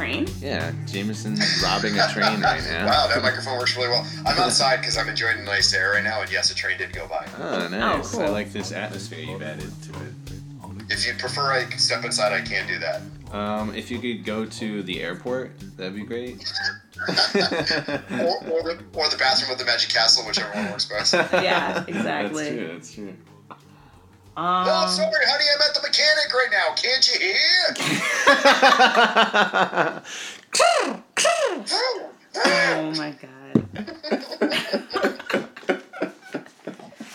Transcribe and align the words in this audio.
train? 0.00 0.26
Yeah, 0.40 0.72
Jameson's 0.86 1.62
robbing 1.62 1.98
a 1.98 2.08
train 2.08 2.40
right 2.40 2.62
now. 2.70 2.86
Wow, 2.86 3.06
that 3.08 3.22
microphone 3.22 3.58
works 3.58 3.76
really 3.76 3.88
well. 3.88 4.06
I'm 4.26 4.38
outside 4.38 4.78
because 4.78 4.96
I'm 4.96 5.08
enjoying 5.08 5.38
the 5.38 5.44
nice 5.44 5.72
air 5.74 5.92
right 5.92 6.04
now, 6.04 6.22
and 6.22 6.30
yes, 6.32 6.50
a 6.50 6.54
train 6.54 6.78
did 6.78 6.92
go 6.92 7.06
by. 7.08 7.26
Oh, 7.38 7.68
nice. 7.68 8.10
cool. 8.12 8.22
I 8.22 8.28
like 8.28 8.52
this 8.52 8.72
atmosphere 8.72 9.20
you've 9.20 9.42
added 9.42 9.70
to 9.82 9.90
it. 9.90 10.12
If 10.92 11.06
you 11.06 11.12
prefer 11.18 11.52
I 11.52 11.68
step 11.76 12.04
inside, 12.04 12.32
I 12.32 12.40
can 12.40 12.66
do 12.66 12.78
that. 12.80 13.00
Um, 13.32 13.72
if 13.76 13.92
you 13.92 14.00
could 14.00 14.24
go 14.24 14.44
to 14.44 14.82
the 14.82 15.00
airport, 15.00 15.52
that'd 15.76 15.94
be 15.94 16.02
great. 16.02 16.44
Or, 17.00 18.36
or, 18.50 18.62
the, 18.62 18.78
or 18.92 19.08
the 19.08 19.16
bathroom 19.18 19.50
of 19.52 19.58
the 19.58 19.64
Magic 19.64 19.88
Castle, 19.88 20.22
whichever 20.26 20.52
one 20.52 20.70
works 20.70 20.84
best. 20.84 21.14
oh, 21.14 21.26
Yeah, 21.32 21.82
exactly. 21.88 22.50
That's 22.50 22.54
true. 22.58 22.68
That's 22.74 22.94
true. 22.94 23.14
Um, 24.40 24.64
Oh, 24.66 24.86
sorry, 24.88 25.10
honey, 25.28 25.44
I'm 25.54 25.60
at 25.60 25.74
the 25.74 25.82
mechanic 25.82 26.32
right 26.32 26.48
now. 26.50 26.72
Can't 26.74 27.06
you 27.12 27.20
hear? 27.20 27.76
oh 32.46 32.90
my 32.96 33.12
god. 33.20 33.66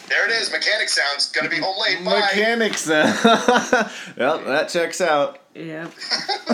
There 0.08 0.30
it 0.30 0.32
is. 0.40 0.52
Mechanic 0.52 0.88
sounds. 0.88 1.32
Gonna 1.32 1.50
be 1.50 1.58
home 1.58 1.76
late. 1.82 2.06
Bye. 2.06 2.20
Mechanics. 2.20 2.86
well, 4.18 4.38
that 4.46 4.70
checks 4.70 5.02
out. 5.02 5.40
Yep. 5.56 5.92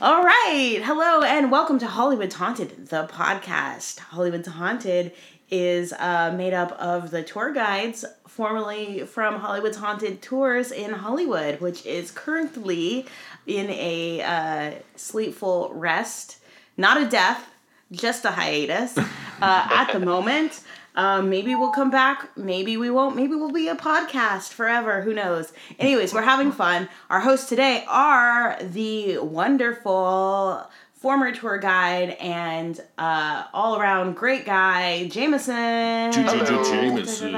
All 0.00 0.22
right. 0.22 0.80
Hello 0.84 1.22
and 1.22 1.50
welcome 1.50 1.80
to 1.80 1.88
Hollywood's 1.88 2.36
Haunted, 2.36 2.86
the 2.86 3.08
podcast. 3.08 3.98
Hollywood's 3.98 4.46
Haunted 4.46 5.10
is 5.50 5.92
uh, 5.92 6.32
made 6.36 6.54
up 6.54 6.72
of 6.72 7.10
the 7.10 7.22
tour 7.22 7.52
guides 7.52 8.04
formerly 8.26 9.04
from 9.04 9.36
Hollywood's 9.40 9.76
Haunted 9.76 10.22
Tours 10.22 10.70
in 10.70 10.92
Hollywood, 10.92 11.60
which 11.60 11.84
is 11.84 12.10
currently 12.10 13.06
in 13.46 13.68
a 13.70 14.22
uh, 14.22 14.70
sleepful 14.96 15.72
rest, 15.74 16.38
not 16.76 17.02
a 17.02 17.08
death, 17.08 17.50
just 17.90 18.24
a 18.24 18.30
hiatus 18.30 18.96
uh, 18.96 19.04
at 19.40 19.92
the 19.92 20.00
moment. 20.00 20.62
Um, 20.94 21.30
maybe 21.30 21.54
we'll 21.54 21.70
come 21.70 21.90
back. 21.90 22.36
Maybe 22.36 22.76
we 22.76 22.90
won't. 22.90 23.16
Maybe 23.16 23.34
we'll 23.34 23.52
be 23.52 23.68
a 23.68 23.76
podcast 23.76 24.50
forever. 24.50 25.02
Who 25.02 25.14
knows? 25.14 25.52
Anyways, 25.78 26.12
we're 26.12 26.22
having 26.22 26.52
fun. 26.52 26.88
Our 27.08 27.20
hosts 27.20 27.48
today 27.48 27.84
are 27.88 28.58
the 28.60 29.18
wonderful 29.18 30.68
former 31.00 31.32
tour 31.32 31.56
guide 31.58 32.10
and 32.20 32.78
uh, 32.98 33.44
all 33.54 33.80
around 33.80 34.14
great 34.16 34.44
guy, 34.44 35.08
Jameson. 35.08 36.12
Jameson. 36.12 37.32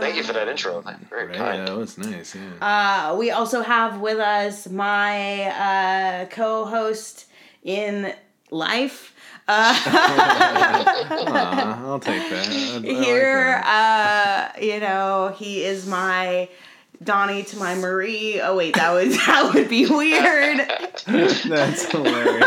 Thank 0.00 0.16
you 0.16 0.22
for 0.22 0.32
that 0.34 0.46
intro. 0.48 0.82
Very 1.10 1.26
Right, 1.26 1.36
kind. 1.36 1.66
that 1.66 1.76
was 1.76 1.98
nice. 1.98 2.36
Yeah. 2.36 3.10
Uh, 3.12 3.16
we 3.16 3.30
also 3.32 3.62
have 3.62 4.00
with 4.00 4.18
us 4.18 4.68
my 4.68 5.42
uh, 5.46 6.26
co-host 6.26 7.26
in 7.64 8.14
life. 8.52 9.14
Uh, 9.48 9.74
Aw, 9.86 11.84
I'll 11.86 12.00
take 12.00 12.28
that. 12.30 12.48
I- 12.48 12.74
I 12.74 12.78
like 12.78 12.84
here, 13.04 13.60
that. 13.64 14.54
uh, 14.56 14.60
you 14.60 14.80
know, 14.80 15.34
he 15.36 15.64
is 15.64 15.86
my 15.86 16.48
Donnie 17.02 17.44
to 17.44 17.56
my 17.58 17.74
Marie. 17.76 18.40
Oh 18.40 18.56
wait, 18.56 18.74
that 18.74 18.92
would 18.92 19.10
that 19.26 19.50
would 19.54 19.68
be 19.68 19.86
weird. 19.86 20.58
That's 21.06 21.90
hilarious. 21.90 22.46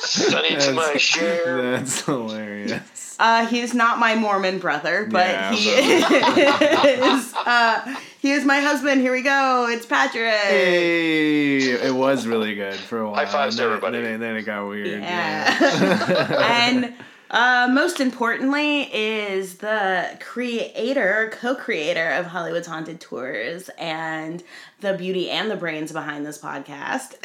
Sonny 0.00 0.56
to 0.56 0.72
my 0.72 0.82
That's- 0.82 1.00
share. 1.00 1.62
That's 1.72 2.04
hilarious. 2.04 3.16
Uh, 3.16 3.46
he 3.46 3.60
is 3.60 3.72
not 3.74 4.00
my 4.00 4.16
Mormon 4.16 4.58
brother, 4.58 5.06
but 5.08 5.28
Yeah, 5.28 5.52
he 5.52 6.00
but- 6.00 6.88
is. 6.98 7.32
Uh, 7.34 7.96
he 8.20 8.32
is 8.32 8.44
my 8.44 8.58
husband. 8.58 9.00
Here 9.00 9.12
we 9.12 9.22
go. 9.22 9.68
It's 9.70 9.86
Patrick. 9.86 10.32
Hey, 10.32 11.58
it 11.70 11.94
was 11.94 12.26
really 12.26 12.56
good 12.56 12.74
for 12.74 12.98
a 13.02 13.04
while. 13.06 13.14
High 13.14 13.26
fives 13.26 13.54
to 13.56 13.62
and 13.62 13.70
then, 13.70 13.76
everybody. 13.76 14.02
Then, 14.02 14.14
it- 14.14 14.18
then 14.18 14.36
it 14.36 14.42
got 14.42 14.66
weird. 14.66 15.00
Yeah. 15.00 16.42
and 16.42 16.94
uh, 17.34 17.68
most 17.68 17.98
importantly 17.98 18.82
is 18.94 19.56
the 19.56 20.16
creator, 20.20 21.32
co-creator 21.34 22.10
of 22.10 22.26
Hollywood's 22.26 22.68
Haunted 22.68 23.00
Tours 23.00 23.68
and 23.76 24.40
the 24.80 24.94
beauty 24.94 25.28
and 25.30 25.50
the 25.50 25.56
brains 25.56 25.90
behind 25.90 26.24
this 26.24 26.38
podcast. 26.38 27.14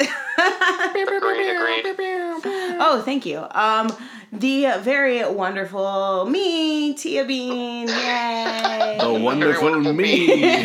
Agreed, 0.90 1.86
agreed. 1.86 2.42
oh, 2.80 3.02
thank 3.04 3.24
you. 3.24 3.46
Um, 3.52 3.94
the 4.32 4.78
very 4.80 5.24
wonderful 5.30 6.26
me, 6.26 6.94
Tia 6.94 7.24
Bean. 7.24 7.86
Yay. 7.86 8.98
The 9.00 9.12
wonderful 9.12 9.70
wonderful 9.70 9.92
me. 9.92 10.64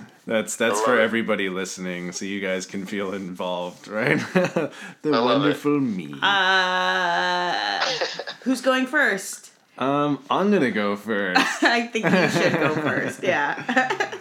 that's 0.26 0.56
that's 0.56 0.80
for 0.82 0.98
it. 0.98 1.02
everybody 1.02 1.48
listening, 1.48 2.12
so 2.12 2.24
you 2.24 2.40
guys 2.40 2.66
can 2.66 2.84
feel 2.86 3.12
involved, 3.14 3.88
right? 4.00 4.18
the 4.32 4.70
love 5.04 5.04
it. 5.04 5.12
wonderful 5.24 5.78
me. 5.80 6.14
Uh, 6.20 7.80
who's 8.42 8.60
going 8.60 8.86
first? 8.86 9.52
um, 9.78 10.22
I'm 10.30 10.50
gonna 10.50 10.70
go 10.70 10.96
first. 10.96 11.62
I 11.62 11.86
think 11.86 12.06
you 12.06 12.28
should 12.28 12.52
go 12.54 12.74
first. 12.74 13.22
Yeah. 13.22 13.62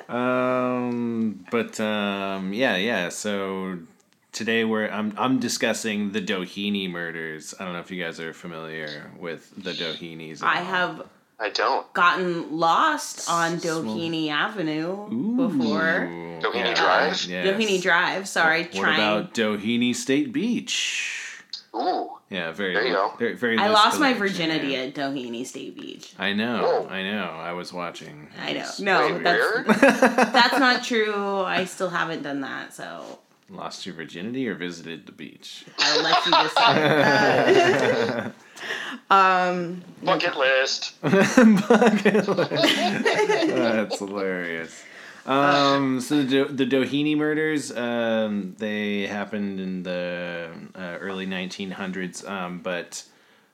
Um, 0.10 1.46
but 1.52 1.80
um, 1.80 2.54
yeah, 2.54 2.76
yeah. 2.76 3.10
So 3.10 3.80
today 4.32 4.64
we're 4.66 4.88
I'm 4.90 5.14
I'm 5.18 5.40
discussing 5.40 6.12
the 6.12 6.22
Doheny 6.22 6.90
murders. 6.90 7.54
I 7.60 7.64
don't 7.64 7.74
know 7.74 7.80
if 7.80 7.90
you 7.90 8.02
guys 8.04 8.20
are 8.20 8.34
familiar 8.34 9.12
with 9.20 9.52
the 9.62 9.72
Dohenys. 9.72 10.42
at 10.44 10.48
I 10.48 10.60
all. 10.60 10.66
have 10.66 11.08
I 11.40 11.50
don't. 11.50 11.92
gotten 11.94 12.58
lost 12.58 13.30
on 13.30 13.58
Doheny 13.58 14.30
Avenue 14.30 15.08
before. 15.36 16.06
Ooh, 16.06 16.40
Doheny 16.40 16.76
Drive? 16.76 17.24
Yes. 17.26 17.48
Doheny 17.48 17.82
Drive. 17.82 18.28
Sorry, 18.28 18.64
What 18.64 18.74
trying. 18.74 18.96
about 18.96 19.34
Doheny 19.34 19.94
State 19.94 20.32
Beach? 20.32 21.44
Ooh. 21.76 22.12
Yeah, 22.30 22.52
very. 22.52 22.74
There 22.74 22.88
you 22.88 22.94
go. 22.94 23.14
Very, 23.20 23.36
very 23.36 23.58
I 23.58 23.68
loose 23.68 23.74
lost 23.74 24.00
my 24.00 24.14
virginity 24.14 24.70
yeah. 24.70 24.80
at 24.80 24.96
Doheny 24.96 25.46
State 25.46 25.76
Beach. 25.76 26.14
I 26.18 26.34
know. 26.34 26.62
Whoa. 26.64 26.88
I 26.88 27.04
know. 27.04 27.26
I 27.26 27.52
was 27.52 27.72
watching. 27.72 28.30
I 28.42 28.54
know. 28.54 28.70
No, 28.80 29.14
Wait, 29.14 29.24
that's 29.24 29.68
that's 30.32 30.60
not 30.60 30.84
true. 30.84 31.42
I 31.42 31.66
still 31.66 31.90
haven't 31.90 32.24
done 32.24 32.42
that, 32.42 32.74
so 32.74 33.20
Lost 33.50 33.86
your 33.86 33.94
virginity 33.94 34.48
or 34.48 34.56
visited 34.56 35.06
the 35.06 35.12
beach? 35.12 35.66
I'll 35.78 36.04
let 36.04 36.26
you 36.26 36.32
decide. 36.32 38.32
um, 39.10 39.84
Bucket 40.04 40.36
list. 40.36 41.00
Bucket 41.02 42.28
list. 42.28 43.48
That's 43.48 44.00
hilarious. 44.00 44.84
Um, 45.26 46.02
so 46.02 46.22
the, 46.22 46.24
Do- 46.24 46.48
the 46.48 46.66
Doheny 46.66 47.18
murders, 47.18 47.76
um, 47.76 48.56
they 48.58 49.08
happened 49.08 49.60
in 49.60 49.84
the 49.84 50.52
uh, 50.76 50.98
early 51.00 51.26
1900s. 51.26 52.28
Um, 52.28 52.60
but 52.60 53.04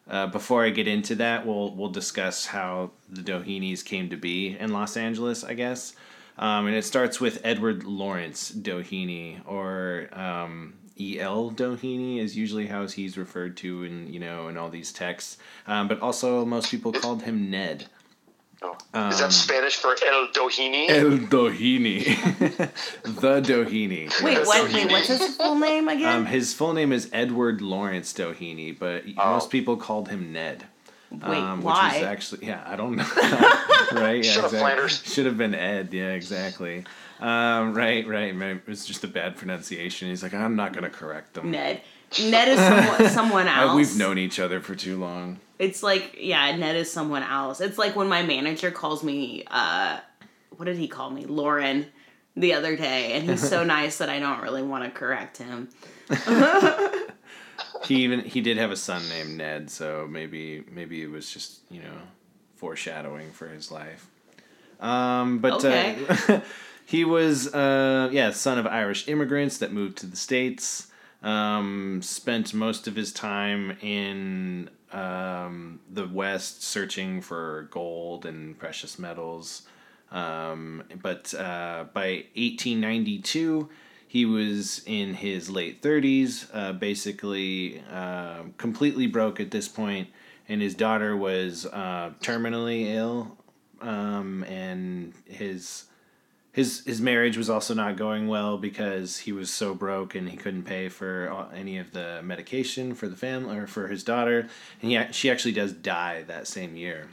uh, 0.10 0.28
before 0.28 0.66
I 0.66 0.70
get 0.70 0.88
into 0.88 1.16
that, 1.16 1.46
we'll 1.46 1.74
we'll 1.74 1.90
discuss 1.90 2.46
how 2.46 2.92
the 3.10 3.22
Dohenys 3.22 3.86
came 3.86 4.10
to 4.10 4.18
be 4.18 4.58
in 4.58 4.74
Los 4.74 4.98
Angeles, 4.98 5.44
I 5.44 5.54
guess. 5.54 5.94
Um, 6.42 6.66
and 6.68 6.76
it 6.76 6.84
starts 6.84 7.22
with 7.22 7.40
Edward 7.44 7.84
Lawrence 7.84 8.52
Doheny, 8.52 9.40
or 9.48 10.10
um, 10.12 10.74
E.L. 10.98 11.52
Doheny 11.52 12.18
is 12.20 12.36
usually 12.36 12.66
how 12.68 12.88
he's 12.88 13.18
referred 13.18 13.56
to 13.58 13.84
in 13.84 14.12
you 14.12 14.20
know 14.20 14.48
in 14.48 14.58
all 14.58 14.70
these 14.70 14.92
texts. 14.92 15.38
Um, 15.68 15.88
but 15.88 16.02
also 16.02 16.44
most 16.44 16.70
people 16.72 16.92
called 16.92 17.22
him 17.24 17.50
Ned. 17.52 17.86
Oh. 18.64 19.08
Is 19.10 19.20
that 19.20 19.32
Spanish 19.32 19.78
for 19.78 19.96
El 20.06 20.28
Doheny? 20.28 20.88
El 20.90 21.18
Doheny. 21.18 22.04
the 23.04 23.42
Doheny. 23.42 24.24
wait, 24.24 24.34
Yes. 24.34 24.46
what? 24.48 24.72
Wait, 24.74 24.92
what's 24.92 25.08
his 25.08 25.36
full 25.36 25.56
name 25.56 25.88
again? 25.88 26.16
Um, 26.18 26.26
his 26.28 26.54
full 26.54 26.74
name 26.74 26.92
is 26.92 27.10
Edward 27.12 27.62
Lawrence 27.62 28.14
Doheny, 28.14 28.78
but 28.78 29.04
Oh. 29.18 29.32
most 29.34 29.50
people 29.50 29.78
called 29.78 30.10
him 30.10 30.32
Ned. 30.32 30.66
Wait, 31.12 31.38
um, 31.38 31.62
why? 31.62 31.88
Which 31.90 31.98
is 31.98 32.04
actually, 32.04 32.48
yeah, 32.48 32.64
I 32.66 32.76
don't 32.76 32.96
know. 32.96 33.08
right? 34.02 34.24
Yeah, 34.24 34.32
Shut 34.32 34.44
up, 34.46 34.52
Flanders. 34.52 35.04
Should 35.06 35.26
have 35.26 35.38
been 35.38 35.54
Ed. 35.54 35.94
Yeah, 35.94 36.12
exactly. 36.12 36.86
Um, 37.20 37.74
right, 37.74 38.08
right. 38.08 38.34
It 38.36 38.68
was 38.68 38.86
just 38.86 39.04
a 39.04 39.08
bad 39.08 39.36
pronunciation. 39.38 40.10
He's 40.10 40.24
like, 40.24 40.34
I'm 40.34 40.56
not 40.56 40.74
going 40.74 40.84
to 40.84 40.90
correct 40.90 41.34
them. 41.36 41.52
Ned. 41.52 41.82
Ned 42.24 42.48
is 42.50 42.60
someone, 42.60 43.10
someone 43.10 43.48
else. 43.48 43.76
we've 43.76 43.98
known 43.98 44.18
each 44.18 44.40
other 44.40 44.60
for 44.60 44.76
too 44.76 45.00
long. 45.00 45.40
It's 45.60 45.84
like 45.84 46.18
yeah, 46.20 46.56
Ned 46.56 46.76
is 46.76 46.92
someone 46.92 47.24
else. 47.24 47.62
It's 47.62 47.78
like 47.78 47.96
when 47.96 48.08
my 48.10 48.24
manager 48.24 48.72
calls 48.72 49.04
me. 49.04 49.44
uh 49.50 50.00
What 50.58 50.66
did 50.66 50.78
he 50.78 50.88
call 50.88 51.10
me? 51.12 51.26
Lauren. 51.26 51.86
The 52.36 52.54
other 52.54 52.78
day, 52.78 53.12
and 53.14 53.30
he's 53.30 53.48
so 53.48 53.64
nice 53.78 53.98
that 53.98 54.10
I 54.10 54.20
don't 54.20 54.42
really 54.42 54.64
want 54.64 54.86
to 54.86 54.90
correct 54.90 55.38
him. 55.38 55.68
He 57.86 58.04
even 58.04 58.22
he 58.22 58.42
did 58.42 58.58
have 58.58 58.72
a 58.72 58.76
son 58.76 59.08
named 59.10 59.38
Ned, 59.38 59.70
so 59.70 60.08
maybe 60.10 60.64
maybe 60.72 61.02
it 61.02 61.10
was 61.10 61.32
just 61.32 61.60
you 61.70 61.82
know 61.82 61.98
foreshadowing 62.56 63.32
for 63.32 63.48
his 63.48 63.72
life. 63.72 64.08
Um, 64.80 65.40
but 65.40 65.64
Okay. 65.66 65.96
uh, 66.30 66.42
he 66.86 67.06
was 67.06 67.54
uh, 67.54 68.10
yeah 68.12 68.32
son 68.32 68.58
of 68.60 68.68
Irish 68.68 69.08
immigrants 69.08 69.58
that 69.60 69.72
moved 69.72 69.98
to 70.00 70.06
the 70.06 70.18
states. 70.18 70.88
Um, 71.24 72.02
spent 72.02 72.52
most 72.54 72.88
of 72.88 72.96
his 72.96 73.14
time 73.14 73.78
in 73.82 74.72
um, 74.92 75.80
the 75.92 76.08
West 76.08 76.64
searching 76.64 77.22
for 77.22 77.68
gold 77.70 78.26
and 78.26 78.58
precious 78.58 78.98
metals. 78.98 79.62
Um, 80.12 80.84
but 81.02 81.34
uh, 81.36 81.86
by 81.94 82.26
1892, 82.36 83.70
he 84.12 84.26
was 84.26 84.82
in 84.86 85.14
his 85.14 85.50
late 85.50 85.82
30s, 85.82 86.46
uh, 86.54 86.74
basically 86.74 87.82
uh, 87.90 88.42
completely 88.58 89.08
broke 89.08 89.40
at 89.40 89.52
this 89.52 89.70
point, 89.70 90.10
and 90.50 90.62
his 90.62 90.76
daughter 90.76 91.16
was 91.16 91.66
uh, 91.68 92.12
terminally 92.20 92.94
ill, 92.94 93.38
um, 93.80 94.44
and 94.50 95.14
his 95.24 95.86
his 96.52 96.84
his 96.84 97.00
marriage 97.00 97.38
was 97.38 97.50
also 97.50 97.74
not 97.74 97.96
going 97.96 98.28
well 98.28 98.58
because 98.58 99.20
he 99.20 99.32
was 99.32 99.50
so 99.50 99.74
broke 99.74 100.14
and 100.14 100.28
he 100.28 100.36
couldn't 100.36 100.64
pay 100.64 100.90
for 100.90 101.48
any 101.56 101.78
of 101.78 101.94
the 101.94 102.20
medication 102.22 102.94
for 102.94 103.08
the 103.08 103.16
family 103.16 103.58
or 103.58 103.66
for 103.66 103.88
his 103.88 104.04
daughter, 104.04 104.50
and 104.82 104.92
he 104.92 105.02
she 105.12 105.32
actually 105.32 105.54
does 105.54 105.72
die 105.72 106.24
that 106.24 106.48
same 106.48 106.76
year. 106.76 107.08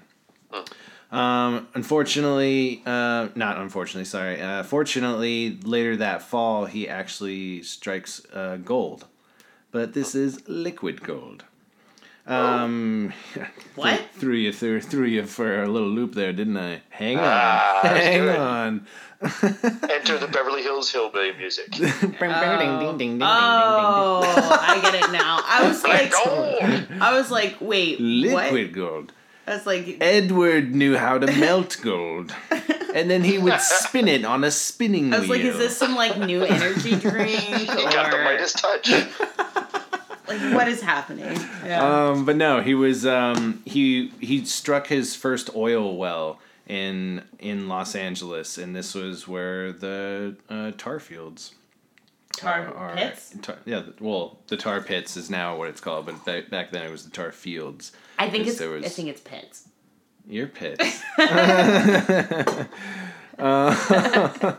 Um, 1.10 1.68
unfortunately, 1.74 2.82
uh, 2.84 3.28
not 3.34 3.56
unfortunately, 3.58 4.04
sorry. 4.04 4.40
Uh, 4.40 4.62
fortunately, 4.62 5.58
later 5.64 5.96
that 5.96 6.22
fall, 6.22 6.66
he 6.66 6.88
actually 6.88 7.62
strikes 7.62 8.22
uh, 8.34 8.56
gold, 8.62 9.06
but 9.70 9.94
this 9.94 10.14
is 10.14 10.46
liquid 10.48 11.02
gold. 11.02 11.44
Um, 12.26 13.14
What? 13.74 14.02
threw 14.16 14.34
you 14.34 14.52
threw, 14.52 14.82
threw 14.82 15.06
you 15.06 15.24
for 15.24 15.62
a 15.62 15.68
little 15.68 15.88
loop 15.88 16.14
there, 16.14 16.32
didn't 16.34 16.58
I? 16.58 16.82
Hang 16.90 17.16
on, 17.16 17.24
Ah, 17.24 17.80
hang 17.84 18.20
good. 18.20 18.36
on. 18.36 18.86
Enter 19.90 20.18
the 20.18 20.28
Beverly 20.30 20.62
Hills 20.62 20.90
Hillbilly 20.92 21.32
music. 21.38 21.70
Ding, 21.70 21.80
ding, 22.00 22.10
ding, 22.20 22.98
ding, 22.98 22.98
ding, 22.98 23.18
Oh, 23.22 24.20
I 24.60 24.78
get 24.82 24.94
it 24.94 25.10
now. 25.10 25.40
I 25.42 25.66
was 25.66 25.82
like, 25.82 26.12
I 27.00 27.16
was 27.16 27.30
like, 27.30 27.56
wait, 27.60 27.96
ding, 27.98 28.22
ding. 28.24 28.32
what? 28.32 28.52
Liquid 28.52 28.74
gold. 28.74 29.12
I 29.48 29.54
was 29.54 29.64
like, 29.64 29.96
Edward 30.02 30.74
knew 30.74 30.94
how 30.94 31.16
to 31.16 31.26
melt 31.40 31.78
gold, 31.80 32.34
and 32.94 33.10
then 33.10 33.24
he 33.24 33.38
would 33.38 33.58
spin 33.60 34.06
it 34.06 34.22
on 34.24 34.44
a 34.44 34.50
spinning 34.50 35.04
wheel. 35.04 35.14
I 35.14 35.18
was 35.20 35.28
wheel. 35.30 35.38
like, 35.38 35.48
is 35.48 35.56
this 35.56 35.78
some 35.78 35.94
like 35.94 36.18
new 36.18 36.42
energy 36.42 36.94
drink 37.00 37.40
He 37.40 37.64
got 37.66 38.10
the 38.10 38.18
or 38.18 38.24
Midas 38.24 38.52
touch. 38.52 38.90
like 40.28 40.54
what 40.54 40.68
is 40.68 40.82
happening? 40.82 41.40
Yeah. 41.64 42.08
Um, 42.10 42.26
but 42.26 42.36
no, 42.36 42.60
he 42.60 42.74
was 42.74 43.06
um, 43.06 43.62
he 43.64 44.08
he 44.20 44.44
struck 44.44 44.88
his 44.88 45.16
first 45.16 45.56
oil 45.56 45.96
well 45.96 46.40
in 46.66 47.22
in 47.38 47.68
Los 47.68 47.94
Angeles, 47.94 48.58
and 48.58 48.76
this 48.76 48.94
was 48.94 49.26
where 49.26 49.72
the 49.72 50.36
uh, 50.50 50.72
tar 50.76 51.00
fields 51.00 51.54
Tar 52.36 52.72
are- 52.74 52.94
pits. 52.96 53.34
tar- 53.42 53.58
yeah, 53.64 53.82
well, 54.00 54.38
the 54.48 54.56
tar 54.56 54.80
pits 54.80 55.16
is 55.16 55.28
now 55.30 55.56
what 55.56 55.68
it's 55.68 55.80
called, 55.80 56.06
but 56.06 56.24
back, 56.24 56.50
back 56.50 56.70
then 56.70 56.84
it 56.84 56.90
was 56.90 57.04
the 57.04 57.10
tar 57.10 57.32
fields. 57.32 57.92
I 58.18 58.28
think 58.30 58.46
it's 58.46 58.60
was- 58.60 58.84
I 58.84 58.88
think 58.88 59.08
it's 59.08 59.20
pits. 59.20 59.68
Your 60.28 60.46
pits. 60.60 61.02
Uh, 63.38 64.56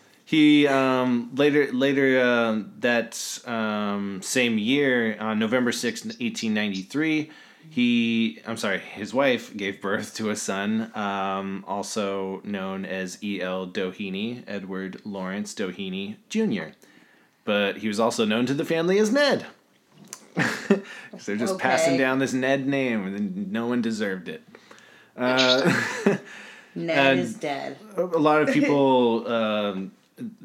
he 0.24 0.66
um, 0.66 1.30
later 1.34 1.72
later 1.72 2.22
um 2.22 2.72
that 2.80 3.38
um, 3.46 4.20
same 4.22 4.58
year 4.58 5.16
on 5.18 5.38
November 5.38 5.72
sixth, 5.72 6.04
1893, 6.04 7.30
he 7.70 8.40
I'm 8.46 8.56
sorry, 8.56 8.78
his 8.78 9.12
wife 9.14 9.56
gave 9.56 9.80
birth 9.80 10.14
to 10.16 10.30
a 10.30 10.36
son, 10.36 10.90
um, 10.94 11.64
also 11.66 12.40
known 12.44 12.84
as 12.84 13.22
E. 13.22 13.40
L. 13.40 13.66
Doheny, 13.66 14.44
Edward 14.46 15.00
Lawrence 15.04 15.54
Doheny 15.54 16.16
Jr. 16.28 16.74
But 17.44 17.78
he 17.78 17.88
was 17.88 17.98
also 17.98 18.24
known 18.24 18.46
to 18.46 18.54
the 18.54 18.64
family 18.64 18.98
as 18.98 19.12
Ned. 19.12 19.46
'Cause 20.36 20.80
they're 21.26 21.36
just 21.36 21.58
passing 21.58 21.96
down 21.98 22.18
this 22.18 22.32
Ned 22.32 22.66
name, 22.66 23.06
and 23.06 23.50
no 23.52 23.66
one 23.66 23.82
deserved 23.82 24.28
it. 24.28 24.42
Uh, 25.16 25.72
Ned 26.74 27.18
is 27.18 27.34
dead. 27.34 27.76
a 27.96 28.02
lot 28.02 28.42
of 28.42 28.48
people 28.54 29.26
um, 29.26 29.92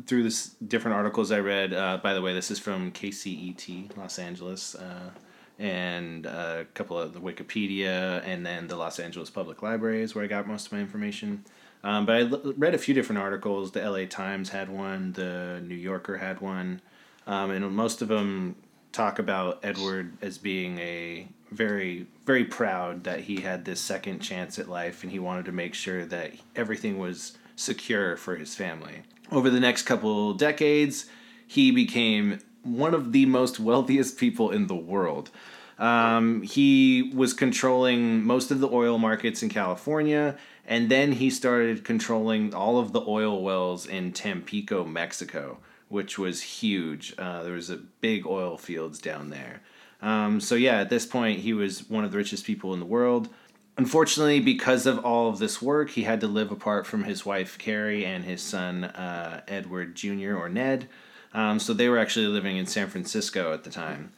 through 0.07 0.24
this 0.24 0.47
different 0.68 0.95
articles 0.97 1.31
I 1.31 1.39
read. 1.39 1.74
Uh, 1.74 1.97
by 2.01 2.13
the 2.13 2.21
way, 2.21 2.33
this 2.33 2.50
is 2.50 2.57
from 2.59 2.92
KCET 2.92 3.95
Los 3.95 4.18
Angeles, 4.18 4.74
uh, 4.75 5.12
and 5.59 6.25
uh, 6.25 6.57
a 6.62 6.65
couple 6.74 6.97
of 6.97 7.13
the 7.13 7.19
Wikipedia, 7.19 8.21
and 8.25 8.45
then 8.45 8.68
the 8.68 8.75
Los 8.75 9.00
Angeles 9.00 9.30
Public 9.30 9.62
Library 9.62 10.01
is 10.01 10.15
where 10.15 10.24
I 10.24 10.27
got 10.27 10.47
most 10.47 10.65
of 10.68 10.71
my 10.74 10.80
information. 10.80 11.45
Um, 11.86 12.08
but 12.08 12.16
I 12.16 12.20
l- 12.22 12.54
read 12.58 12.74
a 12.74 12.80
few 12.80 12.96
different 12.96 13.22
articles. 13.22 13.72
The 13.72 13.88
LA 13.88 14.06
Times 14.06 14.50
had 14.50 14.70
one. 14.70 15.14
The 15.14 15.62
New 15.64 15.76
Yorker 15.76 16.18
had 16.18 16.42
one, 16.42 16.82
um, 17.28 17.52
and 17.52 17.72
most 17.72 18.02
of 18.02 18.08
them 18.08 18.56
talk 18.92 19.20
about 19.20 19.60
Edward 19.64 20.18
as 20.22 20.38
being 20.38 20.80
a 20.80 21.28
very 21.52 22.08
very 22.26 22.44
proud 22.44 23.04
that 23.04 23.22
he 23.22 23.42
had 23.42 23.66
this 23.66 23.80
second 23.80 24.20
chance 24.20 24.58
at 24.58 24.68
life 24.68 25.04
and 25.04 25.12
he 25.12 25.20
wanted 25.20 25.46
to 25.46 25.52
make 25.52 25.76
sure 25.76 26.06
that 26.06 26.32
everything 26.56 26.98
was 26.98 27.38
secure 27.56 28.18
for 28.18 28.36
his 28.36 28.56
family. 28.56 29.04
Over 29.31 29.50
the 29.50 29.60
next 29.60 29.84
couple 29.84 30.34
decades, 30.34 31.06
he 31.46 31.70
became 31.72 32.40
one 32.64 32.96
of 32.96 33.12
the 33.12 33.28
most 33.28 33.60
wealthiest 33.60 34.18
people 34.18 34.50
in 34.50 34.68
the 34.68 34.76
world. 34.76 35.30
Um, 35.77 36.42
he 36.42 37.12
was 37.13 37.33
controlling 37.33 38.24
most 38.24 38.51
of 38.51 38.60
the 38.60 38.69
oil 38.69 38.98
markets 38.98 39.44
in 39.44 39.50
California, 39.50 40.38
and 40.66 40.89
then 40.89 41.13
he 41.13 41.30
started 41.30 41.83
controlling 41.83 42.54
all 42.54 42.80
of 42.80 42.94
the 42.94 43.01
oil 43.01 43.44
wells 43.44 43.86
in 43.86 44.13
Tampico, 44.13 44.86
Mexico, 44.86 45.60
which 45.89 46.18
was 46.18 46.42
huge. 46.42 47.13
Uh, 47.18 47.44
there 47.44 47.54
was 47.54 47.69
a 47.69 47.77
big 47.77 48.25
oil 48.25 48.57
fields 48.57 49.00
down 49.00 49.30
there. 49.30 49.62
Um, 50.01 50.39
so 50.39 50.56
yeah, 50.56 50.80
at 50.80 50.89
this 50.89 51.06
point, 51.06 51.39
he 51.39 51.54
was 51.54 51.89
one 51.89 52.04
of 52.04 52.12
the 52.12 52.18
richest 52.18 52.45
people 52.45 52.74
in 52.74 52.80
the 52.80 52.86
world. 52.86 53.30
Unfortunately, 53.78 54.39
because 54.39 54.86
of 54.86 55.04
all 55.04 55.30
of 55.30 55.39
this 55.39 55.62
work, 55.62 55.89
he 55.89 56.04
had 56.04 56.21
to 56.21 56.28
live 56.28 56.51
apart 56.51 56.88
from 56.88 57.04
his 57.04 57.25
wife 57.25 57.57
Carrie 57.57 58.06
and 58.06 58.24
his 58.24 58.42
son 58.42 58.86
uh, 58.86 59.42
Edward 59.48 59.95
Jr. 59.95 60.36
or 60.36 60.48
Ned. 60.48 60.88
Um, 61.33 61.60
so 61.60 61.74
they 61.74 61.89
were 61.89 61.98
actually 61.98 62.28
living 62.28 62.56
in 62.56 62.66
San 62.66 62.88
Francisco 62.88 63.54
at 63.54 63.66
the 63.66 63.69
time. 63.69 64.13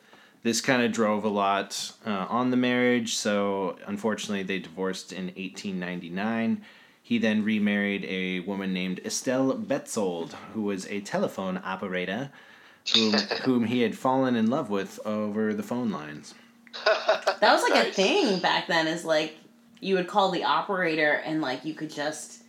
This 0.47 0.61
kind 0.61 0.81
of 0.81 0.93
drove 0.93 1.25
a 1.25 1.27
lot 1.27 1.91
uh, 2.05 2.25
on 2.29 2.51
the 2.51 2.55
marriage. 2.55 3.17
So 3.17 3.77
unfortunately, 3.85 4.43
they 4.43 4.59
divorced 4.59 5.11
in 5.11 5.25
1899. 5.25 6.61
He 7.03 7.17
then 7.17 7.43
remarried 7.43 8.05
a 8.05 8.39
woman 8.39 8.71
named 8.71 9.01
Estelle 9.03 9.53
Betzold, 9.57 10.31
who 10.53 10.61
was 10.61 10.85
a 10.87 11.01
telephone 11.01 11.59
operator, 11.65 12.29
whom, 12.95 13.11
whom 13.43 13.65
he 13.65 13.81
had 13.81 13.97
fallen 13.97 14.37
in 14.37 14.49
love 14.49 14.69
with 14.69 15.01
over 15.05 15.53
the 15.53 15.63
phone 15.63 15.91
lines. 15.91 16.33
That 16.85 17.41
was 17.41 17.69
like 17.69 17.85
a 17.85 17.91
thing 17.91 18.39
back 18.39 18.67
then. 18.67 18.87
Is 18.87 19.03
like 19.03 19.35
you 19.81 19.95
would 19.95 20.07
call 20.07 20.31
the 20.31 20.45
operator 20.45 21.11
and 21.25 21.41
like 21.41 21.65
you 21.65 21.73
could 21.73 21.91
just 21.91 22.43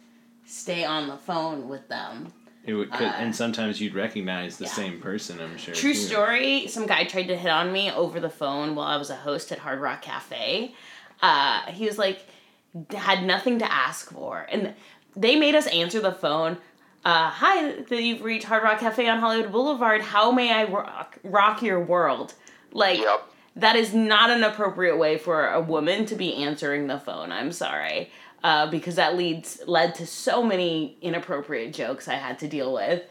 stay 0.46 0.84
on 0.84 1.08
the 1.08 1.16
phone 1.16 1.68
with 1.68 1.88
them. 1.88 2.32
It 2.68 2.74
would, 2.74 2.92
could, 2.92 3.06
Uh, 3.08 3.12
and 3.16 3.34
sometimes 3.34 3.80
you'd 3.80 3.94
recognize 3.94 4.58
the 4.58 4.66
yeah. 4.66 4.70
same 4.72 5.00
person. 5.00 5.40
I'm 5.40 5.56
sure. 5.56 5.74
True 5.74 5.94
too. 5.94 5.98
story. 5.98 6.66
Some 6.68 6.86
guy 6.86 7.04
tried 7.04 7.28
to 7.28 7.36
hit 7.36 7.50
on 7.50 7.72
me 7.72 7.90
over 7.90 8.20
the 8.20 8.30
phone 8.30 8.74
while 8.74 8.86
I 8.86 8.96
was 8.98 9.10
a 9.10 9.16
host 9.16 9.50
at 9.52 9.58
Hard 9.58 9.80
Rock 9.80 10.02
Cafe. 10.02 10.74
Uh, 11.22 11.62
he 11.72 11.86
was 11.86 11.98
like, 11.98 12.20
had 12.94 13.24
nothing 13.24 13.58
to 13.60 13.72
ask 13.72 14.12
for, 14.12 14.46
and 14.52 14.74
they 15.16 15.34
made 15.36 15.54
us 15.54 15.66
answer 15.68 15.98
the 16.00 16.12
phone. 16.12 16.58
Uh, 17.04 17.30
Hi, 17.30 17.72
that 17.88 18.02
you've 18.02 18.22
reached 18.22 18.44
Hard 18.46 18.62
Rock 18.62 18.80
Cafe 18.80 19.08
on 19.08 19.18
Hollywood 19.18 19.50
Boulevard. 19.50 20.02
How 20.02 20.30
may 20.30 20.52
I 20.52 20.64
rock, 20.64 21.16
rock 21.24 21.62
your 21.62 21.80
world? 21.82 22.34
Like 22.72 22.98
Yep. 23.00 23.24
that 23.56 23.76
is 23.76 23.94
not 23.94 24.30
an 24.30 24.44
appropriate 24.44 24.98
way 24.98 25.16
for 25.16 25.48
a 25.48 25.60
woman 25.60 26.04
to 26.06 26.14
be 26.14 26.34
answering 26.34 26.86
the 26.86 26.98
phone. 27.00 27.32
I'm 27.32 27.50
sorry. 27.50 28.10
Uh, 28.44 28.70
because 28.70 28.94
that 28.94 29.16
leads 29.16 29.60
led 29.66 29.96
to 29.96 30.06
so 30.06 30.44
many 30.44 30.96
inappropriate 31.02 31.74
jokes 31.74 32.06
I 32.06 32.14
had 32.14 32.38
to 32.38 32.48
deal 32.48 32.72
with. 32.72 33.02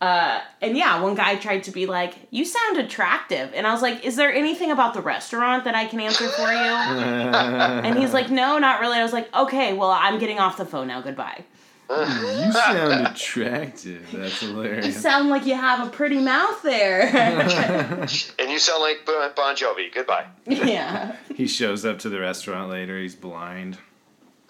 Uh, 0.00 0.42
and 0.60 0.76
yeah, 0.76 1.00
one 1.00 1.14
guy 1.14 1.36
tried 1.36 1.62
to 1.64 1.70
be 1.70 1.86
like, 1.86 2.14
"You 2.30 2.44
sound 2.44 2.76
attractive," 2.76 3.50
and 3.54 3.66
I 3.66 3.72
was 3.72 3.80
like, 3.80 4.04
"Is 4.04 4.16
there 4.16 4.30
anything 4.30 4.70
about 4.70 4.92
the 4.92 5.00
restaurant 5.00 5.64
that 5.64 5.74
I 5.74 5.86
can 5.86 6.00
answer 6.00 6.28
for 6.28 6.52
you?" 6.52 6.56
and 6.58 7.98
he's 7.98 8.12
like, 8.12 8.28
"No, 8.28 8.58
not 8.58 8.80
really." 8.80 8.98
I 8.98 9.02
was 9.02 9.14
like, 9.14 9.34
"Okay, 9.34 9.72
well, 9.72 9.90
I'm 9.90 10.18
getting 10.18 10.38
off 10.38 10.58
the 10.58 10.66
phone 10.66 10.88
now. 10.88 11.00
Goodbye." 11.00 11.44
you 11.90 12.52
sound 12.52 13.06
attractive. 13.06 14.10
That's 14.12 14.40
hilarious. 14.40 14.86
You 14.86 14.92
sound 14.92 15.28
like 15.28 15.46
you 15.46 15.54
have 15.54 15.86
a 15.86 15.90
pretty 15.90 16.18
mouth 16.18 16.62
there. 16.62 17.04
And 18.38 18.50
you 18.50 18.58
sound 18.58 18.82
like 18.82 19.04
Bon 19.06 19.30
Bon 19.34 19.54
Jovi. 19.56 19.92
Goodbye. 19.92 20.26
yeah. 20.46 21.16
He 21.34 21.46
shows 21.46 21.84
up 21.84 21.98
to 22.00 22.08
the 22.08 22.20
restaurant 22.20 22.70
later. 22.70 22.98
He's 22.98 23.14
blind. 23.14 23.78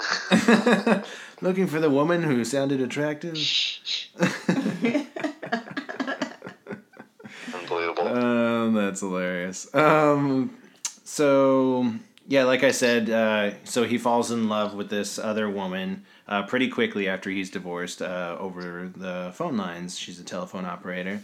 Looking 1.41 1.67
for 1.67 1.81
the 1.81 1.91
woman 1.91 2.23
who 2.23 2.45
sounded 2.45 2.81
attractive. 2.81 3.37
Unbelievable. 7.55 8.09
Um, 8.09 8.75
that's 8.75 9.01
hilarious. 9.01 9.73
Um, 9.75 10.57
so 11.05 11.93
yeah, 12.27 12.45
like 12.45 12.65
I 12.65 12.71
said, 12.71 13.11
uh, 13.11 13.53
so 13.65 13.85
he 13.85 13.99
falls 13.99 14.31
in 14.31 14.49
love 14.49 14.75
with 14.75 14.89
this 14.89 15.19
other 15.19 15.49
woman 15.51 16.05
uh, 16.27 16.45
pretty 16.45 16.69
quickly 16.69 17.09
after 17.09 17.31
he's 17.31 17.51
divorced 17.51 18.01
uh, 18.01 18.37
over 18.39 18.91
the 18.97 19.33
phone 19.35 19.57
lines. 19.57 19.99
She's 19.99 20.19
a 20.19 20.25
telephone 20.25 20.65
operator. 20.65 21.21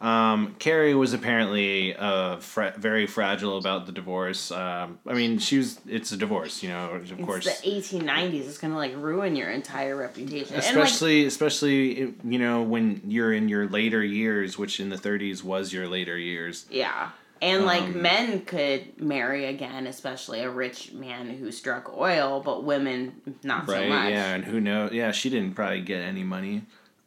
Um, 0.00 0.54
Carrie 0.60 0.94
was 0.94 1.12
apparently 1.12 1.94
uh, 1.96 2.36
fra- 2.36 2.74
very 2.78 3.06
fragile 3.08 3.58
about 3.58 3.86
the 3.86 3.92
divorce. 3.92 4.52
Um, 4.52 5.00
I 5.06 5.14
mean, 5.14 5.38
she 5.38 5.58
was. 5.58 5.80
It's 5.88 6.12
a 6.12 6.16
divorce, 6.16 6.62
you 6.62 6.68
know. 6.68 6.90
Of 6.90 7.20
course, 7.22 7.46
It's 7.46 7.60
the 7.62 7.98
1890s. 7.98 8.46
It's 8.46 8.58
gonna 8.58 8.76
like 8.76 8.94
ruin 8.96 9.34
your 9.34 9.50
entire 9.50 9.96
reputation. 9.96 10.54
and 10.54 10.64
like, 10.64 10.66
especially 10.66 11.24
especially 11.26 12.14
you 12.24 12.38
know 12.38 12.62
when 12.62 13.00
you're 13.08 13.32
in 13.32 13.48
your 13.48 13.66
later 13.68 14.02
years, 14.04 14.56
which 14.56 14.78
in 14.78 14.88
the 14.88 14.96
30s 14.96 15.42
was 15.42 15.72
your 15.72 15.88
later 15.88 16.16
years. 16.16 16.66
yeah. 16.70 17.10
And 17.40 17.64
like 17.66 17.82
Um, 17.82 18.02
men 18.02 18.40
could 18.42 19.00
marry 19.00 19.44
again, 19.46 19.86
especially 19.86 20.40
a 20.40 20.50
rich 20.50 20.92
man 20.92 21.30
who 21.30 21.52
struck 21.52 21.96
oil, 21.96 22.40
but 22.44 22.64
women 22.64 23.20
not 23.44 23.68
Right? 23.68 23.84
so 23.84 23.88
much. 23.88 24.10
Yeah, 24.10 24.34
and 24.34 24.44
who 24.44 24.60
knows? 24.60 24.92
Yeah, 24.92 25.12
she 25.12 25.30
didn't 25.30 25.54
probably 25.54 25.80
get 25.80 26.00
any 26.02 26.24
money 26.24 26.62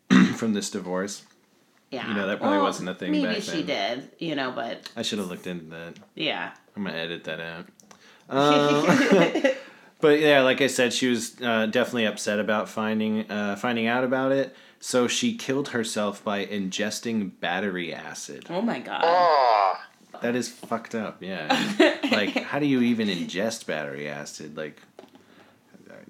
from 0.36 0.54
this 0.54 0.70
divorce. 0.70 1.24
Yeah. 1.92 2.08
You 2.08 2.14
know, 2.16 2.28
that 2.28 2.40
probably 2.40 2.60
wasn't 2.60 2.90
a 2.90 2.96
thing 2.96 3.12
Maybe 3.12 3.26
back 3.26 3.44
she 3.44 3.62
then. 3.62 4.00
did, 4.00 4.12
you 4.18 4.36
know, 4.36 4.52
but 4.52 4.90
I 4.96 5.02
should 5.02 5.20
have 5.20 5.28
looked 5.28 5.46
into 5.46 5.66
that. 5.66 5.96
yeah. 6.16 6.52
I'm 6.76 6.86
gonna 6.86 6.98
edit 6.98 7.26
that 7.26 7.40
out. 7.42 7.66
Um, 8.30 8.86
but 10.00 10.20
yeah, 10.22 10.42
like 10.42 10.62
I 10.62 10.68
said, 10.68 10.94
she 10.94 11.08
was 11.08 11.36
uh, 11.42 11.66
definitely 11.66 12.06
upset 12.06 12.40
about 12.40 12.70
finding 12.70 13.30
uh, 13.30 13.58
finding 13.58 13.88
out 13.88 14.04
about 14.06 14.32
it. 14.32 14.56
So 14.80 15.08
she 15.08 15.36
killed 15.36 15.70
herself 15.70 16.24
by 16.24 16.46
ingesting 16.46 17.40
battery 17.40 17.94
acid. 17.94 18.48
Oh 18.50 18.62
my 18.62 18.80
god. 18.80 19.02
Oh, 19.04 19.76
That 20.22 20.36
is 20.36 20.50
fucked 20.50 20.96
up. 20.96 21.22
Yeah. 21.22 21.48
like, 22.12 22.32
how 22.32 22.58
do 22.60 22.66
you 22.66 22.82
even 22.82 23.08
ingest 23.08 23.68
battery 23.68 24.08
acid? 24.10 24.58
Like, 24.58 24.82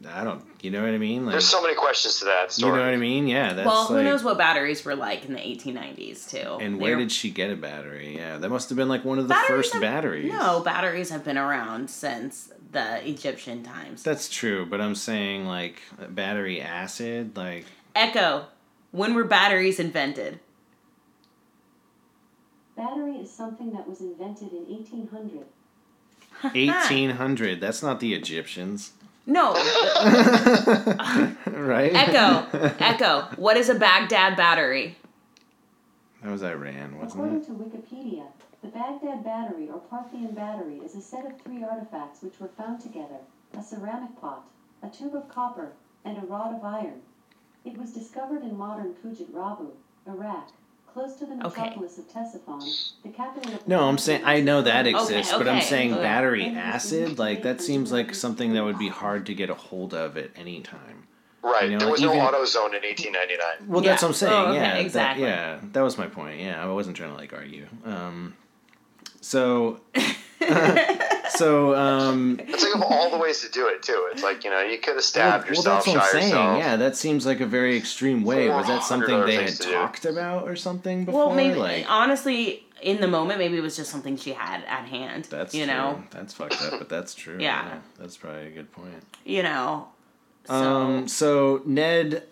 I 0.07 0.23
don't. 0.23 0.43
You 0.61 0.71
know 0.71 0.81
what 0.83 0.91
I 0.91 0.97
mean? 0.97 1.25
Like, 1.25 1.33
there's 1.33 1.47
so 1.47 1.61
many 1.61 1.75
questions 1.75 2.19
to 2.19 2.25
that 2.25 2.57
you 2.57 2.65
know 2.65 2.71
what 2.71 2.81
I 2.81 2.95
mean? 2.97 3.27
Yeah. 3.27 3.53
That's 3.53 3.65
well, 3.65 3.85
who 3.87 3.95
like, 3.95 4.05
knows 4.05 4.23
what 4.23 4.37
batteries 4.37 4.83
were 4.83 4.95
like 4.95 5.25
in 5.25 5.33
the 5.33 5.39
1890s 5.39 6.29
too? 6.29 6.57
And 6.59 6.79
where 6.79 6.91
They're- 6.91 6.99
did 7.05 7.11
she 7.11 7.29
get 7.29 7.51
a 7.51 7.55
battery? 7.55 8.15
Yeah, 8.15 8.37
that 8.37 8.49
must 8.49 8.69
have 8.69 8.77
been 8.77 8.87
like 8.89 9.05
one 9.05 9.19
of 9.19 9.25
the 9.27 9.33
Batteries 9.33 9.49
first 9.65 9.73
have- 9.73 9.81
batteries. 9.81 10.31
No, 10.31 10.61
batteries 10.61 11.09
have 11.09 11.23
been 11.23 11.37
around 11.37 11.89
since 11.89 12.51
the 12.71 13.07
Egyptian 13.07 13.63
times. 13.63 14.01
That's 14.03 14.29
true, 14.29 14.65
but 14.65 14.79
I'm 14.81 14.95
saying 14.95 15.45
like 15.45 15.81
battery 16.09 16.61
acid, 16.61 17.35
like 17.37 17.65
Echo, 17.95 18.45
when 18.91 19.13
were 19.13 19.23
batteries 19.25 19.79
invented? 19.79 20.39
Battery 22.77 23.17
is 23.17 23.29
something 23.31 23.71
that 23.73 23.87
was 23.87 24.01
invented 24.01 24.51
in 24.53 24.65
1800. 24.69 25.45
1800. 26.41 27.59
That's 27.61 27.83
not 27.83 27.99
the 27.99 28.13
Egyptians, 28.13 28.93
No, 29.25 29.53
right? 31.45 31.91
Echo, 31.93 32.47
Echo. 32.79 33.27
What 33.37 33.55
is 33.57 33.69
a 33.69 33.75
Baghdad 33.75 34.35
battery? 34.35 34.97
That 36.23 36.31
was 36.31 36.43
Iran, 36.43 36.97
wasn't 36.97 37.13
According 37.23 37.41
it? 37.41 37.45
to 37.45 37.51
Wikipedia, 37.51 38.25
the 38.61 38.67
Baghdad 38.69 39.23
Battery 39.23 39.69
or 39.69 39.79
Parthian 39.79 40.33
Battery 40.33 40.77
is 40.77 40.95
a 40.95 41.01
set 41.01 41.25
of 41.25 41.39
three 41.41 41.63
artifacts 41.63 42.21
which 42.21 42.39
were 42.39 42.49
found 42.57 42.79
together 42.81 43.17
a 43.57 43.63
ceramic 43.63 44.19
pot, 44.21 44.43
a 44.83 44.89
tube 44.89 45.15
of 45.15 45.27
copper, 45.29 45.73
and 46.05 46.17
a 46.17 46.21
rod 46.21 46.55
of 46.55 46.63
iron. 46.63 47.01
It 47.65 47.77
was 47.77 47.91
discovered 47.93 48.43
in 48.43 48.57
modern 48.57 48.93
Khujut 49.03 49.31
Rabu, 49.31 49.71
Iraq, 50.07 50.49
close 50.93 51.15
to 51.15 51.25
the 51.25 51.33
Okay. 51.45 51.61
metropolis 51.61 51.97
of 51.97 52.07
Ctesiphon, 52.09 52.61
the 53.03 53.09
capital 53.09 53.53
of 53.53 53.67
No, 53.67 53.87
I'm 53.87 53.97
saying 53.97 54.23
I 54.25 54.41
know 54.41 54.61
that 54.61 54.87
exists, 54.87 55.31
but 55.33 55.47
I'm 55.47 55.61
saying 55.61 55.93
okay. 55.93 56.01
battery 56.01 56.45
acid, 56.47 57.17
like 57.19 57.43
that 57.43 57.61
seems 57.61 57.91
like 57.91 58.13
something 58.13 58.53
that 58.53 58.63
would 58.63 58.77
be 58.77 58.89
hard 58.89 59.25
to 59.27 59.33
get 59.33 59.49
a 59.49 59.53
hold 59.55 59.93
of 59.93 60.17
at 60.17 60.31
any 60.35 60.61
time. 60.61 61.07
Right. 61.43 61.63
You 61.65 61.71
know, 61.71 61.79
there 61.79 61.89
was 61.91 62.01
even- 62.03 62.17
no 62.17 62.21
auto 62.27 62.45
zone 62.45 62.75
in 62.75 62.83
1899. 62.83 63.67
Well, 63.67 63.81
that's 63.81 64.01
what 64.03 64.09
I'm 64.09 64.13
saying. 64.13 64.33
Oh, 64.33 64.45
okay, 64.47 64.55
yeah, 64.55 64.73
that- 64.73 64.81
exactly. 64.81 65.23
yeah, 65.25 65.59
that 65.71 65.81
was 65.81 65.97
my 65.97 66.07
point. 66.07 66.39
Yeah, 66.39 66.61
I 66.63 66.67
wasn't 66.71 66.95
trying 66.97 67.11
to 67.11 67.15
like 67.17 67.33
argue. 67.33 67.65
Um, 67.85 68.35
so, 69.21 69.79
so 71.41 71.75
um, 71.75 72.39
It's 72.39 72.63
like 72.63 72.75
of 72.75 72.83
all 72.83 73.09
the 73.09 73.17
ways 73.17 73.41
to 73.41 73.49
do 73.49 73.67
it 73.67 73.81
too. 73.81 74.09
It's 74.11 74.21
like 74.21 74.43
you 74.43 74.49
know 74.51 74.61
you 74.61 74.77
could 74.77 74.95
have 74.95 75.03
stabbed 75.03 75.45
well, 75.45 75.55
yourself, 75.55 75.85
that's 75.85 75.87
what 75.87 76.03
I'm 76.03 76.11
saying. 76.11 76.29
yourself. 76.29 76.59
Yeah, 76.59 76.75
that 76.75 76.95
seems 76.95 77.25
like 77.25 77.39
a 77.39 77.45
very 77.47 77.75
extreme 77.75 78.23
way. 78.23 78.49
Was 78.49 78.67
that 78.67 78.83
something 78.83 79.25
they 79.25 79.35
had 79.35 79.45
things 79.45 79.57
to 79.59 79.65
do. 79.65 79.73
talked 79.73 80.05
about 80.05 80.47
or 80.47 80.55
something 80.55 81.05
before? 81.05 81.27
Well, 81.27 81.35
maybe 81.35 81.55
like, 81.55 81.85
honestly, 81.89 82.63
in 82.81 83.01
the 83.01 83.07
moment, 83.07 83.39
maybe 83.39 83.57
it 83.57 83.61
was 83.61 83.75
just 83.75 83.91
something 83.91 84.17
she 84.17 84.33
had 84.33 84.63
at 84.65 84.85
hand. 84.87 85.25
that's 85.25 85.55
you 85.55 85.65
true. 85.65 85.73
know, 85.73 86.03
that's 86.11 86.33
fucked 86.33 86.61
up, 86.61 86.77
but 86.77 86.89
that's 86.89 87.15
true. 87.15 87.37
Yeah. 87.39 87.79
that's 87.99 88.17
probably 88.17 88.47
a 88.47 88.51
good 88.51 88.71
point. 88.71 89.03
you 89.25 89.43
know. 89.43 89.87
So 90.45 90.53
Um, 90.53 91.07
so 91.07 91.61
Ned, 91.65 92.23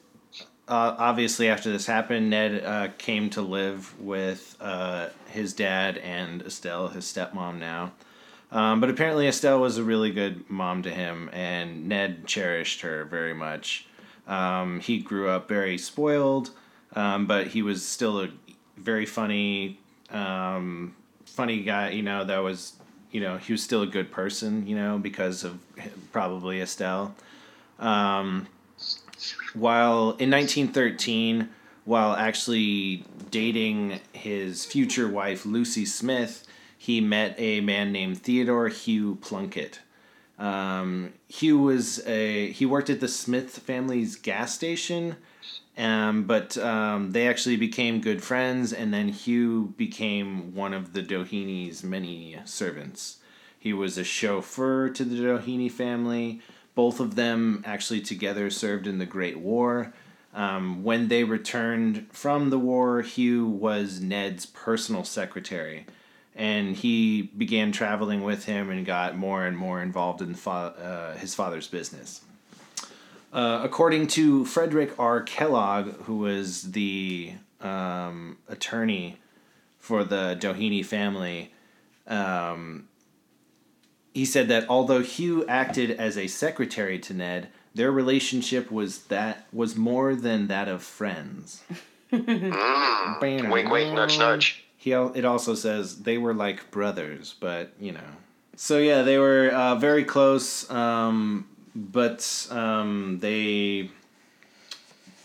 uh, 0.68 0.96
obviously 0.98 1.50
after 1.50 1.72
this 1.72 1.86
happened, 1.86 2.30
Ned 2.30 2.64
uh, 2.64 2.90
came 2.98 3.30
to 3.32 3.42
live 3.42 4.00
with 4.00 4.56
uh, 4.60 5.10
his 5.28 5.54
dad 5.54 5.98
and 5.98 6.42
Estelle, 6.44 6.90
his 6.90 7.06
stepmom 7.06 7.60
now. 7.60 7.92
Um, 8.52 8.80
but 8.80 8.90
apparently 8.90 9.28
Estelle 9.28 9.60
was 9.60 9.78
a 9.78 9.84
really 9.84 10.12
good 10.12 10.50
mom 10.50 10.82
to 10.84 10.90
him, 10.90 11.30
and 11.34 11.88
Ned 11.88 12.26
cherished 12.26 12.82
her 12.82 13.06
very 13.06 13.34
much. 13.34 13.86
Um, 14.28 14.80
he 14.80 15.00
grew 15.00 15.30
up 15.30 15.48
very 15.48 15.78
spoiled, 15.78 16.52
um, 16.96 17.28
but 17.28 17.48
he 17.48 17.62
was 17.62 17.86
still 17.86 18.22
a 18.22 18.30
very 18.78 19.06
funny, 19.06 19.80
um, 20.10 20.96
funny 21.26 21.62
guy. 21.62 21.90
You 21.90 22.02
know 22.02 22.24
that 22.26 22.40
was, 22.40 22.74
you 23.12 23.22
know, 23.22 23.38
he 23.38 23.52
was 23.52 23.62
still 23.62 23.84
a 23.84 23.88
good 23.88 24.12
person. 24.12 24.66
You 24.66 24.76
know 24.76 24.98
because 24.98 25.44
of 25.44 25.60
probably 26.12 26.62
Estelle. 26.62 27.14
Um, 27.78 28.48
while 29.54 30.12
in 30.18 30.32
1913, 30.32 31.50
while 31.86 32.14
actually 32.14 33.04
dating 33.32 34.00
his 34.12 34.66
future 34.66 35.08
wife 35.08 35.46
Lucy 35.46 35.86
Smith, 35.86 36.48
he 36.82 37.02
met 37.02 37.36
a 37.38 37.60
man 37.60 37.92
named 37.92 38.20
Theodore 38.20 38.70
Hugh 38.70 39.18
Plunkett. 39.20 39.82
Um, 40.40 41.12
Hugh 41.28 41.60
was 41.60 42.08
a 42.08 42.52
he 42.52 42.66
worked 42.66 42.90
at 42.90 43.02
the 43.02 43.10
Smith 43.10 43.60
family's 43.60 44.16
gas 44.16 44.56
station, 44.56 45.18
um, 45.78 46.24
but 46.24 46.58
um, 46.58 47.12
they 47.12 47.28
actually 47.28 47.58
became 47.58 48.00
good 48.00 48.24
friends, 48.24 48.72
and 48.72 48.94
then 48.94 49.10
Hugh 49.10 49.74
became 49.76 50.56
one 50.56 50.74
of 50.74 50.94
the 50.94 51.04
Doheny's 51.04 51.84
many 51.84 52.38
servants. 52.46 53.18
He 53.60 53.74
was 53.74 53.98
a 53.98 54.06
chauffeur 54.06 54.88
to 54.90 55.04
the 55.04 55.18
Doheny 55.18 55.70
family. 55.70 56.40
Both 56.76 57.02
of 57.02 57.16
them 57.16 57.62
actually 57.66 58.00
together 58.00 58.50
served 58.50 58.88
in 58.88 59.00
the 59.00 59.06
Great 59.06 59.38
War. 59.38 59.94
Um, 60.34 60.82
when 60.86 61.10
they 61.10 61.26
returned 61.26 62.08
from 62.14 62.52
the 62.52 62.60
war, 62.60 63.02
Hugh 63.02 63.46
was 63.46 64.00
Ned's 64.00 64.46
personal 64.46 65.04
secretary, 65.04 65.86
and 66.36 66.76
he 66.76 67.22
began 67.22 67.72
traveling 67.72 68.24
with 68.24 68.46
him 68.46 68.70
and 68.70 68.86
got 68.86 69.18
more 69.18 69.46
and 69.46 69.58
more 69.58 69.82
involved 69.82 70.22
in 70.22 70.36
fa- 70.36 71.14
uh, 71.14 71.18
his 71.18 71.36
father's 71.36 71.68
business. 71.68 72.22
Uh, 73.32 73.62
according 73.64 74.08
to 74.08 74.46
Frederick 74.46 74.98
R. 74.98 75.22
Kellogg, 75.22 76.04
who 76.04 76.18
was 76.18 76.72
the 76.72 77.34
um, 77.62 78.38
attorney 78.48 79.18
for 79.78 80.04
the 80.04 80.38
Doheny 80.40 80.84
family, 80.84 81.54
um, 82.08 82.88
he 84.14 84.26
said 84.26 84.48
that 84.48 84.66
although 84.68 85.02
Hugh 85.02 85.46
acted 85.48 85.92
as 85.92 86.18
a 86.18 86.28
secretary 86.28 86.98
to 87.00 87.14
Ned, 87.14 87.50
their 87.76 87.92
relationship 87.92 88.72
was 88.72 89.04
that 89.06 89.46
was 89.54 89.76
more 89.76 90.16
than 90.16 90.48
that 90.48 90.68
of 90.68 90.84
friends. 90.84 91.64
Mm. 92.12 93.52
Wink, 93.52 93.70
wink, 93.70 93.94
nudge, 93.94 94.18
nudge. 94.18 94.66
He 94.80 94.94
it 94.94 95.26
also 95.26 95.56
says 95.56 96.04
they 96.04 96.18
were 96.18 96.34
like 96.34 96.72
brothers, 96.72 97.36
but 97.38 97.74
you 97.82 97.92
know. 97.92 98.10
So 98.56 98.78
yeah, 98.78 99.02
they 99.02 99.18
were 99.18 99.50
uh, 99.50 99.76
very 99.76 100.06
close, 100.06 100.70
um, 100.72 101.50
but 101.76 102.48
um, 102.50 103.20
they 103.20 103.92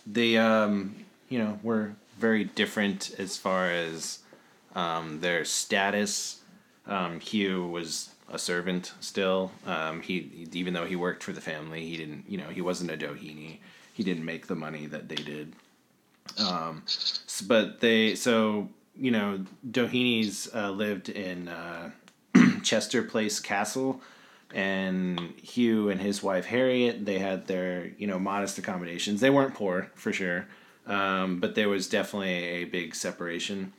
they 0.05 0.37
um, 0.37 0.97
you 1.29 1.39
know 1.39 1.61
were 1.63 1.95
very 2.19 2.43
different 2.43 3.15
as 3.17 3.37
far 3.37 3.71
as 3.71 4.19
um, 4.75 5.21
their 5.21 5.45
status. 5.45 6.41
Um, 6.89 7.21
Hugh 7.21 7.65
was 7.65 8.11
a 8.29 8.41
servant 8.41 8.93
still. 8.99 9.53
Um, 9.67 10.03
he 10.03 10.49
even 10.53 10.75
though 10.75 10.85
he 10.85 10.97
worked 10.97 11.23
for 11.23 11.33
the 11.33 11.41
family, 11.41 11.87
he 11.87 11.97
didn't 11.97 12.25
you 12.29 12.39
know 12.39 12.49
he 12.49 12.61
wasn't 12.61 12.91
a 12.91 12.97
Doheny. 12.97 13.59
He 13.93 14.03
didn't 14.03 14.25
make 14.25 14.49
the 14.49 14.57
money 14.57 14.87
that 14.87 15.09
they 15.09 15.15
did. 15.15 15.53
Um, 16.41 16.83
but 17.47 17.79
they 17.79 18.17
so 18.17 18.69
you 18.97 19.11
know 19.11 19.45
Doheny's 19.69 20.49
uh, 20.55 20.71
lived 20.71 21.09
in 21.09 21.49
uh, 21.49 21.91
Chester 22.63 23.03
Place 23.03 23.41
Castle, 23.41 24.01
and 24.53 25.21
Hugh 25.43 25.89
and 25.89 26.01
his 26.01 26.23
wife 26.23 26.47
Harriet 26.47 27.05
they 27.05 27.19
had 27.19 27.47
their 27.47 27.93
you 27.99 28.07
know 28.07 28.19
modest 28.19 28.59
accommodations. 28.59 29.21
They 29.21 29.31
weren't 29.31 29.55
poor 29.55 29.91
for 29.95 30.13
sure, 30.13 30.47
um, 30.87 31.41
but 31.41 31.55
there 31.55 31.69
was 31.69 31.89
definitely 31.89 32.33
a 32.33 32.65
big 32.65 32.95
separation. 32.95 33.73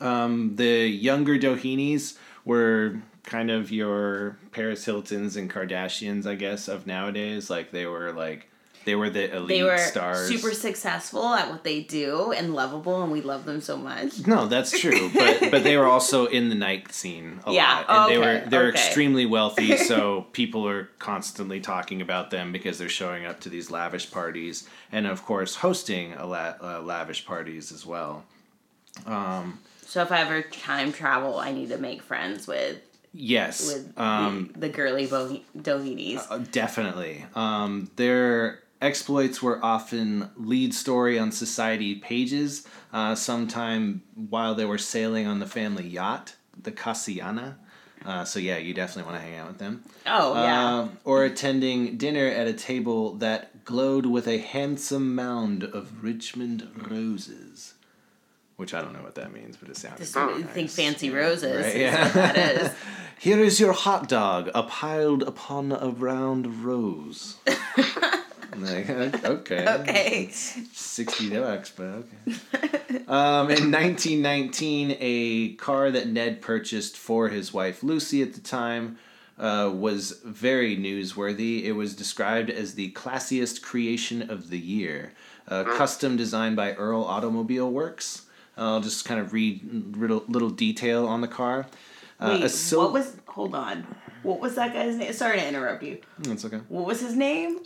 Um, 0.00 0.56
the 0.56 0.86
younger 0.86 1.38
Dohenys 1.38 2.16
were 2.44 3.00
kind 3.24 3.50
of 3.50 3.72
your 3.72 4.38
Paris 4.52 4.84
Hiltons 4.84 5.36
and 5.36 5.50
Kardashians, 5.50 6.26
I 6.26 6.34
guess, 6.36 6.68
of 6.68 6.86
nowadays. 6.86 7.50
Like 7.50 7.72
they 7.72 7.86
were 7.86 8.12
like 8.12 8.48
They 8.86 8.94
were 8.94 9.10
the 9.10 9.34
elite 9.36 9.48
they 9.48 9.62
were 9.64 9.76
stars. 9.76 10.28
super 10.28 10.52
successful 10.52 11.34
at 11.34 11.50
what 11.50 11.64
they 11.64 11.82
do 11.82 12.32
and 12.32 12.54
lovable, 12.54 13.02
and 13.02 13.10
we 13.12 13.20
love 13.20 13.44
them 13.44 13.60
so 13.60 13.76
much. 13.76 14.26
No, 14.26 14.46
that's 14.46 14.70
true, 14.70 15.10
but 15.14 15.50
but 15.50 15.64
they 15.64 15.76
were 15.76 15.86
also 15.86 16.26
in 16.26 16.48
the 16.48 16.54
night 16.54 16.92
scene 16.92 17.40
a 17.44 17.52
Yeah, 17.52 17.84
lot, 17.86 17.86
and 17.88 18.10
they 18.12 18.18
were 18.18 18.48
they're 18.48 18.68
okay. 18.68 18.78
extremely 18.78 19.26
wealthy. 19.26 19.76
So 19.86 20.26
people 20.32 20.66
are 20.68 20.88
constantly 20.98 21.60
talking 21.60 22.00
about 22.00 22.30
them 22.30 22.50
because 22.52 22.78
they're 22.78 22.88
showing 22.88 23.26
up 23.26 23.40
to 23.40 23.48
these 23.48 23.70
lavish 23.70 24.10
parties, 24.10 24.68
and 24.90 25.06
of 25.06 25.24
course 25.24 25.56
hosting 25.56 26.14
a 26.14 26.24
la- 26.24 26.54
uh, 26.62 26.80
lavish 26.80 27.26
parties 27.26 27.72
as 27.72 27.84
well. 27.84 28.24
So 29.04 30.02
if 30.02 30.10
I 30.12 30.20
ever 30.20 30.42
time 30.42 30.92
travel, 30.92 31.38
I 31.38 31.52
need 31.52 31.68
to 31.70 31.78
make 31.78 32.02
friends 32.02 32.46
with 32.46 32.80
Yes, 33.18 33.66
with 33.66 33.98
um, 33.98 34.50
the, 34.52 34.60
the 34.60 34.68
girly 34.68 35.06
Bo-. 35.06 35.40
Uh, 35.64 36.38
definitely. 36.52 37.24
Um, 37.34 37.90
their 37.96 38.60
exploits 38.80 39.42
were 39.42 39.64
often 39.64 40.30
lead 40.36 40.74
story 40.74 41.18
on 41.18 41.32
society 41.32 41.94
pages, 41.96 42.66
uh, 42.92 43.14
sometime 43.14 44.02
while 44.14 44.54
they 44.54 44.64
were 44.64 44.78
sailing 44.78 45.26
on 45.26 45.38
the 45.38 45.46
family 45.46 45.86
yacht, 45.86 46.36
the 46.60 46.72
Casiana. 46.72 47.56
Uh, 48.04 48.24
so 48.24 48.38
yeah, 48.38 48.56
you 48.56 48.72
definitely 48.72 49.10
want 49.10 49.22
to 49.22 49.28
hang 49.28 49.38
out 49.38 49.48
with 49.48 49.58
them. 49.58 49.82
oh 50.06 50.34
yeah. 50.34 50.78
Um, 50.80 50.98
or 51.04 51.24
attending 51.24 51.96
dinner 51.96 52.26
at 52.26 52.46
a 52.46 52.52
table 52.52 53.14
that 53.14 53.64
glowed 53.64 54.06
with 54.06 54.28
a 54.28 54.38
handsome 54.38 55.14
mound 55.14 55.64
of 55.64 56.04
Richmond 56.04 56.68
roses. 56.88 57.74
Which 58.56 58.72
I 58.72 58.80
don't 58.80 58.94
know 58.94 59.02
what 59.02 59.16
that 59.16 59.34
means, 59.34 59.56
but 59.58 59.68
it 59.68 59.76
sounds 59.76 59.98
Just 59.98 60.14
very 60.14 60.42
think 60.42 60.70
fancy 60.70 61.10
roses. 61.10 61.62
Right, 61.66 61.76
yeah. 61.76 62.08
that 62.08 62.36
is. 62.38 62.72
Here 63.18 63.40
is 63.40 63.58
your 63.58 63.72
hot 63.72 64.08
dog, 64.08 64.50
a 64.54 64.62
piled 64.62 65.22
upon 65.22 65.72
a 65.72 65.88
round 65.88 66.64
rose. 66.64 67.36
like, 68.60 68.88
uh, 68.88 69.10
okay. 69.24 69.66
Okay. 69.68 70.28
60 70.30 71.30
bucks, 71.30 71.70
but 71.70 71.84
okay. 71.84 73.04
Um, 73.08 73.50
in 73.50 73.70
1919, 73.70 74.96
a 74.98 75.54
car 75.54 75.90
that 75.90 76.08
Ned 76.08 76.40
purchased 76.42 76.96
for 76.96 77.28
his 77.28 77.52
wife 77.52 77.82
Lucy 77.82 78.22
at 78.22 78.34
the 78.34 78.40
time 78.40 78.98
uh, 79.38 79.70
was 79.72 80.20
very 80.24 80.76
newsworthy. 80.76 81.64
It 81.64 81.72
was 81.72 81.94
described 81.94 82.50
as 82.50 82.74
the 82.74 82.90
classiest 82.92 83.62
creation 83.62 84.30
of 84.30 84.50
the 84.50 84.58
year. 84.58 85.12
Uh, 85.48 85.62
custom 85.64 86.16
designed 86.16 86.56
by 86.56 86.72
Earl 86.72 87.04
Automobile 87.04 87.70
Works. 87.70 88.22
I'll 88.56 88.80
just 88.80 89.04
kind 89.04 89.20
of 89.20 89.32
read 89.32 89.96
little, 89.96 90.24
little 90.28 90.50
detail 90.50 91.06
on 91.06 91.20
the 91.20 91.28
car. 91.28 91.66
Uh, 92.18 92.38
Wait, 92.40 92.48
sil- 92.50 92.80
what 92.80 92.92
was? 92.92 93.16
Hold 93.26 93.54
on. 93.54 93.86
What 94.22 94.40
was 94.40 94.54
that 94.56 94.72
guy's 94.72 94.96
name? 94.96 95.12
Sorry 95.12 95.38
to 95.38 95.46
interrupt 95.46 95.82
you. 95.82 95.98
That's 96.20 96.44
okay. 96.44 96.60
What 96.68 96.86
was 96.86 97.00
his 97.00 97.14
name? 97.14 97.60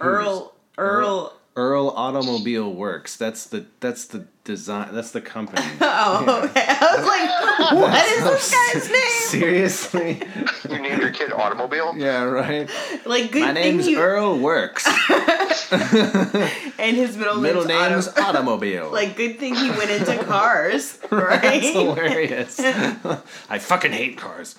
Earl. 0.00 0.52
Earl. 0.76 1.34
Earl 1.56 1.88
Automobile 1.88 2.72
Works. 2.72 3.16
That's 3.16 3.46
the 3.46 3.66
that's 3.80 4.04
the 4.06 4.26
design. 4.44 4.94
That's 4.94 5.10
the 5.10 5.20
company. 5.20 5.60
Oh, 5.80 6.44
okay. 6.44 6.64
I 6.68 6.96
was 6.96 7.06
like, 7.06 7.82
what 7.82 8.06
is 8.06 8.22
this 8.22 8.52
guy's 8.72 8.88
name? 8.88 9.00
Seriously? 9.26 10.22
You 10.70 10.78
named 10.78 11.02
your 11.02 11.10
kid 11.10 11.32
Automobile? 11.32 11.94
Yeah, 11.96 12.22
right. 12.22 12.70
Like, 13.04 13.32
good 13.32 13.40
My 13.42 13.54
thing 13.54 13.76
name's 13.78 13.88
you. 13.88 13.98
Earl 13.98 14.38
Works. 14.38 14.86
and 15.72 16.96
his 16.96 17.16
middle, 17.16 17.36
Middle 17.40 17.64
name's 17.64 18.06
name's 18.06 18.08
Otto. 18.08 18.22
Automobile. 18.22 18.90
Like, 18.92 19.16
good 19.16 19.38
thing 19.40 19.56
he 19.56 19.70
went 19.70 19.90
into 19.90 20.22
cars, 20.24 20.98
right? 21.10 21.42
That's 21.42 21.68
hilarious. 21.70 22.60
I 22.60 23.58
fucking 23.58 23.92
hate 23.92 24.16
cars. 24.18 24.54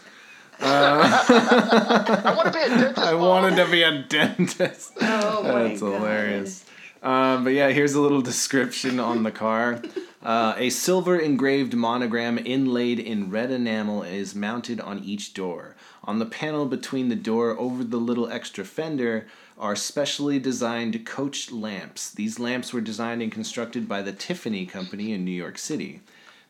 I 0.62 2.34
want 2.36 2.54
to 2.54 2.60
be 2.60 2.64
a 2.64 2.70
dentist. 2.70 2.98
I 3.00 3.14
wanted 3.14 3.56
to 3.56 3.72
be 3.72 3.82
a 3.84 4.04
dentist. 4.04 4.94
Oh 5.02 5.44
my 5.44 5.64
That's 5.70 5.82
God. 5.82 5.94
hilarious. 5.94 6.66
Um, 7.02 7.46
but 7.46 7.54
yeah, 7.54 7.70
here's 7.70 7.94
a 7.94 8.02
little 8.02 8.22
description 8.22 9.00
on 9.00 9.24
the 9.24 9.32
car. 9.32 9.82
Uh, 10.22 10.54
a 10.58 10.70
silver 10.70 11.18
engraved 11.18 11.74
monogram 11.74 12.38
inlaid 12.38 13.00
in 13.00 13.32
red 13.32 13.52
enamel 13.52 14.04
is 14.04 14.36
mounted 14.36 14.82
on 14.82 15.00
each 15.00 15.34
door. 15.34 15.78
On 16.04 16.20
the 16.20 16.26
panel 16.26 16.66
between 16.66 17.08
the 17.08 17.16
door 17.16 17.58
over 17.58 17.86
the 17.86 17.98
little 17.98 18.30
extra 18.30 18.66
fender 18.66 19.28
are 19.58 19.78
specially 19.78 20.40
designed 20.40 21.06
coach 21.06 21.52
lamps. 21.52 22.12
These 22.12 22.38
lamps 22.40 22.74
were 22.74 22.82
designed 22.82 23.22
and 23.22 23.32
constructed 23.32 23.88
by 23.88 24.02
the 24.02 24.12
Tiffany 24.12 24.66
Company 24.66 25.14
in 25.14 25.24
New 25.24 25.32
York 25.32 25.58
City. 25.58 26.02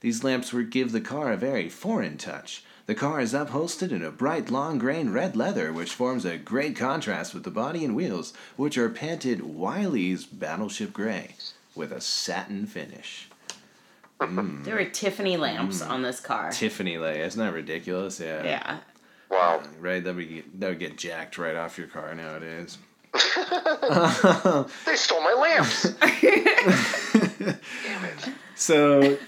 These 0.02 0.24
lamps 0.24 0.52
would 0.54 0.72
give 0.72 0.92
the 0.92 1.02
car 1.02 1.32
a 1.32 1.38
very 1.38 1.70
foreign 1.70 2.18
touch. 2.18 2.64
The 2.90 2.96
car 2.96 3.22
is 3.22 3.36
upholstered 3.36 3.92
in 3.92 4.02
a 4.02 4.10
bright 4.10 4.50
long 4.50 4.80
grain 4.80 5.12
red 5.12 5.36
leather, 5.36 5.72
which 5.72 5.94
forms 5.94 6.26
a 6.26 6.40
great 6.40 6.76
contrast 6.76 7.36
with 7.36 7.44
the 7.44 7.52
body 7.52 7.86
and 7.86 7.96
wheels, 7.96 8.34
which 8.56 8.80
are 8.80 8.90
painted 8.90 9.44
Wiley's 9.44 10.26
Battleship 10.26 10.92
Gray 10.92 11.36
with 11.76 11.92
a 11.92 12.02
satin 12.02 12.66
finish. 12.66 13.30
There 14.20 14.74
were 14.74 14.86
Tiffany 14.86 15.38
lamps 15.38 15.84
Mm. 15.84 15.90
on 15.92 16.02
this 16.02 16.20
car. 16.20 16.50
Tiffany 16.52 16.98
lay, 16.98 17.22
isn't 17.22 17.40
that 17.40 17.54
ridiculous? 17.54 18.20
Yeah. 18.20 18.44
yeah. 18.44 18.80
Wow. 19.30 19.62
Right, 19.80 20.04
that 20.04 20.16
would 20.16 20.28
get 20.28 20.60
that 20.60 20.70
would 20.70 20.80
get 20.80 20.98
jacked 20.98 21.38
right 21.38 21.56
off 21.56 21.78
your 21.78 21.90
car 21.90 22.16
nowadays. 22.16 22.80
They 23.14 24.96
stole 24.96 25.22
my 25.22 25.36
lamps. 25.40 25.84
Damn 25.84 26.00
it. 28.06 28.34
So 28.56 29.20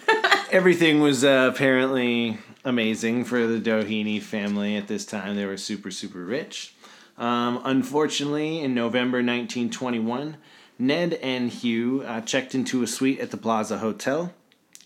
everything 0.52 1.00
was 1.00 1.24
uh, 1.24 1.52
apparently 1.54 2.39
amazing 2.63 3.26
for 3.26 3.47
the 3.47 3.60
Doheny 3.60 4.21
family 4.21 4.76
at 4.76 4.88
this 4.88 5.06
time. 5.06 5.36
They 5.36 5.45
were 5.45 5.58
super, 5.58 5.91
super 5.91 6.24
rich. 6.24 6.74
Um, 7.17 7.62
unfortunately, 7.63 8.62
in 8.62 8.74
November 8.74 9.17
1921, 9.17 10.38
Ned 10.80 11.13
and 11.15 11.52
Hugh 11.52 12.04
uh, 12.04 12.21
checked 12.21 12.56
into 12.56 12.82
a 12.82 12.88
suite 12.88 13.19
at 13.19 13.32
the 13.32 13.38
Plaza 13.38 13.80
Hotel. 13.80 14.34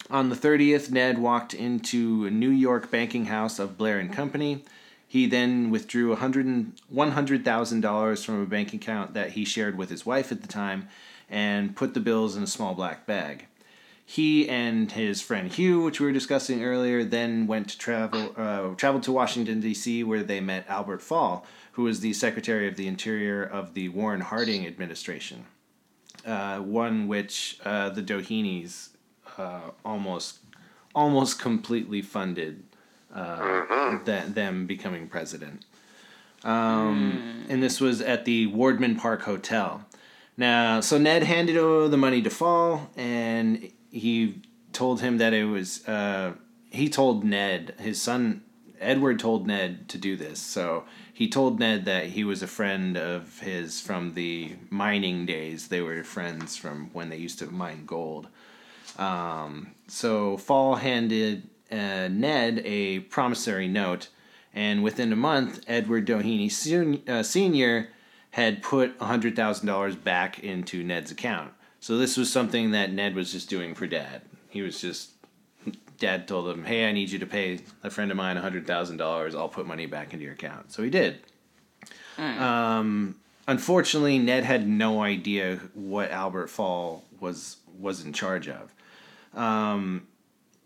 On 0.10 0.30
the 0.30 0.36
30th, 0.36 0.92
Ned 0.92 1.18
walked 1.18 1.54
into 1.54 2.26
a 2.26 2.32
New 2.32 2.50
York 2.50 2.92
banking 2.92 3.26
house 3.26 3.60
of 3.60 3.78
Blair 3.78 4.00
and 4.00 4.12
Company. 4.14 4.64
He 5.08 5.26
then 5.26 5.70
withdrew 5.70 6.16
hundred 6.16 6.46
and- 6.46 6.74
$100,000 6.94 8.26
from 8.26 8.42
a 8.42 8.46
bank 8.46 8.74
account 8.74 9.14
that 9.14 9.32
he 9.32 9.46
shared 9.46 9.78
with 9.78 9.90
his 9.90 10.06
wife 10.06 10.32
at 10.32 10.42
the 10.42 10.48
time 10.48 10.88
and 11.30 11.76
put 11.76 11.94
the 11.94 12.00
bills 12.00 12.36
in 12.36 12.44
a 12.44 12.48
small 12.48 12.76
black 12.76 13.06
bag. 13.06 13.48
He 14.08 14.48
and 14.48 14.92
his 14.92 15.20
friend 15.22 15.52
Hugh, 15.52 15.82
which 15.82 16.00
we 16.00 16.06
were 16.06 16.12
discussing 16.12 16.64
earlier, 16.64 17.04
then 17.04 17.48
went 17.48 17.70
to 17.70 17.78
travel 17.78 18.34
uh, 18.38 18.76
traveled 18.76 19.04
to 19.04 19.12
Washington 19.12 19.60
D.C., 19.62 20.04
where 20.04 20.22
they 20.24 20.40
met 20.40 20.66
Albert 20.70 21.02
Fall, 21.02 21.46
who 21.72 21.84
was 21.84 22.02
the 22.02 22.14
Secretary 22.14 22.68
of 22.68 22.76
the 22.76 22.88
Interior 22.88 23.44
of 23.44 23.74
the 23.74 23.90
Warren 23.90 24.22
Harding 24.22 24.68
administration, 24.68 25.46
uh, 26.26 26.60
one 26.60 27.08
which 27.08 27.58
uh, 27.66 27.90
the 27.90 28.04
Doheny's 28.04 28.92
uh, 29.40 29.72
almost 29.84 30.40
almost 30.94 31.40
completely 31.42 32.02
funded 32.02 32.64
uh, 33.14 33.98
th- 34.06 34.28
them 34.28 34.68
becoming 34.68 35.08
president. 35.08 35.66
Um, 36.44 37.46
And 37.50 37.62
this 37.64 37.82
was 37.82 38.02
at 38.02 38.26
the 38.26 38.48
Wardman 38.48 38.98
Park 39.00 39.24
Hotel. 39.24 39.84
Now, 40.38 40.80
so 40.82 40.98
Ned 40.98 41.24
handed 41.24 41.58
over 41.58 41.88
the 41.88 41.98
money 41.98 42.22
to 42.22 42.30
Fall, 42.30 42.90
and 42.96 43.72
he 43.96 44.42
told 44.74 45.02
him 45.02 45.18
that 45.18 45.34
it 45.34 45.46
was. 45.46 45.88
Uh, 45.88 46.34
he 46.70 46.90
told 46.90 47.24
Ned, 47.24 47.76
his 47.80 48.02
son 48.02 48.44
Edward 48.80 49.20
told 49.20 49.48
Ned 49.48 49.88
to 49.90 49.98
do 49.98 50.18
this. 50.18 50.40
So 50.40 50.84
he 51.14 51.30
told 51.30 51.60
Ned 51.60 51.86
that 51.86 52.08
he 52.08 52.24
was 52.26 52.44
a 52.44 52.48
friend 52.48 52.98
of 52.98 53.40
his 53.40 53.80
from 53.80 54.14
the 54.14 54.54
mining 54.70 55.26
days. 55.26 55.70
They 55.70 55.82
were 55.82 56.04
friends 56.04 56.58
from 56.58 56.90
when 56.92 57.10
they 57.10 57.18
used 57.18 57.40
to 57.40 57.48
mine 57.48 57.86
gold. 57.86 58.28
Um, 58.98 59.72
so 59.88 60.38
Fall 60.38 60.76
handed 60.76 61.50
uh, 61.72 62.10
Ned 62.10 62.62
a 62.66 63.00
promissory 63.00 63.68
note, 63.68 64.10
and 64.54 64.84
within 64.84 65.12
a 65.14 65.18
month, 65.18 65.62
Edward 65.68 66.06
Doheny 66.06 66.52
Sen- 66.52 67.02
uh, 67.08 67.24
Sr. 67.24 67.90
had 68.32 68.62
put 68.62 69.00
$100,000 69.00 70.04
back 70.04 70.40
into 70.40 70.84
Ned's 70.84 71.12
account. 71.12 71.52
So 71.86 72.00
this 72.00 72.18
was 72.18 72.34
something 72.34 72.72
that 72.72 72.92
Ned 72.92 73.14
was 73.14 73.32
just 73.32 73.48
doing 73.48 73.76
for 73.76 73.86
Dad. 73.86 74.24
He 74.50 74.64
was 74.64 74.82
just, 74.82 75.12
Dad 76.00 76.28
told 76.28 76.50
him, 76.50 76.66
hey, 76.66 76.90
I 76.90 76.92
need 76.92 77.12
you 77.12 77.20
to 77.20 77.28
pay 77.28 77.60
a 77.84 77.92
friend 77.92 78.10
of 78.10 78.18
mine 78.18 78.38
$100,000. 78.38 79.36
I'll 79.36 79.50
put 79.50 79.68
money 79.68 79.86
back 79.86 80.12
into 80.12 80.24
your 80.26 80.34
account. 80.34 80.72
So 80.72 80.82
he 80.82 80.90
did. 80.90 81.20
Um, 82.18 83.18
unfortunately, 83.48 84.18
Ned 84.18 84.46
had 84.46 84.68
no 84.68 85.04
idea 85.04 85.60
what 85.76 86.10
Albert 86.10 86.50
Fall 86.50 87.04
was 87.20 87.58
was 87.80 88.04
in 88.04 88.14
charge 88.14 88.50
of. 88.50 88.74
Um, 89.36 90.08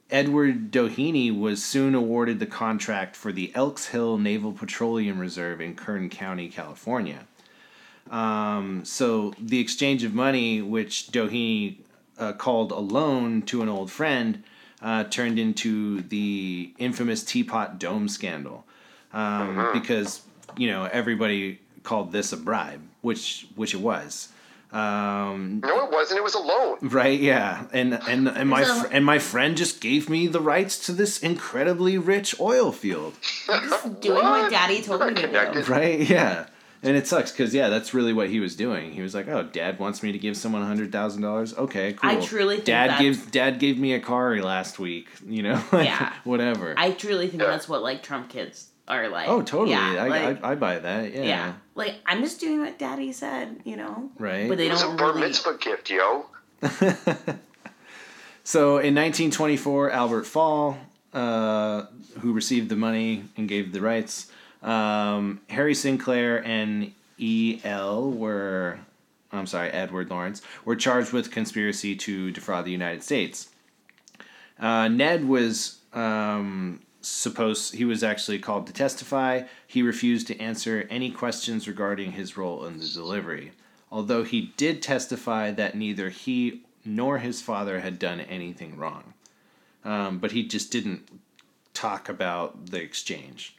Edward 0.09 0.71
Doheny 0.71 1.37
was 1.37 1.61
soon 1.61 1.95
awarded 1.95 2.39
the 2.39 2.45
contract 2.45 3.17
for 3.17 3.33
the 3.33 3.51
Elk 3.55 3.77
Hills 3.81 4.21
Naval 4.21 4.53
Petroleum 4.53 5.19
Reserve 5.19 5.59
in 5.59 5.75
Kern 5.75 6.09
County, 6.09 6.47
California. 6.47 7.27
Um, 8.09 8.83
so 8.85 9.33
the 9.39 9.59
exchange 9.59 10.03
of 10.03 10.13
money, 10.13 10.61
which 10.61 11.07
Doheny 11.11 11.77
uh, 12.17 12.33
called 12.33 12.71
a 12.71 12.79
loan 12.79 13.43
to 13.43 13.61
an 13.61 13.69
old 13.69 13.91
friend, 13.91 14.43
uh, 14.81 15.03
turned 15.05 15.37
into 15.39 16.01
the 16.01 16.73
infamous 16.77 17.23
Teapot 17.23 17.79
Dome 17.79 18.07
scandal. 18.07 18.65
Um, 19.13 19.69
Because, 19.73 20.21
you 20.57 20.67
know, 20.67 20.85
everybody 20.91 21.59
called 21.83 22.11
this 22.11 22.33
a 22.33 22.37
bribe, 22.37 22.81
which 23.01 23.47
which 23.55 23.73
it 23.73 23.81
was. 23.81 24.29
Um, 24.71 25.61
No, 25.63 25.85
it 25.85 25.91
wasn't. 25.91 26.19
It 26.19 26.23
was 26.23 26.35
a 26.35 26.39
loan. 26.39 26.77
right? 26.81 27.19
Yeah, 27.19 27.65
and 27.73 27.93
and 28.07 28.27
and 28.27 28.49
my 28.49 28.63
fr- 28.63 28.87
and 28.91 29.03
my 29.03 29.17
friend 29.17 29.57
just 29.57 29.81
gave 29.81 30.09
me 30.09 30.27
the 30.27 30.39
rights 30.39 30.77
to 30.85 30.91
this 30.91 31.19
incredibly 31.19 31.97
rich 31.97 32.39
oil 32.39 32.71
field. 32.71 33.15
just 33.47 34.01
Doing 34.01 34.23
what 34.23 34.51
daddy 34.51 34.81
told 34.81 35.01
me 35.07 35.13
to 35.21 35.51
do. 35.53 35.61
Right? 35.63 35.99
Yeah. 36.01 36.45
And 36.81 36.95
it 36.95 37.07
sucks 37.07 37.31
because 37.31 37.53
yeah, 37.53 37.67
that's 37.69 37.93
really 37.93 38.13
what 38.13 38.29
he 38.29 38.39
was 38.39 38.55
doing. 38.55 38.93
He 38.93 39.01
was 39.01 39.13
like, 39.13 39.27
"Oh, 39.27 39.43
Dad 39.43 39.79
wants 39.79 40.01
me 40.01 40.11
to 40.13 40.17
give 40.17 40.37
someone 40.37 40.61
hundred 40.63 40.91
thousand 40.91 41.21
dollars. 41.23 41.53
Okay, 41.57 41.93
cool." 41.93 42.09
I 42.09 42.15
truly 42.21 42.55
think 42.55 42.65
Dad 42.67 42.89
that's- 42.91 43.01
gives 43.01 43.25
Dad 43.27 43.59
gave 43.59 43.77
me 43.77 43.93
a 43.93 43.99
car 43.99 44.37
last 44.37 44.79
week. 44.79 45.07
You 45.27 45.43
know, 45.43 45.61
like, 45.71 45.87
Yeah. 45.87 46.13
whatever. 46.23 46.73
I 46.77 46.91
truly 46.91 47.27
think 47.27 47.41
that's 47.41 47.67
what 47.67 47.81
like 47.83 48.01
Trump 48.03 48.29
kids 48.29 48.69
are 48.87 49.09
like. 49.09 49.27
oh, 49.27 49.41
totally. 49.41 49.71
Yeah, 49.71 50.03
I, 50.03 50.07
like, 50.07 50.43
I 50.43 50.51
I 50.51 50.55
buy 50.55 50.79
that. 50.79 51.13
Yeah. 51.13 51.21
yeah. 51.23 51.53
Like 51.75 51.95
I'm 52.05 52.21
just 52.21 52.39
doing 52.39 52.61
what 52.61 52.79
daddy 52.79 53.11
said, 53.11 53.57
you 53.65 53.75
know. 53.75 54.09
Right. 54.17 54.47
But 54.47 54.57
they 54.57 54.67
It 54.67 54.71
was 54.71 54.81
a 54.81 54.85
don't 54.85 54.97
bar 54.97 55.09
really. 55.09 55.27
mitzvah 55.27 55.57
gift, 55.59 55.89
yo. 55.89 56.27
So 58.43 58.77
in 58.79 58.95
1924, 58.95 59.91
Albert 59.91 60.23
Fall, 60.25 60.77
uh, 61.13 61.83
who 62.21 62.33
received 62.33 62.69
the 62.69 62.75
money 62.75 63.25
and 63.37 63.47
gave 63.47 63.71
the 63.73 63.81
rights, 63.81 64.31
um, 64.61 65.41
Harry 65.49 65.75
Sinclair 65.75 66.45
and 66.45 66.93
E.L. 67.17 68.11
were, 68.11 68.79
I'm 69.31 69.47
sorry, 69.47 69.69
Edward 69.69 70.09
Lawrence, 70.09 70.41
were 70.65 70.75
charged 70.75 71.11
with 71.11 71.31
conspiracy 71.31 71.95
to 71.95 72.31
defraud 72.31 72.65
the 72.65 72.71
United 72.71 73.03
States. 73.03 73.49
Uh, 74.59 74.87
Ned 74.87 75.27
was 75.27 75.79
um, 75.93 76.81
supposed, 77.01 77.75
he 77.75 77.85
was 77.85 78.03
actually 78.03 78.39
called 78.39 78.67
to 78.67 78.73
testify. 78.73 79.43
He 79.67 79.81
refused 79.81 80.27
to 80.27 80.39
answer 80.39 80.87
any 80.89 81.11
questions 81.11 81.67
regarding 81.67 82.13
his 82.13 82.37
role 82.37 82.65
in 82.65 82.79
the 82.79 82.87
delivery. 82.87 83.51
Although 83.91 84.23
he 84.23 84.53
did 84.57 84.81
testify 84.81 85.51
that 85.51 85.75
neither 85.75 86.09
he 86.09 86.61
nor 86.85 87.19
his 87.19 87.41
father 87.41 87.79
had 87.79 87.99
done 87.99 88.19
anything 88.21 88.77
wrong. 88.77 89.13
Um, 89.83 90.19
but 90.19 90.31
he 90.31 90.43
just 90.45 90.71
didn't 90.71 91.07
talk 91.73 92.09
about 92.09 92.67
the 92.67 92.81
exchange. 92.81 93.55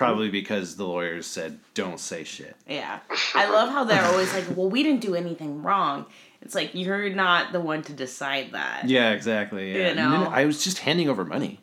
Probably 0.00 0.30
because 0.30 0.76
the 0.76 0.86
lawyers 0.86 1.26
said, 1.26 1.58
don't 1.74 2.00
say 2.00 2.24
shit. 2.24 2.56
Yeah. 2.66 3.00
I 3.34 3.50
love 3.50 3.68
how 3.68 3.84
they're 3.84 4.04
always 4.04 4.32
like, 4.32 4.46
well, 4.56 4.70
we 4.70 4.82
didn't 4.82 5.02
do 5.02 5.14
anything 5.14 5.62
wrong. 5.62 6.06
It's 6.40 6.54
like 6.54 6.74
you're 6.74 7.10
not 7.10 7.52
the 7.52 7.60
one 7.60 7.82
to 7.82 7.92
decide 7.92 8.52
that. 8.52 8.88
Yeah, 8.88 9.10
exactly. 9.10 9.76
Yeah. 9.76 9.90
You 9.90 9.94
know? 9.96 10.30
I 10.30 10.46
was 10.46 10.64
just 10.64 10.78
handing 10.78 11.10
over 11.10 11.22
money. 11.24 11.60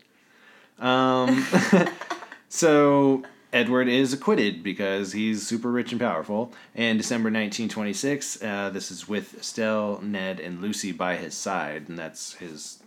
Um, 0.78 1.48
so 2.50 3.24
Edward 3.52 3.88
is 3.88 4.14
acquitted 4.14 4.62
because 4.62 5.14
he's 5.14 5.48
super 5.48 5.72
rich 5.72 5.92
and 5.92 6.00
powerful. 6.00 6.54
And 6.76 7.00
December 7.00 7.30
1926, 7.30 8.44
uh, 8.44 8.70
this 8.70 8.92
is 8.92 9.08
with 9.08 9.40
Estelle, 9.40 10.00
Ned, 10.04 10.40
and 10.40 10.62
Lucy 10.62 10.92
by 10.92 11.16
his 11.16 11.34
side. 11.34 11.90
And 11.90 11.98
that's 11.98 12.34
his 12.34 12.84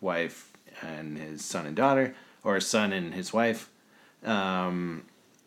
wife 0.00 0.52
and 0.82 1.18
his 1.18 1.44
son 1.44 1.66
and 1.66 1.74
daughter, 1.74 2.14
or 2.44 2.54
his 2.54 2.68
son 2.68 2.92
and 2.92 3.12
his 3.12 3.32
wife. 3.32 3.70
Um, 4.24 5.04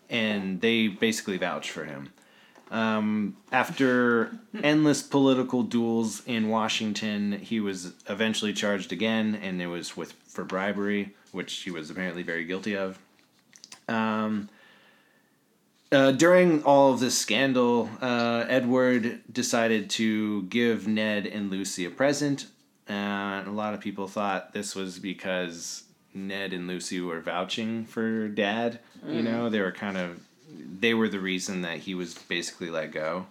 and 0.09 0.61
they 0.61 0.87
basically 0.87 1.37
vouch 1.37 1.71
for 1.71 1.85
him. 1.85 2.11
Um, 2.69 3.37
after 3.51 4.37
endless 4.61 5.01
political 5.01 5.63
duels 5.63 6.21
in 6.25 6.49
Washington, 6.49 7.33
he 7.33 7.59
was 7.59 7.93
eventually 8.09 8.53
charged 8.53 8.91
again, 8.91 9.39
and 9.41 9.61
it 9.61 9.67
was 9.67 9.95
with 9.95 10.13
for 10.27 10.43
bribery, 10.43 11.15
which 11.31 11.53
he 11.53 11.71
was 11.71 11.89
apparently 11.89 12.23
very 12.23 12.45
guilty 12.45 12.75
of. 12.75 12.99
Um, 13.87 14.49
uh, 15.91 16.11
during 16.11 16.61
all 16.63 16.93
of 16.93 16.99
this 16.99 17.17
scandal, 17.17 17.89
uh, 18.01 18.45
Edward 18.49 19.21
decided 19.31 19.89
to 19.91 20.43
give 20.43 20.87
Ned 20.87 21.25
and 21.25 21.49
Lucy 21.49 21.85
a 21.85 21.89
present. 21.89 22.47
Uh, 22.89 23.43
a 23.45 23.51
lot 23.51 23.73
of 23.73 23.79
people 23.79 24.07
thought 24.07 24.51
this 24.51 24.75
was 24.75 24.99
because 24.99 25.83
Ned 26.17 26.53
and 26.53 26.67
Lucy 26.67 26.99
were 26.99 27.21
vouching 27.21 27.85
for 27.85 28.27
Dad. 28.27 28.79
You 29.07 29.21
know, 29.21 29.49
they 29.49 29.61
were 29.61 29.71
kind 29.71 29.97
of 29.97 30.19
they 30.79 30.93
were 30.93 31.09
the 31.09 31.19
reason 31.19 31.61
that 31.61 31.79
he 31.79 31.93
was 31.93 32.15
basically 32.15 32.69
let 32.69 32.91
go. 32.91 33.27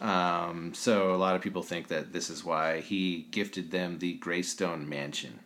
Um, 0.00 0.74
so 0.74 1.14
a 1.14 1.16
lot 1.16 1.36
of 1.36 1.42
people 1.42 1.62
think 1.62 1.88
that 1.88 2.12
this 2.12 2.28
is 2.28 2.44
why 2.44 2.80
he 2.80 3.26
gifted 3.30 3.70
them 3.70 3.98
the 3.98 4.14
Greystone 4.14 4.88
Mansion. 4.88 5.38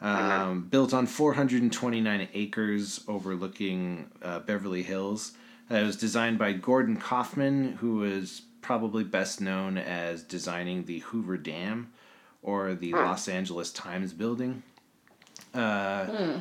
Um, 0.00 0.62
built 0.62 0.94
on 0.94 1.06
429 1.06 2.28
acres 2.34 3.04
overlooking 3.08 4.10
uh, 4.22 4.40
Beverly 4.40 4.82
Hills. 4.82 5.32
Uh, 5.70 5.76
it 5.76 5.84
was 5.84 5.96
designed 5.96 6.38
by 6.38 6.52
Gordon 6.52 6.96
Kaufmann, 6.96 7.72
who 7.74 7.96
was 7.96 8.42
probably 8.60 9.04
best 9.04 9.40
known 9.40 9.76
as 9.78 10.22
designing 10.22 10.84
the 10.84 11.00
Hoover 11.00 11.36
Dam 11.36 11.90
or 12.42 12.74
the 12.74 12.92
Los 12.92 13.28
Angeles 13.28 13.72
Times 13.72 14.12
building. 14.12 14.62
Uh, 15.54 16.38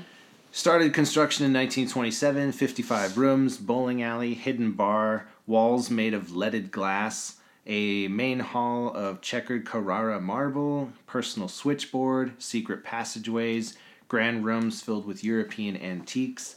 Started 0.58 0.92
construction 0.92 1.46
in 1.46 1.54
1927, 1.54 2.52
55 2.52 3.18
rooms, 3.18 3.58
bowling 3.58 4.02
alley, 4.02 4.34
hidden 4.34 4.72
bar, 4.72 5.28
walls 5.46 5.92
made 5.92 6.16
of 6.16 6.36
leaded 6.36 6.72
glass, 6.72 7.38
a 7.68 8.08
main 8.08 8.40
hall 8.40 8.92
of 8.96 9.22
checkered 9.22 9.68
Carrara 9.68 10.20
marble, 10.20 10.92
personal 11.06 11.48
switchboard, 11.48 12.42
secret 12.42 12.84
passageways, 12.84 13.78
grand 14.08 14.46
rooms 14.46 14.82
filled 14.82 15.06
with 15.06 15.24
European 15.24 15.78
antiques. 15.78 16.56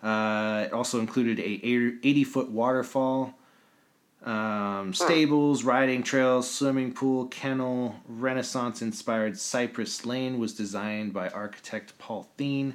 Uh, 0.00 0.64
it 0.66 0.72
also 0.72 1.00
included 1.00 1.40
a 1.40 1.42
80 1.42 2.24
foot 2.24 2.50
waterfall, 2.50 3.34
um, 4.24 4.92
stables, 4.92 5.64
riding 5.64 6.02
trails, 6.02 6.50
swimming 6.50 6.92
pool, 6.92 7.26
kennel, 7.26 7.96
Renaissance 8.06 8.82
inspired 8.82 9.38
Cypress 9.38 10.04
Lane 10.04 10.38
was 10.38 10.52
designed 10.54 11.12
by 11.12 11.28
architect 11.30 11.96
Paul 11.98 12.28
Thiene. 12.38 12.74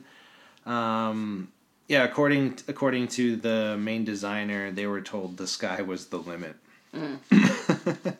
Um, 0.65 1.49
yeah, 1.87 2.03
according 2.03 2.57
according 2.67 3.09
to 3.09 3.35
the 3.35 3.77
main 3.77 4.03
designer, 4.03 4.71
they 4.71 4.87
were 4.87 5.01
told 5.01 5.37
the 5.37 5.47
sky 5.47 5.81
was 5.81 6.07
the 6.07 6.17
limit. 6.17 6.55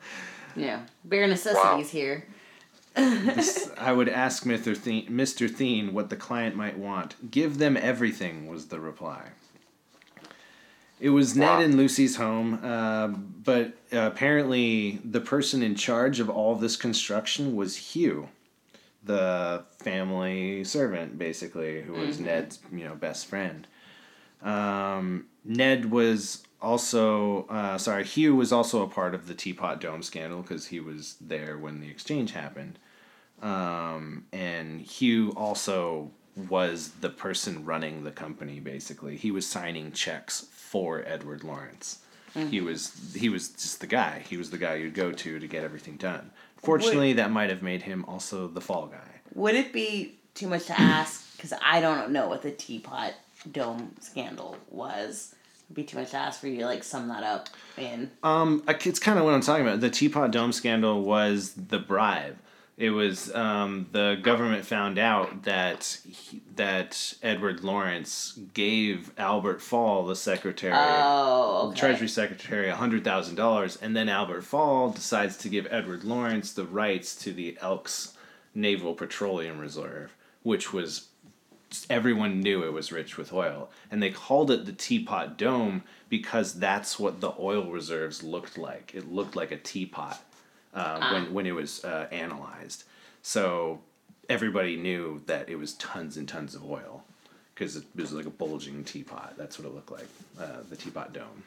Yeah. 0.56 0.82
Bare 1.04 1.28
necessities 1.28 1.90
here. 1.92 2.26
This- 2.96 3.70
I 3.78 3.92
would 3.92 4.08
ask 4.10 4.44
Mr. 4.46 4.76
Thiene, 4.76 5.10
Mr. 5.10 5.50
Thiene 5.50 5.92
what 5.92 6.10
the 6.10 6.16
client 6.16 6.56
might 6.56 6.78
want. 6.78 7.30
Give 7.30 7.58
them 7.58 7.76
everything, 7.78 8.48
was 8.48 8.68
the 8.68 8.80
reply. 8.80 9.30
It 11.00 11.10
was 11.10 11.36
Ned 11.36 11.62
and 11.62 11.76
Lucy's 11.76 12.16
home, 12.16 12.60
uh, 12.64 13.08
but 13.08 13.74
uh, 13.92 14.00
apparently 14.08 15.02
the 15.04 15.20
person 15.20 15.62
in 15.62 15.76
charge 15.76 16.20
of 16.20 16.30
all 16.30 16.56
this 16.56 16.78
construction 16.78 17.56
was 17.56 17.76
Hugh, 17.76 18.30
the 19.04 19.66
family 19.80 20.64
servant, 20.64 21.18
basically, 21.18 21.82
who 21.82 21.94
was 21.94 22.20
Ned's 22.20 22.60
you 22.72 22.86
know 22.86 22.96
best 22.96 23.26
friend. 23.26 23.68
Um, 24.42 25.26
Ned 25.44 25.92
was 25.92 26.44
also 26.62 27.46
uh, 27.48 27.78
sorry. 27.78 28.06
Hugh 28.06 28.36
was 28.36 28.54
also 28.54 28.82
a 28.82 28.88
part 28.88 29.14
of 29.14 29.28
the 29.28 29.36
Teapot 29.36 29.82
Dome 29.82 30.02
scandal 30.02 30.42
because 30.44 30.68
he 30.68 30.80
was 30.80 31.18
there 31.20 31.58
when 31.58 31.82
the 31.82 31.90
exchange 31.90 32.32
happened. 32.32 32.80
Um, 33.42 34.26
and 34.32 34.80
Hugh 34.80 35.34
also 35.36 36.12
was 36.50 36.92
the 37.02 37.10
person 37.10 37.66
running 37.66 38.04
the 38.04 38.12
company. 38.12 38.62
Basically, 38.62 39.18
he 39.18 39.30
was 39.30 39.46
signing 39.46 39.92
checks 39.92 40.48
for 40.76 41.06
Edward 41.08 41.42
Lawrence. 41.46 42.00
He 42.34 42.60
was 42.60 43.16
he 43.16 43.30
was 43.30 43.48
just 43.48 43.80
the 43.80 43.88
guy. 43.88 44.22
He 44.30 44.36
was 44.36 44.50
the 44.50 44.58
guy 44.58 44.76
you'd 44.76 44.94
go 44.94 45.14
to 45.14 45.40
to 45.40 45.48
get 45.48 45.64
everything 45.64 45.96
done. 45.96 46.32
Fortunately, 46.58 47.14
that 47.14 47.32
might 47.32 47.50
have 47.50 47.62
made 47.62 47.84
him 47.84 48.04
also 48.10 48.50
the 48.50 48.60
fall 48.60 48.88
guy. 48.88 49.22
Would 49.36 49.56
it 49.56 49.72
be 49.72 50.16
too 50.34 50.48
much 50.48 50.66
to 50.66 50.78
ask? 50.78 51.38
Because 51.38 51.54
I 51.64 51.80
don't 51.80 52.12
know 52.12 52.28
what 52.28 52.42
the 52.42 52.52
teapot 52.52 53.14
dome 53.50 53.96
scandal 54.02 54.58
was. 54.70 55.34
It'd 55.68 55.78
be 55.78 55.84
too 55.86 55.98
much 55.98 56.12
to 56.12 56.18
ask 56.18 56.42
for 56.42 56.50
you 56.50 56.60
to 56.60 56.66
like 56.66 56.84
sum 56.84 57.08
that 57.08 57.24
up 57.24 57.48
in. 57.78 58.12
Um, 58.22 58.62
it's 58.68 59.00
kind 59.00 59.18
of 59.18 59.24
what 59.24 59.34
I'm 59.34 59.40
talking 59.40 59.66
about. 59.66 59.80
The 59.80 59.90
Teapot 59.90 60.32
Dome 60.32 60.52
scandal 60.52 61.04
was 61.04 61.54
the 61.54 61.80
bribe. 61.80 62.36
It 62.78 62.90
was 62.90 63.34
um, 63.34 63.88
the 63.94 64.20
government 64.22 64.66
found 64.66 64.98
out 65.00 65.44
that 65.44 65.98
he, 66.06 66.42
that 66.56 67.14
Edward 67.24 67.64
Lawrence 67.64 68.38
gave 68.54 69.12
Albert 69.18 69.62
Fall, 69.62 70.06
the 70.06 70.16
secretary, 70.16 70.74
Oh, 70.76 71.70
okay. 71.70 71.80
Treasury 71.80 72.10
Secretary, 72.10 72.70
hundred 72.70 73.06
thousand 73.06 73.36
dollars, 73.36 73.78
and 73.78 73.96
then 73.96 74.10
Albert 74.10 74.42
Fall 74.42 74.92
decides 74.92 75.38
to 75.38 75.50
give 75.50 75.68
Edward 75.72 76.04
Lawrence 76.04 76.52
the 76.52 76.66
rights 76.66 77.16
to 77.24 77.32
the 77.32 77.58
Elks 77.62 78.14
Naval 78.54 78.94
Petroleum 78.94 79.58
Reserve, 79.58 80.14
which 80.44 80.74
was 80.74 81.08
everyone 81.90 82.42
knew 82.42 82.64
it 82.64 82.74
was 82.74 82.92
rich 82.92 83.18
with 83.18 83.32
oil, 83.32 83.70
and 83.90 84.04
they 84.04 84.12
called 84.12 84.52
it 84.52 84.66
the 84.66 84.74
Teapot 84.74 85.38
Dome 85.38 85.84
because 86.10 86.54
that's 86.54 87.00
what 87.00 87.22
the 87.22 87.34
oil 87.40 87.72
reserves 87.72 88.22
looked 88.22 88.58
like. 88.58 88.94
It 88.94 89.12
looked 89.12 89.36
like 89.36 89.52
a 89.52 89.58
teapot 89.58 90.22
uh, 90.76 91.10
when 91.12 91.34
when 91.34 91.46
it 91.46 91.56
was 91.56 91.84
uh, 91.84 92.08
analyzed. 92.12 92.84
So 93.22 93.82
everybody 94.30 94.76
knew 94.76 95.22
that 95.26 95.50
it 95.50 95.56
was 95.56 95.74
tons 95.74 96.18
and 96.18 96.28
tons 96.28 96.54
of 96.54 96.64
oil 96.64 97.04
because 97.54 97.78
it 97.78 97.86
was 97.96 98.12
like 98.12 98.26
a 98.26 98.30
bulging 98.30 98.84
teapot. 98.84 99.36
That's 99.38 99.58
what 99.58 99.68
it 99.68 99.74
looked 99.74 99.92
like, 99.92 100.08
uh, 100.40 100.62
the 100.70 100.76
Teapot 100.76 101.14
Dome. 101.14 101.44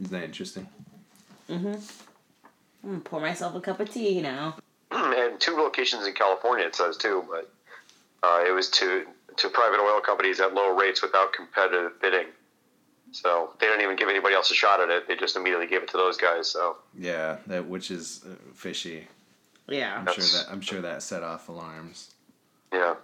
Isn't 0.00 0.12
that 0.12 0.24
interesting? 0.24 0.68
Mm-hmm. 1.48 1.74
I'm 2.84 2.90
gonna 2.90 3.00
pour 3.00 3.20
myself 3.20 3.54
a 3.54 3.60
cup 3.60 3.80
of 3.80 3.90
tea 3.90 4.20
now. 4.20 4.56
and 4.90 5.40
two 5.40 5.56
locations 5.56 6.06
in 6.06 6.12
California 6.12 6.66
it 6.66 6.74
says 6.74 6.96
too, 6.96 7.24
but 7.30 7.50
uh, 8.22 8.44
it 8.46 8.52
was 8.52 8.68
to 8.70 9.06
to 9.36 9.48
private 9.48 9.80
oil 9.80 10.00
companies 10.00 10.40
at 10.40 10.52
low 10.52 10.76
rates 10.76 11.02
without 11.02 11.32
competitive 11.32 12.00
bidding. 12.00 12.26
So 13.12 13.50
they 13.60 13.66
didn't 13.66 13.82
even 13.82 13.96
give 13.96 14.08
anybody 14.08 14.34
else 14.34 14.50
a 14.50 14.54
shot 14.54 14.80
at 14.80 14.88
it. 14.90 15.06
They 15.06 15.16
just 15.16 15.36
immediately 15.36 15.66
gave 15.66 15.82
it 15.82 15.88
to 15.90 15.96
those 15.96 16.16
guys. 16.16 16.48
So 16.50 16.76
Yeah, 16.98 17.36
that 17.46 17.66
which 17.68 17.90
is 17.90 18.22
uh, 18.24 18.34
fishy. 18.54 19.06
Yeah. 19.68 19.98
I'm 19.98 20.06
sure 20.06 20.24
that 20.24 20.46
I'm 20.50 20.60
sure 20.60 20.80
that 20.80 21.02
set 21.02 21.22
off 21.22 21.48
alarms. 21.48 22.10
yeah, 22.72 22.94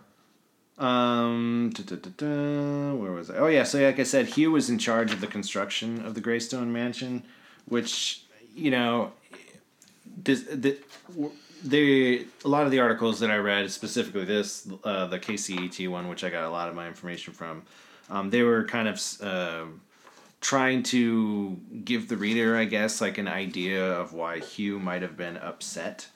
Um, 0.78 1.70
da, 1.74 1.82
da, 1.84 1.96
da, 1.96 2.10
da, 2.16 2.94
where 2.94 3.12
was 3.12 3.30
I? 3.30 3.36
Oh 3.36 3.46
yeah, 3.48 3.64
so 3.64 3.78
like 3.84 3.98
I 4.00 4.04
said, 4.04 4.26
Hugh 4.26 4.50
was 4.52 4.70
in 4.70 4.78
charge 4.78 5.12
of 5.12 5.20
the 5.20 5.26
construction 5.26 6.04
of 6.04 6.14
the 6.14 6.20
Greystone 6.20 6.72
Mansion, 6.72 7.22
which 7.66 8.22
you 8.54 8.70
know, 8.72 9.12
this, 10.24 10.42
the, 10.42 10.78
the 11.62 12.26
a 12.44 12.48
lot 12.48 12.64
of 12.64 12.70
the 12.70 12.80
articles 12.80 13.20
that 13.20 13.30
I 13.30 13.36
read, 13.36 13.70
specifically 13.70 14.24
this, 14.24 14.68
uh, 14.84 15.06
the 15.06 15.18
KCET 15.18 15.88
one, 15.88 16.08
which 16.08 16.24
I 16.24 16.30
got 16.30 16.44
a 16.44 16.50
lot 16.50 16.68
of 16.68 16.74
my 16.74 16.88
information 16.88 17.32
from, 17.34 17.62
um, 18.10 18.30
they 18.30 18.42
were 18.42 18.64
kind 18.64 18.88
of 18.88 19.00
uh, 19.20 19.64
trying 20.40 20.82
to 20.84 21.58
give 21.84 22.08
the 22.08 22.16
reader, 22.16 22.56
I 22.56 22.64
guess, 22.64 23.00
like 23.00 23.18
an 23.18 23.28
idea 23.28 23.84
of 23.84 24.12
why 24.12 24.38
Hugh 24.38 24.78
might 24.78 25.02
have 25.02 25.16
been 25.16 25.36
upset 25.36 26.08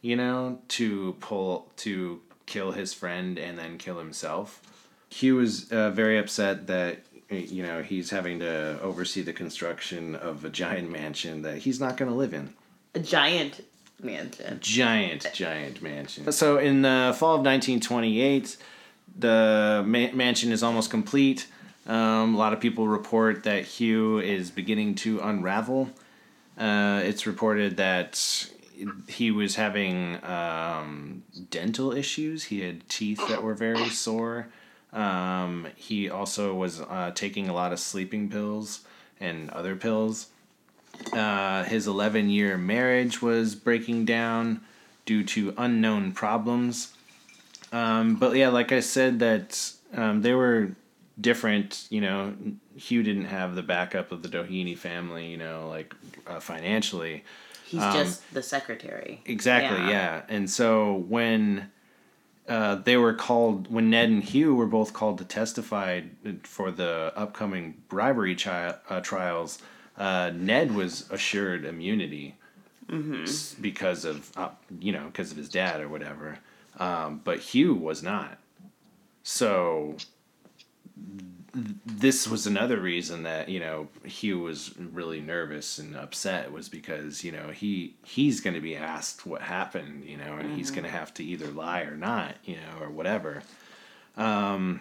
you 0.00 0.16
know, 0.16 0.58
to 0.68 1.16
pull 1.20 1.70
to 1.76 2.20
kill 2.46 2.72
his 2.72 2.94
friend 2.94 3.38
and 3.38 3.58
then 3.58 3.78
kill 3.78 3.98
himself. 3.98 4.62
Hugh 5.10 5.36
was 5.36 5.70
uh, 5.72 5.90
very 5.90 6.18
upset 6.18 6.66
that 6.66 7.00
you 7.30 7.62
know 7.62 7.82
he's 7.82 8.10
having 8.10 8.38
to 8.40 8.80
oversee 8.80 9.22
the 9.22 9.32
construction 9.32 10.14
of 10.14 10.44
a 10.44 10.50
giant 10.50 10.90
mansion 10.90 11.42
that 11.42 11.58
he's 11.58 11.80
not 11.80 11.96
going 11.96 12.10
to 12.10 12.16
live 12.16 12.32
in. 12.32 12.54
A 12.94 13.00
giant 13.00 13.64
mansion. 14.02 14.58
Giant, 14.60 15.30
giant 15.34 15.82
mansion. 15.82 16.30
So 16.32 16.58
in 16.58 16.82
the 16.82 17.14
fall 17.18 17.34
of 17.34 17.44
1928, 17.44 18.56
the 19.18 19.82
ma- 19.86 20.12
mansion 20.12 20.52
is 20.52 20.62
almost 20.62 20.90
complete. 20.90 21.48
Um, 21.88 22.34
a 22.34 22.38
lot 22.38 22.52
of 22.52 22.60
people 22.60 22.86
report 22.86 23.44
that 23.44 23.64
Hugh 23.64 24.18
is 24.18 24.50
beginning 24.50 24.94
to 24.96 25.20
unravel. 25.20 25.88
Uh, 26.58 27.00
it's 27.02 27.26
reported 27.26 27.78
that 27.78 28.50
he 29.08 29.30
was 29.30 29.56
having 29.56 30.22
um, 30.22 31.22
dental 31.50 31.92
issues. 31.92 32.44
He 32.44 32.60
had 32.60 32.88
teeth 32.88 33.26
that 33.28 33.42
were 33.42 33.54
very 33.54 33.88
sore. 33.88 34.48
Um, 34.92 35.66
he 35.76 36.10
also 36.10 36.54
was 36.54 36.80
uh, 36.80 37.12
taking 37.14 37.48
a 37.48 37.54
lot 37.54 37.72
of 37.72 37.80
sleeping 37.80 38.28
pills 38.28 38.80
and 39.18 39.50
other 39.50 39.74
pills. 39.74 40.28
Uh, 41.12 41.64
his 41.64 41.86
11 41.86 42.28
year 42.28 42.58
marriage 42.58 43.22
was 43.22 43.54
breaking 43.54 44.04
down 44.04 44.60
due 45.06 45.24
to 45.24 45.54
unknown 45.56 46.12
problems. 46.12 46.92
Um, 47.72 48.16
but 48.16 48.36
yeah, 48.36 48.48
like 48.48 48.72
I 48.72 48.80
said, 48.80 49.18
that 49.20 49.72
um, 49.94 50.22
they 50.22 50.34
were 50.34 50.72
different. 51.20 51.86
You 51.90 52.00
know, 52.00 52.34
Hugh 52.76 53.02
didn't 53.02 53.26
have 53.26 53.54
the 53.54 53.62
backup 53.62 54.12
of 54.12 54.22
the 54.22 54.28
Doheny 54.28 54.76
family, 54.76 55.26
you 55.26 55.36
know, 55.36 55.68
like 55.68 55.94
uh, 56.26 56.40
financially. 56.40 57.24
He's 57.64 57.82
just 57.92 58.32
the 58.32 58.42
secretary. 58.42 59.20
Exactly, 59.26 59.78
Yeah. 59.78 59.90
yeah. 59.90 60.22
And 60.28 60.48
so 60.48 60.94
when 61.08 61.70
uh, 62.48 62.76
they 62.76 62.96
were 62.96 63.12
called, 63.12 63.70
when 63.70 63.90
Ned 63.90 64.08
and 64.08 64.24
Hugh 64.24 64.54
were 64.54 64.66
both 64.66 64.94
called 64.94 65.18
to 65.18 65.24
testify 65.24 66.00
for 66.44 66.70
the 66.70 67.12
upcoming 67.14 67.82
bribery 67.88 68.34
chi- 68.34 68.74
uh, 68.88 69.00
trials, 69.00 69.58
uh, 69.98 70.30
Ned 70.34 70.74
was 70.74 71.10
assured 71.10 71.66
immunity 71.66 72.36
s- 73.24 73.54
because 73.60 74.06
of, 74.06 74.32
uh, 74.36 74.48
you 74.80 74.92
know, 74.92 75.04
because 75.06 75.30
of 75.30 75.36
his 75.36 75.50
dad 75.50 75.80
or 75.82 75.88
whatever. 75.90 76.38
Um, 76.78 77.20
but 77.22 77.40
Hugh 77.40 77.74
was 77.74 78.02
not. 78.02 78.38
So 79.22 79.96
this 81.54 82.28
was 82.28 82.46
another 82.46 82.78
reason 82.78 83.22
that 83.22 83.48
you 83.48 83.58
know 83.58 83.88
Hugh 84.04 84.40
was 84.40 84.74
really 84.78 85.20
nervous 85.20 85.78
and 85.78 85.96
upset 85.96 86.52
was 86.52 86.68
because 86.68 87.24
you 87.24 87.32
know 87.32 87.48
he 87.48 87.96
he's 88.04 88.40
going 88.40 88.54
to 88.54 88.60
be 88.60 88.76
asked 88.76 89.26
what 89.26 89.42
happened 89.42 90.04
you 90.04 90.16
know 90.16 90.34
and 90.34 90.54
he's 90.54 90.70
going 90.70 90.84
to 90.84 90.90
have 90.90 91.12
to 91.14 91.24
either 91.24 91.46
lie 91.48 91.82
or 91.82 91.96
not 91.96 92.36
you 92.44 92.56
know 92.56 92.84
or 92.84 92.90
whatever. 92.90 93.42
Um, 94.16 94.80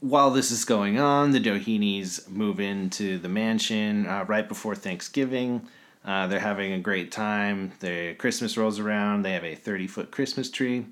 while 0.00 0.30
this 0.30 0.50
is 0.50 0.64
going 0.64 1.00
on, 1.00 1.32
the 1.32 1.40
Doheny's 1.40 2.28
move 2.28 2.60
into 2.60 3.18
the 3.18 3.28
mansion 3.28 4.06
uh, 4.06 4.24
right 4.28 4.48
before 4.48 4.74
Thanksgiving. 4.74 5.66
Uh, 6.04 6.26
they're 6.28 6.38
having 6.38 6.72
a 6.72 6.78
great 6.78 7.10
time. 7.10 7.72
The 7.80 8.14
Christmas 8.14 8.56
rolls 8.56 8.78
around. 8.78 9.22
They 9.22 9.32
have 9.32 9.44
a 9.44 9.54
thirty 9.54 9.86
foot 9.86 10.10
Christmas 10.10 10.50
tree. 10.50 10.86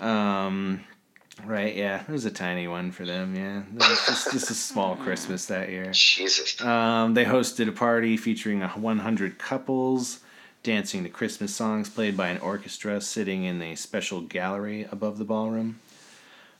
Um, 0.00 0.84
right, 1.44 1.74
yeah, 1.74 2.02
it 2.02 2.08
was 2.08 2.24
a 2.24 2.30
tiny 2.30 2.68
one 2.68 2.90
for 2.90 3.04
them. 3.04 3.34
Yeah, 3.34 3.62
it 3.74 3.88
was 3.88 4.06
just, 4.06 4.32
just 4.32 4.50
a 4.50 4.54
small 4.54 4.96
Christmas 4.96 5.46
that 5.46 5.68
year. 5.68 5.90
Jesus. 5.92 6.60
Um, 6.62 7.14
they 7.14 7.24
hosted 7.24 7.68
a 7.68 7.72
party 7.72 8.16
featuring 8.16 8.60
100 8.60 9.38
couples 9.38 10.20
dancing 10.62 11.04
to 11.04 11.08
Christmas 11.08 11.54
songs 11.54 11.88
played 11.88 12.16
by 12.16 12.26
an 12.26 12.38
orchestra 12.38 13.00
sitting 13.00 13.44
in 13.44 13.62
a 13.62 13.76
special 13.76 14.20
gallery 14.20 14.86
above 14.90 15.18
the 15.18 15.24
ballroom. 15.24 15.78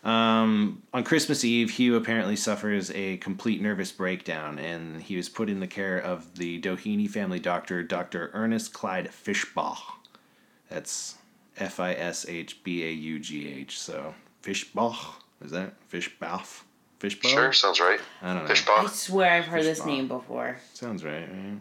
Um, 0.04 0.82
on 0.94 1.02
Christmas 1.02 1.44
Eve, 1.44 1.70
Hugh 1.70 1.96
apparently 1.96 2.36
suffers 2.36 2.92
a 2.92 3.16
complete 3.16 3.60
nervous 3.60 3.90
breakdown, 3.90 4.60
and 4.60 5.02
he 5.02 5.16
was 5.16 5.28
put 5.28 5.50
in 5.50 5.58
the 5.58 5.66
care 5.66 5.98
of 5.98 6.36
the 6.36 6.60
Doheny 6.60 7.10
family 7.10 7.40
doctor, 7.40 7.82
Dr. 7.82 8.30
Ernest 8.32 8.72
Clyde 8.72 9.08
Fishbaugh. 9.08 9.78
That's 10.70 11.16
F 11.56 11.80
I 11.80 11.92
S 11.94 12.24
H 12.28 12.62
B 12.62 12.84
A 12.84 12.90
U 12.90 13.18
G 13.18 13.52
H. 13.52 13.80
So, 13.80 14.14
Fishbaugh? 14.46 14.96
Is 15.44 15.50
that 15.50 15.74
Fishbaugh? 15.90 16.62
Fishbaugh? 17.00 17.28
Sure, 17.28 17.52
sounds 17.52 17.80
right. 17.80 18.00
I 18.22 18.34
don't 18.34 18.44
know. 18.44 18.50
Fishbach. 18.50 18.78
I 18.78 18.84
Fishbaugh. 18.84 18.90
swear 18.90 19.30
I've 19.32 19.46
heard 19.46 19.64
this 19.64 19.84
name 19.84 20.08
before. 20.08 20.56
Sounds 20.72 21.04
right. 21.04 21.28
right? 21.28 21.60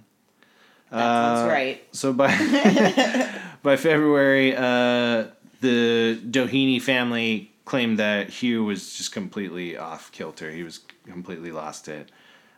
That 0.92 1.00
sounds 1.00 1.50
right. 1.50 1.84
So 1.92 2.14
by 2.14 2.28
by 3.64 3.76
February, 3.76 4.56
uh, 4.56 5.26
the 5.62 6.22
Doheny 6.30 6.82
family 6.82 7.52
claimed 7.66 7.98
that 8.00 8.30
Hugh 8.30 8.64
was 8.64 8.96
just 8.96 9.12
completely 9.12 9.76
off 9.76 10.12
kilter. 10.12 10.52
He 10.52 10.64
was 10.64 10.82
completely 11.06 11.52
lost 11.52 11.88
it. 11.88 12.12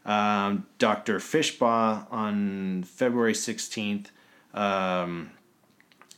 Um, 0.06 0.68
Dr. 0.78 1.20
Fishbaugh 1.20 2.12
on 2.12 2.84
February 2.84 3.34
16th, 3.34 4.08
um, 4.54 5.32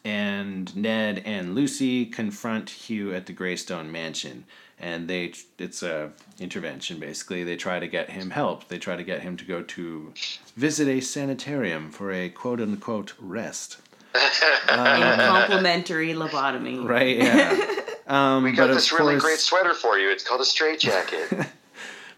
and 0.06 0.76
Ned 0.76 1.22
and 1.26 1.56
Lucy 1.56 2.06
confront 2.06 2.70
Hugh 2.70 3.14
at 3.14 3.26
the 3.26 3.34
Greystone 3.34 3.92
Mansion. 3.92 4.46
And 4.82 5.10
they, 5.10 5.34
it's 5.58 5.84
a 5.84 6.12
intervention 6.40 7.00
basically. 7.00 7.44
They 7.44 7.58
try 7.58 7.80
to 7.80 7.88
get 7.88 8.10
him 8.12 8.30
help. 8.30 8.70
They 8.70 8.78
try 8.78 8.96
to 8.96 9.04
get 9.04 9.22
him 9.22 9.36
to 9.38 9.44
go 9.46 9.62
to 9.62 10.14
visit 10.56 10.88
a 10.88 11.02
sanitarium 11.02 11.92
for 11.92 12.12
a 12.14 12.30
quote 12.30 12.62
unquote 12.62 13.14
rest. 13.20 13.78
In 14.16 14.76
complimentary 14.76 16.14
lobotomy. 16.14 16.88
Right? 16.88 17.18
Yeah. 17.18 17.76
Um, 18.10 18.44
We 18.44 18.54
got 18.54 18.70
but 18.70 18.74
this 18.74 18.92
really 18.92 19.14
course- 19.14 19.22
great 19.24 19.38
sweater 19.40 19.76
for 19.76 20.00
you. 20.00 20.10
It's 20.10 20.24
called 20.24 20.42
a 20.42 20.46
straitjacket. 20.46 21.46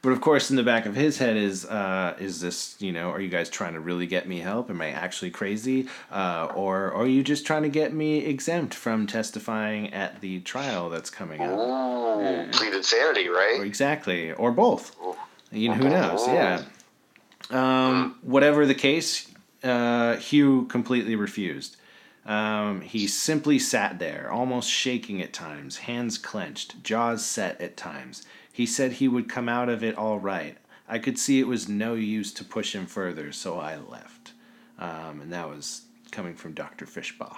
But 0.01 0.13
of 0.13 0.21
course, 0.21 0.49
in 0.49 0.55
the 0.55 0.63
back 0.63 0.87
of 0.87 0.95
his 0.95 1.19
head 1.19 1.37
is, 1.37 1.63
uh, 1.65 2.15
is 2.19 2.41
this, 2.41 2.75
you 2.79 2.91
know, 2.91 3.11
are 3.11 3.21
you 3.21 3.29
guys 3.29 3.51
trying 3.51 3.73
to 3.73 3.79
really 3.79 4.07
get 4.07 4.27
me 4.27 4.39
help? 4.39 4.71
Am 4.71 4.81
I 4.81 4.89
actually 4.89 5.29
crazy? 5.29 5.87
Uh, 6.11 6.47
or, 6.55 6.85
or 6.91 7.03
are 7.03 7.07
you 7.07 7.21
just 7.21 7.45
trying 7.45 7.61
to 7.63 7.69
get 7.69 7.93
me 7.93 8.25
exempt 8.25 8.73
from 8.73 9.05
testifying 9.05 9.93
at 9.93 10.19
the 10.21 10.39
trial 10.39 10.89
that's 10.89 11.11
coming 11.11 11.39
up? 11.41 11.51
Ooh, 11.51 12.49
plead 12.51 12.73
insanity, 12.73 13.27
Or 13.27 13.33
right? 13.33 13.61
exactly, 13.61 14.31
or 14.31 14.51
both. 14.51 14.95
You 15.51 15.69
know, 15.69 15.75
who 15.75 15.89
knows? 15.89 16.27
Yeah. 16.27 16.63
Um, 17.51 18.17
whatever 18.23 18.65
the 18.65 18.73
case, 18.73 19.29
uh, 19.63 20.15
Hugh 20.15 20.65
completely 20.65 21.15
refused. 21.15 21.77
Um, 22.25 22.81
he 22.81 23.05
simply 23.07 23.59
sat 23.59 23.99
there, 23.99 24.31
almost 24.31 24.69
shaking 24.69 25.21
at 25.21 25.33
times, 25.33 25.77
hands 25.77 26.17
clenched, 26.17 26.83
jaws 26.83 27.23
set 27.25 27.59
at 27.61 27.77
times. 27.77 28.25
He 28.61 28.67
said 28.67 28.91
he 28.91 29.07
would 29.07 29.27
come 29.27 29.49
out 29.49 29.69
of 29.69 29.83
it 29.83 29.97
all 29.97 30.19
right. 30.19 30.55
I 30.87 30.99
could 30.99 31.17
see 31.17 31.39
it 31.39 31.47
was 31.47 31.67
no 31.67 31.95
use 31.95 32.31
to 32.33 32.43
push 32.43 32.75
him 32.75 32.85
further, 32.85 33.31
so 33.31 33.59
I 33.59 33.77
left. 33.77 34.33
Um, 34.77 35.19
and 35.19 35.33
that 35.33 35.49
was 35.49 35.85
coming 36.11 36.35
from 36.35 36.53
Dr. 36.53 36.85
Fishbaugh. 36.85 37.37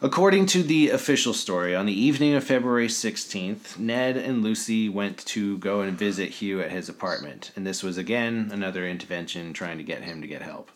According 0.00 0.46
to 0.46 0.62
the 0.62 0.88
official 0.88 1.34
story, 1.34 1.74
on 1.74 1.84
the 1.84 1.92
evening 1.92 2.32
of 2.32 2.42
February 2.42 2.88
16th, 2.88 3.78
Ned 3.78 4.16
and 4.16 4.42
Lucy 4.42 4.88
went 4.88 5.18
to 5.26 5.58
go 5.58 5.82
and 5.82 5.98
visit 5.98 6.30
Hugh 6.30 6.62
at 6.62 6.70
his 6.70 6.88
apartment, 6.88 7.52
and 7.54 7.66
this 7.66 7.82
was 7.82 7.98
again 7.98 8.48
another 8.50 8.88
intervention 8.88 9.52
trying 9.52 9.76
to 9.76 9.84
get 9.84 10.04
him 10.04 10.22
to 10.22 10.26
get 10.26 10.40
help. 10.40 10.70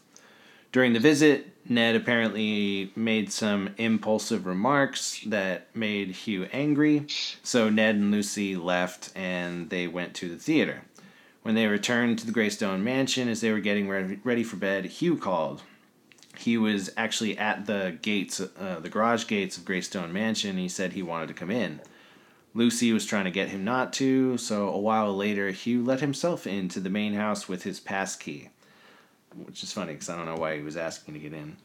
During 0.72 0.92
the 0.92 1.00
visit, 1.00 1.57
Ned 1.68 1.96
apparently 1.96 2.90
made 2.96 3.30
some 3.30 3.70
impulsive 3.76 4.46
remarks 4.46 5.22
that 5.26 5.74
made 5.74 6.10
Hugh 6.10 6.48
angry, 6.52 7.06
so 7.42 7.68
Ned 7.68 7.96
and 7.96 8.10
Lucy 8.10 8.56
left 8.56 9.12
and 9.14 9.68
they 9.68 9.86
went 9.86 10.14
to 10.14 10.28
the 10.28 10.38
theater. 10.38 10.82
When 11.42 11.54
they 11.54 11.66
returned 11.66 12.18
to 12.18 12.26
the 12.26 12.32
Greystone 12.32 12.82
mansion 12.82 13.28
as 13.28 13.40
they 13.40 13.52
were 13.52 13.60
getting 13.60 13.88
ready, 13.88 14.42
for 14.44 14.56
bed, 14.56 14.86
Hugh 14.86 15.16
called. 15.16 15.62
He 16.36 16.56
was 16.56 16.90
actually 16.96 17.36
at 17.36 17.66
the 17.66 17.98
gates, 18.00 18.40
uh, 18.40 18.78
the 18.80 18.88
garage 18.88 19.26
gates 19.26 19.58
of 19.58 19.64
Greystone 19.64 20.12
Mansion. 20.12 20.56
He 20.56 20.68
said 20.68 20.92
he 20.92 21.02
wanted 21.02 21.28
to 21.28 21.34
come 21.34 21.50
in. 21.50 21.80
Lucy 22.54 22.92
was 22.92 23.04
trying 23.04 23.24
to 23.24 23.30
get 23.30 23.48
him 23.48 23.64
not 23.64 23.92
to, 23.94 24.38
so 24.38 24.68
a 24.68 24.78
while 24.78 25.14
later, 25.14 25.50
Hugh 25.50 25.84
let 25.84 26.00
himself 26.00 26.46
into 26.46 26.80
the 26.80 26.90
main 26.90 27.14
house 27.14 27.48
with 27.48 27.64
his 27.64 27.80
pass 27.80 28.14
key. 28.14 28.50
Which 29.36 29.62
is 29.62 29.72
funny 29.72 29.92
because 29.92 30.08
I 30.08 30.16
don't 30.16 30.26
know 30.26 30.36
why 30.36 30.56
he 30.56 30.62
was 30.62 30.76
asking 30.76 31.14
to 31.14 31.20
get 31.20 31.32
in. 31.32 31.56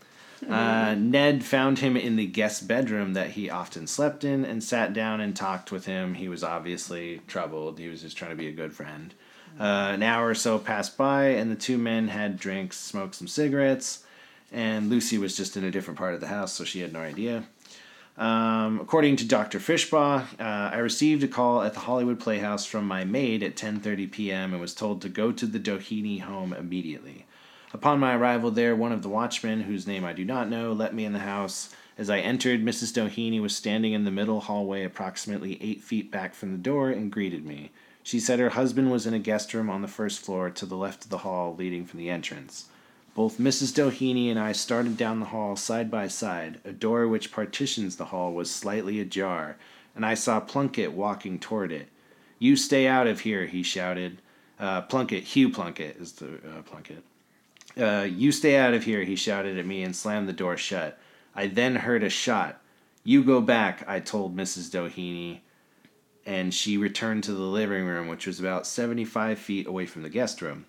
Uh, 0.50 0.96
Ned 0.98 1.44
found 1.44 1.80
him 1.80 1.96
in 1.96 2.16
the 2.16 2.28
guest 2.28 2.68
bedroom 2.68 3.14
that 3.14 3.32
he 3.32 3.50
often 3.50 3.88
slept 3.88 4.24
in 4.24 4.44
and 4.44 4.64
sat 4.64 4.94
down 4.94 5.22
and 5.22 5.36
talked 5.36 5.72
with 5.72 5.86
him. 5.86 6.16
He 6.16 6.28
was 6.28 6.44
obviously 6.44 7.22
troubled. 7.28 7.80
He 7.80 7.88
was 7.88 8.02
just 8.02 8.18
trying 8.18 8.32
to 8.32 8.38
be 8.38 8.48
a 8.48 8.54
good 8.54 8.74
friend. 8.74 9.14
Uh, 9.60 9.92
an 9.94 10.04
hour 10.04 10.30
or 10.30 10.36
so 10.36 10.58
passed 10.58 10.98
by, 10.98 11.26
and 11.26 11.52
the 11.52 11.56
two 11.56 11.78
men 11.78 12.08
had 12.08 12.40
drinks, 12.40 12.78
smoked 12.78 13.16
some 13.16 13.28
cigarettes, 13.28 14.04
and 14.52 14.90
Lucy 14.90 15.18
was 15.18 15.38
just 15.38 15.56
in 15.56 15.64
a 15.64 15.72
different 15.72 15.98
part 15.98 16.16
of 16.16 16.22
the 16.22 16.28
house, 16.28 16.54
so 16.54 16.64
she 16.64 16.82
had 16.82 16.92
no 16.92 17.00
idea. 17.00 17.44
Um, 18.18 18.80
according 18.80 19.16
to 19.18 19.28
Dr. 19.28 19.60
Fishbaugh, 19.60 20.40
uh, 20.40 20.72
I 20.74 20.78
received 20.78 21.24
a 21.24 21.28
call 21.28 21.62
at 21.64 21.74
the 21.74 21.82
Hollywood 21.82 22.20
Playhouse 22.20 22.66
from 22.66 22.88
my 22.88 23.04
maid 23.04 23.42
at 23.42 23.56
10:30 23.56 24.12
p.m. 24.12 24.54
and 24.54 24.62
was 24.62 24.76
told 24.76 25.02
to 25.02 25.10
go 25.10 25.32
to 25.32 25.46
the 25.46 25.60
Doheny 25.60 26.22
home 26.22 26.54
immediately. 26.54 27.26
Upon 27.74 28.00
my 28.00 28.16
arrival 28.16 28.52
there, 28.52 28.76
one 28.76 28.92
of 28.92 29.02
the 29.02 29.10
watchmen, 29.10 29.62
whose 29.62 29.88
name 29.88 30.06
I 30.06 30.14
do 30.14 30.24
not 30.24 30.48
know, 30.48 30.74
let 30.74 30.94
me 30.94 31.06
in 31.06 31.14
the 31.14 31.20
house. 31.20 31.76
As 31.98 32.08
I 32.08 32.20
entered, 32.20 32.64
Mrs. 32.64 32.94
Doheny 32.94 33.42
was 33.42 33.56
standing 33.56 33.94
in 33.94 34.04
the 34.04 34.12
middle 34.12 34.42
hallway, 34.42 34.84
approximately 34.84 35.58
eight 35.60 35.82
feet 35.82 36.12
back 36.12 36.36
from 36.36 36.52
the 36.52 36.60
door, 36.60 36.92
and 36.92 37.12
greeted 37.12 37.44
me. 37.46 37.72
She 38.04 38.20
said 38.20 38.40
her 38.40 38.52
husband 38.52 38.92
was 38.92 39.08
in 39.08 39.16
a 39.16 39.20
guest 39.20 39.56
room 39.56 39.72
on 39.72 39.82
the 39.82 39.88
first 39.88 40.20
floor 40.20 40.52
to 40.52 40.66
the 40.68 40.78
left 40.78 41.06
of 41.06 41.10
the 41.10 41.20
hall 41.20 41.56
leading 41.56 41.86
from 41.86 41.98
the 41.98 42.12
entrance. 42.12 42.68
Both 43.16 43.40
Mrs. 43.40 43.74
Doheny 43.74 44.30
and 44.30 44.40
I 44.40 44.52
started 44.52 44.96
down 44.96 45.20
the 45.20 45.28
hall 45.28 45.56
side 45.56 45.90
by 45.90 46.08
side. 46.08 46.60
A 46.64 46.72
door 46.72 47.08
which 47.08 47.32
partitions 47.32 47.96
the 47.96 48.06
hall 48.06 48.34
was 48.34 48.52
slightly 48.52 49.00
ajar, 49.00 49.58
and 49.96 50.06
I 50.06 50.14
saw 50.14 50.40
Plunkett 50.40 50.92
walking 50.92 51.40
toward 51.40 51.72
it. 51.72 51.90
You 52.38 52.56
stay 52.56 52.86
out 52.88 53.08
of 53.08 53.22
here, 53.22 53.48
he 53.48 53.64
shouted. 53.64 54.22
Uh, 54.60 54.82
Plunkett, 54.82 55.24
Hugh 55.24 55.50
Plunkett 55.50 55.98
is 55.98 56.14
the 56.14 56.36
uh, 56.36 56.62
Plunkett. 56.66 57.04
Uh, 57.80 58.08
you 58.10 58.32
stay 58.32 58.56
out 58.56 58.74
of 58.74 58.84
here, 58.84 59.04
he 59.04 59.16
shouted 59.16 59.58
at 59.58 59.66
me 59.66 59.84
and 59.84 59.96
slammed 59.96 60.28
the 60.28 60.34
door 60.34 60.58
shut. 60.58 60.98
I 61.36 61.48
then 61.48 61.78
heard 61.78 62.04
a 62.04 62.10
shot. 62.10 62.62
You 63.04 63.24
go 63.24 63.42
back, 63.42 63.84
I 63.88 64.00
told 64.00 64.36
Mrs. 64.36 64.70
Doheny, 64.70 65.40
and 66.26 66.54
she 66.54 66.78
returned 66.78 67.24
to 67.26 67.34
the 67.34 67.42
living 67.42 67.86
room, 67.86 68.08
which 68.08 68.28
was 68.28 68.40
about 68.40 68.68
75 68.68 69.40
feet 69.40 69.68
away 69.68 69.86
from 69.86 70.04
the 70.04 70.10
guest 70.10 70.42
room. 70.42 70.66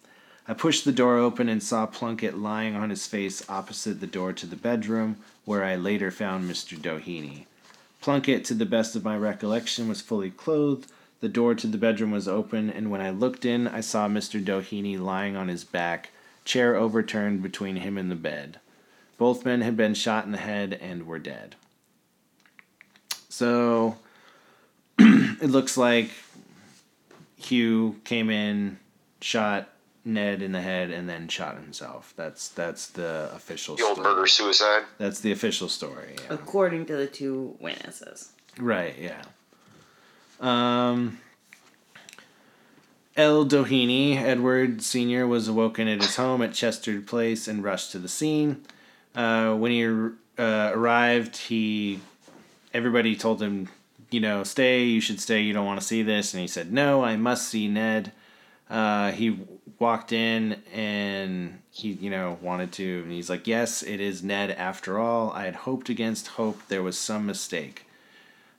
I 0.48 0.54
pushed 0.54 0.84
the 0.84 0.92
door 0.92 1.16
open 1.18 1.48
and 1.48 1.62
saw 1.62 1.86
Plunkett 1.86 2.36
lying 2.36 2.74
on 2.74 2.90
his 2.90 3.06
face 3.06 3.48
opposite 3.48 4.00
the 4.00 4.06
door 4.06 4.32
to 4.32 4.46
the 4.46 4.56
bedroom, 4.56 5.16
where 5.44 5.64
I 5.64 5.76
later 5.76 6.10
found 6.10 6.50
Mr. 6.50 6.76
Doheny. 6.76 7.46
Plunkett, 8.00 8.44
to 8.46 8.54
the 8.54 8.66
best 8.66 8.96
of 8.96 9.04
my 9.04 9.16
recollection, 9.16 9.88
was 9.88 10.02
fully 10.02 10.30
clothed. 10.30 10.90
The 11.20 11.28
door 11.28 11.54
to 11.54 11.66
the 11.66 11.78
bedroom 11.78 12.10
was 12.10 12.28
open, 12.28 12.68
and 12.68 12.90
when 12.90 13.00
I 13.00 13.10
looked 13.10 13.46
in, 13.46 13.66
I 13.68 13.80
saw 13.80 14.08
Mr. 14.08 14.44
Doheny 14.44 14.98
lying 15.00 15.36
on 15.36 15.48
his 15.48 15.64
back, 15.64 16.10
chair 16.44 16.76
overturned 16.76 17.42
between 17.42 17.76
him 17.76 17.96
and 17.98 18.10
the 18.10 18.16
bed. 18.16 18.60
Both 19.16 19.44
men 19.44 19.60
had 19.60 19.76
been 19.76 19.94
shot 19.94 20.24
in 20.24 20.32
the 20.32 20.38
head 20.38 20.78
and 20.80 21.06
were 21.06 21.18
dead. 21.18 21.56
So 23.28 23.96
it 24.98 25.50
looks 25.50 25.76
like 25.76 26.10
Hugh 27.36 28.00
came 28.04 28.30
in, 28.30 28.78
shot 29.20 29.68
Ned 30.04 30.42
in 30.42 30.52
the 30.52 30.60
head, 30.60 30.90
and 30.90 31.08
then 31.08 31.28
shot 31.28 31.56
himself. 31.56 32.12
That's 32.16 32.48
that's 32.48 32.88
the 32.88 33.30
official. 33.34 33.76
The 33.76 33.84
old 33.84 33.96
story. 33.96 34.14
murder 34.14 34.26
suicide. 34.26 34.82
That's 34.98 35.20
the 35.20 35.32
official 35.32 35.68
story. 35.68 36.16
Yeah. 36.18 36.34
According 36.34 36.86
to 36.86 36.96
the 36.96 37.06
two 37.06 37.56
witnesses. 37.58 38.30
Right, 38.58 38.94
yeah. 38.98 39.22
Um, 40.40 41.18
El 43.16 43.46
Doheny, 43.46 44.16
Edward 44.16 44.82
Sr., 44.82 45.26
was 45.26 45.46
awoken 45.46 45.86
at 45.86 46.02
his 46.02 46.16
home 46.16 46.42
at 46.42 46.52
Chester 46.52 47.00
Place 47.00 47.46
and 47.46 47.62
rushed 47.62 47.92
to 47.92 47.98
the 47.98 48.08
scene. 48.08 48.64
Uh, 49.14 49.54
when 49.54 49.70
he 49.70 49.84
uh, 49.86 50.72
arrived, 50.74 51.36
he 51.36 52.00
everybody 52.72 53.14
told 53.14 53.40
him, 53.40 53.68
you 54.10 54.18
know, 54.18 54.42
stay, 54.42 54.84
you 54.84 55.00
should 55.00 55.20
stay, 55.20 55.40
you 55.42 55.52
don't 55.52 55.64
want 55.64 55.80
to 55.80 55.86
see 55.86 56.02
this. 56.02 56.34
And 56.34 56.40
he 56.40 56.48
said, 56.48 56.72
no, 56.72 57.04
I 57.04 57.16
must 57.16 57.48
see 57.48 57.68
Ned. 57.68 58.10
Uh, 58.68 59.12
he 59.12 59.38
walked 59.78 60.10
in 60.12 60.60
and 60.72 61.60
he, 61.70 61.92
you 61.92 62.10
know, 62.10 62.38
wanted 62.42 62.72
to. 62.72 63.02
And 63.04 63.12
he's 63.12 63.30
like, 63.30 63.46
yes, 63.46 63.84
it 63.84 64.00
is 64.00 64.24
Ned 64.24 64.50
after 64.50 64.98
all. 64.98 65.30
I 65.30 65.44
had 65.44 65.54
hoped 65.54 65.88
against 65.88 66.28
hope 66.28 66.60
there 66.66 66.82
was 66.82 66.98
some 66.98 67.26
mistake. 67.26 67.86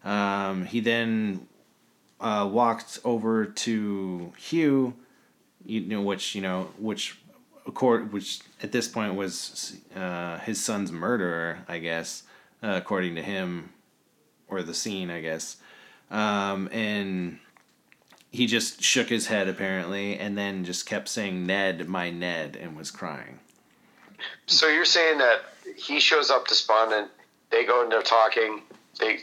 Um, 0.05 0.65
he 0.65 0.79
then 0.79 1.47
uh, 2.19 2.47
walked 2.51 2.99
over 3.03 3.45
to 3.45 4.33
Hugh, 4.37 4.93
you 5.65 5.81
know, 5.81 6.01
which 6.01 6.35
you 6.35 6.41
know, 6.41 6.69
which, 6.77 7.17
accord, 7.67 8.13
which 8.13 8.39
at 8.61 8.71
this 8.71 8.87
point 8.87 9.15
was 9.15 9.77
uh, 9.95 10.39
his 10.39 10.63
son's 10.63 10.91
murderer, 10.91 11.59
I 11.67 11.79
guess, 11.79 12.23
uh, 12.63 12.73
according 12.75 13.15
to 13.15 13.21
him, 13.21 13.69
or 14.47 14.61
the 14.63 14.73
scene, 14.73 15.09
I 15.09 15.21
guess, 15.21 15.57
um, 16.11 16.69
and 16.71 17.39
he 18.31 18.47
just 18.47 18.81
shook 18.81 19.09
his 19.09 19.27
head 19.27 19.47
apparently, 19.47 20.17
and 20.17 20.37
then 20.37 20.65
just 20.65 20.85
kept 20.85 21.07
saying 21.07 21.45
"Ned, 21.45 21.87
my 21.87 22.09
Ned," 22.09 22.57
and 22.59 22.75
was 22.77 22.91
crying. 22.91 23.39
So 24.47 24.67
you're 24.67 24.85
saying 24.85 25.17
that 25.19 25.41
he 25.75 25.99
shows 25.99 26.29
up 26.29 26.47
despondent. 26.47 27.09
They 27.49 27.65
go 27.65 27.87
they're 27.89 28.01
talking. 28.01 28.61
They, 28.99 29.19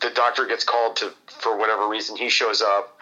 the 0.00 0.10
doctor 0.10 0.46
gets 0.46 0.64
called 0.64 0.96
to 0.96 1.12
for 1.40 1.56
whatever 1.56 1.88
reason. 1.88 2.16
He 2.16 2.28
shows 2.28 2.62
up, 2.62 2.98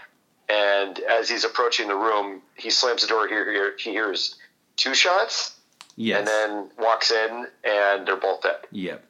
and 0.48 0.98
as 1.00 1.28
he's 1.28 1.44
approaching 1.44 1.88
the 1.88 1.94
room, 1.96 2.42
he 2.56 2.70
slams 2.70 3.02
the 3.02 3.08
door. 3.08 3.28
Here, 3.28 3.74
he 3.78 3.90
hears 3.90 4.36
two 4.76 4.94
shots, 4.94 5.56
Yes. 5.96 6.18
and 6.18 6.26
then 6.26 6.70
walks 6.78 7.10
in, 7.10 7.46
and 7.64 8.06
they're 8.06 8.16
both 8.16 8.42
dead. 8.42 8.56
Yep. 8.70 9.04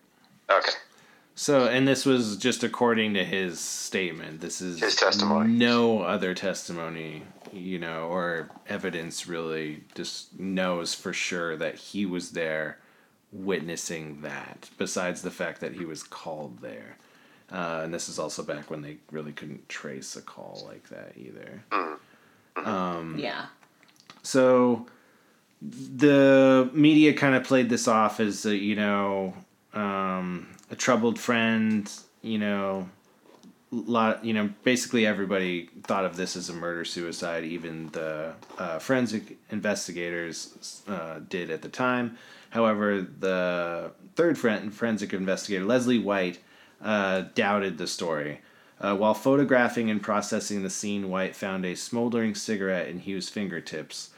Okay. 0.51 0.71
So, 1.35 1.67
and 1.67 1.87
this 1.87 2.05
was 2.05 2.37
just 2.37 2.64
according 2.64 3.14
to 3.14 3.25
his 3.25 3.61
statement. 3.61 4.41
This 4.41 4.61
is 4.61 4.81
His 4.81 4.97
testimony. 4.97 5.53
No 5.53 6.03
other 6.03 6.35
testimony, 6.35 7.23
you 7.53 7.79
know, 7.79 8.09
or 8.09 8.49
evidence 8.69 9.29
really 9.29 9.85
just 9.95 10.37
knows 10.37 10.95
for 10.95 11.12
sure 11.12 11.57
that 11.57 11.77
he 11.77 12.05
was 12.07 12.33
there 12.33 12.79
witnessing 13.31 14.23
that, 14.23 14.71
besides 14.79 15.23
the 15.23 15.31
fact 15.31 15.61
that 15.61 15.75
he 15.75 15.85
was 15.85 16.03
called 16.03 16.61
there. 16.61 16.97
Uh, 17.50 17.80
and 17.84 17.94
this 17.94 18.08
is 18.08 18.18
also 18.18 18.42
back 18.42 18.70
when 18.70 18.82
they 18.82 18.98
really 19.11 19.32
couldn't 19.32 19.68
trace 19.68 20.16
a 20.16 20.22
call 20.22 20.64
like 20.66 20.88
that 20.90 21.12
either. 21.16 21.62
Yeah. 23.18 23.46
So 24.22 24.87
the 25.61 26.70
media 26.72 27.14
kind 27.14 27.34
of 27.34 27.44
played 27.44 27.68
this 27.70 27.88
off 27.88 28.20
as 28.20 28.44
a, 28.44 28.54
you 28.54 28.76
know 28.76 29.34
um, 29.74 30.48
a 30.70 30.76
troubled 30.76 31.18
friend. 31.18 31.90
You 32.22 32.38
know, 32.38 32.88
lot. 33.70 34.24
You 34.24 34.34
know, 34.34 34.50
basically 34.64 35.06
everybody 35.06 35.70
thought 35.84 36.04
of 36.04 36.16
this 36.16 36.37
as 36.37 36.48
a 36.48 36.54
murder 36.54 36.84
suicide. 36.84 37.44
Even 37.44 37.88
the 37.88 38.34
uh, 38.58 38.78
forensic 38.78 39.38
investigators 39.50 40.82
uh, 40.88 41.20
did 41.28 41.50
at 41.50 41.62
the 41.62 41.68
time. 41.68 42.18
However, 42.50 43.02
the 43.02 43.92
third 44.16 44.38
fren- 44.38 44.70
forensic 44.70 45.12
investigator, 45.12 45.64
Leslie 45.64 45.98
White, 45.98 46.38
uh, 46.83 47.25
doubted 47.35 47.79
the 47.79 47.87
story. 47.87 48.41
Uh, 48.81 48.95
while 48.95 49.14
photographing 49.14 49.91
and 49.91 50.03
processing 50.03 50.62
the 50.62 50.70
scene, 50.70 51.11
White 51.11 51.35
found 51.35 51.64
a 51.64 51.74
smoldering 51.74 52.35
cigarette 52.35 52.89
in 52.89 53.01
Hugh's 53.01 53.29
fingertips, 53.29 54.11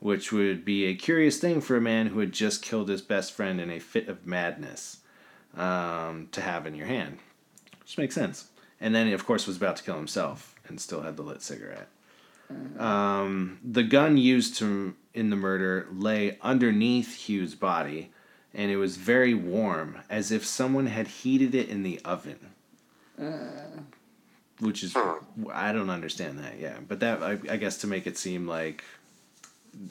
which 0.00 0.32
would 0.32 0.64
be 0.64 0.86
a 0.86 0.94
curious 0.94 1.38
thing 1.38 1.60
for 1.60 1.76
a 1.76 1.80
man 1.80 2.08
who 2.08 2.18
had 2.18 2.32
just 2.32 2.62
killed 2.62 2.88
his 2.88 3.02
best 3.02 3.32
friend 3.32 3.60
in 3.60 3.70
a 3.70 3.78
fit 3.78 4.08
of 4.08 4.26
madness 4.26 4.98
um, 5.56 6.28
to 6.32 6.40
have 6.40 6.66
in 6.66 6.74
your 6.74 6.86
hand. 6.86 7.18
Which 7.80 7.98
makes 7.98 8.14
sense. 8.14 8.48
And 8.80 8.94
then, 8.94 9.06
he, 9.06 9.12
of 9.12 9.26
course, 9.26 9.46
was 9.46 9.56
about 9.56 9.76
to 9.76 9.82
kill 9.84 9.96
himself 9.96 10.54
and 10.66 10.80
still 10.80 11.02
had 11.02 11.16
the 11.16 11.22
lit 11.22 11.42
cigarette. 11.42 11.88
Um, 12.78 13.58
the 13.62 13.82
gun 13.82 14.16
used 14.16 14.56
to 14.56 14.94
in 15.14 15.30
the 15.30 15.36
murder 15.36 15.86
lay 15.92 16.38
underneath 16.42 17.28
Hugh's 17.28 17.54
body, 17.54 18.10
and 18.54 18.70
it 18.70 18.76
was 18.76 18.96
very 18.96 19.34
warm, 19.34 19.98
as 20.08 20.30
if 20.32 20.44
someone 20.44 20.86
had 20.86 21.06
heated 21.08 21.54
it 21.54 21.68
in 21.68 21.82
the 21.82 22.00
oven. 22.04 22.38
Which 24.60 24.82
is, 24.82 24.96
I 25.52 25.72
don't 25.72 25.90
understand 25.90 26.38
that. 26.40 26.58
Yeah, 26.58 26.78
but 26.86 27.00
that 27.00 27.22
I, 27.22 27.38
I 27.50 27.56
guess 27.56 27.78
to 27.78 27.86
make 27.86 28.06
it 28.06 28.18
seem 28.18 28.46
like 28.48 28.82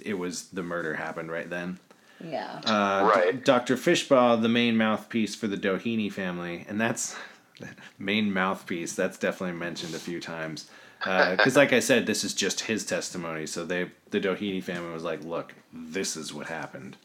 it 0.02 0.16
was 0.16 0.48
the 0.50 0.64
murder 0.64 0.96
happened 0.96 1.32
right 1.32 1.50
then. 1.50 1.80
Yeah. 2.24 2.60
Uh, 2.66 3.10
Right. 3.16 3.44
Dr. 3.46 3.76
Fishbaugh, 3.78 4.42
the 4.42 4.50
main 4.50 4.76
mouthpiece 4.76 5.36
for 5.36 5.48
the 5.48 5.56
Doheny 5.58 6.12
family, 6.12 6.66
and 6.68 6.82
that's 6.82 7.16
main 8.00 8.34
mouthpiece. 8.34 8.94
That's 8.94 9.18
definitely 9.18 9.58
mentioned 9.58 9.94
a 9.96 10.00
few 10.00 10.20
times. 10.20 10.70
Because, 11.00 11.56
like 11.56 11.74
I 11.74 11.80
said, 11.80 12.08
this 12.08 12.24
is 12.24 12.34
just 12.34 12.62
his 12.62 12.84
testimony. 12.84 13.46
So 13.46 13.64
they, 13.64 13.92
the 14.10 14.20
Doheny 14.20 14.64
family 14.64 14.92
was 14.92 15.04
like, 15.04 15.24
"Look, 15.24 15.54
this 15.72 16.18
is 16.18 16.34
what 16.34 16.48
happened." 16.48 16.98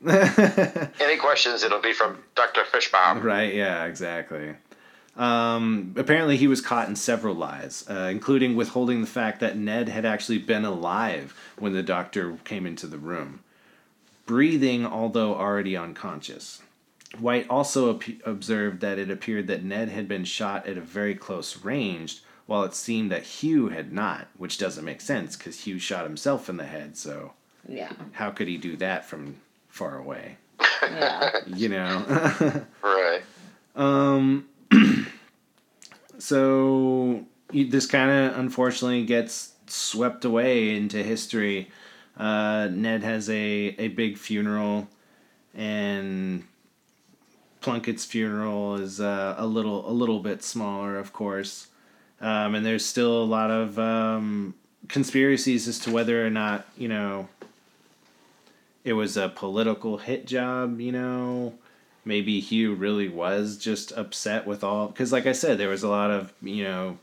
Any 0.06 1.16
questions? 1.16 1.62
It'll 1.62 1.80
be 1.80 1.92
from 1.92 2.22
Dr. 2.34 2.62
Fishbaugh. 2.62 3.22
Right? 3.22 3.54
Yeah, 3.54 3.84
exactly. 3.84 4.54
Um, 5.16 5.94
apparently, 5.96 6.36
he 6.36 6.46
was 6.46 6.60
caught 6.60 6.88
in 6.88 6.96
several 6.96 7.34
lies, 7.34 7.84
uh, 7.88 8.08
including 8.10 8.54
withholding 8.54 9.00
the 9.00 9.06
fact 9.06 9.40
that 9.40 9.56
Ned 9.56 9.88
had 9.88 10.04
actually 10.04 10.38
been 10.38 10.64
alive 10.66 11.34
when 11.58 11.72
the 11.72 11.82
doctor 11.82 12.36
came 12.44 12.66
into 12.66 12.86
the 12.86 12.98
room, 12.98 13.40
breathing 14.26 14.84
although 14.84 15.34
already 15.34 15.76
unconscious. 15.76 16.60
White 17.18 17.46
also 17.48 17.96
ap- 17.96 18.26
observed 18.26 18.80
that 18.80 18.98
it 18.98 19.10
appeared 19.10 19.46
that 19.46 19.64
Ned 19.64 19.88
had 19.88 20.06
been 20.06 20.24
shot 20.24 20.66
at 20.66 20.76
a 20.76 20.82
very 20.82 21.14
close 21.14 21.64
range, 21.64 22.20
while 22.44 22.64
it 22.64 22.74
seemed 22.74 23.10
that 23.10 23.22
Hugh 23.22 23.70
had 23.70 23.92
not, 23.94 24.28
which 24.36 24.58
doesn't 24.58 24.84
make 24.84 25.00
sense 25.00 25.34
because 25.36 25.60
Hugh 25.60 25.78
shot 25.78 26.04
himself 26.04 26.50
in 26.50 26.58
the 26.58 26.66
head, 26.66 26.96
so 26.98 27.32
Yeah. 27.66 27.92
how 28.12 28.30
could 28.30 28.48
he 28.48 28.58
do 28.58 28.76
that 28.76 29.06
from 29.06 29.36
far 29.76 29.98
away? 29.98 30.38
Yeah. 30.82 31.40
You 31.46 31.68
know? 31.68 32.64
Right. 32.82 33.22
Um, 33.74 34.48
so 36.18 37.24
this 37.52 37.86
kind 37.86 38.10
of 38.10 38.38
unfortunately 38.38 39.04
gets 39.04 39.52
swept 39.66 40.24
away 40.24 40.74
into 40.74 41.02
history. 41.02 41.70
Uh, 42.16 42.68
Ned 42.72 43.02
has 43.02 43.28
a, 43.28 43.74
a 43.78 43.88
big 43.88 44.16
funeral, 44.16 44.88
and 45.54 46.44
Plunkett's 47.60 48.04
funeral 48.04 48.76
is 48.76 49.00
uh, 49.00 49.34
a 49.36 49.46
little 49.46 49.88
a 49.88 49.92
little 49.92 50.20
bit 50.20 50.42
smaller, 50.42 50.98
of 50.98 51.12
course. 51.12 51.66
Um, 52.20 52.54
and 52.54 52.64
there's 52.64 52.84
still 52.84 53.22
a 53.22 53.24
lot 53.24 53.50
of 53.50 53.78
um, 53.78 54.54
conspiracies 54.88 55.68
as 55.68 55.78
to 55.80 55.90
whether 55.90 56.26
or 56.26 56.30
not 56.30 56.66
you 56.78 56.88
know 56.88 57.28
it 58.86 58.92
was 58.94 59.16
a 59.18 59.28
political 59.28 59.98
hit 59.98 60.26
job. 60.26 60.80
You 60.80 60.92
know, 60.92 61.54
maybe 62.04 62.40
Hugh 62.40 62.72
really 62.74 63.08
was 63.08 63.58
just 63.58 63.92
upset 63.92 64.46
with 64.46 64.64
all 64.64 64.86
because 64.86 65.12
like 65.12 65.26
I 65.26 65.32
said 65.32 65.58
there 65.58 65.68
was 65.68 65.82
a 65.82 65.88
lot 65.88 66.10
of 66.10 66.32
you 66.40 66.64
know 66.64 66.98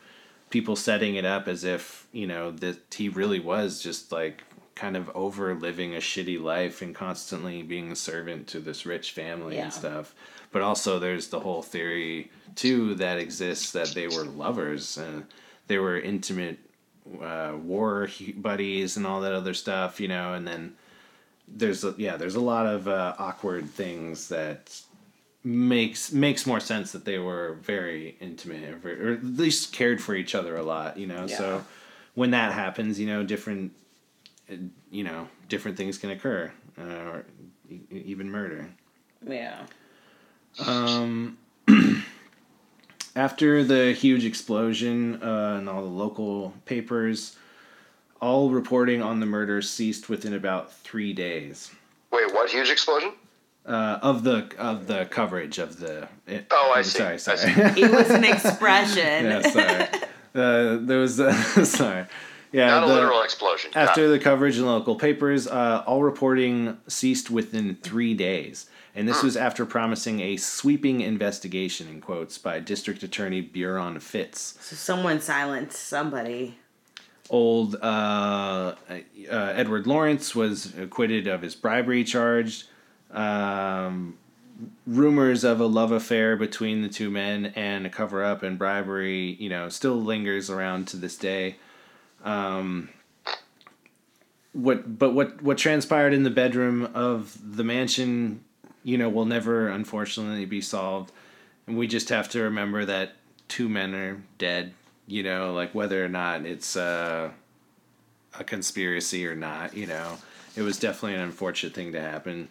people 0.49 0.75
setting 0.75 1.15
it 1.15 1.25
up 1.25 1.47
as 1.47 1.63
if 1.63 2.07
you 2.11 2.25
know 2.25 2.49
that 2.51 2.77
he 2.95 3.09
really 3.09 3.39
was 3.39 3.81
just 3.83 4.11
like 4.11 4.43
kind 4.75 4.95
of 4.97 5.09
over 5.15 5.53
living 5.53 5.93
a 5.93 5.99
shitty 5.99 6.41
life 6.41 6.81
and 6.81 6.95
constantly 6.95 7.61
being 7.61 7.91
a 7.91 7.95
servant 7.95 8.47
to 8.47 8.59
this 8.59 8.85
rich 8.87 9.11
family 9.11 9.55
Yeah. 9.55 9.63
and 9.65 9.73
stuff 9.73 10.15
but 10.51 10.61
also 10.63 10.97
there's 10.99 11.27
the 11.27 11.39
whole 11.41 11.61
theory 11.61 12.31
too 12.55 12.95
that 12.95 13.19
exists 13.19 13.71
that 13.73 13.89
they 13.89 14.07
were 14.07 14.23
lovers 14.23 14.97
and 14.97 15.25
they 15.67 15.77
were 15.77 15.99
intimate 15.99 16.57
uh, 17.21 17.53
war 17.61 18.09
buddies 18.35 18.97
and 18.97 19.05
all 19.05 19.21
that 19.21 19.33
other 19.33 19.53
stuff 19.53 19.99
you 20.01 20.07
know 20.07 20.33
and 20.33 20.47
then 20.47 20.73
there's 21.47 21.83
a, 21.83 21.93
yeah 21.97 22.17
there's 22.17 22.35
a 22.35 22.39
lot 22.41 22.65
of 22.65 22.87
uh, 22.87 23.13
awkward 23.19 23.69
things 23.69 24.29
that 24.29 24.81
makes 25.43 26.11
makes 26.13 26.45
more 26.45 26.59
sense 26.59 26.91
that 26.93 27.03
they 27.05 27.19
were 27.19 27.57
very 27.61 28.15
intimate 28.21 28.63
or, 28.73 28.77
very- 28.77 29.01
or 29.09 29.13
at 29.13 29.23
least 29.23 29.73
cared 29.73 30.01
for 30.01 30.15
each 30.15 30.33
other 30.35 30.55
a 30.55 30.63
lot 30.63 30.97
you 30.97 31.05
know 31.07 31.25
Yeah. 31.27 31.37
so 31.37 31.65
when 32.15 32.31
that 32.31 32.53
happens 32.53 32.99
you 32.99 33.07
know 33.07 33.23
different 33.23 33.73
uh, 34.51 34.55
you 34.91 35.03
know 35.03 35.27
different 35.49 35.75
things 35.77 35.97
can 35.97 36.11
occur 36.11 36.51
uh, 36.79 36.83
or 36.83 37.25
e- 37.69 37.81
even 37.91 38.29
murder 38.31 38.69
Yeah. 39.27 39.63
um, 40.65 41.37
after 43.15 43.63
the 43.63 43.91
huge 43.93 44.25
explosion 44.25 45.21
uh, 45.21 45.55
and 45.59 45.69
all 45.69 45.81
the 45.83 45.87
local 45.89 46.53
papers, 46.65 47.35
all 48.23 48.49
reporting 48.49 49.01
on 49.01 49.19
the 49.19 49.25
murder 49.25 49.61
ceased 49.61 50.09
within 50.09 50.33
about 50.33 50.71
three 50.73 51.13
days 51.13 51.71
Wait, 52.11 52.33
what? 52.33 52.49
Huge 52.49 52.69
explosion? 52.69 53.11
uh, 53.65 53.97
of 54.01 54.23
the 54.23 54.39
of 54.57 54.87
the 54.87 55.05
coverage 55.05 55.57
of 55.57 55.79
the. 55.79 56.07
It, 56.27 56.45
Oh, 56.51 56.71
I 56.75 56.79
I'm 56.79 56.83
see. 56.83 56.97
Sorry, 56.99 57.17
sorry. 57.19 57.37
see. 57.37 57.51
It 57.83 57.91
was 57.91 58.09
an 58.09 58.23
expression. 58.23 59.25
yeah, 59.25 59.41
sorry. 59.41 59.87
Uh, 60.35 60.77
there 60.81 60.97
was 60.99 61.19
uh, 61.19 61.31
sorry. 61.63 62.05
Yeah, 62.51 62.67
Not 62.67 62.83
a 62.83 62.87
the- 62.87 62.93
literal 62.95 63.21
explosion. 63.21 63.69
After 63.75 64.05
it. 64.05 64.09
the 64.09 64.19
coverage 64.19 64.57
in 64.57 64.65
local 64.65 64.95
papers, 64.95 65.47
uh, 65.47 65.83
all 65.85 66.01
reporting 66.03 66.77
ceased 66.87 67.29
within 67.31 67.75
three 67.83 68.13
days. 68.15 68.67
And 68.95 69.07
this 69.07 69.21
was 69.23 69.35
after 69.37 69.65
promising 69.65 70.19
a 70.21 70.37
sweeping 70.37 71.01
investigation, 71.01 71.87
in 71.87 71.99
quotes, 72.01 72.37
by 72.39 72.59
District 72.59 73.01
Attorney 73.03 73.41
Buron 73.41 73.99
Fitts. 74.01 74.55
So 74.61 74.75
someone 74.75 75.19
silenced 75.21 75.79
somebody. 75.87 76.57
Old 77.29 77.75
uh, 77.75 78.75
uh, 78.75 78.75
Edward 79.29 79.87
Laurence 79.87 80.35
was 80.35 80.77
acquitted 80.77 81.27
of 81.27 81.41
his 81.41 81.55
bribery 81.55 82.03
charge. 82.03 82.65
Um, 83.11 84.17
rumors 84.85 85.43
of 85.43 85.59
a 85.59 85.65
love 85.65 85.91
affair 85.91 86.35
between 86.35 86.81
the 86.81 86.89
two 86.89 87.09
men 87.09 87.47
and 87.55 87.85
a 87.85 87.89
cover 87.89 88.23
up 88.23 88.43
and 88.43 88.57
bribery, 88.57 89.35
you 89.39 89.49
know, 89.49 89.69
still 89.69 90.01
lingers 90.01 90.49
around 90.49 90.87
to 90.89 90.97
this 90.97 91.17
day. 91.17 91.55
Um, 92.23 92.89
what 94.53 94.99
but 94.99 95.13
what 95.13 95.41
what 95.41 95.57
transpired 95.57 96.13
in 96.13 96.23
the 96.23 96.29
bedroom 96.29 96.89
of 96.93 97.37
the 97.55 97.63
mansion, 97.63 98.43
you 98.83 98.97
know, 98.97 99.09
will 99.09 99.25
never 99.25 99.67
unfortunately 99.67 100.45
be 100.45 100.61
solved. 100.61 101.11
And 101.67 101.77
we 101.77 101.87
just 101.87 102.09
have 102.09 102.29
to 102.29 102.41
remember 102.41 102.85
that 102.85 103.13
two 103.47 103.67
men 103.69 103.95
are 103.95 104.21
dead, 104.37 104.73
you 105.07 105.23
know, 105.23 105.53
like 105.53 105.73
whether 105.75 106.03
or 106.03 106.09
not 106.09 106.45
it's 106.45 106.75
uh, 106.75 107.29
a 108.37 108.43
conspiracy 108.43 109.25
or 109.27 109.35
not, 109.35 109.75
you 109.75 109.87
know. 109.87 110.17
It 110.55 110.61
was 110.61 110.77
definitely 110.77 111.15
an 111.15 111.21
unfortunate 111.21 111.73
thing 111.73 111.93
to 111.93 112.01
happen. 112.01 112.47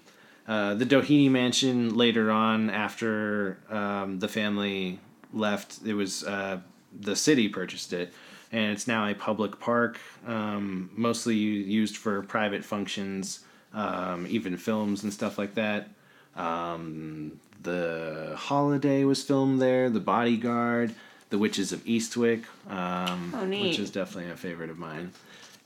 Uh, 0.46 0.74
the 0.74 0.84
Doheny 0.84 1.30
mansion 1.30 1.94
later 1.96 2.30
on, 2.32 2.68
after 2.68 3.58
um, 3.70 4.18
the 4.18 4.28
family 4.28 4.98
left, 5.32 5.78
it 5.84 5.94
was 5.94 6.24
uh, 6.24 6.58
the 7.00 7.14
city 7.14 7.48
purchased 7.48 7.92
it, 7.92 8.12
and 8.50 8.72
it's 8.72 8.88
now 8.88 9.08
a 9.08 9.14
public 9.14 9.60
park, 9.60 10.00
um, 10.26 10.90
mostly 10.96 11.36
used 11.36 11.96
for 11.96 12.22
private 12.22 12.64
functions, 12.64 13.40
um, 13.72 14.26
even 14.28 14.56
films 14.56 15.04
and 15.04 15.12
stuff 15.12 15.38
like 15.38 15.54
that. 15.54 15.88
Um, 16.34 17.40
the 17.62 18.34
Holiday 18.36 19.04
was 19.04 19.22
filmed 19.22 19.62
there. 19.62 19.88
The 19.90 20.00
Bodyguard, 20.00 20.94
The 21.32 21.38
Witches 21.38 21.72
of 21.72 21.82
Eastwick, 21.86 22.42
um, 22.68 23.32
Oh, 23.34 23.46
neat. 23.46 23.68
which 23.70 23.78
is 23.78 23.90
definitely 23.90 24.30
a 24.30 24.36
favorite 24.36 24.68
of 24.68 24.78
mine. 24.78 25.12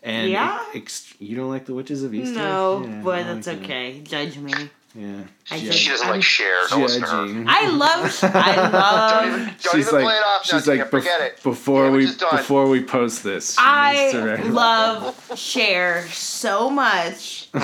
And 0.01 0.31
Yeah? 0.31 0.61
ex- 0.77 1.13
you 1.19 1.35
don't 1.37 1.51
like 1.51 1.67
The 1.67 1.75
Witches 1.75 2.05
of 2.05 2.13
Eastwick? 2.13 2.37
No, 2.37 2.85
Yeah, 2.87 3.01
but 3.03 3.25
that's 3.25 3.49
like 3.49 3.57
it. 3.59 3.65
okay. 3.65 4.01
Judge 4.05 4.39
me. 4.39 4.53
Yeah. 4.95 5.23
I 5.51 5.59
Judge- 5.59 5.75
She 5.75 5.89
doesn't 5.91 6.09
like 6.09 6.23
Cher. 6.23 6.69
Don't 6.71 6.83
listen 6.83 7.03
to 7.03 7.09
her. 7.09 7.27
judging. 7.27 7.47
I 7.49 7.67
love. 7.67 8.17
I 8.23 8.55
Don't 8.55 8.73
love. 8.73 9.27
even, 9.27 9.41
don't 9.47 9.59
she's 9.61 9.75
even 9.89 9.95
like, 9.95 10.05
play 10.05 10.15
it 10.15 10.25
off 10.25 10.45
she's 10.47 10.67
like, 10.69 10.77
Tina, 10.79 10.87
forget 10.87 11.21
bef- 11.21 11.27
it. 11.27 11.43
before 11.43 11.85
Damage 11.91 12.09
we 12.23 12.37
before 12.39 12.69
we 12.69 12.83
post 12.85 13.25
this. 13.25 13.57
she 13.57 13.61
needs 13.61 14.13
to 14.13 14.33
I 14.33 14.37
love 14.49 15.33
Cher 15.37 16.07
so 16.13 16.71
much. 16.71 17.49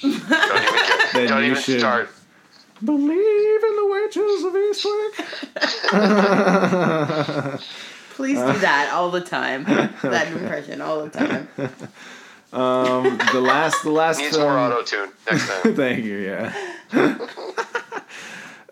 Don't 0.00 0.10
even, 0.12 0.28
get, 1.12 1.28
don't 1.28 1.44
even 1.44 1.62
should- 1.62 1.78
start. 1.80 2.10
Believe 2.84 3.64
in 3.64 3.76
the 3.76 3.86
witches 3.90 4.44
of 4.44 4.52
Eastwick. 4.54 5.14
Please 8.10 8.38
do 8.38 8.58
that 8.58 8.90
all 8.92 9.10
the 9.10 9.20
time. 9.20 9.64
That 10.02 10.28
impression 10.28 10.80
all 10.80 11.04
the 11.04 11.10
time. 11.10 11.48
um, 12.52 13.18
the 13.32 13.40
last, 13.40 13.82
the 13.82 13.90
last 13.90 14.18
Needs 14.20 14.36
film. 14.36 14.48
more 14.48 14.58
auto 14.58 14.82
tune 14.82 15.10
next 15.30 15.48
time. 15.48 15.74
Thank 15.74 16.04
you. 16.04 16.18
Yeah. 16.18 16.52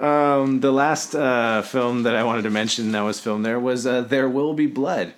um, 0.01 0.61
the 0.61 0.71
last 0.73 1.15
uh, 1.15 1.63
film 1.63 2.05
that 2.05 2.15
I 2.15 2.23
wanted 2.23 2.43
to 2.43 2.51
mention 2.51 2.93
that 2.93 3.01
was 3.03 3.19
filmed 3.19 3.45
there 3.45 3.59
was 3.59 3.87
uh, 3.87 4.03
"There 4.03 4.29
Will 4.29 4.55
Be 4.55 4.67
Blood," 4.67 5.15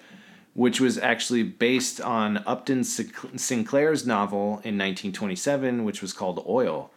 which 0.54 0.80
was 0.80 0.96
actually 0.98 1.42
based 1.42 2.00
on 2.00 2.42
Upton 2.46 2.84
Sinclair's 2.84 4.06
novel 4.06 4.60
in 4.64 4.76
1927, 4.78 5.84
which 5.84 6.00
was 6.00 6.12
called 6.14 6.42
Oil, 6.48 6.90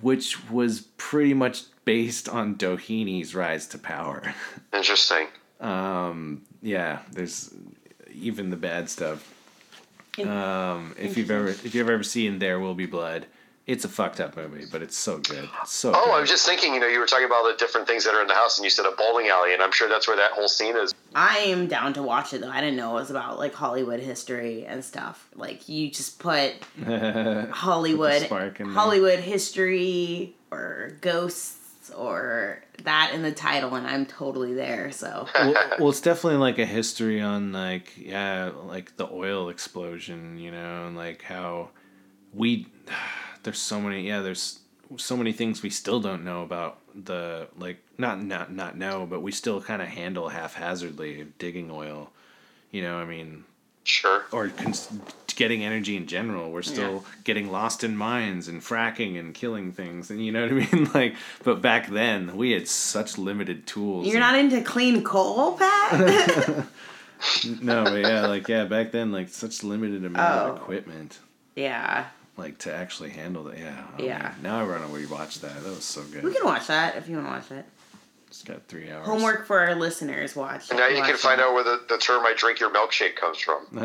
which 0.00 0.48
was 0.50 0.82
pretty 0.96 1.34
much 1.34 1.64
based 1.84 2.28
on 2.28 2.56
Doheny's 2.56 3.34
rise 3.34 3.66
to 3.68 3.78
power. 3.78 4.34
Interesting. 4.72 5.28
Um, 5.60 6.42
yeah, 6.62 7.00
there's 7.12 7.54
even 8.12 8.50
the 8.50 8.56
bad 8.56 8.90
stuff. 8.90 9.32
Um, 10.18 10.94
if 10.98 11.16
you've 11.16 11.30
ever 11.30 11.48
if 11.48 11.74
you've 11.74 11.90
ever 11.90 12.02
seen 12.02 12.38
There 12.38 12.58
Will 12.58 12.74
Be 12.74 12.86
Blood, 12.86 13.26
it's 13.66 13.84
a 13.84 13.88
fucked 13.88 14.20
up 14.20 14.36
movie, 14.36 14.64
but 14.70 14.80
it's 14.82 14.96
so 14.96 15.18
good. 15.18 15.48
It's 15.62 15.72
so 15.72 15.90
Oh, 15.94 16.04
good. 16.04 16.10
I 16.14 16.20
was 16.20 16.30
just 16.30 16.46
thinking, 16.46 16.74
you 16.74 16.80
know, 16.80 16.86
you 16.86 17.00
were 17.00 17.06
talking 17.06 17.26
about 17.26 17.42
the 17.50 17.56
different 17.58 17.86
things 17.88 18.04
that 18.04 18.14
are 18.14 18.22
in 18.22 18.28
the 18.28 18.34
house, 18.34 18.58
and 18.58 18.64
you 18.64 18.70
said 18.70 18.86
a 18.86 18.92
bowling 18.92 19.28
alley, 19.28 19.52
and 19.54 19.62
I'm 19.62 19.72
sure 19.72 19.88
that's 19.88 20.06
where 20.06 20.16
that 20.16 20.30
whole 20.32 20.48
scene 20.48 20.76
is. 20.76 20.94
I 21.14 21.38
am 21.38 21.66
down 21.66 21.92
to 21.94 22.02
watch 22.02 22.32
it 22.32 22.42
though. 22.42 22.48
I 22.50 22.60
didn't 22.60 22.76
know 22.76 22.90
it 22.92 23.00
was 23.00 23.10
about 23.10 23.38
like 23.38 23.54
Hollywood 23.54 24.00
history 24.00 24.66
and 24.66 24.84
stuff. 24.84 25.28
Like 25.34 25.68
you 25.68 25.90
just 25.90 26.18
put 26.18 26.52
Hollywood 27.50 28.22
spark 28.22 28.60
in 28.60 28.66
there. 28.66 28.74
Hollywood 28.74 29.18
history 29.20 30.34
or 30.50 30.92
ghosts 31.00 31.90
or 31.96 32.62
that 32.84 33.12
in 33.14 33.22
the 33.22 33.32
title, 33.32 33.74
and 33.74 33.86
I'm 33.86 34.06
totally 34.06 34.54
there. 34.54 34.92
So 34.92 35.26
well, 35.34 35.54
well, 35.78 35.88
it's 35.88 36.00
definitely 36.00 36.38
like 36.38 36.58
a 36.58 36.66
history 36.66 37.20
on 37.20 37.52
like 37.52 37.96
yeah, 37.96 38.50
like 38.66 38.96
the 38.96 39.08
oil 39.10 39.48
explosion, 39.48 40.38
you 40.38 40.50
know, 40.50 40.86
and 40.86 40.96
like 40.96 41.22
how 41.22 41.70
we 42.34 42.66
there's 43.46 43.58
so 43.58 43.80
many 43.80 44.06
yeah, 44.06 44.20
there's 44.20 44.58
so 44.98 45.16
many 45.16 45.32
things 45.32 45.62
we 45.62 45.70
still 45.70 45.98
don't 46.00 46.22
know 46.24 46.42
about 46.42 46.78
the 46.94 47.48
like 47.58 47.78
not 47.98 48.22
not 48.22 48.52
not 48.52 48.76
know, 48.76 49.06
but 49.08 49.22
we 49.22 49.32
still 49.32 49.60
kind 49.62 49.80
of 49.80 49.88
handle 49.88 50.28
haphazardly 50.28 51.26
digging 51.38 51.70
oil. 51.70 52.10
You 52.70 52.82
know, 52.82 52.98
I 52.98 53.04
mean, 53.06 53.44
Sure. 53.84 54.24
or 54.32 54.48
cons- 54.48 54.90
getting 55.36 55.62
energy 55.64 55.96
in 55.96 56.06
general. 56.06 56.50
We're 56.50 56.62
still 56.62 56.94
Yeah. 57.06 57.14
getting 57.24 57.50
lost 57.52 57.84
in 57.84 57.96
mines 57.96 58.48
and 58.48 58.60
fracking 58.60 59.18
and 59.18 59.32
killing 59.34 59.72
things, 59.72 60.10
and 60.10 60.24
you 60.24 60.32
know 60.32 60.42
what 60.42 60.50
I 60.52 60.54
mean. 60.72 60.90
Like, 60.92 61.14
but 61.44 61.62
back 61.62 61.88
then 61.88 62.36
we 62.36 62.50
had 62.52 62.66
such 62.68 63.16
limited 63.18 63.66
tools. 63.66 64.06
you're 64.06 64.16
and- 64.16 64.20
not 64.22 64.36
into 64.38 64.60
clean 64.62 65.02
coal, 65.04 65.52
Pat? 65.56 66.66
No, 67.62 67.84
but 67.84 68.00
yeah, 68.02 68.26
like 68.26 68.46
yeah, 68.46 68.64
back 68.66 68.92
then 68.92 69.10
like 69.10 69.28
such 69.30 69.64
limited 69.64 70.04
amount 70.04 70.18
Oh. 70.42 70.50
of 70.52 70.56
equipment, 70.58 71.18
yeah, 71.54 72.06
like 72.36 72.58
to 72.58 72.74
actually 72.74 73.10
handle 73.10 73.44
that. 73.44 73.58
Yeah. 73.58 73.84
Yeah. 73.98 74.18
man. 74.18 74.34
Now 74.42 74.60
I 74.60 74.64
run 74.64 74.80
to 74.82 74.88
rewatch 74.88 75.40
that. 75.40 75.62
That 75.62 75.70
was 75.70 75.84
so 75.84 76.02
good. 76.04 76.24
we 76.24 76.34
can 76.34 76.44
watch 76.44 76.66
that 76.68 76.96
if 76.96 77.08
you 77.08 77.16
want 77.16 77.26
to 77.28 77.32
watch 77.32 77.50
it. 77.60 77.66
It's 78.28 78.42
got 78.42 78.66
three 78.66 78.90
hours. 78.90 79.06
Homework 79.06 79.46
for 79.46 79.60
our 79.60 79.74
listeners. 79.76 80.34
Watch. 80.36 80.68
And 80.70 80.78
now 80.78 80.88
you 80.88 80.96
watch 80.98 81.06
can 81.10 81.16
find 81.16 81.38
that. 81.40 81.46
out 81.46 81.54
where 81.54 81.62
the, 81.64 81.80
the 81.88 81.96
term 81.96 82.26
"I 82.26 82.34
drink 82.36 82.58
your 82.60 82.70
milkshake" 82.70 83.14
comes 83.16 83.38
from. 83.38 83.66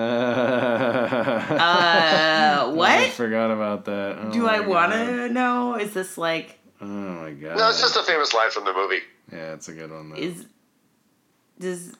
Uh, 1.52 1.56
I 1.60 2.72
what? 2.74 3.10
forgot 3.12 3.52
about 3.52 3.86
that. 3.86 4.18
Oh 4.20 4.32
Do 4.32 4.48
I 4.48 4.60
want 4.62 4.94
to 4.94 5.30
know? 5.30 5.76
Is 5.76 5.94
this 5.94 6.18
like 6.18 6.58
Oh 6.82 6.86
my 6.86 7.32
god. 7.32 7.58
No, 7.58 7.70
it's 7.70 7.80
just 7.82 7.96
a 7.96 8.04
famous 8.04 8.34
line 8.34 8.50
from 8.52 8.66
the 8.66 8.74
movie. 8.74 9.02
Yeah, 9.32 9.54
it's 9.54 9.70
a 9.70 9.74
good 9.74 9.92
one 9.92 10.10
though. 10.10 10.16
is 10.18 10.46
does 11.60 11.96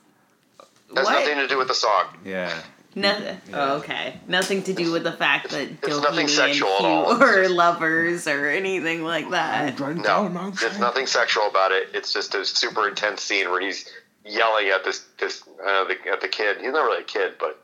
Has 0.94 1.04
what? 1.06 1.12
nothing 1.20 1.36
to 1.36 1.46
do 1.48 1.56
with 1.58 1.68
the 1.68 1.74
song. 1.74 2.06
yeah. 2.24 2.52
Nothing. 2.94 3.40
Oh, 3.54 3.76
okay. 3.78 4.20
Nothing 4.28 4.62
to 4.64 4.72
do 4.74 4.92
with 4.92 5.02
the 5.04 5.12
fact 5.12 5.50
that 5.50 5.68
It's 5.82 6.00
nothing 6.02 6.26
Doheny 6.26 6.30
sexual 6.30 6.68
at 6.68 6.78
and 6.80 6.86
all. 6.86 7.16
Hugh 7.16 7.24
are 7.24 7.48
lovers 7.64 8.26
or 8.26 8.48
anything 8.48 9.02
like 9.02 9.30
that. 9.30 9.78
No, 9.78 10.50
there's 10.60 10.78
nothing 10.78 11.06
sexual 11.06 11.48
about 11.48 11.72
it. 11.72 11.88
It's 11.94 12.12
just 12.12 12.34
a 12.34 12.44
super 12.44 12.88
intense 12.88 13.22
scene 13.22 13.50
where 13.50 13.60
he's 13.60 13.88
yelling 14.24 14.68
at 14.68 14.84
this 14.84 15.04
this 15.18 15.42
uh, 15.64 15.84
the, 15.84 15.96
at 16.10 16.20
the 16.20 16.28
kid. 16.28 16.58
He's 16.60 16.72
not 16.72 16.84
really 16.84 17.00
a 17.02 17.04
kid, 17.04 17.34
but 17.38 17.62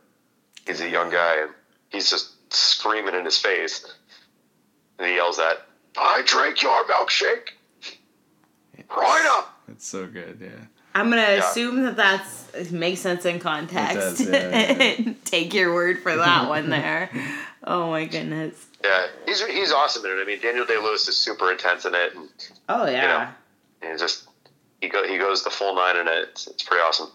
he's 0.67 0.81
a 0.81 0.89
young 0.89 1.11
guy, 1.11 1.43
and 1.43 1.51
he's 1.91 2.11
just 2.11 2.53
screaming 2.53 3.15
in 3.15 3.25
his 3.25 3.39
face. 3.39 3.85
And 4.99 5.09
he 5.09 5.17
yells 5.17 5.39
at, 5.39 5.67
"I 5.97 6.23
drank 6.25 6.63
your 6.63 6.85
milkshake, 6.85 7.51
right 8.97 9.37
up." 9.39 9.61
It's 9.69 9.87
so 9.87 10.07
good. 10.07 10.39
Yeah. 10.41 10.65
I'm 10.99 11.11
gonna 11.11 11.23
Yeah. 11.23 11.49
assume 11.51 11.83
that 11.85 11.97
that's 11.97 12.49
it 12.55 12.73
makes 12.73 13.01
sense 13.01 13.25
in 13.25 13.39
context. 13.41 14.19
does, 14.19 14.29
yeah, 14.29 14.95
yeah. 14.99 15.13
Take 15.25 15.55
your 15.55 15.73
word 15.75 16.03
for 16.03 16.17
that 16.17 16.49
one 16.49 16.71
there. 16.71 17.11
Oh 17.65 17.91
my 17.91 18.07
goodness. 18.07 18.55
Yeah, 18.83 19.09
he's 19.27 19.45
he's 19.45 19.73
awesome 19.73 20.05
in 20.07 20.13
it. 20.13 20.23
I 20.23 20.25
mean, 20.25 20.41
Daniel 20.41 20.65
Day 20.65 20.79
Lewis 20.79 21.07
is 21.09 21.17
super 21.19 21.51
intense 21.53 21.85
in 21.85 21.95
it, 21.95 22.15
and, 22.15 22.29
Oh 22.69 22.87
yeah. 22.89 23.33
you 23.83 23.89
and 23.91 23.99
just 23.99 24.29
he 24.81 24.89
go 24.89 25.07
he 25.07 25.19
goes 25.19 25.43
the 25.45 25.51
full 25.51 25.75
nine 25.75 25.97
in 25.97 26.07
it. 26.09 26.29
It's, 26.31 26.47
it's 26.47 26.63
pretty 26.63 26.81
awesome. 26.83 27.09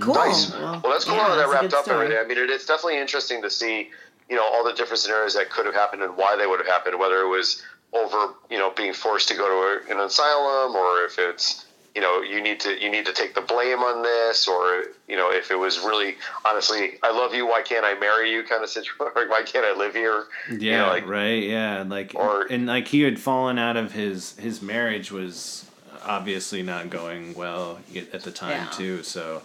Cool. 0.00 0.14
Nice. 0.14 0.50
Well, 0.52 0.80
that's 0.88 1.04
cool 1.04 1.14
yeah, 1.16 1.28
how 1.28 1.36
that 1.36 1.48
wrapped 1.48 1.74
up 1.74 1.84
story. 1.84 2.06
everything. 2.06 2.24
I 2.24 2.26
mean, 2.28 2.38
it, 2.38 2.50
it's 2.50 2.66
definitely 2.66 2.98
interesting 2.98 3.42
to 3.42 3.50
see, 3.50 3.90
you 4.28 4.36
know, 4.36 4.42
all 4.44 4.64
the 4.64 4.72
different 4.72 5.00
scenarios 5.00 5.34
that 5.34 5.50
could 5.50 5.66
have 5.66 5.74
happened 5.74 6.02
and 6.02 6.16
why 6.16 6.34
they 6.36 6.46
would 6.46 6.58
have 6.58 6.68
happened. 6.68 6.98
Whether 6.98 7.20
it 7.20 7.28
was 7.28 7.62
over, 7.92 8.34
you 8.50 8.58
know, 8.58 8.70
being 8.70 8.94
forced 8.94 9.28
to 9.28 9.34
go 9.34 9.46
to 9.48 9.92
a, 9.92 9.94
an 9.94 10.00
asylum, 10.04 10.74
or 10.76 11.04
if 11.04 11.18
it's, 11.18 11.66
you 11.94 12.00
know, 12.00 12.20
you 12.22 12.40
need 12.42 12.60
to 12.60 12.80
you 12.80 12.90
need 12.90 13.04
to 13.06 13.12
take 13.12 13.34
the 13.34 13.40
blame 13.40 13.78
on 13.80 14.02
this, 14.02 14.46
or 14.46 14.84
you 15.08 15.16
know, 15.16 15.30
if 15.32 15.50
it 15.50 15.56
was 15.58 15.78
really 15.80 16.16
honestly, 16.48 16.98
I 17.02 17.10
love 17.10 17.34
you, 17.34 17.46
why 17.46 17.62
can't 17.62 17.84
I 17.84 17.94
marry 17.98 18.30
you, 18.32 18.42
kind 18.44 18.62
of 18.62 18.70
situation. 18.70 19.12
Why 19.28 19.42
can't 19.42 19.64
I 19.66 19.76
live 19.76 19.94
here? 19.94 20.24
Yeah, 20.50 20.56
You 20.58 20.70
know, 20.78 20.86
like, 20.88 21.06
right. 21.08 21.42
Yeah, 21.42 21.84
like 21.86 22.12
Or- 22.14 22.46
and 22.50 22.66
like 22.66 22.88
he 22.88 23.02
had 23.02 23.18
fallen 23.18 23.58
out 23.58 23.76
of 23.76 23.92
his 23.92 24.36
his 24.38 24.62
marriage 24.62 25.10
was 25.10 25.64
obviously 26.04 26.62
not 26.62 26.90
going 26.90 27.34
well 27.34 27.78
at 28.12 28.22
the 28.22 28.30
time 28.30 28.50
Yeah. 28.52 28.70
too. 28.70 29.02
So 29.02 29.42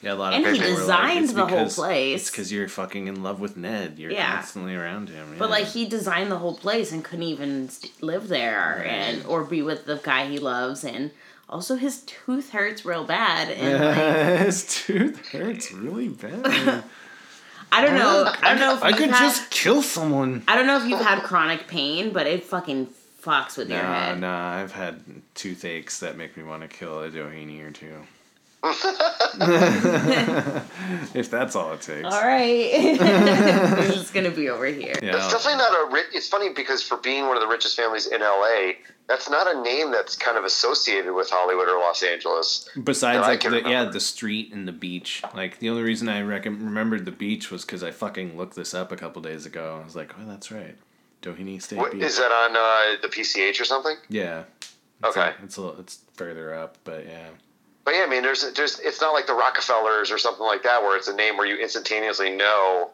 yeah, 0.00 0.14
a 0.14 0.14
lot 0.14 0.32
of 0.34 0.38
And 0.44 0.46
he 0.56 0.60
people 0.60 0.70
were 0.74 0.74
like, 0.78 0.80
designed 0.80 1.24
"It's 1.24 1.32
the 1.34 1.40
whole 1.40 1.48
because- 1.48 1.76
place." 1.76 2.20
It's 2.22 2.30
because 2.30 2.52
you're 2.52 2.68
fucking 2.68 3.06
in 3.06 3.22
love 3.22 3.38
with 3.38 3.56
Ned. 3.56 3.98
You're 3.98 4.10
Yeah. 4.10 4.32
constantly 4.36 4.74
around 4.74 5.10
him. 5.10 5.36
But 5.38 5.50
like 5.50 5.66
he 5.66 5.84
designed 5.86 6.30
the 6.32 6.38
whole 6.38 6.56
place 6.56 6.90
and 6.90 7.04
couldn't 7.04 7.22
even 7.24 7.70
live 8.00 8.28
there 8.28 8.76
Right. 8.78 8.86
and 8.88 9.26
or 9.26 9.44
be 9.44 9.62
with 9.62 9.84
the 9.86 9.96
guy 9.96 10.26
he 10.26 10.38
loves 10.38 10.82
and 10.84 11.10
also 11.52 11.76
his 11.76 12.00
tooth 12.02 12.50
hurts 12.50 12.84
real 12.84 13.04
bad 13.04 13.50
and 13.50 13.84
like, 13.84 14.38
his 14.46 14.64
tooth 14.66 15.28
hurts 15.30 15.70
really 15.72 16.08
bad. 16.08 16.82
I 17.74 17.80
don't 17.84 17.94
know 17.94 18.32
I 18.42 18.50
don't 18.50 18.58
know 18.60 18.74
if 18.74 18.82
I 18.82 18.92
could 18.92 19.10
had, 19.10 19.20
just 19.20 19.50
kill 19.50 19.82
someone. 19.82 20.42
I 20.48 20.56
don't 20.56 20.66
know 20.66 20.76
if 20.82 20.88
you've 20.88 21.00
had 21.00 21.22
chronic 21.22 21.68
pain 21.68 22.12
but 22.12 22.26
it 22.26 22.42
fucking 22.44 22.88
fucks 23.22 23.56
with 23.56 23.70
your 23.70 23.82
Nah, 23.82 23.94
head. 23.94 24.20
nah. 24.20 24.50
I've 24.56 24.72
had 24.72 25.00
toothaches 25.34 26.00
that 26.00 26.16
make 26.16 26.36
me 26.36 26.42
want 26.42 26.62
to 26.62 26.68
kill 26.68 27.02
a 27.02 27.08
doheny 27.10 27.62
or 27.64 27.70
two. 27.70 27.94
if 31.14 31.30
that's 31.30 31.56
all 31.56 31.72
it 31.72 31.80
takes. 31.80 32.04
All 32.04 32.22
right, 32.22 32.70
this 32.98 33.96
is 33.96 34.10
gonna 34.10 34.30
be 34.30 34.48
over 34.48 34.66
here. 34.66 34.94
Yeah. 35.02 35.16
It's 35.16 35.28
definitely 35.32 35.56
not 35.58 35.72
a. 35.72 35.92
ri- 35.92 36.02
It's 36.14 36.28
funny 36.28 36.50
because 36.50 36.82
for 36.82 36.96
being 36.98 37.26
one 37.26 37.36
of 37.36 37.40
the 37.42 37.48
richest 37.48 37.76
families 37.76 38.06
in 38.06 38.20
LA, 38.20 38.72
that's 39.08 39.28
not 39.28 39.52
a 39.52 39.60
name 39.62 39.90
that's 39.90 40.16
kind 40.16 40.36
of 40.38 40.44
associated 40.44 41.12
with 41.12 41.28
Hollywood 41.30 41.68
or 41.68 41.78
Los 41.80 42.02
Angeles. 42.02 42.68
Besides, 42.82 43.20
like 43.26 43.40
can 43.40 43.50
the 43.52 43.62
yeah, 43.68 43.84
the 43.86 44.00
street 44.00 44.52
and 44.52 44.66
the 44.68 44.72
beach. 44.72 45.22
Like 45.34 45.58
the 45.58 45.68
only 45.70 45.82
reason 45.82 46.08
I 46.08 46.22
rec- 46.22 46.44
remembered 46.44 47.04
the 47.04 47.10
beach 47.12 47.50
was 47.50 47.64
because 47.64 47.82
I 47.82 47.90
fucking 47.90 48.36
looked 48.36 48.54
this 48.54 48.74
up 48.74 48.92
a 48.92 48.96
couple 48.96 49.22
days 49.22 49.46
ago. 49.46 49.78
I 49.80 49.84
was 49.84 49.96
like, 49.96 50.12
oh, 50.20 50.24
that's 50.26 50.50
right, 50.52 50.76
Doheny 51.20 51.60
State 51.60 51.78
What, 51.78 51.92
Beach. 51.92 52.02
is 52.02 52.18
that 52.18 52.30
on 52.30 52.56
uh, 52.56 53.00
the 53.02 53.08
PCH 53.08 53.60
or 53.60 53.64
something? 53.64 53.96
yeah. 54.08 54.44
It's 55.04 55.16
Okay. 55.16 55.30
a- 55.40 55.44
it's 55.44 55.56
a 55.56 55.62
little, 55.62 55.80
it's 55.80 55.98
further 56.14 56.54
up, 56.54 56.78
but 56.84 57.04
yeah. 57.06 57.30
But 57.84 57.94
yeah, 57.94 58.04
I 58.04 58.06
mean, 58.08 58.22
there's 58.22 58.50
there's 58.52 58.78
it's 58.80 59.00
not 59.00 59.12
like 59.12 59.26
the 59.26 59.34
Rockefellers 59.34 60.10
or 60.10 60.18
something 60.18 60.46
like 60.46 60.62
that 60.62 60.82
where 60.82 60.96
it's 60.96 61.08
a 61.08 61.14
name 61.14 61.36
where 61.36 61.46
you 61.46 61.56
instantaneously 61.56 62.30
know, 62.30 62.90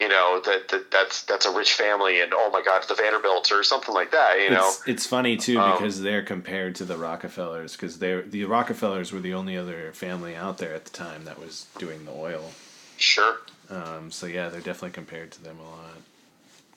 you 0.00 0.08
know 0.08 0.40
that, 0.44 0.68
that 0.68 0.90
that's 0.92 1.22
that's 1.24 1.44
a 1.46 1.50
rich 1.50 1.72
family 1.72 2.20
and 2.20 2.32
oh 2.34 2.48
my 2.52 2.62
god, 2.62 2.84
the 2.88 2.94
Vanderbilts 2.94 3.50
or 3.50 3.64
something 3.64 3.94
like 3.94 4.12
that. 4.12 4.38
You 4.40 4.50
know, 4.50 4.68
It's 4.68 4.82
it's 4.86 5.06
funny 5.06 5.36
too 5.36 5.58
Um, 5.58 5.72
because 5.72 6.00
they're 6.02 6.22
compared 6.22 6.76
to 6.76 6.84
the 6.84 6.96
Rockefellers 6.96 7.72
because 7.72 7.98
they 7.98 8.20
the 8.20 8.44
Rockefellers 8.44 9.12
were 9.12 9.20
the 9.20 9.34
only 9.34 9.56
other 9.56 9.92
family 9.92 10.36
out 10.36 10.58
there 10.58 10.74
at 10.74 10.84
the 10.84 10.90
time 10.90 11.24
that 11.24 11.38
was 11.40 11.66
doing 11.78 12.04
the 12.04 12.12
oil. 12.12 12.52
sure. 12.98 13.38
Um, 13.70 14.10
so 14.10 14.26
yeah, 14.26 14.48
they're 14.50 14.60
definitely 14.60 14.90
compared 14.90 15.32
to 15.32 15.42
them 15.42 15.58
a 15.58 15.62
lot. 15.62 15.96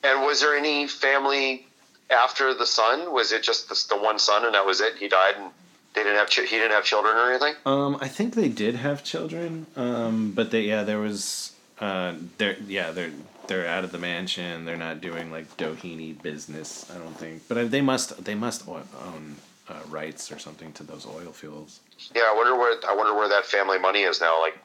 And 0.04 0.26
was 0.26 0.40
there 0.42 0.56
any 0.56 0.88
family 0.88 1.68
after 2.10 2.54
the 2.54 2.66
son? 2.66 3.12
Was 3.12 3.32
it 3.32 3.44
just 3.44 3.70
the, 3.70 3.96
the 3.96 4.02
one 4.02 4.18
son 4.18 4.46
and 4.46 4.54
that 4.56 4.66
was 4.66 4.82
it? 4.82 4.96
He 4.96 5.08
died 5.08 5.36
and 5.38 5.52
they 5.96 6.04
didn't 6.04 6.18
have 6.18 6.30
ch- 6.30 6.50
he 6.50 6.58
didn't 6.58 6.72
have 6.72 6.84
children 6.84 7.16
or 7.16 7.30
anything. 7.32 7.56
Um, 7.66 7.98
I 8.02 8.08
think 8.08 8.36
they 8.36 8.50
did 8.50 8.76
have 8.76 9.04
children. 9.04 9.66
Um, 9.76 10.32
but 10.32 10.52
they 10.52 10.62
yeah, 10.62 10.84
there 10.84 11.00
was 11.00 11.54
uh, 11.80 12.14
they're 12.38 12.58
yeah 12.68 12.92
they're 12.92 13.12
they're 13.48 13.68
out 13.68 13.84
of 13.84 13.92
the 13.92 13.98
mansion. 13.98 14.66
They're 14.66 14.78
not 14.78 15.02
doing 15.02 15.32
like 15.32 15.58
Doheny 15.58 16.22
business. 16.22 16.90
I 16.94 16.98
don't 16.98 17.18
think, 17.18 17.44
but 17.48 17.72
they 17.72 17.82
must 17.82 18.24
they 18.24 18.36
must 18.36 18.68
own 18.68 19.36
uh, 19.70 19.74
rights 19.90 20.32
or 20.32 20.40
something 20.40 20.72
to 20.74 20.84
those 20.84 21.06
oil 21.06 21.32
fields. 21.32 21.80
Yeah, 22.14 22.24
I 22.24 22.34
wonder 22.36 22.56
where 22.56 22.78
I 22.88 22.96
wonder 22.96 23.14
where 23.16 23.30
that 23.30 23.46
family 23.46 23.80
money 23.80 24.02
is 24.02 24.22
now. 24.22 24.40
Like, 24.42 24.58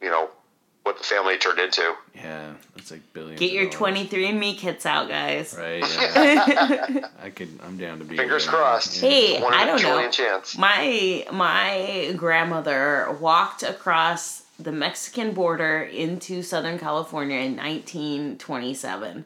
you 0.00 0.08
know, 0.08 0.30
what 0.82 0.96
the 0.98 1.04
family 1.04 1.36
turned 1.38 1.58
into. 1.58 1.94
Yeah, 2.14 2.54
it's 2.76 2.90
like 2.90 3.00
billions. 3.12 3.38
Get 3.40 3.52
your 3.52 3.68
twenty 3.70 4.06
three 4.06 4.26
and 4.28 4.40
Me 4.40 4.54
kits 4.54 4.86
out, 4.86 5.08
guys. 5.08 5.54
Right. 5.58 5.80
Yeah. 6.14 7.06
I 7.22 7.30
could. 7.30 7.48
I'm 7.62 7.76
down 7.78 7.98
to 7.98 8.04
be. 8.04 8.16
Fingers 8.16 8.46
there. 8.46 8.54
crossed. 8.54 9.02
Yeah. 9.02 9.08
Hey, 9.10 9.42
One 9.42 9.52
in 9.54 9.58
I 9.60 9.62
a 9.62 9.66
don't 9.78 9.82
know. 9.82 10.10
chance. 10.10 10.56
My 10.58 11.26
my 11.32 12.12
grandmother 12.16 13.16
walked 13.20 13.62
across 13.62 14.42
the 14.58 14.72
Mexican 14.72 15.32
border 15.32 15.80
into 15.82 16.42
Southern 16.42 16.78
California 16.78 17.38
in 17.38 17.56
1927 17.56 19.24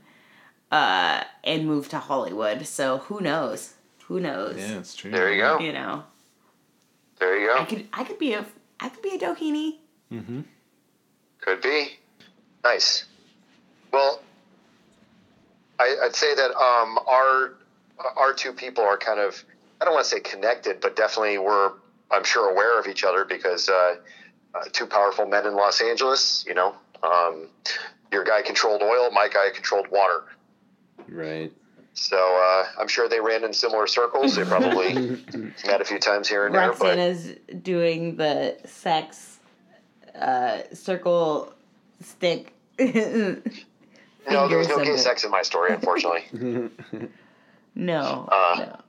uh, 0.70 1.24
and 1.42 1.66
moved 1.66 1.90
to 1.90 1.98
Hollywood. 1.98 2.66
So 2.66 2.98
who 2.98 3.20
knows? 3.20 3.74
Who 4.06 4.20
knows? 4.20 4.56
Yeah, 4.58 4.78
it's 4.78 4.94
true. 4.94 5.10
There 5.10 5.32
you 5.32 5.40
go. 5.40 5.58
You 5.58 5.72
know, 5.72 6.04
There 7.18 7.38
you 7.40 7.46
go. 7.48 7.54
I 7.54 7.58
go. 7.60 7.64
could 7.66 7.88
I 7.92 8.04
could 8.04 8.18
be 8.18 8.32
a 8.34 8.44
I 8.80 8.88
could 8.90 9.02
be 9.02 9.14
a 9.14 9.18
Doheny. 9.18 9.78
Mm-hmm. 10.12 10.40
Could 11.44 11.60
be. 11.60 11.98
Nice. 12.62 13.04
Well, 13.92 14.22
I, 15.78 15.94
I'd 16.04 16.16
say 16.16 16.34
that 16.34 16.50
um, 16.56 16.98
our 17.06 17.54
our 18.16 18.32
two 18.32 18.52
people 18.52 18.82
are 18.82 18.96
kind 18.96 19.20
of 19.20 19.44
I 19.80 19.84
don't 19.84 19.92
want 19.92 20.04
to 20.06 20.10
say 20.10 20.20
connected, 20.20 20.80
but 20.80 20.96
definitely 20.96 21.36
we're 21.36 21.72
I'm 22.10 22.24
sure 22.24 22.50
aware 22.50 22.78
of 22.78 22.86
each 22.86 23.04
other 23.04 23.26
because 23.26 23.68
uh, 23.68 23.96
uh, 24.54 24.64
two 24.72 24.86
powerful 24.86 25.26
men 25.26 25.46
in 25.46 25.54
Los 25.54 25.82
Angeles. 25.82 26.46
You 26.48 26.54
know, 26.54 26.74
um, 27.02 27.48
your 28.10 28.24
guy 28.24 28.40
controlled 28.40 28.82
oil, 28.82 29.10
my 29.10 29.28
guy 29.28 29.50
controlled 29.52 29.88
water. 29.88 30.24
Right. 31.08 31.52
So 31.92 32.16
uh, 32.16 32.80
I'm 32.80 32.88
sure 32.88 33.06
they 33.08 33.20
ran 33.20 33.44
in 33.44 33.52
similar 33.52 33.86
circles. 33.86 34.34
They 34.34 34.44
probably 34.44 34.94
met 35.66 35.82
a 35.82 35.84
few 35.84 35.98
times 35.98 36.26
here 36.26 36.46
and 36.46 36.54
there. 36.54 36.72
But 36.72 36.96
Roxana's 36.96 37.34
doing 37.62 38.16
the 38.16 38.56
sex 38.64 39.33
uh, 40.18 40.58
circle 40.72 41.52
stick. 42.02 42.52
no, 42.78 43.40
there 44.26 44.58
was 44.58 44.68
no 44.68 44.84
gay 44.84 44.96
sex 44.96 45.24
in 45.24 45.30
my 45.30 45.42
story, 45.42 45.72
unfortunately. 45.72 46.70
No. 47.74 48.28
Uh, 48.30 48.54
no. 48.58 48.80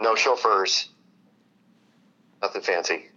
no 0.00 0.14
chauffeurs. 0.16 0.88
Nothing 2.42 2.62
fancy. 2.62 3.08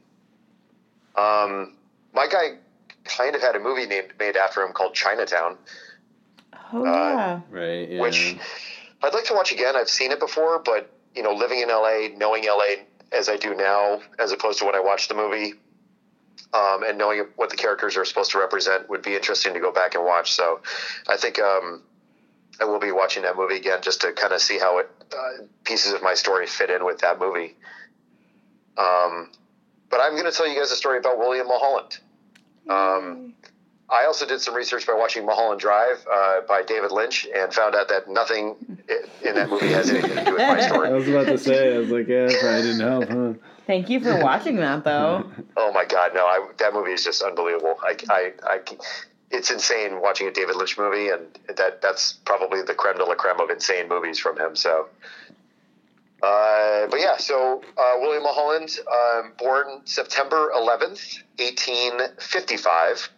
Um, 1.15 1.75
my 2.13 2.27
guy 2.27 2.57
kind 3.03 3.35
of 3.35 3.41
had 3.41 3.55
a 3.55 3.59
movie 3.59 3.85
named 3.85 4.13
made 4.19 4.37
after 4.37 4.61
him 4.61 4.71
called 4.71 4.93
Chinatown, 4.93 5.57
Oh 6.71 6.85
uh, 6.85 6.91
yeah. 6.91 7.41
Right. 7.49 7.89
Yeah. 7.89 8.01
which 8.01 8.35
I'd 9.01 9.13
like 9.13 9.25
to 9.25 9.33
watch 9.33 9.51
again. 9.51 9.75
I've 9.75 9.89
seen 9.89 10.11
it 10.11 10.19
before, 10.19 10.59
but 10.59 10.89
you 11.15 11.23
know, 11.23 11.33
living 11.33 11.59
in 11.59 11.69
LA, 11.69 12.07
knowing 12.17 12.45
LA 12.45 12.83
as 13.11 13.29
I 13.29 13.37
do 13.37 13.55
now, 13.55 14.01
as 14.17 14.31
opposed 14.31 14.59
to 14.59 14.65
when 14.65 14.75
I 14.75 14.79
watched 14.79 15.09
the 15.09 15.15
movie, 15.15 15.53
um, 16.53 16.83
and 16.83 16.97
knowing 16.97 17.25
what 17.35 17.49
the 17.49 17.57
characters 17.57 17.97
are 17.97 18.05
supposed 18.05 18.31
to 18.31 18.39
represent, 18.39 18.89
would 18.89 19.01
be 19.01 19.15
interesting 19.15 19.53
to 19.53 19.59
go 19.59 19.71
back 19.71 19.95
and 19.95 20.05
watch. 20.05 20.33
So, 20.33 20.61
I 21.07 21.17
think 21.17 21.39
um, 21.39 21.83
I 22.59 22.65
will 22.65 22.79
be 22.79 22.91
watching 22.91 23.23
that 23.23 23.35
movie 23.35 23.57
again 23.57 23.81
just 23.81 24.01
to 24.01 24.11
kind 24.11 24.33
of 24.33 24.41
see 24.41 24.59
how 24.59 24.79
it 24.79 24.89
uh, 25.11 25.43
pieces 25.63 25.93
of 25.93 26.01
my 26.03 26.13
story 26.13 26.47
fit 26.47 26.69
in 26.69 26.85
with 26.85 26.99
that 26.99 27.19
movie. 27.19 27.55
Um, 28.77 29.31
but 29.89 29.99
I'm 30.01 30.13
going 30.13 30.25
to 30.25 30.31
tell 30.31 30.47
you 30.47 30.59
guys 30.59 30.71
a 30.71 30.75
story 30.75 30.97
about 30.97 31.17
William 31.19 31.47
Mulholland. 31.47 31.99
Um, 32.69 33.33
I 33.89 34.05
also 34.05 34.25
did 34.25 34.41
some 34.41 34.55
research 34.55 34.87
by 34.87 34.93
watching 34.93 35.25
Mulholland 35.25 35.59
Drive 35.59 36.05
uh, 36.11 36.41
by 36.47 36.63
David 36.63 36.91
Lynch 36.91 37.27
and 37.35 37.53
found 37.53 37.75
out 37.75 37.89
that 37.89 38.09
nothing 38.09 38.55
in 39.23 39.35
that 39.35 39.49
movie 39.49 39.67
has 39.67 39.89
anything 39.89 40.15
to 40.15 40.25
do 40.25 40.31
with 40.31 40.41
my 40.41 40.61
story. 40.67 40.89
I 40.89 40.93
was 40.93 41.07
about 41.07 41.27
to 41.27 41.37
say. 41.37 41.75
I 41.75 41.77
was 41.77 41.89
like, 41.89 42.07
yeah, 42.07 42.25
that 42.25 42.39
probably 42.39 42.61
didn't 42.61 42.79
help, 42.79 43.09
huh? 43.09 43.33
Thank 43.65 43.89
you 43.89 43.99
for 44.01 44.19
watching 44.19 44.57
that 44.57 44.83
though. 44.83 45.29
Oh 45.55 45.71
my 45.71 45.85
God, 45.85 46.11
no! 46.15 46.25
I, 46.25 46.47
that 46.57 46.73
movie 46.73 46.93
is 46.93 47.03
just 47.03 47.21
unbelievable. 47.21 47.75
I, 47.83 47.95
I, 48.09 48.33
I, 48.43 48.59
it's 49.29 49.51
insane 49.51 50.01
watching 50.01 50.27
a 50.27 50.31
David 50.31 50.55
Lynch 50.55 50.79
movie, 50.79 51.09
and 51.09 51.21
that 51.55 51.79
that's 51.79 52.13
probably 52.13 52.63
the 52.63 52.73
creme 52.73 52.97
de 52.97 53.05
la 53.05 53.13
creme 53.13 53.39
of 53.39 53.51
insane 53.51 53.87
movies 53.87 54.17
from 54.17 54.39
him. 54.39 54.55
So, 54.55 54.87
uh, 56.23 56.87
but 56.87 56.99
yeah, 56.99 57.17
so 57.17 57.61
uh, 57.77 57.93
William 57.99 58.23
Mulholland, 58.23 58.79
um, 58.91 59.33
born 59.37 59.81
September 59.85 60.51
eleventh, 60.55 61.19
eighteen 61.37 61.93
fifty-five, 62.17 63.09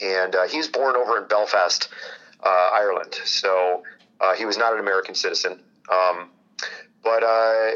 and 0.00 0.34
uh, 0.34 0.46
he 0.46 0.58
was 0.58 0.68
born 0.68 0.94
over 0.94 1.18
in 1.18 1.26
Belfast, 1.26 1.88
uh, 2.44 2.70
Ireland. 2.72 3.18
So 3.24 3.82
uh, 4.20 4.34
he 4.34 4.44
was 4.44 4.56
not 4.56 4.72
an 4.72 4.78
American 4.78 5.16
citizen, 5.16 5.60
um, 5.92 6.30
but 7.02 7.24
uh, 7.24 7.70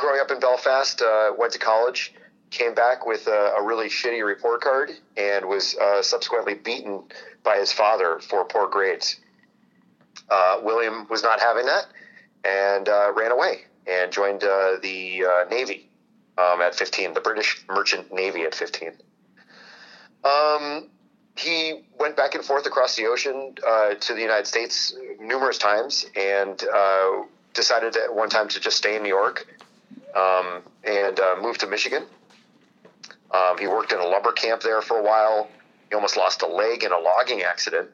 growing 0.00 0.20
up 0.20 0.30
in 0.30 0.40
Belfast, 0.40 1.00
uh, 1.02 1.32
went 1.38 1.52
to 1.52 1.58
college 1.58 2.14
came 2.50 2.74
back 2.74 3.06
with 3.06 3.26
a, 3.28 3.54
a 3.58 3.62
really 3.62 3.88
shitty 3.88 4.24
report 4.26 4.60
card 4.60 4.90
and 5.16 5.46
was 5.46 5.76
uh, 5.76 6.02
subsequently 6.02 6.54
beaten 6.54 7.04
by 7.44 7.56
his 7.56 7.72
father 7.72 8.18
for 8.18 8.44
poor 8.44 8.68
grades. 8.68 9.20
Uh, 10.28 10.60
William 10.62 11.06
was 11.08 11.22
not 11.22 11.40
having 11.40 11.66
that 11.66 11.86
and 12.44 12.88
uh, 12.88 13.12
ran 13.16 13.30
away 13.30 13.62
and 13.86 14.12
joined 14.12 14.42
uh, 14.42 14.76
the 14.82 15.24
uh, 15.24 15.48
Navy 15.48 15.88
um, 16.38 16.60
at 16.60 16.74
15, 16.74 17.14
the 17.14 17.20
British 17.20 17.64
Merchant 17.68 18.12
Navy 18.12 18.42
at 18.42 18.54
15. 18.54 18.92
Um, 20.24 20.88
he 21.36 21.84
went 21.98 22.16
back 22.16 22.34
and 22.34 22.44
forth 22.44 22.66
across 22.66 22.96
the 22.96 23.06
ocean 23.06 23.54
to 23.54 24.14
the 24.14 24.20
United 24.20 24.46
States 24.46 24.94
numerous 25.20 25.56
times 25.56 26.04
and 26.16 26.62
decided 27.54 27.96
at 27.96 28.14
one 28.14 28.28
time 28.28 28.48
to 28.48 28.60
just 28.60 28.76
stay 28.76 28.96
in 28.96 29.02
New 29.02 29.08
York 29.08 29.46
um, 30.14 30.62
and 30.84 31.18
uh, 31.18 31.36
moved 31.40 31.60
to 31.60 31.66
Michigan. 31.66 32.04
Um, 33.30 33.58
he 33.58 33.66
worked 33.66 33.92
in 33.92 33.98
a 34.00 34.06
lumber 34.06 34.32
camp 34.32 34.62
there 34.62 34.82
for 34.82 34.98
a 34.98 35.02
while. 35.02 35.48
He 35.88 35.94
almost 35.94 36.16
lost 36.16 36.42
a 36.42 36.46
leg 36.46 36.82
in 36.84 36.92
a 36.92 36.98
logging 36.98 37.42
accident. 37.42 37.90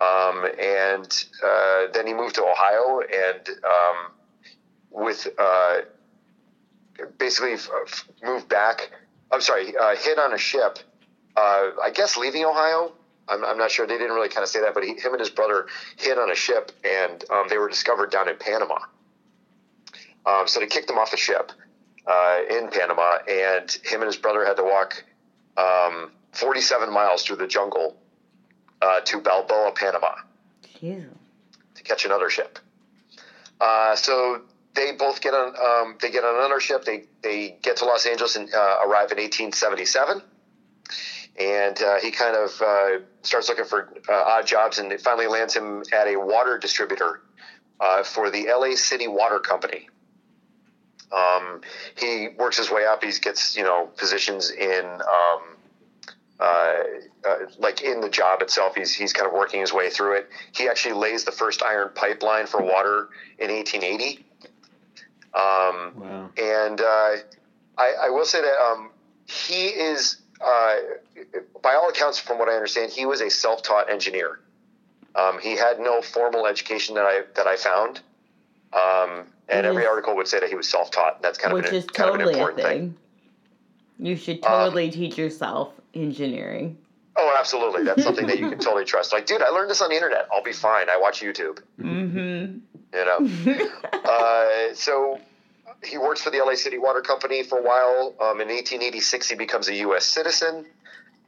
Um, 0.00 0.46
and 0.58 1.24
uh, 1.44 1.86
then 1.92 2.06
he 2.06 2.14
moved 2.14 2.36
to 2.36 2.44
Ohio 2.44 3.00
and 3.00 3.48
um, 3.64 4.12
with 4.90 5.28
uh, 5.38 5.80
basically 7.18 7.52
f- 7.52 8.08
moved 8.22 8.48
back. 8.48 8.90
I'm 9.30 9.40
sorry, 9.40 9.76
uh, 9.76 9.94
hit 9.96 10.18
on 10.18 10.32
a 10.32 10.38
ship. 10.38 10.78
Uh, 11.36 11.70
I 11.82 11.90
guess 11.94 12.16
leaving 12.16 12.44
Ohio. 12.44 12.92
I'm, 13.28 13.44
I'm 13.44 13.58
not 13.58 13.70
sure. 13.70 13.86
They 13.86 13.98
didn't 13.98 14.14
really 14.14 14.28
kind 14.28 14.42
of 14.42 14.48
say 14.48 14.60
that, 14.60 14.74
but 14.74 14.82
he, 14.82 14.94
him 14.94 15.12
and 15.12 15.20
his 15.20 15.30
brother 15.30 15.66
hit 15.96 16.18
on 16.18 16.30
a 16.30 16.34
ship, 16.34 16.72
and 16.82 17.22
um, 17.30 17.46
they 17.48 17.58
were 17.58 17.68
discovered 17.68 18.10
down 18.10 18.28
in 18.28 18.36
Panama. 18.36 18.78
Um, 20.26 20.46
so 20.46 20.60
they 20.60 20.66
kicked 20.66 20.90
him 20.90 20.98
off 20.98 21.10
the 21.10 21.16
ship 21.16 21.52
uh, 22.06 22.40
in 22.50 22.68
Panama, 22.68 23.18
and 23.28 23.70
him 23.84 24.02
and 24.02 24.06
his 24.06 24.16
brother 24.16 24.44
had 24.44 24.56
to 24.56 24.64
walk 24.64 25.04
um, 25.56 26.12
47 26.32 26.92
miles 26.92 27.22
through 27.22 27.36
the 27.36 27.46
jungle 27.46 27.96
uh, 28.82 29.00
to 29.00 29.20
Balboa, 29.20 29.72
Panama, 29.72 30.14
Jeez. 30.80 31.06
to 31.74 31.82
catch 31.82 32.04
another 32.04 32.30
ship. 32.30 32.58
Uh, 33.60 33.94
so 33.94 34.42
they 34.74 34.92
both 34.92 35.20
get 35.20 35.34
on. 35.34 35.54
Um, 35.56 35.98
they 36.00 36.10
get 36.10 36.24
on 36.24 36.36
another 36.36 36.60
ship. 36.60 36.84
They 36.84 37.04
they 37.22 37.58
get 37.62 37.78
to 37.78 37.84
Los 37.84 38.06
Angeles 38.06 38.36
and 38.36 38.52
uh, 38.52 38.78
arrive 38.84 39.12
in 39.12 39.18
1877. 39.18 40.22
And 41.38 41.80
uh, 41.80 41.96
he 42.00 42.10
kind 42.10 42.36
of 42.36 42.60
uh, 42.60 43.04
starts 43.22 43.48
looking 43.48 43.64
for 43.64 43.88
uh, 44.08 44.12
odd 44.12 44.46
jobs, 44.46 44.78
and 44.78 44.92
it 44.92 45.00
finally 45.00 45.26
lands 45.26 45.54
him 45.54 45.82
at 45.92 46.06
a 46.06 46.16
water 46.16 46.58
distributor 46.58 47.22
uh, 47.78 48.02
for 48.02 48.30
the 48.30 48.46
LA 48.46 48.74
City 48.74 49.08
Water 49.08 49.38
Company. 49.38 49.88
Um, 51.12 51.60
he 51.96 52.28
works 52.38 52.56
his 52.56 52.70
way 52.70 52.84
up. 52.86 53.02
He 53.02 53.10
gets 53.20 53.56
you 53.56 53.62
know 53.62 53.90
positions 53.96 54.50
in 54.50 54.84
um, 54.84 55.40
uh, 56.38 56.42
uh, 57.28 57.36
like 57.58 57.82
in 57.82 58.00
the 58.00 58.08
job 58.08 58.42
itself. 58.42 58.74
He's 58.76 58.94
he's 58.94 59.12
kind 59.12 59.26
of 59.26 59.32
working 59.32 59.60
his 59.60 59.72
way 59.72 59.90
through 59.90 60.16
it. 60.16 60.28
He 60.52 60.68
actually 60.68 60.94
lays 60.94 61.24
the 61.24 61.32
first 61.32 61.62
iron 61.62 61.90
pipeline 61.94 62.46
for 62.46 62.62
water 62.62 63.08
in 63.38 63.50
1880. 63.50 64.24
Um, 65.32 65.92
Wow. 65.96 66.30
and 66.36 66.80
uh, 66.80 67.16
I, 67.78 67.94
I 68.04 68.10
will 68.10 68.24
say 68.24 68.40
that 68.40 68.60
um, 68.60 68.90
he 69.26 69.66
is, 69.66 70.16
uh, 70.44 70.76
by 71.62 71.74
all 71.74 71.88
accounts, 71.88 72.18
from 72.18 72.38
what 72.38 72.48
I 72.48 72.54
understand, 72.54 72.90
he 72.90 73.06
was 73.06 73.20
a 73.20 73.30
self-taught 73.30 73.88
engineer. 73.90 74.40
Um, 75.14 75.38
he 75.40 75.56
had 75.56 75.78
no 75.78 76.02
formal 76.02 76.46
education 76.46 76.94
that 76.96 77.04
I 77.04 77.22
that 77.36 77.46
I 77.46 77.56
found, 77.56 78.00
um, 78.72 79.26
and 79.50 79.66
Which 79.66 79.70
every 79.70 79.82
is- 79.82 79.88
article 79.88 80.16
would 80.16 80.28
say 80.28 80.40
that 80.40 80.48
he 80.48 80.54
was 80.54 80.68
self-taught. 80.68 81.16
And 81.16 81.24
that's 81.24 81.38
kind 81.38 81.52
of 81.52 81.58
Which 81.62 81.70
an, 81.70 81.74
is 81.76 81.86
kind 81.86 82.08
of 82.10 82.14
an 82.16 82.20
totally 82.20 82.34
a 82.34 82.42
important 82.42 82.66
thing. 82.68 82.80
thing. 83.98 84.06
You 84.06 84.16
should 84.16 84.44
Um, 84.44 84.50
totally 84.66 84.90
teach 84.90 85.18
yourself 85.18 85.72
engineering. 85.94 86.78
Oh, 87.16 87.34
absolutely. 87.38 87.82
That's 87.84 88.02
something 88.02 88.26
that 88.28 88.38
you 88.38 88.48
can 88.48 88.58
totally 88.66 88.84
trust. 88.84 89.12
Like, 89.12 89.26
dude, 89.26 89.42
I 89.42 89.48
learned 89.50 89.68
this 89.70 89.82
on 89.82 89.90
the 89.90 89.96
internet. 89.96 90.26
I'll 90.32 90.42
be 90.42 90.52
fine. 90.52 90.88
I 90.88 90.96
watch 90.96 91.20
YouTube. 91.20 91.58
Mm-hmm. 91.78 92.58
You 92.94 93.04
know. 93.04 93.68
uh, 94.04 94.74
so 94.74 95.20
he 95.84 95.98
works 95.98 96.22
for 96.22 96.30
the 96.30 96.38
LA 96.38 96.54
City 96.54 96.78
Water 96.78 97.00
Company 97.02 97.42
for 97.42 97.58
a 97.58 97.62
while. 97.62 98.14
Um, 98.20 98.40
in 98.40 98.48
1886, 98.48 99.28
he 99.28 99.34
becomes 99.36 99.68
a 99.68 99.74
U.S. 99.76 100.04
citizen. 100.06 100.64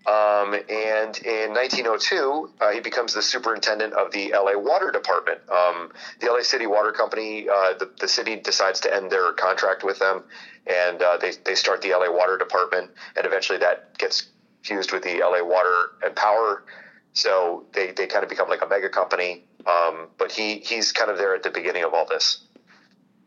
Um, 0.05 0.55
and 0.55 1.17
in 1.19 1.55
1902, 1.55 2.51
uh, 2.61 2.71
he 2.73 2.81
becomes 2.81 3.15
the 3.15 3.23
superintendent 3.23 3.93
of 3.93 4.11
the 4.11 4.33
LA 4.33 4.59
Water 4.59 4.91
Department. 4.91 5.39
Um, 5.49 5.93
the 6.21 6.27
LA 6.27 6.43
City 6.43 6.67
Water 6.67 6.91
Company, 6.91 7.49
uh, 7.49 7.75
the, 7.79 7.89
the 8.01 8.09
city 8.09 8.37
decides 8.37 8.81
to 8.81 8.93
end 8.93 9.13
their 9.13 9.33
contract 9.33 9.85
with 9.85 10.01
them, 10.01 10.25
and 10.67 11.01
uh, 11.01 11.19
they, 11.19 11.33
they 11.45 11.55
start 11.55 11.83
the 11.83 11.91
LA 11.91 12.11
Water 12.11 12.37
Department, 12.37 12.91
and 13.17 13.27
eventually 13.27 13.59
that 13.59 13.97
gets 13.97 14.27
fused 14.63 14.91
with 14.93 15.05
the 15.05 15.21
LA 15.21 15.45
Water 15.45 15.93
and 16.05 16.17
Power. 16.17 16.65
So 17.13 17.67
they, 17.73 17.93
they 17.93 18.07
kind 18.07 18.25
of 18.25 18.29
become 18.29 18.49
like 18.49 18.63
a 18.63 18.67
mega 18.67 18.89
company. 18.89 19.45
Um, 19.67 20.09
but 20.19 20.33
he, 20.33 20.59
he's 20.59 20.91
kind 20.91 21.11
of 21.11 21.19
there 21.19 21.35
at 21.35 21.45
the 21.45 21.51
beginning 21.51 21.85
of 21.85 21.95
all 21.95 22.07
this. 22.07 22.41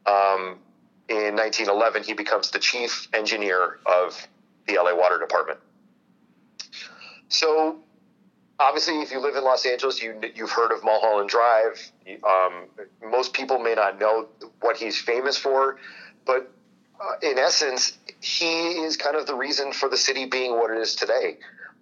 Um, 0.06 0.60
in 1.08 1.36
1911, 1.36 2.04
he 2.04 2.14
becomes 2.14 2.52
the 2.52 2.60
chief 2.60 3.08
engineer 3.14 3.80
of 3.86 4.28
the 4.68 4.76
LA 4.76 4.96
Water 4.96 5.20
Department. 5.20 5.60
So, 7.30 7.78
obviously, 8.60 9.02
if 9.02 9.12
you 9.12 9.20
live 9.20 9.36
in 9.36 9.44
Los 9.44 9.66
Angeles, 9.66 10.02
you 10.02 10.20
you've 10.36 10.52
heard 10.52 10.72
of 10.72 10.84
Mulholland 10.84 11.30
Drive. 11.30 11.92
Um, 12.24 12.66
most 13.10 13.34
people 13.34 13.60
may 13.60 13.76
not 13.76 14.00
know 14.00 14.28
what 14.62 14.78
he's 14.78 15.00
famous 15.00 15.38
for, 15.38 15.78
but 16.26 16.52
uh, 17.00 17.28
in 17.28 17.38
essence, 17.38 17.98
he 18.22 18.70
is 18.70 18.98
kind 18.98 19.16
of 19.16 19.28
the 19.28 19.36
reason 19.36 19.74
for 19.74 19.90
the 19.90 19.98
city 19.98 20.26
being 20.26 20.52
what 20.54 20.72
it 20.72 20.78
is 20.78 20.96
today. 20.96 21.38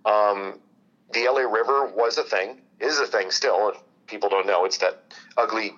Um, 0.06 0.60
the 1.14 1.28
LA 1.28 1.42
River 1.42 1.86
was 1.88 2.18
a 2.18 2.24
thing, 2.24 2.62
is 2.80 3.00
a 3.00 3.06
thing 3.06 3.32
still. 3.32 3.70
If 3.70 3.78
people 4.08 4.30
don't 4.30 4.48
know, 4.48 4.66
it's 4.66 4.78
that 4.80 5.04
ugly 5.38 5.74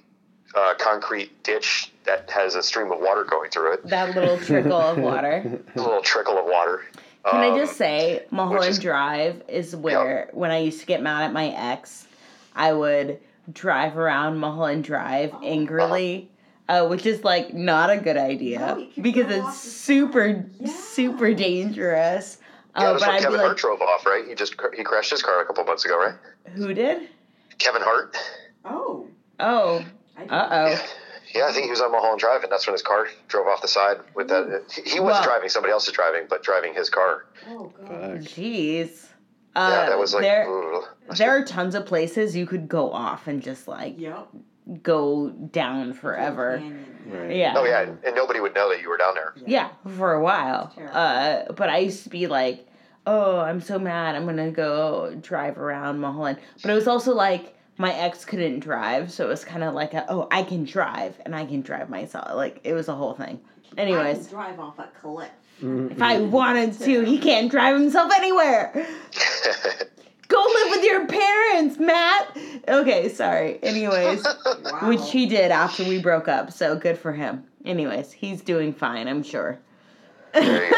uh, 0.56 0.74
concrete 0.80 1.44
ditch 1.44 1.92
that 2.06 2.30
has 2.30 2.56
a 2.56 2.64
stream 2.64 2.92
of 2.92 3.00
water 3.00 3.24
going 3.26 3.52
through 3.52 3.74
it, 3.74 3.88
That 3.88 4.16
little 4.16 4.38
trickle 4.38 4.74
of 4.74 4.98
water. 4.98 5.62
a 5.76 5.82
little 5.82 6.02
trickle 6.02 6.38
of 6.38 6.46
water. 6.46 6.86
Can 7.30 7.40
I 7.40 7.50
Um, 7.50 7.58
just 7.58 7.76
say, 7.78 8.26
Mulholland 8.30 8.70
is- 8.72 8.80
Drive 8.80 9.42
is 9.48 9.76
where 9.76 10.30
when 10.34 10.52
I 10.52 10.60
used 10.60 10.80
to 10.82 10.86
get 10.86 11.02
mad 11.02 11.24
at 11.24 11.34
my 11.34 11.48
ex, 11.48 12.08
I 12.56 12.72
would 12.72 13.20
drive 13.52 13.98
around 13.98 14.38
Mulholland 14.38 14.84
Drive 14.84 15.34
angrily, 15.44 16.30
uh, 16.70 16.88
which 16.88 17.06
is 17.06 17.24
like 17.24 17.54
not 17.54 17.90
a 17.90 17.98
good 17.98 18.18
idea 18.18 18.60
No, 18.78 18.88
because 19.02 19.32
it's 19.36 19.58
super, 19.60 20.46
Yeah. 20.60 20.72
super 20.72 21.34
dangerous. 21.34 22.38
Yeah, 22.78 22.82
Uh, 22.90 22.92
that's 22.94 23.04
but 23.04 23.08
what 23.08 23.10
I'd 23.16 23.18
be 23.18 23.24
Kevin 23.24 23.38
like, 23.38 23.46
Hart 23.48 23.58
drove 23.58 23.82
off, 23.82 24.06
right? 24.06 24.26
He 24.28 24.36
just 24.36 24.56
he 24.76 24.84
crashed 24.84 25.10
his 25.12 25.24
car 25.24 25.40
a 25.42 25.46
couple 25.46 25.64
months 25.64 25.86
ago, 25.86 25.98
right? 25.98 26.16
who 26.56 26.74
did? 26.76 27.10
Kevin 27.58 27.82
Hart. 27.82 28.16
Oh. 28.66 29.08
Oh, 29.40 29.84
uh 30.30 30.48
oh. 30.52 30.68
Yeah. 30.70 30.82
Yeah, 31.36 31.48
I 31.48 31.52
think 31.52 31.66
he 31.66 31.70
was 31.72 31.82
on 31.82 31.92
Mulholland 31.92 32.20
Drive, 32.20 32.44
and 32.44 32.52
that's 32.52 32.66
when 32.66 32.74
his 32.74 32.82
car 32.82 33.08
drove 33.28 33.48
off 33.48 33.62
the 33.62 33.68
side 33.68 33.98
with 34.16 34.30
that. 34.30 34.64
He 34.74 34.82
he 34.84 35.00
wasn't 35.00 35.06
Well- 35.06 35.24
driving; 35.24 35.50
somebody 35.50 35.72
else 35.74 35.86
was 35.86 35.94
driving, 35.96 36.24
but 36.30 36.42
driving 36.44 36.74
his 36.74 36.90
car. 36.90 37.26
Oh, 37.50 37.72
God. 37.80 37.90
Fuck. 37.90 38.20
Jeez. 38.22 39.06
Uh, 39.56 39.70
yeah, 39.72 39.90
that 39.90 40.00
was 40.00 40.14
like. 40.14 40.24
there. 40.24 40.48
There 41.18 41.32
are 41.32 41.44
tons 41.46 41.76
of 41.76 41.86
places 41.86 42.36
you 42.36 42.46
could 42.46 42.68
go 42.68 42.92
off 42.92 43.28
and 43.28 43.42
just 43.42 43.68
like 43.68 44.00
Yep. 44.00 44.28
go 44.84 45.30
down 45.30 45.94
forever. 45.94 46.62
Right. 47.08 47.36
Yeah. 47.36 47.54
Oh 47.56 47.64
yeah, 47.66 47.82
and 47.82 47.98
and 48.04 48.16
nobody 48.16 48.40
would 48.40 48.54
know 48.56 48.70
that 48.70 48.82
you 48.82 48.90
were 48.90 48.98
down 48.98 49.14
there. 49.16 49.34
Yeah, 49.46 49.70
for 49.98 50.14
a 50.14 50.22
while. 50.22 50.74
Uh, 50.92 51.52
but 51.54 51.70
I 51.70 51.78
used 51.80 52.04
to 52.04 52.10
be 52.10 52.28
like, 52.28 52.68
oh, 53.06 53.38
I'm 53.40 53.62
so 53.62 53.78
mad. 53.80 54.16
I'm 54.16 54.26
gonna 54.26 54.52
go 54.52 55.16
drive 55.22 55.58
around 55.58 56.00
Mulholland. 56.00 56.40
But 56.62 56.72
it 56.72 56.76
was 56.76 56.88
also 56.88 57.14
like 57.14 57.55
my 57.78 57.94
ex 57.94 58.24
couldn't 58.26 58.60
drive, 58.60 59.12
so 59.12 59.26
it 59.26 59.30
was 59.30 59.44
kind 59.46 59.64
of 59.64 59.74
like, 59.74 59.94
a, 59.94 60.06
oh, 60.10 60.28
I 60.32 60.44
can 60.44 60.64
drive 60.64 61.20
and 61.26 61.36
I 61.36 61.46
can 61.46 61.62
drive 61.62 61.90
myself. 61.90 62.36
Like 62.36 62.60
it 62.64 62.74
was 62.74 62.88
a 62.88 62.96
whole 62.96 63.14
thing. 63.14 63.40
I 63.78 63.82
Anyways, 63.82 64.28
can 64.28 64.36
drive 64.36 64.60
off 64.60 64.80
a 64.80 64.88
cliff. 65.02 65.30
Mm-hmm. 65.62 65.92
if 65.94 66.02
I 66.02 66.20
wanted 66.20 66.78
to, 66.80 67.02
he 67.06 67.18
can't 67.18 67.50
drive 67.50 67.80
himself 67.80 68.12
anywhere. 68.14 68.72
Go 70.28 70.38
live 70.40 70.72
with 70.72 70.84
your 70.84 71.06
parents, 71.08 71.78
Matt. 71.80 72.36
Okay, 72.68 73.10
sorry. 73.10 73.60
Anyways, 73.64 74.24
Wow. 74.46 74.90
which 74.90 75.12
he 75.12 75.28
did 75.28 75.52
after 75.52 75.84
we 75.84 76.02
broke 76.02 76.28
up, 76.28 76.52
so 76.52 76.76
good 76.76 76.98
for 76.98 77.14
him. 77.14 77.44
Anyways, 77.64 78.12
he's 78.12 78.42
doing 78.42 78.74
fine, 78.74 79.08
I'm 79.08 79.22
sure. 79.24 79.60
There 80.34 80.66
you 80.66 80.72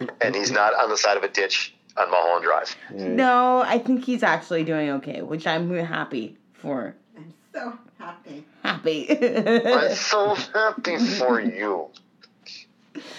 go. 0.00 0.06
and 0.20 0.34
he's 0.34 0.50
not 0.50 0.74
on 0.74 0.90
the 0.90 0.96
side 0.96 1.16
of 1.16 1.22
a 1.22 1.28
ditch 1.28 1.74
on 1.96 2.10
Mulholland 2.10 2.44
Drive. 2.44 2.76
Right. 2.90 3.10
No, 3.10 3.62
I 3.62 3.78
think 3.78 4.04
he's 4.04 4.22
actually 4.22 4.64
doing 4.64 4.90
okay, 4.90 5.22
which 5.22 5.46
I'm 5.46 5.70
happy 5.74 6.36
for. 6.54 6.94
I'm 7.16 7.34
so 7.52 7.78
happy. 7.98 8.44
Happy. 8.62 9.08
I'm 9.10 9.94
so 9.94 10.34
happy 10.34 10.98
for 10.98 11.40
you. 11.40 11.88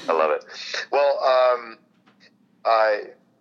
I 0.08 0.14
love 0.14 0.32
it. 0.32 0.46
Well, 0.92 1.24
um, 1.24 1.78
uh, 2.66 2.96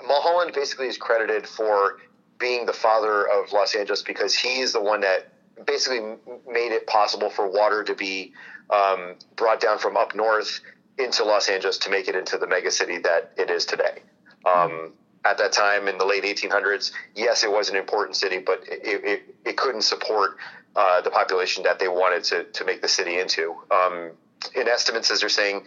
Mulholland 0.06 0.52
basically 0.54 0.88
is 0.88 0.98
credited 0.98 1.46
for 1.46 1.98
being 2.38 2.66
the 2.66 2.72
father 2.72 3.26
of 3.28 3.52
Los 3.52 3.74
Angeles 3.74 4.02
because 4.02 4.34
he's 4.34 4.72
the 4.72 4.82
one 4.82 5.00
that 5.00 5.32
basically 5.66 6.00
made 6.46 6.72
it 6.72 6.86
possible 6.86 7.30
for 7.30 7.50
water 7.50 7.82
to 7.84 7.94
be 7.94 8.32
um, 8.70 9.14
brought 9.36 9.60
down 9.60 9.78
from 9.78 9.96
up 9.96 10.14
north 10.14 10.60
into 10.98 11.24
Los 11.24 11.48
Angeles 11.48 11.78
to 11.78 11.90
make 11.90 12.08
it 12.08 12.14
into 12.14 12.36
the 12.36 12.46
mega 12.46 12.70
city 12.70 12.98
that 12.98 13.32
it 13.36 13.50
is 13.50 13.64
today. 13.64 14.02
Um, 14.44 14.92
at 15.26 15.38
that 15.38 15.52
time 15.52 15.88
in 15.88 15.98
the 15.98 16.04
late 16.04 16.22
1800s, 16.22 16.92
yes, 17.14 17.42
it 17.42 17.50
was 17.50 17.68
an 17.68 17.76
important 17.76 18.16
city, 18.16 18.38
but 18.38 18.62
it, 18.68 19.04
it, 19.04 19.36
it 19.44 19.56
couldn't 19.56 19.82
support 19.82 20.36
uh, 20.76 21.00
the 21.00 21.10
population 21.10 21.64
that 21.64 21.78
they 21.78 21.88
wanted 21.88 22.22
to, 22.24 22.44
to 22.44 22.64
make 22.64 22.80
the 22.80 22.88
city 22.88 23.18
into. 23.18 23.56
Um, 23.70 24.12
in 24.54 24.68
estimates, 24.68 25.10
as 25.10 25.20
they're 25.20 25.28
saying, 25.28 25.64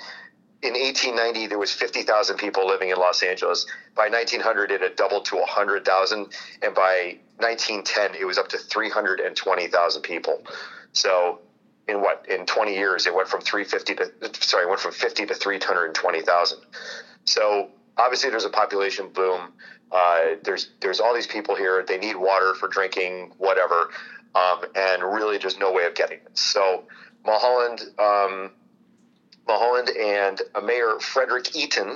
in 0.61 0.73
1890 0.73 1.47
there 1.47 1.57
was 1.57 1.71
50,000 1.71 2.37
people 2.37 2.67
living 2.67 2.89
in 2.89 2.97
Los 2.97 3.21
Angeles. 3.23 3.65
By 3.95 4.09
1900 4.09 4.71
it 4.71 4.81
had 4.81 4.95
doubled 4.95 5.25
to 5.25 5.35
100,000 5.35 6.27
and 6.61 6.75
by 6.75 7.17
1910 7.37 8.15
it 8.15 8.25
was 8.25 8.37
up 8.37 8.49
to 8.49 8.57
320,000 8.57 10.01
people. 10.01 10.43
So 10.93 11.39
in 11.87 12.01
what 12.01 12.25
in 12.29 12.45
20 12.45 12.75
years 12.75 13.07
it 13.07 13.15
went 13.15 13.29
from 13.29 13.41
350 13.41 13.95
to 13.95 14.43
sorry, 14.43 14.65
went 14.65 14.81
from 14.81 14.91
50 14.91 15.25
to 15.27 15.33
320,000. 15.33 16.59
So 17.23 17.69
obviously 17.99 18.29
there's 18.29 18.45
a 18.45 18.49
population 18.49 19.09
boom. 19.09 19.53
Uh, 19.91 20.35
there's 20.43 20.69
there's 20.81 20.99
all 20.99 21.13
these 21.13 21.27
people 21.27 21.55
here. 21.55 21.83
They 21.87 21.97
need 21.97 22.15
water 22.15 22.55
for 22.55 22.67
drinking, 22.67 23.33
whatever, 23.37 23.89
um, 24.35 24.63
and 24.75 25.03
really 25.03 25.37
there's 25.37 25.57
no 25.57 25.71
way 25.71 25.85
of 25.85 25.95
getting 25.95 26.19
it. 26.19 26.37
So 26.37 26.83
Mulholland, 27.25 27.81
um, 27.97 28.51
Mulholland, 29.47 29.89
and 29.89 30.41
a 30.55 30.61
mayor 30.61 30.99
Frederick 30.99 31.55
Eaton 31.55 31.89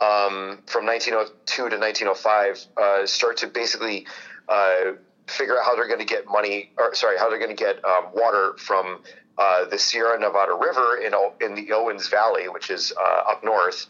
um, 0.00 0.62
from 0.66 0.86
1902 0.86 1.68
to 1.68 1.76
1905 1.76 2.66
uh, 2.76 3.06
start 3.06 3.36
to 3.38 3.46
basically 3.46 4.06
uh, 4.48 4.92
figure 5.26 5.58
out 5.58 5.64
how 5.64 5.76
they're 5.76 5.88
going 5.88 6.00
to 6.00 6.06
get 6.06 6.26
money, 6.26 6.72
or 6.78 6.94
sorry, 6.94 7.18
how 7.18 7.28
they're 7.28 7.38
going 7.38 7.54
to 7.54 7.64
get 7.64 7.84
um, 7.84 8.06
water 8.14 8.54
from 8.56 9.02
uh, 9.38 9.66
the 9.66 9.78
Sierra 9.78 10.18
Nevada 10.18 10.54
River 10.54 10.96
in 10.96 11.12
in 11.40 11.54
the 11.54 11.72
Owens 11.72 12.08
Valley, 12.08 12.48
which 12.48 12.70
is 12.70 12.92
uh, 12.98 13.30
up 13.30 13.44
north, 13.44 13.86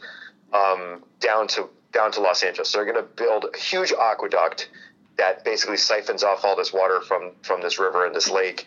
um, 0.52 1.04
down 1.20 1.48
to 1.48 1.68
down 1.92 2.12
to 2.12 2.20
Los 2.20 2.42
Angeles. 2.42 2.70
So 2.70 2.78
they're 2.78 2.92
going 2.92 3.04
to 3.04 3.10
build 3.14 3.46
a 3.52 3.58
huge 3.58 3.92
aqueduct 3.92 4.70
that 5.16 5.44
basically 5.44 5.76
siphons 5.76 6.22
off 6.22 6.44
all 6.44 6.56
this 6.56 6.72
water 6.72 7.00
from 7.00 7.32
from 7.42 7.60
this 7.60 7.78
river 7.78 8.06
and 8.06 8.14
this 8.14 8.30
lake, 8.30 8.66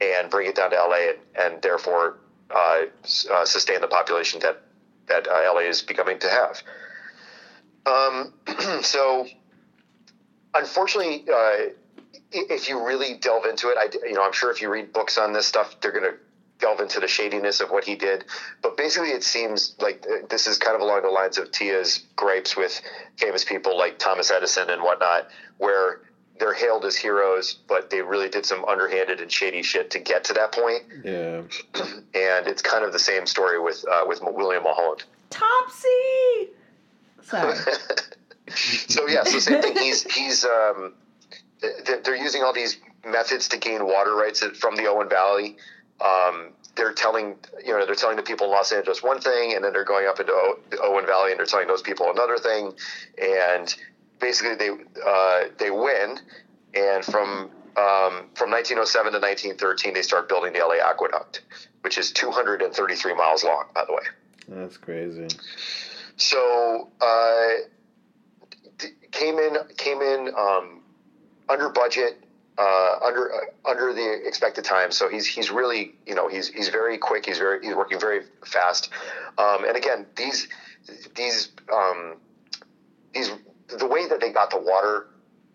and 0.00 0.30
bring 0.30 0.48
it 0.48 0.54
down 0.54 0.70
to 0.70 0.76
LA, 0.76 1.10
and, 1.10 1.18
and 1.38 1.62
therefore 1.62 2.18
uh, 2.50 2.82
uh, 3.32 3.44
sustain 3.44 3.80
the 3.80 3.88
population 3.88 4.40
that 4.40 4.60
that 5.08 5.28
uh, 5.28 5.52
LA 5.52 5.60
is 5.60 5.82
becoming 5.82 6.18
to 6.18 6.28
have. 6.28 6.62
Um, 7.86 8.32
so, 8.82 9.26
unfortunately, 10.54 11.24
uh, 11.32 11.70
if 12.32 12.68
you 12.68 12.84
really 12.84 13.14
delve 13.14 13.44
into 13.44 13.68
it, 13.68 13.76
I, 13.78 13.88
you 14.06 14.14
know, 14.14 14.24
I'm 14.24 14.32
sure 14.32 14.50
if 14.50 14.62
you 14.62 14.70
read 14.70 14.92
books 14.92 15.18
on 15.18 15.32
this 15.32 15.46
stuff, 15.46 15.80
they're 15.80 15.92
going 15.92 16.04
to 16.04 16.18
delve 16.60 16.80
into 16.80 17.00
the 17.00 17.08
shadiness 17.08 17.60
of 17.60 17.70
what 17.70 17.84
he 17.84 17.94
did. 17.94 18.24
But 18.62 18.76
basically, 18.76 19.10
it 19.10 19.24
seems 19.24 19.74
like 19.80 20.04
uh, 20.08 20.26
this 20.28 20.46
is 20.46 20.58
kind 20.58 20.74
of 20.74 20.80
along 20.80 21.02
the 21.02 21.10
lines 21.10 21.38
of 21.38 21.50
Tia's 21.50 22.04
gripes 22.16 22.56
with 22.56 22.80
famous 23.16 23.44
people 23.44 23.76
like 23.76 23.98
Thomas 23.98 24.30
Edison 24.30 24.70
and 24.70 24.82
whatnot, 24.82 25.28
where 25.58 26.00
they're 26.38 26.54
hailed 26.54 26.84
as 26.84 26.96
heroes, 26.96 27.58
but 27.68 27.90
they 27.90 28.02
really 28.02 28.28
did 28.28 28.44
some 28.44 28.64
underhanded 28.64 29.20
and 29.20 29.30
shady 29.30 29.62
shit 29.62 29.90
to 29.92 29.98
get 29.98 30.24
to 30.24 30.32
that 30.34 30.52
point. 30.52 30.82
Yeah. 31.04 31.42
And 32.14 32.46
it's 32.46 32.62
kind 32.62 32.84
of 32.84 32.92
the 32.92 32.98
same 33.00 33.26
story 33.26 33.60
with 33.60 33.84
uh, 33.90 34.04
with 34.06 34.20
William 34.22 34.62
Mulholland. 34.62 35.02
Topsy! 35.30 36.50
Sorry. 37.22 37.56
so 38.54 39.08
yeah, 39.08 39.24
so 39.24 39.40
same 39.40 39.60
thing. 39.60 39.76
He's 39.76 40.04
he's 40.04 40.44
um, 40.44 40.94
they're, 41.60 42.00
they're 42.02 42.16
using 42.16 42.44
all 42.44 42.52
these 42.52 42.78
methods 43.04 43.48
to 43.48 43.58
gain 43.58 43.84
water 43.84 44.14
rights 44.14 44.44
from 44.60 44.76
the 44.76 44.86
Owen 44.86 45.08
Valley. 45.08 45.56
Um, 46.00 46.50
they're 46.76 46.92
telling 46.92 47.36
you 47.64 47.72
know 47.72 47.86
they're 47.86 47.94
telling 47.94 48.16
the 48.16 48.22
people 48.22 48.46
in 48.46 48.52
Los 48.52 48.72
Angeles 48.72 49.02
one 49.02 49.20
thing, 49.20 49.54
and 49.54 49.64
then 49.64 49.72
they're 49.72 49.84
going 49.84 50.06
up 50.06 50.18
into 50.20 50.32
o- 50.32 50.58
the 50.70 50.80
Owen 50.82 51.06
Valley 51.06 51.30
and 51.30 51.38
they're 51.38 51.46
telling 51.46 51.68
those 51.68 51.82
people 51.82 52.10
another 52.10 52.36
thing, 52.36 52.72
and 53.22 53.74
basically 54.20 54.56
they 54.56 54.70
uh, 55.06 55.44
they 55.58 55.70
win. 55.70 56.18
And 56.74 57.04
from 57.04 57.50
um, 57.76 58.26
from 58.34 58.50
1907 58.50 59.12
to 59.12 59.18
1913, 59.20 59.94
they 59.94 60.02
start 60.02 60.28
building 60.28 60.52
the 60.52 60.58
LA 60.58 60.76
Aqueduct, 60.84 61.42
which 61.82 61.98
is 61.98 62.10
233 62.12 63.14
miles 63.14 63.44
long, 63.44 63.66
by 63.74 63.84
the 63.84 63.92
way. 63.92 64.02
That's 64.48 64.76
crazy. 64.76 65.28
So 66.16 66.90
uh, 67.00 67.48
d- 68.78 68.88
came 69.12 69.38
in 69.38 69.56
came 69.76 70.02
in 70.02 70.32
um, 70.36 70.80
under 71.48 71.68
budget, 71.68 72.22
uh, 72.58 72.98
under 73.04 73.32
uh, 73.32 73.68
under 73.68 73.92
the 73.92 74.26
expected 74.26 74.64
time. 74.64 74.90
So 74.90 75.08
he's 75.08 75.26
he's 75.26 75.50
really 75.50 75.94
you 76.06 76.14
know 76.14 76.28
he's 76.28 76.48
he's 76.48 76.68
very 76.68 76.98
quick. 76.98 77.26
He's 77.26 77.38
very 77.38 77.64
he's 77.64 77.74
working 77.74 77.98
very 77.98 78.22
fast. 78.44 78.90
Um, 79.38 79.64
and 79.64 79.76
again, 79.76 80.06
these 80.16 80.48
these 81.14 81.50
um, 81.72 82.16
these 83.12 83.30
the 83.68 83.86
way 83.86 84.06
that 84.08 84.20
they 84.20 84.30
got 84.30 84.50
the 84.50 84.60
water 84.60 85.08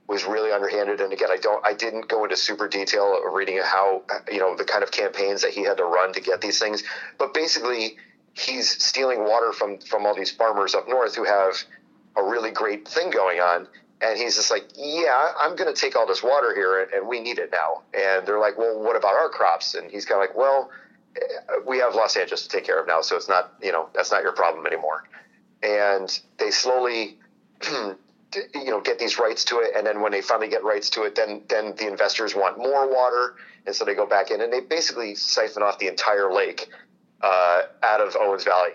was 0.08 0.26
really 0.26 0.52
underhanded. 0.52 1.00
And 1.00 1.14
again, 1.14 1.30
I 1.32 1.38
don't 1.38 1.66
I 1.66 1.74
didn't 1.74 2.08
go 2.10 2.24
into 2.24 2.36
super 2.36 2.68
detail 2.68 3.18
of 3.26 3.34
reading 3.34 3.60
how 3.64 4.04
you 4.32 4.40
know 4.40 4.56
the 4.56 4.66
kind 4.66 4.84
of 4.84 4.92
campaigns 4.92 5.42
that 5.44 5.52
he 5.52 5.64
had 5.64 5.78
to 5.78 5.86
run 5.86 6.14
to 6.14 6.22
get 6.22 6.42
these 6.42 6.60
things. 6.60 6.84
But 7.18 7.34
basically, 7.34 7.98
he's 8.34 8.70
stealing 8.84 9.24
water 9.24 9.54
from 9.54 9.80
from 9.80 10.06
all 10.06 10.16
these 10.16 10.32
farmers 10.32 10.76
up 10.76 10.90
north 10.90 11.16
who 11.16 11.24
have 11.24 11.56
a 12.18 12.24
really 12.24 12.52
great 12.52 12.88
thing 12.88 13.10
going 13.12 13.40
on 13.40 13.68
and 14.02 14.18
he's 14.18 14.36
just 14.36 14.52
like 14.52 14.66
yeah 14.76 15.32
i'm 15.40 15.56
going 15.56 15.74
to 15.74 15.80
take 15.80 15.96
all 15.96 16.08
this 16.08 16.24
water 16.24 16.54
here 16.56 16.90
and, 16.94 17.08
we 17.08 17.20
need 17.20 17.40
it 17.40 17.52
now. 17.52 17.82
And 17.94 18.26
they're 18.28 18.40
like 18.40 18.58
well 18.58 18.80
what 18.80 18.96
about 18.96 19.14
our 19.14 19.30
crops? 19.30 19.76
And 19.76 19.90
he's 19.90 20.06
kind 20.06 20.22
of 20.22 20.30
like 20.30 20.38
well 20.38 20.70
eh, 21.16 21.20
we 21.68 21.80
have 21.80 21.96
los 21.96 22.16
angeles 22.16 22.44
to 22.44 22.50
take 22.50 22.66
care 22.66 22.80
of 22.80 22.88
now 22.88 23.02
so 23.02 23.16
it's 23.16 23.30
not 23.30 23.54
you 23.62 23.72
know 23.72 23.90
that's 23.94 24.12
not 24.12 24.24
your 24.24 24.34
problem 24.34 24.66
anymore. 24.66 25.04
And 25.62 26.20
they 26.38 26.52
slowly 26.52 27.18
you 27.64 27.98
know 28.66 28.82
get 28.82 29.00
these 29.00 29.18
rights 29.18 29.46
to 29.46 29.60
it 29.60 29.72
and 29.76 29.86
then 29.86 30.02
when 30.02 30.12
they 30.12 30.22
finally 30.22 30.50
get 30.50 30.64
rights 30.64 30.90
to 30.92 31.04
it 31.04 31.16
then 31.16 31.42
then 31.50 31.76
the 31.76 31.88
investors 31.88 32.36
want 32.36 32.58
more 32.58 32.88
water 32.88 33.36
and 33.66 33.76
so 33.76 33.84
they 33.84 33.96
go 33.96 34.06
back 34.06 34.30
in 34.30 34.40
and 34.42 34.54
they 34.54 34.60
basically 34.60 35.16
siphon 35.16 35.64
off 35.64 35.80
the 35.80 35.88
entire 35.88 36.32
lake 36.32 36.70
uh, 37.22 37.62
out 37.84 38.02
of 38.02 38.16
Owens 38.20 38.44
Valley. 38.44 38.72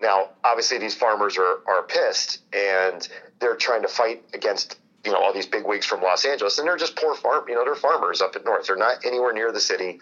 Now, 0.00 0.30
obviously, 0.42 0.78
these 0.78 0.94
farmers 0.94 1.36
are, 1.36 1.58
are 1.66 1.82
pissed 1.82 2.40
and 2.52 3.06
they're 3.38 3.56
trying 3.56 3.82
to 3.82 3.88
fight 3.88 4.24
against 4.32 4.78
you 5.04 5.12
know 5.12 5.18
all 5.18 5.32
these 5.32 5.46
big 5.46 5.66
wigs 5.66 5.86
from 5.86 6.02
Los 6.02 6.24
Angeles, 6.24 6.58
and 6.58 6.68
they're 6.68 6.76
just 6.76 6.96
poor 6.96 7.14
farm. 7.14 7.44
You 7.48 7.54
know, 7.54 7.64
they're 7.64 7.74
farmers 7.74 8.20
up 8.20 8.36
at 8.36 8.44
north. 8.44 8.66
They're 8.66 8.76
not 8.76 9.04
anywhere 9.04 9.32
near 9.32 9.52
the 9.52 9.60
city. 9.60 10.00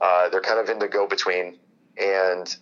Uh, 0.00 0.28
they're 0.28 0.40
kind 0.40 0.60
of 0.60 0.68
in 0.68 0.78
the 0.78 0.88
go 0.88 1.06
between, 1.06 1.58
and 1.96 2.56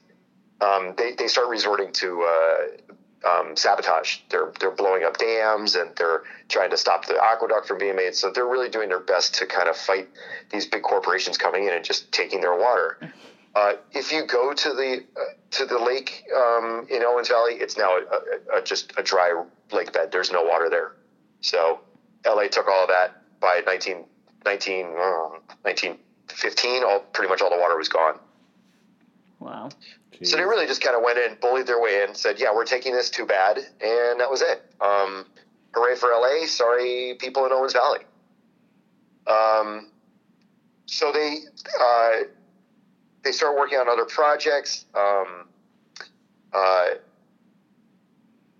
um, 0.60 0.94
they 0.96 1.14
they 1.14 1.28
start 1.28 1.48
resorting 1.48 1.92
to. 1.94 2.22
Uh, 2.22 2.94
um, 3.24 3.56
sabotage. 3.56 4.18
They're 4.28 4.52
they're 4.60 4.70
blowing 4.70 5.02
up 5.02 5.16
dams 5.16 5.76
and 5.76 5.96
they're 5.96 6.24
trying 6.48 6.70
to 6.70 6.76
stop 6.76 7.06
the 7.06 7.18
aqueduct 7.22 7.66
from 7.66 7.78
being 7.78 7.96
made. 7.96 8.14
So 8.14 8.30
they're 8.30 8.46
really 8.46 8.68
doing 8.68 8.90
their 8.90 9.00
best 9.00 9.36
to 9.36 9.46
kind 9.46 9.68
of 9.68 9.76
fight 9.76 10.08
these 10.50 10.66
big 10.66 10.82
corporations 10.82 11.38
coming 11.38 11.64
in 11.64 11.72
and 11.72 11.82
just 11.84 12.12
taking 12.12 12.42
their 12.42 12.54
water. 12.54 12.98
Uh, 13.54 13.74
if 13.92 14.10
you 14.10 14.26
go 14.26 14.52
to 14.52 14.68
the 14.70 15.04
uh, 15.16 15.20
to 15.52 15.64
the 15.64 15.78
lake 15.78 16.24
um, 16.36 16.86
in 16.90 17.04
Owens 17.04 17.28
Valley, 17.28 17.54
it's 17.54 17.78
now 17.78 17.96
a, 17.96 18.56
a, 18.56 18.58
a, 18.58 18.62
just 18.62 18.92
a 18.96 19.02
dry 19.02 19.44
lake 19.72 19.92
bed. 19.92 20.10
There's 20.10 20.32
no 20.32 20.42
water 20.42 20.68
there. 20.68 20.92
So 21.40 21.80
LA 22.26 22.48
took 22.48 22.66
all 22.66 22.82
of 22.82 22.88
that 22.88 23.22
by 23.40 23.62
19, 23.64 24.04
19, 24.44 24.86
uh, 24.86 24.90
1915. 25.62 26.82
All 26.82 27.00
pretty 27.12 27.28
much 27.28 27.42
all 27.42 27.50
the 27.50 27.58
water 27.58 27.76
was 27.76 27.88
gone. 27.88 28.18
Wow. 29.38 29.68
So 30.22 30.36
they 30.36 30.42
really 30.42 30.66
just 30.66 30.80
kind 30.80 30.96
of 30.96 31.02
went 31.02 31.18
in, 31.18 31.36
bullied 31.40 31.66
their 31.66 31.80
way 31.80 32.02
in, 32.02 32.14
said, 32.14 32.40
"Yeah, 32.40 32.54
we're 32.54 32.64
taking 32.64 32.92
this. 32.92 33.10
Too 33.10 33.26
bad," 33.26 33.58
and 33.58 34.20
that 34.20 34.30
was 34.30 34.42
it. 34.42 34.62
Um, 34.80 35.26
hooray 35.74 35.96
for 35.96 36.08
LA! 36.10 36.46
Sorry, 36.46 37.14
people 37.18 37.44
in 37.46 37.52
Owens 37.52 37.72
Valley. 37.72 38.00
Um, 39.26 39.90
so 40.86 41.12
they 41.12 41.38
uh, 41.80 42.12
they 43.24 43.32
start 43.32 43.56
working 43.56 43.78
on 43.78 43.88
other 43.88 44.04
projects, 44.04 44.84
um, 44.94 45.48
uh, 46.52 46.86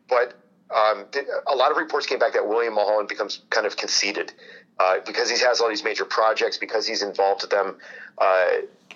but 0.09 0.35
um, 0.75 1.05
a 1.47 1.55
lot 1.55 1.71
of 1.71 1.77
reports 1.77 2.07
came 2.07 2.19
back 2.19 2.33
that 2.33 2.47
William 2.47 2.75
Mulholland 2.75 3.09
becomes 3.09 3.43
kind 3.51 3.67
of 3.67 3.77
conceited 3.77 4.33
uh, 4.81 4.97
because 5.07 5.31
he 5.31 5.39
has 5.39 5.61
all 5.61 5.69
these 5.69 5.85
major 5.85 6.05
projects, 6.05 6.59
because 6.59 6.87
he's 6.87 7.03
involved 7.03 7.43
with 7.43 7.51
them. 7.51 7.77
Uh, 8.19 8.47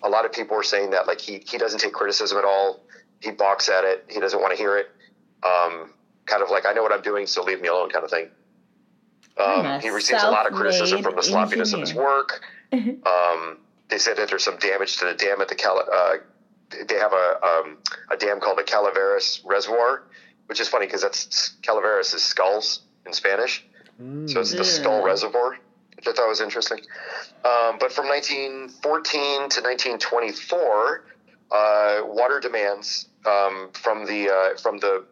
a 0.02 0.08
lot 0.08 0.24
of 0.24 0.32
people 0.32 0.56
were 0.56 0.62
saying 0.62 0.90
that 0.90 1.06
like 1.06 1.20
he 1.20 1.42
he 1.46 1.58
doesn't 1.58 1.78
take 1.78 1.92
criticism 1.92 2.38
at 2.38 2.44
all. 2.44 2.80
He 3.20 3.30
balks 3.30 3.68
at 3.68 3.84
it. 3.84 4.04
He 4.08 4.20
doesn't 4.20 4.40
want 4.40 4.52
to 4.52 4.56
hear 4.56 4.76
it. 4.78 4.90
Um, 5.42 5.92
kind 6.26 6.42
of 6.42 6.50
like 6.50 6.66
I 6.66 6.72
know 6.72 6.82
what 6.82 6.92
I'm 6.92 7.02
doing, 7.02 7.26
so 7.26 7.42
leave 7.42 7.60
me 7.60 7.68
alone, 7.68 7.90
kind 7.90 8.04
of 8.04 8.10
thing. 8.10 8.28
Um, 9.36 9.80
he 9.80 9.88
receives 9.90 10.22
a 10.24 10.30
lot 10.30 10.46
of 10.46 10.52
criticism 10.52 11.02
from 11.02 11.14
the 11.14 11.22
sloppiness 11.22 11.72
of 11.72 11.80
his 11.80 11.90
engineer. 11.90 12.08
work. 12.08 12.44
they 13.88 13.98
said 13.98 14.16
that 14.16 14.28
there's 14.28 14.44
some 14.44 14.58
damage 14.58 14.98
to 14.98 15.06
the 15.06 15.14
dam 15.14 15.40
at 15.40 15.48
the 15.48 15.54
Cal. 15.54 15.78
Uh, 15.78 16.16
they 16.86 16.96
have 16.96 17.12
a 17.12 17.40
um, 17.44 17.78
a 18.10 18.16
dam 18.16 18.40
called 18.40 18.58
the 18.58 18.64
Calaveras 18.64 19.42
Reservoir, 19.44 20.04
which 20.46 20.60
is 20.60 20.68
funny 20.68 20.86
because 20.86 21.02
that's 21.02 21.56
Calaveras 21.62 22.12
is 22.14 22.22
skulls 22.22 22.82
in 23.06 23.12
Spanish, 23.12 23.64
so 24.26 24.40
it's 24.40 24.52
the 24.52 24.64
Skull 24.64 25.02
Reservoir, 25.02 25.58
which 25.96 26.06
I 26.06 26.12
thought 26.12 26.28
was 26.28 26.40
interesting. 26.40 26.80
Um, 27.44 27.78
but 27.80 27.92
from 27.92 28.06
1914 28.08 29.48
to 29.50 29.60
1924, 29.62 31.04
uh, 31.50 32.00
water 32.04 32.40
demands 32.40 33.08
um, 33.26 33.70
from 33.72 34.04
the 34.06 34.28
uh, 34.30 34.58
from 34.58 34.78
the 34.78 35.04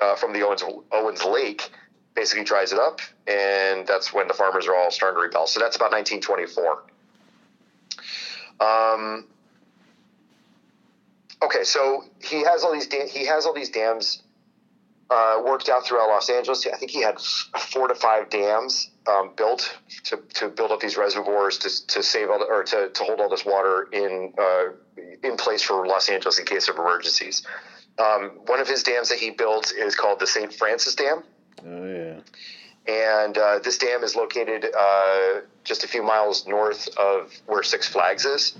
uh, 0.00 0.16
from 0.16 0.32
the 0.32 0.42
Owens 0.42 0.64
Owens 0.92 1.24
Lake 1.24 1.70
basically 2.14 2.44
dries 2.44 2.72
it 2.72 2.78
up, 2.78 3.00
and 3.26 3.86
that's 3.86 4.12
when 4.12 4.28
the 4.28 4.34
farmers 4.34 4.66
are 4.66 4.74
all 4.74 4.90
starting 4.90 5.18
to 5.18 5.22
rebel. 5.22 5.46
So 5.46 5.60
that's 5.60 5.76
about 5.76 5.92
1924. 5.92 6.84
Um, 8.60 9.26
okay, 11.42 11.64
so 11.64 12.04
he 12.22 12.44
has 12.44 12.64
all 12.64 12.72
these 12.72 12.86
da- 12.86 13.08
he 13.08 13.26
has 13.26 13.46
all 13.46 13.54
these 13.54 13.70
dams 13.70 14.22
uh, 15.10 15.42
worked 15.44 15.68
out 15.68 15.86
throughout 15.86 16.08
Los 16.08 16.30
Angeles. 16.30 16.66
I 16.66 16.76
think 16.76 16.90
he 16.90 17.02
had 17.02 17.20
four 17.20 17.88
to 17.88 17.94
five 17.94 18.30
dams 18.30 18.90
um, 19.06 19.32
built 19.36 19.76
to, 20.04 20.18
to 20.34 20.48
build 20.48 20.70
up 20.70 20.80
these 20.80 20.96
reservoirs 20.96 21.58
to, 21.58 21.86
to 21.88 22.02
save 22.02 22.30
all 22.30 22.38
the, 22.38 22.46
or 22.46 22.64
to, 22.64 22.88
to 22.88 23.04
hold 23.04 23.20
all 23.20 23.28
this 23.28 23.44
water 23.44 23.88
in 23.92 24.32
uh, 24.38 24.64
in 25.22 25.36
place 25.36 25.62
for 25.62 25.86
Los 25.86 26.08
Angeles 26.08 26.38
in 26.38 26.46
case 26.46 26.68
of 26.68 26.76
emergencies. 26.76 27.42
Um, 27.98 28.40
one 28.46 28.60
of 28.60 28.68
his 28.68 28.82
dams 28.82 29.10
that 29.10 29.18
he 29.18 29.30
built 29.30 29.72
is 29.72 29.94
called 29.94 30.18
the 30.20 30.26
St. 30.26 30.52
Francis 30.52 30.94
Dam. 30.94 31.22
Oh 31.64 31.84
yeah. 31.86 32.20
And 32.86 33.38
uh, 33.38 33.60
this 33.60 33.78
dam 33.78 34.02
is 34.04 34.14
located 34.14 34.66
uh, 34.78 35.40
just 35.64 35.84
a 35.84 35.88
few 35.88 36.02
miles 36.02 36.46
north 36.46 36.88
of 36.98 37.32
where 37.46 37.62
Six 37.62 37.88
Flags 37.88 38.24
is. 38.26 38.54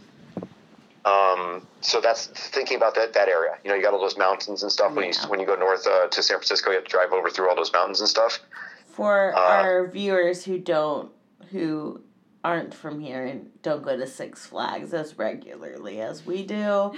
Um, 1.05 1.67
so 1.83 2.01
that's 2.01 2.29
thinking 2.29 2.79
about 2.79 2.95
that 2.95 3.13
that 3.13 3.29
area. 3.29 3.57
You 3.63 3.71
know, 3.71 3.77
you 3.77 3.83
got 3.83 3.93
all 3.93 4.01
those 4.01 4.17
mountains 4.17 4.63
and 4.63 4.73
stuff. 4.73 4.95
When 4.95 5.05
you 5.07 5.13
when 5.29 5.41
you 5.41 5.47
go 5.47 5.55
north 5.55 5.87
uh, 5.87 6.07
to 6.09 6.23
San 6.23 6.39
Francisco, 6.39 6.71
you 6.71 6.77
have 6.77 6.85
to 6.85 6.91
drive 6.91 7.13
over 7.13 7.29
through 7.29 7.51
all 7.51 7.57
those 7.57 7.73
mountains 7.73 8.01
and 8.01 8.09
stuff. 8.09 8.41
For 8.87 9.37
Uh, 9.37 9.41
our 9.41 9.89
viewers 9.89 10.45
who 10.45 10.59
don't, 10.59 11.11
who 11.51 12.01
aren't 12.43 12.73
from 12.73 13.01
here 13.01 13.25
and 13.25 13.51
don't 13.63 13.83
go 13.83 13.97
to 13.97 14.07
Six 14.07 14.47
Flags 14.47 14.95
as 14.95 15.19
regularly 15.19 16.01
as 16.01 16.25
we 16.25 16.47
do, 16.47 16.93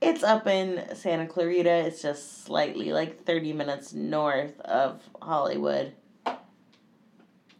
it's 0.00 0.24
up 0.24 0.46
in 0.48 0.96
Santa 0.96 1.26
Clarita. 1.26 1.70
It's 1.70 2.02
just 2.02 2.44
slightly 2.44 2.92
like 2.92 3.24
30 3.24 3.52
minutes 3.52 3.92
north 3.92 4.58
of 4.62 5.02
Hollywood. 5.20 5.92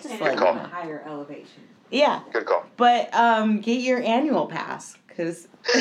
Just 0.03 0.15
And 0.15 0.21
let 0.23 0.33
it's 0.33 0.41
you 0.41 0.47
on 0.49 0.57
know. 0.57 0.63
a 0.63 0.67
higher 0.67 1.03
elevation. 1.07 1.63
Yeah, 1.91 2.21
Good 2.33 2.47
call. 2.47 2.65
but 2.77 3.15
um, 3.15 3.61
get 3.61 3.81
your 3.83 4.03
annual 4.03 4.47
pass 4.47 4.97
because 5.07 5.47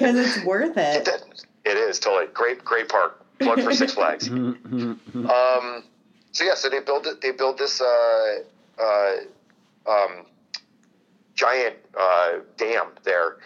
it's 0.00 0.44
worth 0.44 0.76
it. 0.76 1.04
That- 1.04 1.22
it 1.62 1.76
is 1.76 1.98
totally 2.00 2.26
great. 2.32 2.64
Great 2.64 2.88
park. 2.88 3.22
Plug 3.38 3.60
for 3.60 3.72
Six 3.72 3.92
Flags. 3.94 4.28
Um, 5.14 5.84
so 6.32 6.44
yeah, 6.44 6.54
so 6.54 6.68
they 6.70 6.80
build 6.80 7.06
it. 7.06 7.20
They 7.20 7.32
build 7.32 7.58
this 7.58 7.80
uh, 7.80 8.36
uh, 8.80 9.12
um, 9.86 10.24
giant 11.34 11.76
uh, 11.98 12.38
dam 12.56 12.86
there, 13.04 13.36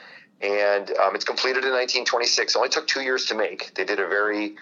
and 0.40 0.90
um, 0.98 1.14
it's 1.16 1.24
completed 1.24 1.64
in 1.64 1.70
1926. 1.72 2.54
It 2.54 2.56
only 2.58 2.68
took 2.68 2.86
two 2.86 3.00
years 3.00 3.26
to 3.26 3.34
make. 3.34 3.74
They 3.74 3.84
did 3.84 3.98
a 3.98 4.06
very, 4.06 4.54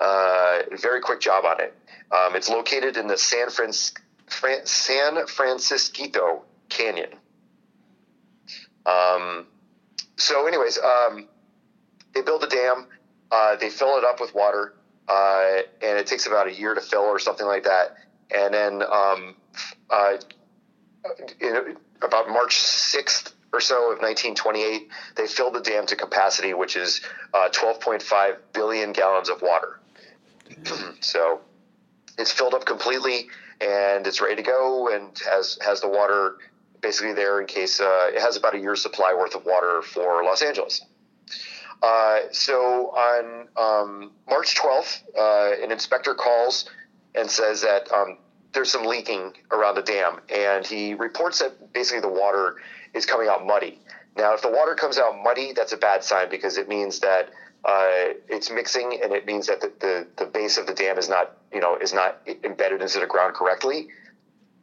uh, 0.00 0.58
very 0.80 1.00
quick 1.00 1.20
job 1.20 1.44
on 1.46 1.60
it. 1.60 1.74
Um, 2.10 2.36
it's 2.36 2.48
located 2.48 2.96
in 2.96 3.06
the 3.06 3.18
San 3.18 3.50
Francis- 3.50 3.94
Fran- 4.26 4.66
San 4.66 5.14
Francisquito 5.26 6.42
Canyon. 6.68 7.10
Um, 8.86 9.46
so, 10.16 10.46
anyways, 10.46 10.78
um, 10.78 11.28
they 12.14 12.22
build 12.22 12.42
a 12.44 12.48
dam. 12.48 12.86
Uh, 13.30 13.56
they 13.56 13.70
fill 13.70 13.98
it 13.98 14.04
up 14.04 14.20
with 14.20 14.34
water, 14.34 14.74
uh, 15.08 15.58
and 15.82 15.98
it 15.98 16.06
takes 16.06 16.26
about 16.26 16.46
a 16.46 16.52
year 16.52 16.74
to 16.74 16.80
fill 16.80 17.02
or 17.02 17.18
something 17.18 17.46
like 17.46 17.64
that. 17.64 17.96
And 18.34 18.52
then 18.52 18.82
um, 18.82 19.34
uh, 19.90 20.16
in 21.40 21.76
about 22.02 22.28
March 22.28 22.56
6th 22.56 23.32
or 23.52 23.60
so 23.60 23.92
of 23.92 23.98
1928, 24.00 24.88
they 25.16 25.26
filled 25.26 25.54
the 25.54 25.60
dam 25.60 25.86
to 25.86 25.96
capacity, 25.96 26.54
which 26.54 26.76
is 26.76 27.00
uh, 27.34 27.48
12.5 27.50 28.36
billion 28.52 28.92
gallons 28.92 29.28
of 29.28 29.42
water. 29.42 29.80
so 31.00 31.40
it's 32.18 32.32
filled 32.32 32.54
up 32.54 32.64
completely 32.64 33.28
and 33.60 34.06
it's 34.06 34.20
ready 34.20 34.36
to 34.36 34.42
go 34.42 34.88
and 34.94 35.18
has 35.30 35.58
has 35.64 35.80
the 35.80 35.88
water 35.88 36.36
basically 36.80 37.12
there 37.12 37.40
in 37.40 37.46
case 37.46 37.80
uh, 37.80 38.10
it 38.12 38.20
has 38.20 38.36
about 38.36 38.54
a 38.54 38.58
year's 38.58 38.82
supply 38.82 39.14
worth 39.14 39.34
of 39.34 39.44
water 39.44 39.82
for 39.82 40.22
Los 40.22 40.42
Angeles. 40.42 40.84
Uh, 41.82 42.20
so 42.32 42.90
on 42.90 43.48
um, 43.56 44.10
March 44.28 44.56
12th, 44.56 45.02
uh, 45.16 45.62
an 45.62 45.70
inspector 45.70 46.14
calls 46.14 46.68
and 47.14 47.30
says 47.30 47.62
that 47.62 47.90
um, 47.92 48.18
there's 48.52 48.70
some 48.70 48.84
leaking 48.84 49.32
around 49.52 49.76
the 49.76 49.82
dam, 49.82 50.20
and 50.28 50.66
he 50.66 50.94
reports 50.94 51.38
that 51.38 51.72
basically 51.72 52.00
the 52.00 52.08
water 52.08 52.56
is 52.94 53.06
coming 53.06 53.28
out 53.28 53.46
muddy. 53.46 53.80
Now, 54.16 54.34
if 54.34 54.42
the 54.42 54.50
water 54.50 54.74
comes 54.74 54.98
out 54.98 55.16
muddy, 55.22 55.52
that's 55.52 55.72
a 55.72 55.76
bad 55.76 56.02
sign 56.02 56.28
because 56.28 56.58
it 56.58 56.68
means 56.68 57.00
that 57.00 57.30
uh, 57.64 58.14
it's 58.28 58.50
mixing, 58.50 59.00
and 59.02 59.12
it 59.12 59.26
means 59.26 59.46
that 59.46 59.60
the, 59.60 59.72
the, 59.80 60.06
the 60.16 60.26
base 60.26 60.58
of 60.58 60.66
the 60.66 60.74
dam 60.74 60.98
is 60.98 61.08
not, 61.08 61.36
you 61.52 61.60
know, 61.60 61.76
is 61.76 61.92
not 61.92 62.20
embedded 62.44 62.82
into 62.82 63.00
the 63.00 63.06
ground 63.06 63.34
correctly, 63.34 63.88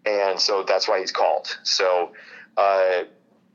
and 0.05 0.39
so 0.39 0.63
that's 0.63 0.87
why 0.87 0.99
he's 0.99 1.11
called. 1.11 1.57
So. 1.63 2.13
Uh, 2.57 3.03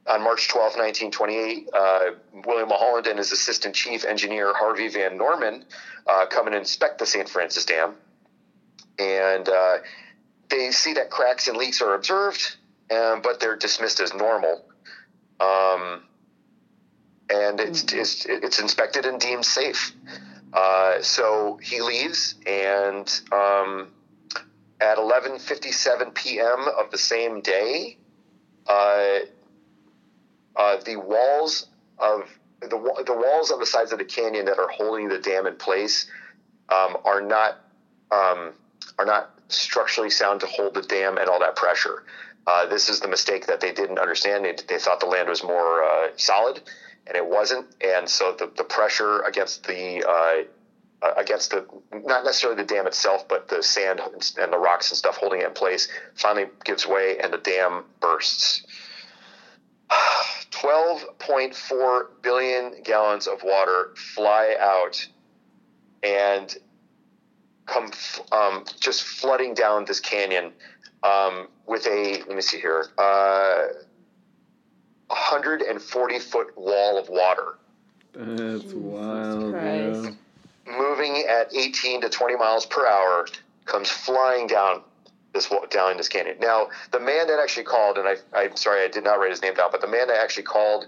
on 0.07 0.22
March 0.22 0.49
12, 0.49 0.76
1928, 0.76 1.68
uh, 1.72 2.01
William 2.47 2.68
Mulholland 2.68 3.07
and 3.07 3.18
his 3.18 3.32
assistant 3.32 3.74
chief 3.74 4.05
engineer 4.05 4.53
Harvey 4.55 4.88
Van 4.88 5.16
Norman 5.16 5.64
uh, 6.07 6.26
come 6.26 6.47
and 6.47 6.57
inspect 6.57 6.99
the 6.99 7.07
St. 7.07 7.28
Francis 7.28 7.64
Dam. 7.64 7.95
And 8.99 9.49
uh, 9.49 9.78
they 10.49 10.70
see 10.72 10.95
that 10.95 11.11
cracks 11.11 11.49
and 11.49 11.57
leaks 11.57 11.80
are 11.80 11.95
observed, 11.95 12.57
um, 12.91 13.22
but 13.22 13.41
they're 13.41 13.57
dismissed 13.57 14.01
as 14.01 14.12
normal. 14.12 14.64
Um, 15.38 16.03
and 17.31 17.61
it's, 17.61 17.93
it's, 17.93 18.26
it's 18.26 18.59
inspected 18.59 19.07
and 19.07 19.20
deemed 19.20 19.45
safe. 19.45 19.95
Uh, 20.53 21.01
so 21.01 21.59
he 21.62 21.81
leaves, 21.81 22.35
and 22.45 23.20
um, 23.33 23.89
at 24.81 24.99
11:57 24.99 26.14
p.m. 26.14 26.66
of 26.76 26.91
the 26.91 26.99
same 26.99 27.41
day, 27.41 27.97
uh, 28.66 29.18
uh, 30.57 30.76
the 30.85 30.97
walls 30.97 31.68
of 31.99 32.28
the 32.61 33.03
the 33.07 33.14
walls 33.14 33.53
on 33.53 33.61
the 33.61 33.66
sides 33.66 33.93
of 33.93 33.99
the 33.99 34.05
canyon 34.05 34.47
that 34.47 34.59
are 34.59 34.68
holding 34.68 35.09
the 35.09 35.18
dam 35.18 35.47
in 35.47 35.55
place 35.55 36.11
um, 36.68 36.97
are 37.05 37.20
not 37.20 37.61
um, 38.11 38.53
are 38.99 39.07
not 39.07 39.31
structurally 39.49 40.11
sound 40.11 40.41
to 40.41 40.47
hold 40.47 40.74
the 40.74 40.83
dam 40.83 41.16
and 41.16 41.28
all 41.28 41.39
that 41.39 41.57
pressure. 41.57 42.05
Uh, 42.47 42.66
this 42.66 42.89
is 42.89 43.01
the 43.01 43.09
mistake 43.09 43.47
that 43.47 43.61
they 43.61 43.72
didn't 43.72 43.99
understand. 43.99 44.45
They, 44.45 44.57
they 44.66 44.78
thought 44.78 44.99
the 45.01 45.07
land 45.07 45.28
was 45.28 45.45
more 45.45 45.85
uh, 45.85 46.09
solid, 46.16 46.62
and 47.11 47.16
it 47.16 47.26
wasn't. 47.26 47.66
And 47.80 48.08
so 48.08 48.36
the, 48.38 48.50
the 48.56 48.62
pressure 48.62 49.20
against 49.22 49.66
the 49.66 50.04
uh, 50.08 50.44
uh, 51.02 51.14
against 51.16 51.50
the 51.50 51.66
not 51.92 52.24
necessarily 52.24 52.62
the 52.62 52.66
dam 52.66 52.86
itself, 52.86 53.26
but 53.28 53.48
the 53.48 53.62
sand 53.62 54.00
and 54.38 54.52
the 54.52 54.58
rocks 54.58 54.90
and 54.90 54.96
stuff 54.96 55.16
holding 55.16 55.40
it 55.40 55.46
in 55.46 55.52
place 55.52 55.88
finally 56.14 56.46
gives 56.64 56.86
way, 56.86 57.18
and 57.18 57.32
the 57.32 57.38
dam 57.38 57.84
bursts. 58.00 58.64
12.4 60.50 62.06
billion 62.22 62.82
gallons 62.82 63.26
of 63.26 63.42
water 63.42 63.94
fly 64.14 64.54
out 64.61 65.08
and 66.02 66.58
come 67.66 67.90
um, 68.30 68.64
just 68.78 69.02
flooding 69.02 69.54
down 69.54 69.84
this 69.86 70.00
canyon 70.00 70.52
um, 71.02 71.48
with 71.66 71.86
a 71.86 72.22
let 72.26 72.36
me 72.36 72.42
see 72.42 72.61
here 72.61 72.86
uh, 72.98 73.68
140 75.11 76.18
foot 76.20 76.56
wall 76.56 76.96
of 76.96 77.08
water 77.08 77.58
That's 78.14 78.72
wild, 78.72 79.50
bro. 79.50 79.50
Christ. 79.50 80.16
moving 80.66 81.24
at 81.28 81.52
18 81.54 82.02
to 82.02 82.08
20 82.08 82.36
miles 82.36 82.64
per 82.64 82.86
hour 82.86 83.26
comes 83.66 83.90
flying 83.90 84.46
down 84.46 84.82
this 85.32 85.50
wa- 85.50 85.66
down 85.66 85.96
this 85.96 86.08
canyon. 86.08 86.36
Now, 86.40 86.68
the 86.92 87.00
man 87.00 87.26
that 87.26 87.38
actually 87.40 87.64
called, 87.64 87.98
and 87.98 88.08
I, 88.08 88.16
I'm 88.34 88.56
sorry 88.56 88.84
I 88.84 88.88
did 88.88 89.04
not 89.04 89.18
write 89.18 89.30
his 89.30 89.42
name 89.42 89.54
down, 89.54 89.70
but 89.72 89.80
the 89.80 89.88
man 89.88 90.08
that 90.08 90.20
actually 90.22 90.44
called 90.44 90.86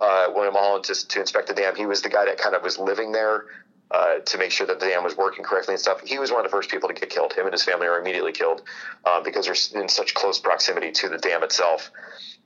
uh, 0.00 0.26
William 0.34 0.54
Mulholland 0.54 0.84
to, 0.84 1.08
to 1.08 1.20
inspect 1.20 1.48
the 1.48 1.54
dam, 1.54 1.74
he 1.76 1.86
was 1.86 2.02
the 2.02 2.08
guy 2.08 2.24
that 2.24 2.38
kind 2.38 2.54
of 2.54 2.62
was 2.62 2.78
living 2.78 3.12
there 3.12 3.46
uh, 3.90 4.18
to 4.18 4.38
make 4.38 4.50
sure 4.50 4.66
that 4.66 4.80
the 4.80 4.86
dam 4.86 5.04
was 5.04 5.16
working 5.16 5.44
correctly 5.44 5.74
and 5.74 5.80
stuff. 5.80 6.00
He 6.04 6.18
was 6.18 6.30
one 6.32 6.44
of 6.44 6.50
the 6.50 6.56
first 6.56 6.70
people 6.70 6.88
to 6.88 6.94
get 6.94 7.10
killed. 7.10 7.32
Him 7.32 7.46
and 7.46 7.52
his 7.52 7.62
family 7.62 7.88
were 7.88 7.98
immediately 7.98 8.32
killed 8.32 8.62
uh, 9.04 9.20
because 9.20 9.46
they're 9.46 9.82
in 9.82 9.88
such 9.88 10.14
close 10.14 10.38
proximity 10.40 10.90
to 10.92 11.08
the 11.08 11.18
dam 11.18 11.42
itself. 11.44 11.90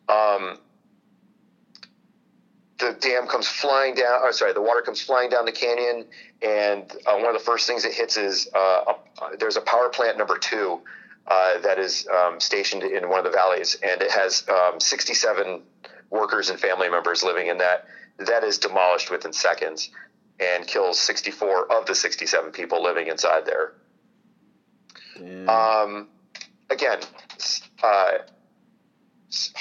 Um, 0.09 0.59
the 2.79 2.97
dam 3.01 3.27
comes 3.27 3.49
flying 3.49 3.95
down. 3.95 4.23
Or 4.23 4.33
sorry, 4.33 4.53
the 4.53 4.63
water 4.63 4.83
comes 4.83 5.01
flying 5.01 5.31
down 5.31 5.45
the 5.45 5.53
canyon, 5.53 6.07
and 6.43 6.91
uh, 7.07 7.17
one 7.17 7.27
of 7.27 7.35
the 7.35 7.45
first 7.45 7.67
things 7.67 7.85
it 7.85 7.93
hits 7.93 8.17
is 8.17 8.49
uh, 8.55 8.95
a, 8.95 9.37
there's 9.39 9.57
a 9.57 9.61
power 9.61 9.89
plant 9.89 10.17
number 10.17 10.39
two 10.39 10.81
uh, 11.27 11.59
that 11.61 11.79
is 11.79 12.07
um, 12.09 12.41
stationed 12.41 12.83
in 12.83 13.09
one 13.09 13.19
of 13.19 13.25
the 13.25 13.31
valleys, 13.31 13.77
and 13.83 14.01
it 14.01 14.11
has 14.11 14.47
um, 14.49 14.81
67 14.81 15.63
workers 16.11 16.51
and 16.51 16.59
family 16.59 16.89
members 16.89 17.23
living 17.23 17.49
in 17.49 17.59
that. 17.59 17.87
That 18.19 18.43
is 18.43 18.59
demolished 18.59 19.11
within 19.11 19.33
seconds, 19.33 19.91
and 20.41 20.67
kills 20.67 20.99
64 20.99 21.71
of 21.73 21.87
the 21.87 21.95
67 21.95 22.51
people 22.53 22.83
living 22.83 23.09
inside 23.09 23.45
there. 23.45 23.75
Um, 25.49 26.09
again, 26.71 27.01
uh, 27.83 28.19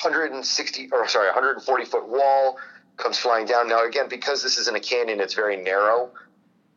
160 0.01 0.89
or 0.91 1.07
sorry, 1.07 1.27
140 1.27 1.85
foot 1.85 2.07
wall 2.07 2.57
comes 2.97 3.17
flying 3.17 3.45
down. 3.45 3.69
Now, 3.69 3.85
again, 3.85 4.09
because 4.09 4.43
this 4.43 4.57
is 4.57 4.67
in 4.67 4.75
a 4.75 4.79
canyon, 4.79 5.19
it's 5.19 5.33
very 5.33 5.55
narrow. 5.55 6.11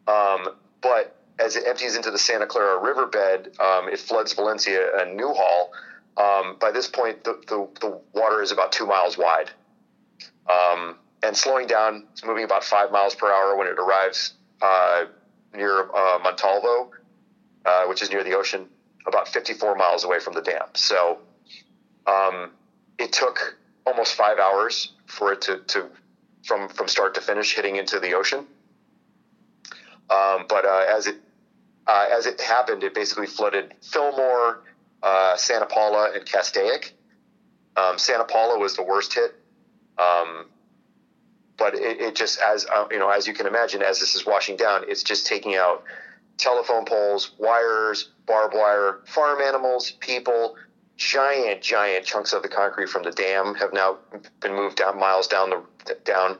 Um, 0.07 0.51
but 0.83 1.16
as 1.39 1.57
it 1.57 1.64
empties 1.66 1.97
into 1.97 2.11
the 2.11 2.18
Santa 2.18 2.47
Clara 2.47 2.81
riverbed, 2.81 3.59
um, 3.59 3.89
it 3.89 3.99
floods 3.99 4.33
Valencia 4.35 4.99
and 5.01 5.16
Newhall. 5.16 5.73
Um, 6.16 6.57
by 6.61 6.71
this 6.71 6.87
point, 6.87 7.25
the, 7.25 7.41
the, 7.49 7.68
the 7.81 8.01
water 8.12 8.43
is 8.43 8.53
about 8.53 8.73
two 8.73 8.87
miles 8.87 9.16
wide. 9.16 9.51
Um, 10.51 10.97
and 11.23 11.37
slowing 11.37 11.66
down, 11.66 12.07
it's 12.12 12.25
moving 12.25 12.45
about 12.45 12.64
five 12.64 12.91
miles 12.91 13.14
per 13.14 13.31
hour 13.31 13.57
when 13.57 13.66
it 13.66 13.79
arrives 13.79 14.35
uh, 14.61 15.05
near 15.55 15.91
uh, 15.95 16.18
Montalvo, 16.23 16.91
uh, 17.64 17.85
which 17.87 18.03
is 18.03 18.11
near 18.11 18.25
the 18.25 18.35
ocean, 18.35 18.66
about 19.07 19.29
54 19.29 19.75
miles 19.77 20.05
away 20.05 20.21
from 20.21 20.35
the 20.35 20.43
dam. 20.43 20.66
So 20.75 21.18
um, 22.07 22.51
it 22.99 23.12
took 23.12 23.57
almost 23.87 24.14
five 24.14 24.39
hours 24.39 24.93
for 25.07 25.33
it 25.33 25.41
to, 25.43 25.59
to 25.68 25.87
from 26.45 26.68
from 26.68 26.88
start 26.88 27.14
to 27.14 27.20
finish 27.20 27.55
hitting 27.55 27.76
into 27.76 28.01
the 28.01 28.14
ocean. 28.14 28.47
Um, 30.09 30.47
but 30.49 30.64
uh, 30.64 30.84
as 30.88 31.07
it 31.07 31.16
uh, 31.86 32.07
as 32.11 32.26
it 32.26 32.41
happened, 32.41 32.82
it 32.82 32.95
basically 32.95 33.26
flooded 33.26 33.74
Fillmore, 33.82 34.64
uh, 35.03 35.36
Santa 35.36 35.66
Paula, 35.66 36.12
and 36.14 36.24
Castaic. 36.24 36.93
Um, 37.76 37.99
Santa 37.99 38.24
Paula 38.24 38.59
was 38.59 38.76
the 38.76 38.82
worst 38.82 39.14
hit. 39.14 39.34
Um, 39.99 40.47
but 41.61 41.74
it, 41.74 42.01
it 42.01 42.16
just 42.16 42.41
as 42.41 42.66
uh, 42.74 42.86
you 42.91 42.99
know 42.99 43.11
as 43.11 43.28
you 43.28 43.34
can 43.34 43.47
imagine 43.47 43.82
as 43.82 44.01
this 44.01 44.16
is 44.16 44.26
washing 44.26 44.57
down 44.57 44.82
it's 44.88 45.05
just 45.05 45.26
taking 45.26 45.55
out 45.55 45.84
telephone 46.38 46.84
poles 46.84 47.32
wires 47.38 48.09
barbed 48.26 48.55
wire 48.55 49.01
farm 49.05 49.41
animals 49.41 49.93
people 50.01 50.57
giant 51.01 51.62
giant 51.62 52.05
chunks 52.05 52.34
of 52.34 52.42
the 52.42 52.48
concrete 52.48 52.88
from 52.88 53.03
the 53.03 53.11
dam 53.11 53.55
have 53.55 53.72
now 53.72 53.96
been 54.40 54.55
moved 54.55 54.76
down 54.76 54.98
miles 55.01 55.26
down 55.26 55.51
the 55.51 55.94
down. 56.05 56.38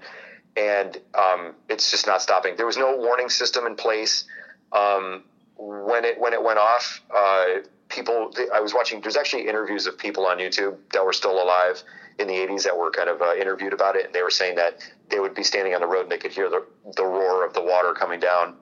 And 0.56 1.00
um, 1.14 1.54
it's 1.68 1.90
just 1.90 2.06
not 2.06 2.20
stopping. 2.20 2.56
There 2.56 2.66
was 2.66 2.76
no 2.76 2.96
warning 2.96 3.30
system 3.30 3.66
in 3.66 3.76
place. 3.76 4.24
Um, 4.72 5.24
when 5.56 6.04
it 6.04 6.20
when 6.20 6.32
it 6.32 6.42
went 6.42 6.58
off 6.58 7.02
uh, 7.14 7.44
people 7.90 8.32
i 8.54 8.61
was 8.61 8.72
watching 8.72 9.00
there's 9.02 9.16
actually 9.16 9.46
interviews 9.46 9.86
of 9.86 9.98
people 9.98 10.24
on 10.24 10.38
youtube 10.38 10.76
that 10.92 11.04
were 11.04 11.12
still 11.12 11.42
alive 11.42 11.82
in 12.20 12.28
the 12.28 12.34
80s 12.34 12.64
that 12.64 12.76
were 12.76 12.90
kind 12.90 13.08
of 13.08 13.22
uh, 13.22 13.34
interviewed 13.34 13.72
about 13.72 13.96
it. 13.96 14.04
And 14.04 14.14
they 14.14 14.22
were 14.22 14.30
saying 14.30 14.56
that 14.56 14.78
they 15.08 15.18
would 15.18 15.34
be 15.34 15.42
standing 15.42 15.74
on 15.74 15.80
the 15.80 15.86
road 15.86 16.02
and 16.02 16.12
they 16.12 16.18
could 16.18 16.32
hear 16.32 16.50
the, 16.50 16.64
the 16.96 17.04
roar 17.04 17.44
of 17.44 17.54
the 17.54 17.62
water 17.62 17.94
coming 17.94 18.20
down. 18.20 18.56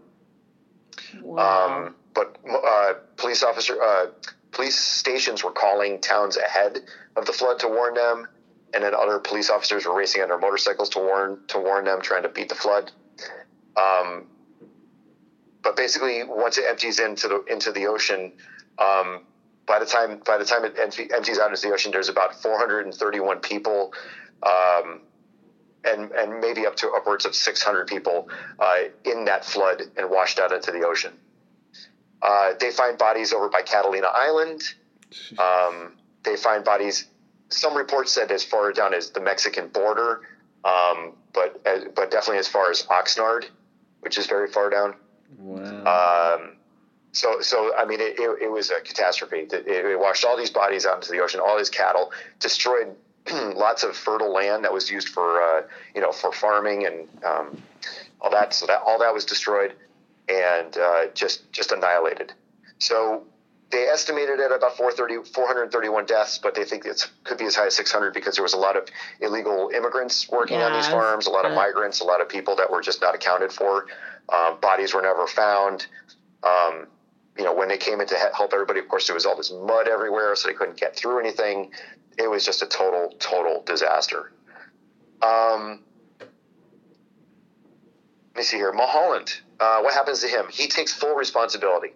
Wow. 1.20 1.86
um, 1.86 1.94
but 2.14 2.36
uh, 2.48 2.94
police 3.16 3.42
officer, 3.42 3.80
uh, 3.82 4.06
police 4.52 4.78
stations 4.78 5.44
were 5.44 5.52
calling 5.52 6.00
towns 6.00 6.36
ahead 6.36 6.80
of 7.16 7.26
the 7.26 7.32
flood 7.32 7.58
to 7.60 7.68
warn 7.68 7.94
them, 7.94 8.28
and 8.74 8.84
then 8.84 8.94
other 8.94 9.18
police 9.18 9.50
officers 9.50 9.86
were 9.86 9.94
racing 9.94 10.22
on 10.22 10.28
their 10.28 10.38
motorcycles 10.38 10.88
to 10.90 10.98
warn 10.98 11.40
to 11.48 11.58
warn 11.58 11.84
them, 11.84 12.00
trying 12.00 12.22
to 12.22 12.28
beat 12.28 12.48
the 12.48 12.54
flood. 12.54 12.90
Um, 13.76 14.26
but 15.62 15.76
basically, 15.76 16.24
once 16.24 16.58
it 16.58 16.64
empties 16.68 16.98
into 16.98 17.28
the 17.28 17.44
into 17.44 17.72
the 17.72 17.86
ocean, 17.86 18.32
um, 18.78 19.24
by 19.66 19.78
the 19.78 19.86
time 19.86 20.20
by 20.24 20.38
the 20.38 20.44
time 20.44 20.64
it 20.64 20.78
empties 20.78 21.38
out 21.38 21.50
into 21.50 21.66
the 21.66 21.72
ocean, 21.72 21.92
there's 21.92 22.08
about 22.08 22.40
431 22.42 23.40
people. 23.40 23.92
Um, 24.42 25.02
and, 25.84 26.10
and 26.10 26.40
maybe 26.40 26.66
up 26.66 26.76
to 26.76 26.90
upwards 26.90 27.24
of 27.24 27.34
600 27.34 27.86
people 27.86 28.28
uh, 28.58 28.76
in 29.04 29.24
that 29.26 29.44
flood 29.44 29.82
and 29.96 30.10
washed 30.10 30.38
out 30.38 30.52
into 30.52 30.72
the 30.72 30.84
ocean. 30.84 31.12
Uh, 32.22 32.54
they 32.58 32.70
find 32.70 32.98
bodies 32.98 33.32
over 33.32 33.48
by 33.48 33.62
Catalina 33.62 34.08
Island. 34.12 34.62
Um, 35.38 35.92
they 36.24 36.36
find 36.36 36.64
bodies. 36.64 37.06
Some 37.48 37.76
reports 37.76 38.12
said 38.12 38.30
as 38.30 38.44
far 38.44 38.72
down 38.72 38.92
as 38.92 39.10
the 39.10 39.20
Mexican 39.20 39.68
border, 39.68 40.22
um, 40.64 41.12
but 41.32 41.60
uh, 41.64 41.88
but 41.94 42.10
definitely 42.10 42.38
as 42.38 42.48
far 42.48 42.70
as 42.70 42.82
Oxnard, 42.84 43.46
which 44.00 44.18
is 44.18 44.26
very 44.26 44.48
far 44.48 44.68
down. 44.68 44.94
wow. 45.38 46.36
Um, 46.36 46.56
so 47.12 47.40
so 47.40 47.74
I 47.76 47.84
mean, 47.84 48.00
it, 48.00 48.18
it, 48.18 48.42
it 48.42 48.50
was 48.50 48.70
a 48.70 48.80
catastrophe. 48.80 49.48
It, 49.50 49.66
it 49.66 49.98
washed 49.98 50.24
all 50.24 50.36
these 50.36 50.50
bodies 50.50 50.84
out 50.84 50.96
into 50.96 51.10
the 51.10 51.20
ocean, 51.20 51.40
all 51.40 51.56
these 51.56 51.70
cattle, 51.70 52.12
destroyed 52.38 52.94
lots 53.32 53.82
of 53.82 53.96
fertile 53.96 54.32
land 54.32 54.64
that 54.64 54.72
was 54.72 54.90
used 54.90 55.08
for 55.08 55.40
uh, 55.42 55.62
you 55.94 56.00
know 56.00 56.12
for 56.12 56.32
farming 56.32 56.86
and 56.86 57.08
um, 57.24 57.62
all 58.20 58.30
that. 58.30 58.52
So 58.52 58.66
that 58.66 58.82
all 58.84 58.98
that 58.98 59.14
was 59.14 59.24
destroyed 59.24 59.72
and 60.28 60.76
uh, 60.76 61.06
just 61.14 61.50
just 61.52 61.72
annihilated. 61.72 62.32
So 62.78 63.24
they 63.70 63.86
estimated 63.86 64.40
at 64.40 64.50
about 64.50 64.76
430, 64.76 65.30
431 65.30 66.06
deaths, 66.06 66.38
but 66.38 66.54
they 66.54 66.64
think 66.64 66.86
it 66.86 67.06
could 67.24 67.36
be 67.36 67.44
as 67.44 67.54
high 67.54 67.66
as 67.66 67.76
600 67.76 68.14
because 68.14 68.36
there 68.36 68.42
was 68.42 68.54
a 68.54 68.58
lot 68.58 68.76
of 68.76 68.88
illegal 69.20 69.70
immigrants 69.74 70.28
working 70.30 70.62
on 70.62 70.72
these 70.72 70.88
farms, 70.88 71.26
a 71.26 71.30
lot 71.30 71.44
of 71.44 71.52
migrants, 71.52 72.00
a 72.00 72.04
lot 72.04 72.22
of 72.22 72.28
people 72.28 72.56
that 72.56 72.70
were 72.70 72.80
just 72.80 73.02
not 73.02 73.14
accounted 73.14 73.52
for. 73.52 73.86
Um, 74.30 74.58
bodies 74.60 74.94
were 74.94 75.02
never 75.02 75.26
found. 75.26 75.86
Um, 76.42 76.86
you 77.36 77.44
know, 77.44 77.54
when 77.54 77.68
they 77.68 77.76
came 77.76 78.00
in 78.00 78.06
to 78.08 78.16
help 78.34 78.52
everybody, 78.52 78.80
of 78.80 78.88
course, 78.88 79.06
there 79.06 79.14
was 79.14 79.26
all 79.26 79.36
this 79.36 79.52
mud 79.52 79.86
everywhere, 79.86 80.34
so 80.34 80.48
they 80.48 80.54
couldn't 80.54 80.78
get 80.78 80.96
through 80.96 81.20
anything. 81.20 81.70
It 82.18 82.28
was 82.28 82.44
just 82.44 82.62
a 82.62 82.66
total, 82.66 83.14
total 83.18 83.62
disaster. 83.64 84.32
Um, 85.22 85.84
let 86.20 86.28
me 88.36 88.42
see 88.42 88.56
here. 88.56 88.72
Mulholland, 88.72 89.40
uh, 89.60 89.80
what 89.80 89.94
happens 89.94 90.20
to 90.20 90.28
him? 90.28 90.46
He 90.50 90.68
takes 90.68 90.92
full 90.92 91.14
responsibility. 91.14 91.92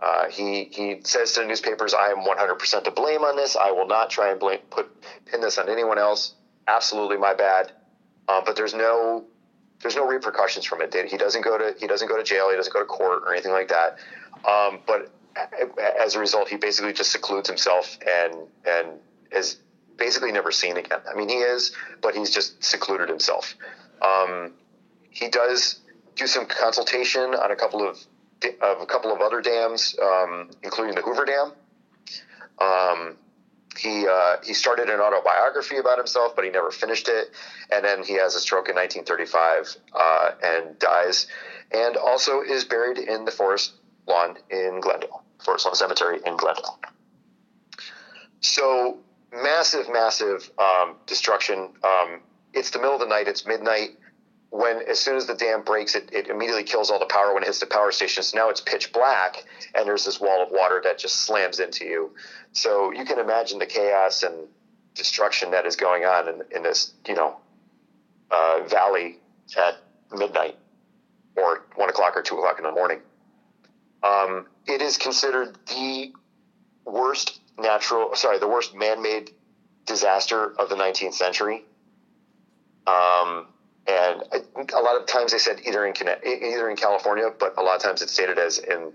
Uh, 0.00 0.28
he 0.28 0.64
he 0.64 1.00
says 1.04 1.32
to 1.32 1.40
the 1.40 1.46
newspapers, 1.46 1.94
"I 1.94 2.10
am 2.10 2.18
100% 2.18 2.84
to 2.84 2.90
blame 2.90 3.22
on 3.22 3.36
this. 3.36 3.56
I 3.56 3.70
will 3.70 3.86
not 3.86 4.10
try 4.10 4.30
and 4.30 4.38
blame 4.38 4.58
put 4.70 4.90
pin 5.24 5.40
this 5.40 5.58
on 5.58 5.68
anyone 5.68 5.98
else. 5.98 6.34
Absolutely 6.68 7.16
my 7.16 7.34
bad." 7.34 7.72
Uh, 8.28 8.42
but 8.44 8.56
there's 8.56 8.74
no 8.74 9.24
there's 9.80 9.96
no 9.96 10.06
repercussions 10.06 10.64
from 10.64 10.82
it. 10.82 10.94
He 11.08 11.16
doesn't 11.16 11.42
go 11.42 11.56
to 11.56 11.74
he 11.78 11.86
doesn't 11.86 12.08
go 12.08 12.16
to 12.16 12.24
jail. 12.24 12.50
He 12.50 12.56
doesn't 12.56 12.72
go 12.72 12.80
to 12.80 12.86
court 12.86 13.22
or 13.24 13.32
anything 13.32 13.52
like 13.52 13.68
that. 13.68 13.98
Um, 14.46 14.80
but 14.86 15.10
as 15.98 16.14
a 16.14 16.18
result, 16.18 16.48
he 16.48 16.56
basically 16.56 16.92
just 16.92 17.10
secludes 17.12 17.48
himself 17.48 17.96
and 18.06 18.34
and 18.66 18.88
is 19.32 19.56
basically 19.96 20.32
never 20.32 20.50
seen 20.50 20.76
again. 20.76 21.00
I 21.10 21.16
mean, 21.16 21.28
he 21.28 21.36
is, 21.36 21.72
but 22.02 22.14
he's 22.14 22.30
just 22.30 22.62
secluded 22.62 23.08
himself. 23.08 23.54
Um, 24.02 24.52
he 25.10 25.28
does 25.28 25.80
do 26.16 26.26
some 26.26 26.46
consultation 26.46 27.34
on 27.34 27.50
a 27.50 27.56
couple 27.56 27.88
of 27.88 27.98
of 28.60 28.80
a 28.82 28.86
couple 28.86 29.12
of 29.12 29.20
other 29.20 29.40
dams, 29.40 29.96
um, 30.02 30.50
including 30.62 30.94
the 30.94 31.02
Hoover 31.02 31.24
Dam, 31.24 31.52
Um, 32.60 33.16
he 33.78 34.06
uh, 34.08 34.36
he 34.42 34.54
started 34.54 34.88
an 34.88 35.00
autobiography 35.00 35.76
about 35.78 35.98
himself, 35.98 36.34
but 36.34 36.44
he 36.44 36.50
never 36.50 36.70
finished 36.70 37.08
it. 37.08 37.30
And 37.70 37.84
then 37.84 38.02
he 38.02 38.14
has 38.14 38.34
a 38.34 38.40
stroke 38.40 38.68
in 38.68 38.74
1935 38.76 39.76
uh, 39.92 40.30
and 40.42 40.78
dies, 40.78 41.26
and 41.72 41.96
also 41.96 42.40
is 42.40 42.64
buried 42.64 42.98
in 42.98 43.24
the 43.24 43.30
Forest 43.30 43.72
Lawn 44.06 44.36
in 44.50 44.80
Glendale, 44.80 45.22
Forest 45.44 45.66
Lawn 45.66 45.74
Cemetery 45.74 46.20
in 46.24 46.36
Glendale. 46.36 46.78
So 48.40 48.98
massive, 49.32 49.90
massive 49.92 50.50
um, 50.58 50.96
destruction. 51.06 51.70
Um, 51.84 52.20
it's 52.54 52.70
the 52.70 52.78
middle 52.78 52.94
of 52.94 53.00
the 53.00 53.06
night. 53.06 53.28
It's 53.28 53.46
midnight. 53.46 53.90
When 54.50 54.80
as 54.88 54.98
soon 54.98 55.16
as 55.16 55.26
the 55.26 55.34
dam 55.34 55.62
breaks, 55.62 55.94
it, 55.94 56.10
it 56.12 56.28
immediately 56.28 56.62
kills 56.62 56.90
all 56.90 56.98
the 56.98 57.06
power 57.06 57.34
when 57.34 57.42
it 57.42 57.46
hits 57.46 57.60
the 57.60 57.66
power 57.66 57.90
stations. 57.92 58.34
Now 58.34 58.48
it's 58.48 58.60
pitch 58.60 58.92
black, 58.92 59.44
and 59.74 59.86
there's 59.86 60.04
this 60.04 60.20
wall 60.20 60.42
of 60.42 60.50
water 60.50 60.80
that 60.84 60.98
just 60.98 61.16
slams 61.22 61.60
into 61.60 61.84
you. 61.84 62.12
So 62.52 62.92
you 62.92 63.04
can 63.04 63.18
imagine 63.18 63.58
the 63.58 63.66
chaos 63.66 64.22
and 64.22 64.48
destruction 64.94 65.50
that 65.50 65.66
is 65.66 65.76
going 65.76 66.04
on 66.04 66.28
in, 66.28 66.42
in 66.54 66.62
this, 66.62 66.92
you 67.06 67.14
know, 67.14 67.36
uh, 68.30 68.60
valley 68.66 69.18
at 69.56 69.78
midnight 70.16 70.56
or 71.36 71.66
one 71.74 71.90
o'clock 71.90 72.16
or 72.16 72.22
two 72.22 72.36
o'clock 72.36 72.58
in 72.58 72.64
the 72.64 72.72
morning. 72.72 73.00
Um, 74.02 74.46
it 74.66 74.80
is 74.80 74.96
considered 74.96 75.56
the 75.66 76.12
worst 76.84 77.40
natural, 77.58 78.14
sorry, 78.14 78.38
the 78.38 78.48
worst 78.48 78.74
man-made 78.74 79.30
disaster 79.84 80.52
of 80.58 80.68
the 80.68 80.76
19th 80.76 81.14
century. 81.14 81.64
Um, 82.86 83.46
and 83.88 84.22
a 84.74 84.80
lot 84.80 85.00
of 85.00 85.06
times 85.06 85.32
they 85.32 85.38
said 85.38 85.60
either 85.64 85.86
in 85.86 85.94
either 86.24 86.68
in 86.70 86.76
California, 86.76 87.30
but 87.38 87.54
a 87.56 87.62
lot 87.62 87.76
of 87.76 87.82
times 87.82 88.02
it's 88.02 88.12
stated 88.12 88.38
as 88.38 88.58
in 88.58 88.92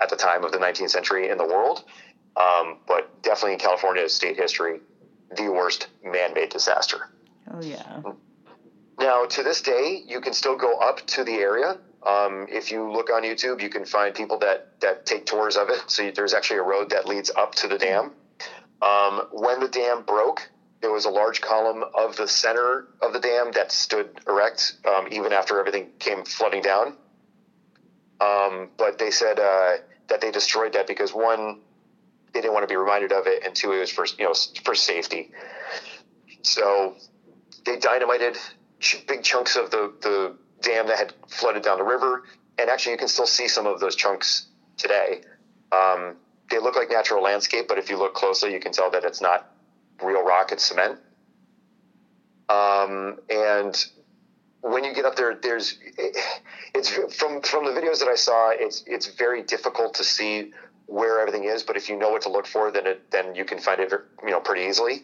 at 0.00 0.08
the 0.08 0.16
time 0.16 0.44
of 0.44 0.52
the 0.52 0.58
19th 0.58 0.90
century 0.90 1.28
in 1.28 1.38
the 1.38 1.46
world. 1.46 1.84
Um, 2.36 2.78
but 2.86 3.22
definitely 3.22 3.54
in 3.54 3.58
California, 3.58 4.08
state 4.08 4.36
history, 4.36 4.80
the 5.36 5.48
worst 5.48 5.88
man-made 6.04 6.50
disaster. 6.50 7.10
Oh 7.52 7.60
yeah. 7.60 8.00
Now, 8.98 9.24
to 9.24 9.42
this 9.42 9.62
day, 9.62 10.02
you 10.06 10.20
can 10.20 10.32
still 10.32 10.56
go 10.56 10.78
up 10.78 11.06
to 11.08 11.24
the 11.24 11.34
area. 11.36 11.78
Um, 12.06 12.46
if 12.50 12.70
you 12.70 12.90
look 12.90 13.10
on 13.10 13.22
YouTube, 13.22 13.60
you 13.60 13.70
can 13.70 13.84
find 13.84 14.14
people 14.14 14.38
that, 14.38 14.80
that 14.80 15.06
take 15.06 15.26
tours 15.26 15.56
of 15.56 15.70
it. 15.70 15.82
So 15.86 16.10
there's 16.14 16.34
actually 16.34 16.58
a 16.58 16.62
road 16.62 16.90
that 16.90 17.06
leads 17.06 17.30
up 17.30 17.54
to 17.56 17.68
the 17.68 17.78
dam. 17.78 18.12
Um, 18.82 19.26
when 19.32 19.60
the 19.60 19.68
dam 19.68 20.02
broke, 20.02 20.48
there 20.80 20.90
was 20.90 21.04
a 21.04 21.10
large 21.10 21.40
column 21.40 21.84
of 21.94 22.16
the 22.16 22.26
center 22.26 22.88
of 23.02 23.12
the 23.12 23.20
dam 23.20 23.52
that 23.52 23.70
stood 23.70 24.20
erect, 24.26 24.76
um, 24.86 25.08
even 25.10 25.32
after 25.32 25.58
everything 25.58 25.90
came 25.98 26.24
flooding 26.24 26.62
down. 26.62 26.96
Um, 28.20 28.70
but 28.76 28.98
they 28.98 29.10
said 29.10 29.38
uh, 29.38 29.76
that 30.08 30.20
they 30.20 30.30
destroyed 30.30 30.74
that 30.74 30.86
because 30.86 31.12
one, 31.12 31.60
they 32.32 32.40
didn't 32.40 32.54
want 32.54 32.64
to 32.64 32.72
be 32.72 32.76
reminded 32.76 33.12
of 33.12 33.26
it, 33.26 33.44
and 33.44 33.54
two, 33.54 33.72
it 33.72 33.80
was 33.80 33.90
for 33.90 34.06
you 34.18 34.24
know 34.24 34.34
for 34.64 34.74
safety. 34.74 35.32
So 36.42 36.96
they 37.64 37.78
dynamited 37.78 38.36
ch- 38.78 39.04
big 39.06 39.22
chunks 39.22 39.56
of 39.56 39.70
the, 39.70 39.92
the 40.00 40.36
dam 40.62 40.86
that 40.86 40.98
had 40.98 41.14
flooded 41.28 41.62
down 41.62 41.78
the 41.78 41.84
river. 41.84 42.24
And 42.58 42.68
actually, 42.68 42.92
you 42.92 42.98
can 42.98 43.08
still 43.08 43.26
see 43.26 43.48
some 43.48 43.66
of 43.66 43.80
those 43.80 43.96
chunks 43.96 44.46
today. 44.76 45.22
Um, 45.72 46.16
they 46.50 46.58
look 46.58 46.76
like 46.76 46.90
natural 46.90 47.22
landscape, 47.22 47.68
but 47.68 47.78
if 47.78 47.90
you 47.90 47.96
look 47.96 48.14
closely, 48.14 48.52
you 48.52 48.60
can 48.60 48.72
tell 48.72 48.90
that 48.90 49.04
it's 49.04 49.20
not 49.20 49.54
real 50.02 50.24
rock, 50.24 50.52
it's 50.52 50.64
cement. 50.64 50.98
Um, 52.48 53.18
and 53.30 53.76
when 54.62 54.84
you 54.84 54.94
get 54.94 55.04
up 55.04 55.16
there, 55.16 55.34
there's 55.34 55.78
it's 56.74 56.90
from 57.16 57.42
from 57.42 57.64
the 57.64 57.72
videos 57.72 58.00
that 58.00 58.08
I 58.08 58.16
saw, 58.16 58.50
it's 58.50 58.84
it's 58.86 59.06
very 59.06 59.42
difficult 59.42 59.94
to 59.94 60.04
see 60.04 60.52
where 60.86 61.20
everything 61.20 61.44
is. 61.44 61.62
But 61.62 61.76
if 61.76 61.88
you 61.88 61.96
know 61.96 62.10
what 62.10 62.22
to 62.22 62.28
look 62.28 62.46
for, 62.46 62.70
then 62.70 62.86
it 62.86 63.10
then 63.10 63.34
you 63.34 63.44
can 63.44 63.58
find 63.58 63.80
it 63.80 63.92
you 64.24 64.30
know 64.30 64.40
pretty 64.40 64.68
easily. 64.68 65.02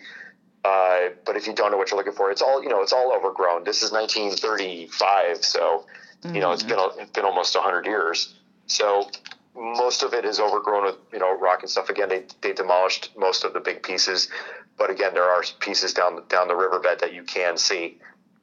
Uh, 0.65 1.11
but 1.25 1.37
if 1.37 1.47
you 1.47 1.55
don't 1.55 1.71
know 1.71 1.77
what 1.77 1.91
you're 1.91 1.99
looking 1.99 2.13
for, 2.13 2.31
it's 2.31 2.43
all 2.43 2.63
you 2.63 2.69
know. 2.69 2.83
It's 2.83 2.93
all 2.93 3.13
overgrown. 3.15 3.63
This 3.63 3.83
is 3.83 3.93
1935, 3.93 5.45
so 5.45 5.87
you 6.25 6.41
know 6.41 6.51
it's 6.51 6.65
been 6.65 6.79
it's 6.99 7.13
been 7.13 7.25
almost 7.25 7.55
100 7.55 7.87
years. 7.87 8.35
So 8.67 9.09
most 9.57 10.03
of 10.03 10.13
it 10.15 10.25
is 10.25 10.39
overgrown 10.39 10.85
with 10.85 10.97
you 11.13 11.19
know 11.19 11.33
rock 11.37 11.63
and 11.63 11.71
stuff. 11.71 11.89
Again, 11.89 12.09
they 12.09 12.23
they 12.43 12.53
demolished 12.53 13.11
most 13.17 13.45
of 13.45 13.53
the 13.53 13.61
big 13.61 13.83
pieces, 13.83 14.29
but 14.77 14.91
again, 14.91 15.15
there 15.15 15.25
are 15.29 15.43
pieces 15.61 15.93
down 15.95 16.23
down 16.29 16.49
the 16.49 16.57
riverbed 16.57 17.01
that 17.01 17.13
you 17.13 17.23
can 17.23 17.57
see 17.57 17.97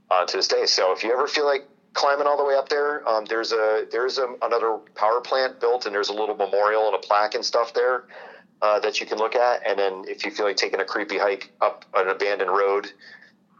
uh, 0.10 0.26
to 0.26 0.38
this 0.38 0.48
day. 0.48 0.66
So 0.66 0.92
if 0.92 1.04
you 1.04 1.14
ever 1.14 1.28
feel 1.28 1.46
like 1.46 1.64
climbing 1.94 2.26
all 2.26 2.38
the 2.38 2.44
way 2.44 2.56
up 2.56 2.70
there, 2.70 3.08
um, 3.08 3.26
there's 3.26 3.52
a 3.52 3.86
there's 3.92 4.18
a, 4.18 4.28
another 4.42 4.80
power 4.96 5.22
plant 5.22 5.60
built, 5.60 5.86
and 5.86 5.94
there's 5.94 6.10
a 6.10 6.14
little 6.14 6.36
memorial 6.36 6.88
and 6.88 6.96
a 6.96 7.00
plaque 7.00 7.36
and 7.36 7.46
stuff 7.46 7.74
there 7.74 8.06
uh, 8.62 8.80
that 8.80 9.00
you 9.00 9.06
can 9.06 9.18
look 9.20 9.36
at. 9.36 9.62
And 9.66 9.78
then 9.78 10.06
if 10.08 10.26
you 10.26 10.32
feel 10.32 10.46
like 10.46 10.58
taking 10.58 10.80
a 10.80 10.86
creepy 10.86 11.18
hike 11.20 11.52
up 11.62 11.86
an 11.94 12.08
abandoned 12.08 12.50
road, 12.52 12.92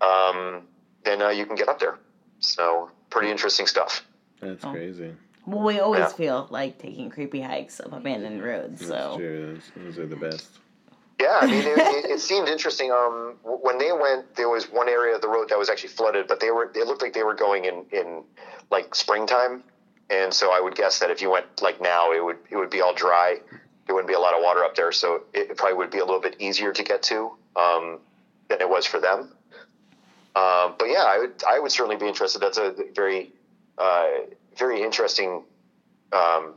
um, 0.02 0.64
then 1.04 1.22
uh, 1.22 1.30
you 1.30 1.46
can 1.46 1.56
get 1.56 1.70
up 1.70 1.80
there. 1.80 2.00
So 2.40 2.90
pretty 3.10 3.30
interesting 3.30 3.68
stuff. 3.68 4.04
That's 4.42 4.66
Oh. 4.66 4.72
crazy. 4.72 5.16
Well, 5.46 5.64
we 5.66 5.80
always 5.80 6.00
Yeah. 6.02 6.08
feel 6.10 6.48
like 6.50 6.78
taking 6.80 7.10
creepy 7.10 7.42
hikes 7.42 7.80
up 7.80 7.92
abandoned 7.92 8.44
roads. 8.44 8.80
That's 8.80 8.90
So 8.90 9.18
true. 9.18 9.54
Those, 9.54 9.72
those 9.76 10.00
are 10.00 10.08
the 10.08 10.16
best. 10.16 10.60
Yeah, 11.20 11.40
I 11.42 11.48
mean, 11.48 11.66
it, 11.66 11.78
it, 11.78 12.06
it 12.12 12.20
seemed 12.20 12.48
interesting. 12.48 12.92
Um, 12.92 13.36
when 13.44 13.78
they 13.78 13.92
went, 13.92 14.36
there 14.36 14.50
was 14.50 14.66
one 14.72 14.90
area 14.90 15.16
of 15.16 15.22
the 15.22 15.28
road 15.28 15.50
that 15.50 15.58
was 15.60 15.70
actually 15.70 15.90
flooded, 15.90 16.28
but 16.28 16.40
they 16.40 16.52
were 16.52 16.72
it 16.74 16.88
looked 16.88 17.02
like 17.02 17.14
they 17.14 17.24
were 17.24 17.36
going 17.36 17.66
in 17.66 17.86
in 17.92 18.24
like 18.72 18.96
springtime, 18.96 19.64
and 20.10 20.34
so 20.34 20.52
I 20.54 20.60
would 20.60 20.76
guess 20.76 21.00
that 21.00 21.12
if 21.12 21.22
you 21.22 21.30
went 21.30 21.46
like 21.62 21.80
now, 21.82 22.12
it 22.12 22.24
would 22.24 22.38
it 22.50 22.56
would 22.58 22.70
be 22.70 22.82
all 22.82 22.94
dry. 22.94 23.38
There 23.86 23.94
wouldn't 23.96 24.08
be 24.08 24.14
a 24.16 24.20
lot 24.20 24.34
of 24.34 24.42
water 24.42 24.64
up 24.64 24.76
there, 24.76 24.92
so 24.94 25.24
it, 25.34 25.52
it 25.52 25.58
probably 25.58 25.78
would 25.78 25.92
be 25.92 26.00
a 26.00 26.06
little 26.06 26.22
bit 26.22 26.38
easier 26.40 26.72
to 26.74 26.84
get 26.84 27.04
to 27.04 27.32
um, 27.56 28.00
than 28.48 28.62
it 28.62 28.70
was 28.70 28.86
for 28.86 29.00
them. 29.00 29.32
Um, 30.36 30.74
but 30.80 30.86
yeah, 30.90 31.04
I 31.06 31.20
would 31.20 31.44
I 31.48 31.60
would 31.60 31.72
certainly 31.72 31.98
be 31.98 32.08
interested. 32.08 32.40
That's 32.42 32.58
a 32.58 32.74
very 32.96 33.32
uh, 33.78 34.08
very 34.58 34.82
interesting. 34.82 35.44
Um, 36.12 36.54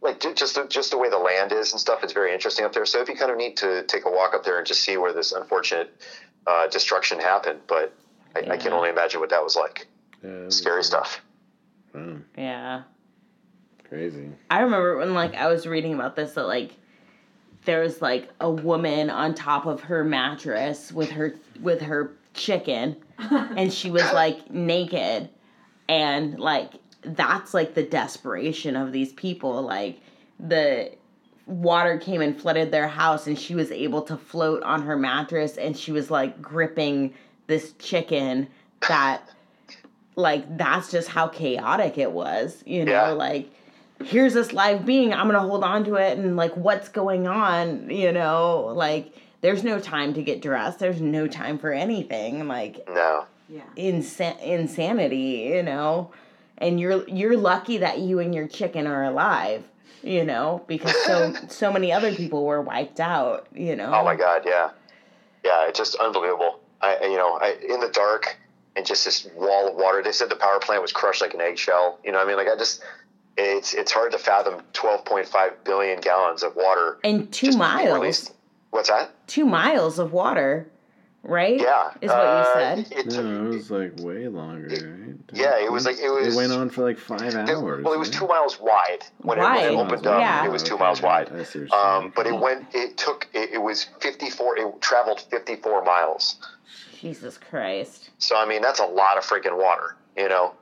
like 0.00 0.20
just 0.20 0.54
the, 0.54 0.66
just 0.68 0.90
the 0.90 0.98
way 0.98 1.08
the 1.08 1.18
land 1.18 1.52
is 1.52 1.72
and 1.72 1.80
stuff. 1.80 2.04
It's 2.04 2.12
very 2.12 2.32
interesting 2.32 2.64
up 2.64 2.72
there. 2.72 2.86
So 2.86 2.98
it'd 2.98 3.12
be 3.12 3.18
kind 3.18 3.30
of 3.30 3.36
neat 3.36 3.56
to 3.58 3.82
take 3.84 4.04
a 4.04 4.10
walk 4.10 4.34
up 4.34 4.44
there 4.44 4.58
and 4.58 4.66
just 4.66 4.82
see 4.82 4.96
where 4.96 5.12
this 5.12 5.32
unfortunate 5.32 6.00
uh, 6.46 6.68
destruction 6.68 7.18
happened. 7.18 7.60
But 7.66 7.92
I, 8.34 8.52
I 8.52 8.56
can 8.56 8.72
only 8.72 8.90
imagine 8.90 9.20
what 9.20 9.30
that 9.30 9.42
was 9.42 9.56
like. 9.56 9.86
Yeah, 10.22 10.48
Scary 10.48 10.76
cool. 10.76 10.82
stuff. 10.84 11.20
Wow, 11.94 12.18
yeah. 12.36 12.82
crazy. 13.88 14.30
I 14.50 14.60
remember 14.60 14.98
when 14.98 15.14
like 15.14 15.34
I 15.34 15.48
was 15.48 15.66
reading 15.66 15.94
about 15.94 16.14
this 16.14 16.32
that 16.34 16.46
like 16.46 16.72
there 17.64 17.80
was 17.80 18.00
like 18.00 18.28
a 18.40 18.50
woman 18.50 19.10
on 19.10 19.34
top 19.34 19.66
of 19.66 19.82
her 19.82 20.04
mattress 20.04 20.92
with 20.92 21.10
her 21.10 21.34
with 21.60 21.80
her 21.82 22.12
chicken 22.34 22.96
and 23.18 23.72
she 23.72 23.90
was 23.90 24.04
like 24.12 24.50
naked 24.50 25.28
and 25.88 26.38
like 26.38 26.72
that's 27.02 27.54
like 27.54 27.74
the 27.74 27.82
desperation 27.82 28.76
of 28.76 28.92
these 28.92 29.12
people. 29.12 29.62
Like 29.62 30.00
the 30.40 30.92
water 31.46 31.98
came 31.98 32.20
and 32.20 32.38
flooded 32.38 32.72
their 32.72 32.88
house 32.88 33.26
and 33.26 33.38
she 33.38 33.54
was 33.54 33.70
able 33.70 34.02
to 34.02 34.16
float 34.16 34.62
on 34.64 34.82
her 34.82 34.96
mattress 34.96 35.56
and 35.56 35.76
she 35.76 35.92
was 35.92 36.10
like 36.10 36.42
gripping 36.42 37.14
this 37.46 37.72
chicken 37.78 38.48
that 38.88 39.30
like 40.16 40.56
that's 40.56 40.90
just 40.90 41.08
how 41.08 41.28
chaotic 41.28 41.98
it 41.98 42.10
was 42.10 42.62
you 42.66 42.84
know? 42.84 42.92
Yeah. 42.92 43.08
like 43.10 43.50
here's 44.04 44.34
this 44.34 44.52
live 44.52 44.84
being. 44.84 45.14
I'm 45.14 45.26
gonna 45.26 45.40
hold 45.40 45.62
on 45.62 45.84
to 45.84 45.94
it 45.94 46.18
and 46.18 46.36
like 46.36 46.56
what's 46.56 46.88
going 46.88 47.28
on 47.28 47.88
you 47.90 48.10
know? 48.10 48.72
Like 48.74 49.14
there's 49.40 49.62
no 49.62 49.78
time 49.78 50.14
to 50.14 50.22
get 50.22 50.42
dressed. 50.42 50.80
There's 50.80 51.00
no 51.00 51.28
time 51.28 51.58
for 51.58 51.72
anything. 51.72 52.48
Like 52.48 52.88
No. 52.88 53.26
Yeah. 53.48 53.62
insa- 53.76 54.40
insanity 54.42 55.50
you 55.54 55.62
know 55.62 56.10
and 56.58 56.80
you're 56.80 57.08
you're 57.08 57.36
lucky 57.36 57.78
that 57.78 57.98
you 57.98 58.18
and 58.18 58.34
your 58.34 58.48
chicken 58.48 58.86
are 58.86 59.04
alive 59.04 59.62
you 60.02 60.24
know 60.24 60.64
because 60.66 60.94
so 61.04 61.32
so 61.48 61.72
many 61.72 61.92
other 61.92 62.14
people 62.14 62.44
were 62.44 62.60
wiped 62.60 63.00
out 63.00 63.46
you 63.54 63.76
know 63.76 63.92
Oh 63.94 64.04
my 64.04 64.16
God. 64.16 64.42
Yeah. 64.44 64.70
Yeah. 65.44 65.68
It's 65.68 65.78
just 65.78 65.94
unbelievable. 65.96 66.60
I, 66.82 66.98
you 67.02 67.16
know, 67.16 67.38
I, 67.40 67.56
in 67.68 67.80
the 67.80 67.88
dark 67.88 68.36
and 68.76 68.84
just 68.84 69.04
this 69.04 69.26
wall 69.34 69.68
of 69.68 69.76
water. 69.76 70.02
They 70.02 70.12
said 70.12 70.28
the 70.28 70.36
power 70.36 70.58
plant 70.58 70.82
was 70.82 70.92
crushed 70.92 71.22
like 71.22 71.32
an 71.34 71.40
eggshell. 71.40 71.98
You 72.04 72.12
know, 72.12 72.18
what 72.18 72.24
I 72.24 72.28
mean, 72.28 72.36
like 72.36 72.48
I 72.48 72.56
just, 72.58 72.82
it's 73.38 73.72
it's 73.74 73.90
hard 73.92 74.12
to 74.12 74.18
fathom 74.18 74.60
12.5 74.74 75.52
billion 75.64 76.00
gallons 76.00 76.42
of 76.42 76.54
water. 76.56 76.98
and 77.02 77.32
two 77.32 77.52
miles 77.56 77.94
released. 77.94 78.32
What's 78.70 78.88
that? 78.90 79.10
two 79.26 79.46
miles 79.46 79.98
of 79.98 80.12
water 80.12 80.68
right 81.28 81.60
Yeah. 81.60 81.90
is 82.00 82.08
what 82.10 82.18
uh, 82.18 82.38
you 82.38 82.84
said 82.86 82.98
It 82.98 83.10
took, 83.10 83.24
No, 83.24 83.46
it 83.46 83.48
was 83.48 83.70
like 83.70 83.92
way 83.98 84.28
longer, 84.28 84.68
right? 84.68 85.16
yeah, 85.32 85.58
it 85.64 85.70
was 85.70 85.84
like 85.84 85.98
it 85.98 86.08
was. 86.08 86.34
It 86.34 86.36
went 86.36 86.52
on 86.52 86.70
for 86.70 86.82
like 86.84 86.98
five 86.98 87.22
It- 87.34 87.48
hours. 87.50 87.84
well, 87.84 87.92
it 87.94 87.98
was 87.98 88.08
right? 88.10 88.18
two 88.18 88.26
miles 88.28 88.58
wide 88.60 89.04
when, 89.22 89.38
it, 89.38 89.42
when 89.42 89.50
Wide. 89.54 89.64
it 89.72 89.74
opened 89.74 90.06
up. 90.06 90.20
Yeah. 90.20 90.44
It 90.44 90.50
was 90.50 90.62
two 90.62 90.74
Okay, 90.74 90.84
miles 90.84 91.02
wide. 91.02 91.30
I 91.32 91.42
see 91.44 91.60
what 91.64 91.72
Um, 91.74 92.12
but 92.14 92.26
it 92.26 92.34
went. 92.38 92.66
It 92.74 92.96
took. 92.96 93.26
It, 93.34 93.50
it 93.54 93.58
was 93.58 93.84
fifty 94.00 94.30
four. 94.30 94.56
It 94.58 94.80
traveled 94.80 95.20
fifty 95.30 95.56
four 95.56 95.82
miles. 95.84 96.36
jesus 97.00 97.36
christ 97.38 98.10
So 98.18 98.36
I 98.36 98.46
mean, 98.46 98.62
that's 98.62 98.80
a 98.80 98.86
lot 98.86 99.18
of 99.18 99.24
freaking 99.24 99.56
water. 99.58 99.96
You 100.16 100.28
know. 100.28 100.54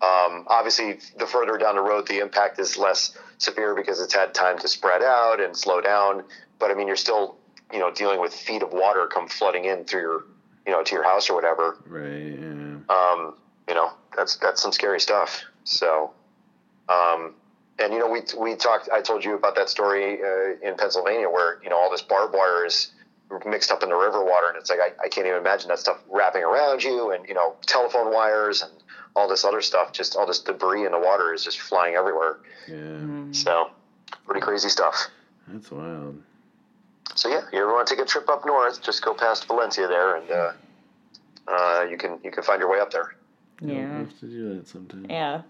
Um, 0.00 0.44
obviously, 0.46 0.98
the 1.18 1.26
further 1.26 1.58
down 1.58 1.74
the 1.74 1.82
road, 1.82 2.06
the 2.06 2.20
impact 2.20 2.60
is 2.60 2.76
less 2.78 3.18
severe 3.38 3.74
because 3.74 4.00
it's 4.00 4.14
had 4.14 4.32
time 4.32 4.56
to 4.60 4.68
spread 4.68 5.02
out 5.02 5.40
and 5.40 5.56
slow 5.56 5.80
down. 5.80 6.22
But 6.60 6.70
I 6.70 6.74
mean, 6.74 6.86
you're 6.86 6.94
still, 6.96 7.36
you 7.72 7.78
know, 7.78 7.92
dealing 7.92 8.20
with 8.20 8.34
feet 8.34 8.62
of 8.62 8.72
water 8.72 9.06
come 9.06 9.28
flooding 9.28 9.64
in 9.64 9.84
through 9.84 10.00
your, 10.00 10.24
you 10.66 10.72
know, 10.72 10.82
to 10.82 10.94
your 10.94 11.04
house 11.04 11.28
or 11.28 11.34
whatever. 11.34 11.76
Right. 11.86 12.38
Yeah. 12.38 12.78
Um, 12.88 13.34
you 13.68 13.74
know, 13.74 13.92
that's 14.16 14.36
that's 14.36 14.62
some 14.62 14.72
scary 14.72 15.00
stuff. 15.00 15.42
So, 15.64 16.12
um, 16.88 17.34
and 17.78 17.92
you 17.92 17.98
know, 17.98 18.08
we 18.08 18.22
we 18.38 18.56
talked. 18.56 18.88
I 18.92 19.02
told 19.02 19.24
you 19.24 19.34
about 19.34 19.54
that 19.56 19.68
story 19.68 20.20
uh, 20.22 20.66
in 20.66 20.76
Pennsylvania 20.76 21.28
where 21.28 21.62
you 21.62 21.70
know 21.70 21.76
all 21.76 21.90
this 21.90 22.02
barbed 22.02 22.34
wire 22.34 22.64
is 22.64 22.90
mixed 23.46 23.70
up 23.70 23.82
in 23.82 23.90
the 23.90 23.94
river 23.94 24.24
water, 24.24 24.48
and 24.48 24.56
it's 24.56 24.70
like 24.70 24.80
I, 24.80 25.04
I 25.04 25.08
can't 25.08 25.26
even 25.26 25.38
imagine 25.38 25.68
that 25.68 25.78
stuff 25.78 25.98
wrapping 26.10 26.42
around 26.42 26.82
you, 26.82 27.10
and 27.12 27.28
you 27.28 27.34
know, 27.34 27.56
telephone 27.66 28.12
wires 28.12 28.62
and 28.62 28.72
all 29.14 29.28
this 29.28 29.44
other 29.44 29.60
stuff. 29.60 29.92
Just 29.92 30.16
all 30.16 30.26
this 30.26 30.40
debris 30.40 30.86
in 30.86 30.92
the 30.92 30.98
water 30.98 31.34
is 31.34 31.44
just 31.44 31.60
flying 31.60 31.94
everywhere. 31.94 32.38
Yeah. 32.66 33.32
So, 33.32 33.70
pretty 34.26 34.40
crazy 34.40 34.70
stuff. 34.70 35.08
That's 35.46 35.70
wild. 35.70 36.22
So 37.18 37.28
yeah, 37.28 37.40
you 37.52 37.58
ever 37.58 37.72
want 37.72 37.88
to 37.88 37.96
take 37.96 38.00
a 38.00 38.06
trip 38.06 38.28
up 38.28 38.46
north? 38.46 38.80
Just 38.80 39.04
go 39.04 39.12
past 39.12 39.48
Valencia 39.48 39.88
there, 39.88 40.14
and 40.18 40.30
uh, 40.30 40.52
uh, 41.48 41.82
you 41.90 41.96
can 41.98 42.20
you 42.22 42.30
can 42.30 42.44
find 42.44 42.60
your 42.60 42.70
way 42.70 42.78
up 42.78 42.92
there. 42.92 43.16
We'll 43.60 43.74
Yeah. 43.74 43.98
have 43.98 44.20
to 44.20 44.26
do 44.26 44.54
that 44.54 44.68
sometime. 44.68 45.04
Yeah. 45.10 45.42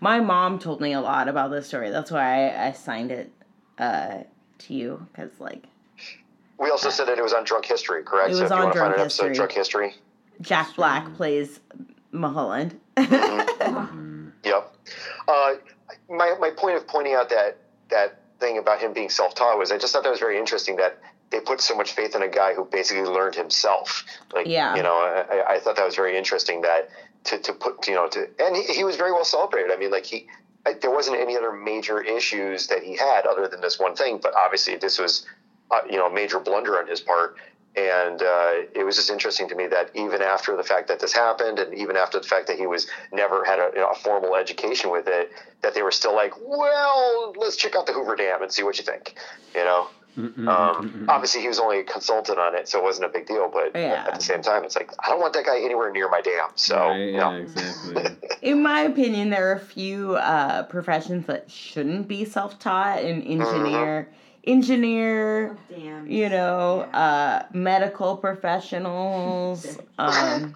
My 0.00 0.20
mom 0.20 0.58
told 0.58 0.82
me 0.82 0.92
a 0.92 1.00
lot 1.00 1.28
about 1.28 1.50
this 1.50 1.66
story. 1.66 1.88
That's 1.88 2.10
why 2.10 2.50
I, 2.50 2.66
I 2.66 2.72
signed 2.72 3.10
it 3.10 3.32
uh, 3.78 4.18
to 4.58 4.74
you 4.74 5.06
because, 5.12 5.30
like, 5.40 5.64
We 6.58 6.68
also 6.68 6.90
said 6.90 7.08
that 7.08 7.16
it 7.16 7.22
was 7.22 7.32
on 7.32 7.44
Drunk 7.44 7.64
History, 7.64 8.02
correct? 8.02 8.32
It 8.32 8.34
so 8.36 8.42
was 8.42 8.50
if 8.50 8.54
you 8.54 8.56
on 8.56 8.62
want 8.64 8.74
to 8.74 8.80
find 8.80 8.88
Drunk 8.90 8.98
an 8.98 9.00
episode 9.06 9.28
History. 9.28 9.34
Drunk 9.36 9.52
History, 9.52 9.94
Jack 10.42 10.76
Black 10.76 11.14
plays 11.14 11.60
Mulholland. 12.10 12.78
Yep. 14.44 14.76
Uh, 15.28 15.52
my 16.10 16.34
my 16.40 16.50
point 16.50 16.76
of 16.76 16.86
pointing 16.86 17.14
out 17.14 17.30
that 17.30 17.56
that 17.90 18.21
thing 18.42 18.58
about 18.58 18.80
him 18.80 18.92
being 18.92 19.08
self 19.08 19.34
taught 19.34 19.56
was 19.58 19.72
I 19.72 19.78
just 19.78 19.92
thought 19.92 20.02
that 20.02 20.10
was 20.10 20.18
very 20.18 20.38
interesting 20.38 20.76
that 20.76 20.98
they 21.30 21.40
put 21.40 21.62
so 21.62 21.74
much 21.74 21.92
faith 21.92 22.14
in 22.14 22.22
a 22.22 22.28
guy 22.28 22.52
who 22.52 22.64
basically 22.66 23.04
learned 23.04 23.34
himself. 23.36 24.04
Like, 24.34 24.46
Yeah. 24.46 24.76
you 24.76 24.82
know, 24.82 24.94
I, 24.94 25.54
I 25.54 25.60
thought 25.60 25.76
that 25.76 25.86
was 25.86 25.94
very 25.96 26.18
interesting 26.18 26.60
that 26.62 26.90
to, 27.24 27.38
to 27.38 27.52
put, 27.54 27.88
you 27.88 27.94
know, 27.94 28.08
to, 28.08 28.28
and 28.38 28.54
he, 28.56 28.64
he 28.74 28.84
was 28.84 28.96
very 28.96 29.12
well 29.12 29.24
celebrated. 29.24 29.70
I 29.72 29.76
mean, 29.76 29.90
like 29.90 30.04
he, 30.04 30.26
I, 30.66 30.74
there 30.74 30.90
wasn't 30.90 31.18
any 31.18 31.36
other 31.36 31.52
major 31.52 32.02
issues 32.02 32.66
that 32.66 32.82
he 32.82 32.96
had 32.96 33.24
other 33.26 33.48
than 33.48 33.60
this 33.62 33.78
one 33.78 33.94
thing, 33.96 34.18
but 34.22 34.34
obviously 34.34 34.76
this 34.76 34.98
was, 34.98 35.24
uh, 35.70 35.80
you 35.88 35.96
know, 35.96 36.06
a 36.06 36.12
major 36.12 36.38
blunder 36.38 36.78
on 36.78 36.86
his 36.86 37.00
part. 37.00 37.36
And 37.74 38.20
uh, 38.20 38.50
it 38.74 38.84
was 38.84 38.96
just 38.96 39.08
interesting 39.08 39.48
to 39.48 39.54
me 39.54 39.66
that 39.68 39.90
even 39.94 40.20
after 40.20 40.56
the 40.56 40.62
fact 40.62 40.88
that 40.88 41.00
this 41.00 41.12
happened, 41.12 41.58
and 41.58 41.72
even 41.74 41.96
after 41.96 42.20
the 42.20 42.26
fact 42.26 42.48
that 42.48 42.58
he 42.58 42.66
was 42.66 42.86
never 43.12 43.44
had 43.44 43.58
a, 43.58 43.70
you 43.74 43.80
know, 43.80 43.88
a 43.88 43.94
formal 43.94 44.36
education 44.36 44.90
with 44.90 45.06
it, 45.06 45.30
that 45.62 45.74
they 45.74 45.82
were 45.82 45.90
still 45.90 46.14
like, 46.14 46.32
well, 46.38 47.32
let's 47.36 47.56
check 47.56 47.74
out 47.74 47.86
the 47.86 47.92
Hoover 47.94 48.14
Dam 48.14 48.42
and 48.42 48.52
see 48.52 48.62
what 48.62 48.76
you 48.76 48.84
think. 48.84 49.14
You 49.54 49.64
know, 49.64 49.88
um, 50.46 51.06
obviously 51.08 51.40
he 51.40 51.48
was 51.48 51.58
only 51.58 51.78
a 51.80 51.84
consultant 51.84 52.38
on 52.38 52.54
it, 52.54 52.68
so 52.68 52.78
it 52.78 52.84
wasn't 52.84 53.06
a 53.06 53.08
big 53.08 53.26
deal. 53.26 53.48
But 53.50 53.74
Yeah. 53.74 54.04
at 54.06 54.14
the 54.14 54.22
same 54.22 54.42
time, 54.42 54.64
it's 54.64 54.76
like 54.76 54.90
I 55.02 55.08
don't 55.08 55.20
want 55.20 55.32
that 55.32 55.46
guy 55.46 55.58
anywhere 55.60 55.90
near 55.90 56.08
my 56.10 56.20
dam. 56.20 56.50
So 56.56 56.76
Right, 56.76 56.96
you 56.98 57.12
yeah, 57.12 57.30
exactly. 57.32 58.04
In 58.42 58.62
my 58.62 58.80
opinion, 58.80 59.30
there 59.30 59.48
are 59.48 59.54
a 59.54 59.60
few 59.60 60.16
uh, 60.16 60.64
professions 60.64 61.26
that 61.26 61.50
shouldn't 61.50 62.08
be 62.08 62.24
self 62.26 62.58
taught. 62.58 62.98
An 62.98 63.22
engineer, 63.22 64.10
engineer, 64.44 65.56
Oh, 65.56 65.74
damn. 65.74 66.10
you 66.10 66.28
know, 66.28 66.88
Yeah. 66.92 66.98
uh, 66.98 67.46
medical 67.52 68.16
professionals, 68.16 69.78
um, 69.98 70.54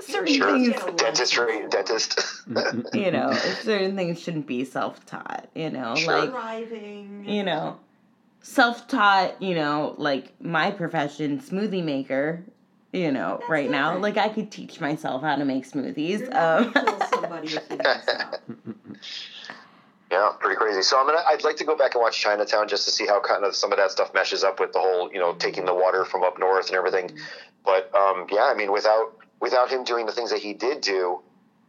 certain 0.00 0.34
sure, 0.34 0.52
things, 0.52 0.74
dentistry, 0.96 1.66
dentist. 1.68 2.20
you 2.92 3.10
know, 3.10 3.32
certain 3.62 3.96
things 3.96 4.20
shouldn't 4.20 4.46
be 4.46 4.64
self 4.64 5.04
taught, 5.06 5.48
you 5.54 5.70
know, 5.70 5.94
Sure. 5.96 6.20
like, 6.20 6.30
driving. 6.30 7.24
you 7.28 7.42
know, 7.42 7.78
self 8.40 8.88
taught, 8.88 9.40
you 9.42 9.54
know, 9.54 9.94
like 9.98 10.32
my 10.42 10.70
profession, 10.70 11.38
smoothie 11.40 11.84
maker, 11.84 12.42
you 12.92 13.10
know, 13.12 13.36
That's 13.38 13.50
right 13.50 13.70
now, 13.70 13.94
different. 13.94 14.02
like 14.02 14.16
I 14.18 14.28
could 14.32 14.50
teach 14.50 14.80
myself 14.80 15.22
how 15.22 15.36
to 15.36 15.44
make 15.44 15.70
smoothies. 15.70 16.20
You're 16.20 16.30
not 16.30 16.76
Um, 16.76 17.24
Yeah, 20.12 20.30
pretty 20.38 20.56
crazy. 20.56 20.82
So 20.82 20.98
I'm 21.00 21.06
gonna. 21.06 21.22
I'd 21.26 21.42
like 21.42 21.56
to 21.56 21.64
go 21.64 21.74
back 21.74 21.94
and 21.94 22.02
watch 22.02 22.20
Chinatown 22.20 22.68
just 22.68 22.84
to 22.84 22.90
see 22.90 23.06
how 23.06 23.18
kind 23.20 23.44
of 23.44 23.56
some 23.56 23.72
of 23.72 23.78
that 23.78 23.90
stuff 23.90 24.12
meshes 24.12 24.44
up 24.44 24.60
with 24.60 24.72
the 24.74 24.78
whole, 24.78 25.10
you 25.10 25.18
know, 25.18 25.32
taking 25.32 25.64
the 25.64 25.72
water 25.74 26.04
from 26.04 26.22
up 26.22 26.38
north 26.38 26.66
and 26.68 26.76
everything. 26.76 27.16
But 27.64 27.90
um, 27.94 28.26
yeah, 28.30 28.44
I 28.44 28.54
mean, 28.54 28.72
without 28.72 29.14
without 29.40 29.70
him 29.70 29.84
doing 29.84 30.04
the 30.04 30.12
things 30.12 30.28
that 30.30 30.40
he 30.40 30.52
did 30.52 30.82
do, 30.82 31.20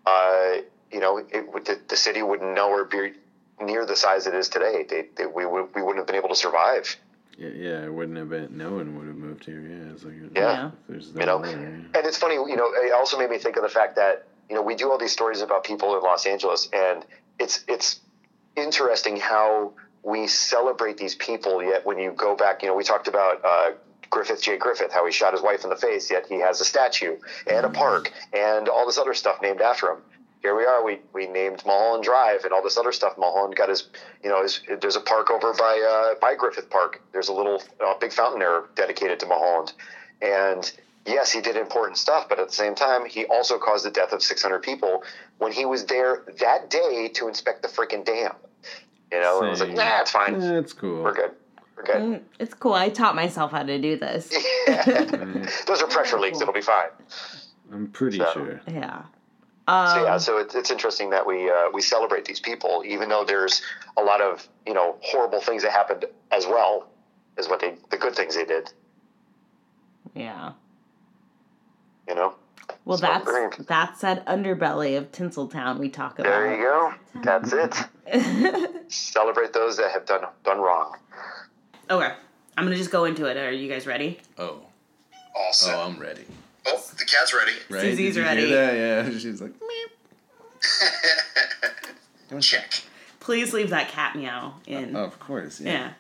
uh, 0.06 0.56
you 0.92 1.00
know, 1.00 1.20
it, 1.20 1.32
the, 1.32 1.80
the 1.88 1.96
city 1.96 2.22
would 2.22 2.42
nowhere 2.42 2.84
be 2.84 3.14
near 3.62 3.86
the 3.86 3.96
size 3.96 4.28
it 4.28 4.34
is 4.36 4.50
today. 4.50 4.86
They, 4.90 5.06
they, 5.16 5.26
we 5.26 5.46
would 5.46 5.74
we 5.74 5.82
wouldn't 5.82 6.00
have 6.00 6.08
been 6.08 6.18
able 6.18 6.28
to 6.30 6.36
survive. 6.36 6.98
yeah, 7.38 7.48
yeah, 7.56 7.86
it 7.86 7.94
wouldn't 7.94 8.18
have 8.18 8.30
been. 8.30 8.58
No 8.58 8.72
one 8.74 8.98
would 8.98 9.08
have 9.08 9.16
moved 9.16 9.46
here. 9.46 9.62
Yeah, 9.62 9.94
it's 9.94 10.04
like 10.04 10.16
Yeah. 10.36 10.68
if 10.68 10.74
there's 10.90 11.14
no 11.16 11.22
You 11.22 11.26
know, 11.28 11.38
water, 11.38 11.52
yeah. 11.52 11.98
And 12.00 12.06
it's 12.08 12.18
funny, 12.18 12.36
you 12.36 12.58
know, 12.58 12.74
it 12.76 12.92
also 12.92 13.18
made 13.18 13.30
me 13.30 13.38
think 13.38 13.56
of 13.56 13.64
the 13.64 13.70
fact 13.70 13.96
that 13.96 14.28
you 14.50 14.56
know 14.56 14.62
we 14.62 14.76
do 14.76 14.92
all 14.92 14.98
these 14.98 15.14
stories 15.14 15.40
about 15.40 15.64
people 15.64 15.96
in 15.96 16.04
Los 16.04 16.26
Angeles, 16.26 16.68
and 16.74 17.06
it's 17.40 17.64
it's 17.70 18.02
interesting 18.56 19.18
how 19.18 19.74
we 20.04 20.28
celebrate 20.28 20.98
these 20.98 21.16
people. 21.16 21.64
Yet 21.64 21.86
when 21.86 21.98
you 21.98 22.12
go 22.12 22.36
back, 22.36 22.62
you 22.62 22.68
know, 22.68 22.76
we 22.76 22.84
talked 22.84 23.08
about 23.08 23.44
uh, 23.44 23.72
Griffith 24.10 24.42
J. 24.42 24.58
Griffith, 24.58 24.92
how 24.92 25.06
he 25.06 25.12
shot 25.12 25.34
his 25.34 25.42
wife 25.42 25.64
in 25.64 25.70
the 25.70 25.76
face. 25.76 26.12
Yet 26.12 26.28
he 26.28 26.40
has 26.40 26.62
a 26.62 26.66
statue 26.66 27.18
and 27.50 27.66
a 27.66 27.70
park 27.70 28.12
and 28.32 28.70
all 28.70 28.86
this 28.86 28.98
other 28.98 29.14
stuff 29.14 29.42
named 29.42 29.62
after 29.62 29.90
him. 29.90 29.98
Here 30.42 30.56
we 30.58 30.66
are. 30.66 30.84
We, 30.84 31.00
we 31.14 31.28
named 31.28 31.64
Mulholland 31.66 32.04
Drive 32.04 32.44
and 32.44 32.52
all 32.52 32.62
this 32.62 32.78
other 32.78 32.92
stuff. 32.92 33.18
Mulholland 33.18 33.56
got 33.56 33.70
his, 33.70 33.88
you 34.22 34.30
know, 34.30 34.44
his, 34.44 34.60
there's 34.82 34.98
a 34.98 35.02
park 35.02 35.32
over 35.32 35.54
by 35.54 36.12
uh, 36.14 36.20
by 36.20 36.36
Griffith 36.36 36.70
Park. 36.70 37.02
There's 37.14 37.30
a 37.30 37.34
little 37.34 37.64
uh, 37.84 37.94
big 37.98 38.12
fountain 38.12 38.40
there 38.40 38.66
dedicated 38.76 39.22
to 39.22 39.26
Mulholland. 39.26 39.72
And 40.22 40.70
yes, 41.06 41.32
he 41.32 41.40
did 41.40 41.56
important 41.56 41.98
stuff, 41.98 42.28
but 42.28 42.40
at 42.40 42.50
the 42.50 42.54
same 42.54 42.76
time, 42.76 43.06
he 43.06 43.26
also 43.26 43.58
caused 43.58 43.86
the 43.86 43.92
death 43.92 44.12
of 44.12 44.22
600 44.22 44.62
people 44.62 45.04
when 45.38 45.52
he 45.52 45.66
was 45.66 45.86
there 45.86 46.24
that 46.40 46.70
day 46.70 47.10
to 47.16 47.28
inspect 47.28 47.62
the 47.62 47.68
freaking 47.68 48.06
dam. 48.06 48.34
You 49.12 49.20
know, 49.20 49.40
and 49.40 49.48
I 49.48 49.50
was 49.52 49.60
like, 49.60 49.70
Same. 49.70 49.78
nah, 49.78 50.02
it's 50.02 50.12
fine. 50.12 50.40
That's 50.40 50.74
cool. 50.74 51.04
We're 51.04 51.14
good. 51.14 51.32
We're 51.78 51.84
good. 51.84 51.96
Mm, 51.96 52.22
It's 52.40 52.54
cool. 52.54 52.74
I 52.74 52.90
taught 52.90 53.16
myself 53.16 53.52
how 53.52 53.64
to 53.64 53.80
do 53.80 53.98
this. 53.98 54.32
Right. 54.68 55.50
Those 55.68 55.82
are 55.82 55.88
pressure 55.88 56.20
leaks. 56.20 56.40
It'll 56.42 56.54
be 56.54 56.62
fine. 56.62 56.88
I'm 57.72 57.88
pretty 57.88 58.18
So- 58.18 58.32
sure. 58.34 58.62
yeah. 58.68 59.04
Um, 59.68 59.88
So 59.88 60.04
yeah, 60.04 60.18
so 60.18 60.38
it's, 60.40 60.56
it's 60.56 60.72
interesting 60.72 61.10
that 61.12 61.26
we 61.28 61.50
uh, 61.50 61.70
we 61.74 61.82
celebrate 61.82 62.26
these 62.26 62.40
people, 62.40 62.84
even 62.86 63.08
though 63.10 63.24
there's 63.24 63.62
a 63.98 64.02
lot 64.04 64.20
of 64.22 64.48
you 64.66 64.74
know 64.74 64.98
horrible 65.02 65.40
things 65.42 65.64
that 65.64 65.72
happened 65.72 66.06
as 66.32 66.46
well 66.46 66.90
as 67.38 67.48
what 67.48 67.60
they 67.62 67.76
the 67.92 67.98
good 67.98 68.16
things 68.16 68.36
they 68.36 68.46
did. 68.46 68.72
yeah. 70.16 70.52
You 72.08 72.16
know, 72.16 72.36
Well, 72.86 72.98
So 72.98 73.08
that's 73.08 73.26
great. 73.26 73.68
that's 73.68 74.02
that 74.02 74.26
underbelly 74.26 74.98
of 74.98 75.12
Tinseltown 75.12 75.78
we 75.80 75.90
talk 75.90 76.20
about. 76.20 76.30
there 76.30 76.56
you 76.56 76.62
go. 76.64 76.94
That's 77.22 77.54
it. 77.54 77.76
Celebrate 78.92 79.54
those 79.54 79.78
that 79.78 79.92
have 79.92 80.06
done 80.06 80.26
done 80.44 80.60
wrong. 80.60 80.96
okay, 81.90 82.14
I'm 82.58 82.64
gonna 82.66 82.76
just 82.76 82.92
go 82.92 83.06
into 83.06 83.26
it. 83.26 83.38
Are 83.38 83.52
you 83.52 83.70
guys 83.70 83.88
ready? 83.88 84.20
Oh, 84.38 84.60
All 85.36 85.54
set. 85.54 85.76
oh, 85.76 85.82
I'm 85.84 85.98
ready. 86.00 86.26
Oh, 86.66 86.82
the 86.98 87.06
cat's 87.06 87.34
ready. 87.34 87.54
Right? 87.70 87.82
Susie's 87.82 88.18
ready. 88.18 88.48
Hear 88.48 88.56
that? 89.04 89.10
Yeah, 89.12 89.18
she's 89.20 89.42
like. 89.42 89.52
Meep. 89.52 89.90
Check. 92.42 92.84
Please 93.20 93.54
leave 93.54 93.70
that 93.70 93.90
cat 93.90 94.16
meow 94.16 94.56
in. 94.66 94.96
Of 94.96 95.20
course. 95.20 95.62
Yeah. 95.62 95.72
Yeah. 95.72 95.92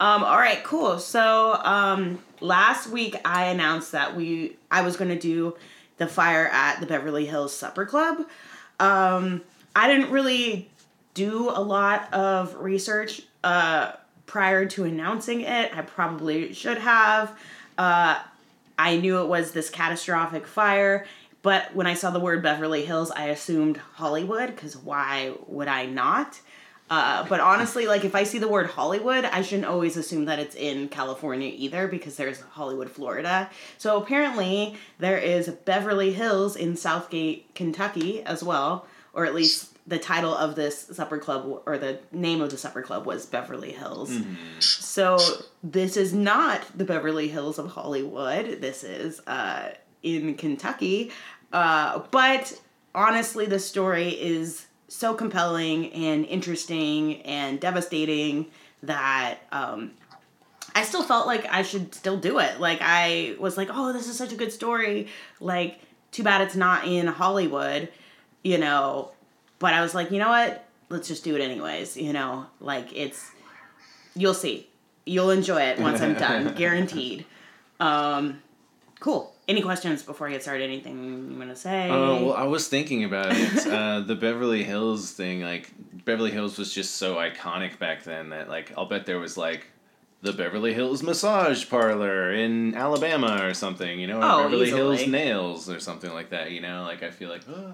Um, 0.00 0.22
all 0.22 0.36
right, 0.36 0.62
cool. 0.62 0.98
So 1.00 1.54
um, 1.64 2.20
last 2.40 2.88
week 2.88 3.16
I 3.24 3.46
announced 3.46 3.92
that 3.92 4.14
we 4.14 4.56
I 4.70 4.82
was 4.82 4.96
gonna 4.96 5.18
do 5.18 5.56
the 5.98 6.06
fire 6.06 6.46
at 6.46 6.80
the 6.80 6.86
Beverly 6.86 7.26
Hills 7.26 7.54
Supper 7.54 7.84
Club. 7.84 8.26
Um, 8.80 9.42
I 9.76 9.88
didn't 9.88 10.10
really 10.10 10.70
do 11.14 11.50
a 11.50 11.60
lot 11.60 12.12
of 12.14 12.54
research 12.56 13.22
uh, 13.44 13.92
prior 14.26 14.66
to 14.66 14.84
announcing 14.84 15.42
it. 15.42 15.76
I 15.76 15.82
probably 15.82 16.52
should 16.52 16.78
have. 16.78 17.36
Uh, 17.76 18.20
I 18.78 18.96
knew 18.96 19.20
it 19.20 19.26
was 19.26 19.52
this 19.52 19.70
catastrophic 19.70 20.46
fire, 20.46 21.06
but 21.42 21.74
when 21.74 21.86
I 21.86 21.94
saw 21.94 22.10
the 22.10 22.20
word 22.20 22.42
Beverly 22.42 22.84
Hills, 22.84 23.10
I 23.10 23.26
assumed 23.26 23.78
Hollywood 23.94 24.48
because 24.48 24.76
why 24.76 25.32
would 25.46 25.68
I 25.68 25.86
not? 25.86 26.40
Uh, 26.90 27.26
but 27.28 27.40
honestly, 27.40 27.86
like 27.86 28.04
if 28.04 28.14
I 28.14 28.24
see 28.24 28.38
the 28.38 28.48
word 28.48 28.68
Hollywood, 28.68 29.24
I 29.24 29.42
shouldn't 29.42 29.68
always 29.68 29.96
assume 29.96 30.24
that 30.24 30.38
it's 30.38 30.54
in 30.54 30.88
California 30.88 31.52
either 31.54 31.86
because 31.86 32.16
there's 32.16 32.40
Hollywood, 32.40 32.90
Florida. 32.90 33.50
So 33.76 34.00
apparently 34.00 34.76
there 34.98 35.18
is 35.18 35.48
Beverly 35.48 36.12
Hills 36.12 36.56
in 36.56 36.76
Southgate, 36.76 37.54
Kentucky 37.54 38.22
as 38.22 38.42
well, 38.42 38.86
or 39.12 39.26
at 39.26 39.34
least 39.34 39.74
the 39.86 39.98
title 39.98 40.34
of 40.34 40.54
this 40.54 40.78
supper 40.78 41.18
club 41.18 41.62
or 41.66 41.78
the 41.78 41.98
name 42.12 42.40
of 42.40 42.50
the 42.50 42.58
supper 42.58 42.82
club 42.82 43.06
was 43.06 43.26
Beverly 43.26 43.72
Hills. 43.72 44.10
So 44.60 45.18
this 45.62 45.96
is 45.96 46.12
not 46.12 46.62
the 46.76 46.84
Beverly 46.84 47.28
Hills 47.28 47.58
of 47.58 47.70
Hollywood. 47.70 48.60
This 48.60 48.84
is 48.84 49.20
uh, 49.26 49.70
in 50.02 50.34
Kentucky. 50.36 51.10
Uh, 51.52 52.02
but 52.10 52.58
honestly, 52.94 53.46
the 53.46 53.58
story 53.58 54.10
is 54.10 54.66
so 54.88 55.14
compelling 55.14 55.92
and 55.92 56.24
interesting 56.24 57.22
and 57.22 57.60
devastating 57.60 58.46
that 58.82 59.38
um, 59.52 59.92
I 60.74 60.82
still 60.82 61.02
felt 61.02 61.26
like 61.26 61.46
I 61.46 61.62
should 61.62 61.94
still 61.94 62.16
do 62.16 62.38
it. 62.38 62.58
Like 62.58 62.78
I 62.80 63.36
was 63.38 63.56
like, 63.56 63.68
oh, 63.70 63.92
this 63.92 64.08
is 64.08 64.16
such 64.16 64.32
a 64.32 64.36
good 64.36 64.52
story. 64.52 65.08
Like, 65.40 65.80
too 66.10 66.22
bad 66.22 66.40
it's 66.40 66.56
not 66.56 66.86
in 66.86 67.06
Hollywood, 67.06 67.88
you 68.42 68.58
know. 68.58 69.12
But 69.58 69.74
I 69.74 69.82
was 69.82 69.94
like, 69.94 70.10
you 70.10 70.18
know 70.18 70.28
what? 70.28 70.64
Let's 70.88 71.08
just 71.08 71.22
do 71.24 71.36
it 71.36 71.42
anyways. 71.42 71.96
You 71.96 72.12
know, 72.12 72.46
like 72.60 72.96
it's 72.96 73.30
you'll 74.14 74.34
see. 74.34 74.68
You'll 75.04 75.30
enjoy 75.30 75.62
it 75.62 75.78
once 75.78 76.00
I'm 76.00 76.14
done, 76.14 76.54
guaranteed. 76.56 77.24
Um, 77.80 78.42
cool. 79.00 79.34
Any 79.48 79.62
questions 79.62 80.02
before 80.02 80.28
I 80.28 80.32
get 80.32 80.42
started? 80.42 80.64
Anything 80.64 81.30
you 81.32 81.38
want 81.38 81.48
to 81.48 81.56
say? 81.56 81.88
Oh 81.90 82.26
well, 82.26 82.34
I 82.34 82.44
was 82.44 82.68
thinking 82.68 83.04
about 83.04 83.32
it. 83.32 83.66
uh, 83.66 84.00
the 84.00 84.14
Beverly 84.14 84.62
Hills 84.62 85.10
thing, 85.12 85.40
like 85.40 85.72
Beverly 86.04 86.30
Hills 86.30 86.58
was 86.58 86.72
just 86.72 86.96
so 86.96 87.16
iconic 87.16 87.78
back 87.78 88.04
then 88.04 88.28
that 88.30 88.50
like 88.50 88.72
I'll 88.76 88.84
bet 88.86 89.06
there 89.06 89.18
was 89.18 89.38
like 89.38 89.66
the 90.20 90.32
Beverly 90.34 90.74
Hills 90.74 91.02
massage 91.02 91.68
parlor 91.70 92.32
in 92.32 92.74
Alabama 92.74 93.40
or 93.42 93.54
something, 93.54 93.98
you 93.98 94.06
know, 94.06 94.18
or 94.18 94.24
Oh, 94.24 94.42
Beverly 94.42 94.70
Hills 94.70 95.06
nails 95.06 95.70
or 95.70 95.80
something 95.80 96.12
like 96.12 96.30
that. 96.30 96.50
You 96.50 96.60
know, 96.60 96.82
like 96.82 97.02
I 97.02 97.10
feel 97.10 97.30
like, 97.30 97.42
ah, 97.48 97.72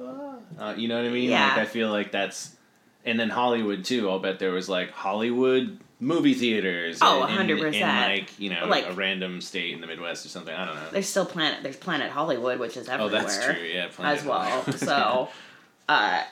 ah. 0.00 0.34
Uh, 0.58 0.74
you 0.74 0.88
know 0.88 0.96
what 0.96 1.08
I 1.08 1.12
mean? 1.12 1.30
Yeah. 1.30 1.48
Like 1.50 1.58
I 1.58 1.64
feel 1.66 1.90
like 1.90 2.10
that's, 2.10 2.56
and 3.04 3.20
then 3.20 3.28
Hollywood 3.28 3.84
too. 3.84 4.10
I'll 4.10 4.18
bet 4.18 4.38
there 4.40 4.52
was 4.52 4.68
like 4.68 4.90
Hollywood 4.90 5.78
movie 6.02 6.34
theaters. 6.34 6.98
Oh, 7.00 7.24
in- 7.26 7.48
in- 7.48 7.58
100%. 7.58 7.74
In 7.74 7.80
like 7.82 8.38
you 8.40 8.50
know 8.50 8.66
Like- 8.66 8.86
a 8.88 8.92
random 8.92 9.40
state 9.40 9.72
in 9.72 9.80
the 9.80 9.86
Midwest 9.86 10.26
or 10.26 10.28
something. 10.28 10.54
I 10.54 10.66
don't 10.66 10.74
know. 10.74 10.90
there's 10.90 11.08
still 11.08 11.24
planet. 11.26 11.62
There's 11.62 11.76
Planet 11.76 12.10
Hollywood, 12.10 12.58
which 12.58 12.76
is 12.76 12.88
everywhere. 12.88 13.20
Oh, 13.20 13.22
that's 13.24 13.44
true. 13.44 13.54
Yeah, 13.62 13.86
Planet 13.88 14.18
as 14.18 14.24
well. 14.26 14.64
So, 14.72 15.28
uh, 15.88 16.22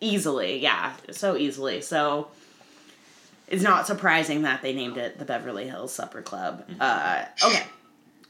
easily, 0.00 0.58
yeah, 0.58 0.92
so 1.10 1.36
easily. 1.36 1.80
So, 1.80 2.28
it's 3.48 3.62
not 3.62 3.86
surprising 3.86 4.42
that 4.42 4.62
they 4.62 4.72
named 4.74 4.96
it 4.98 5.18
the 5.18 5.24
Beverly 5.24 5.66
Hills 5.68 5.92
Supper 5.92 6.22
Club. 6.22 6.66
Mm-hmm. 6.68 6.80
Uh, 6.80 7.24
okay, 7.50 7.64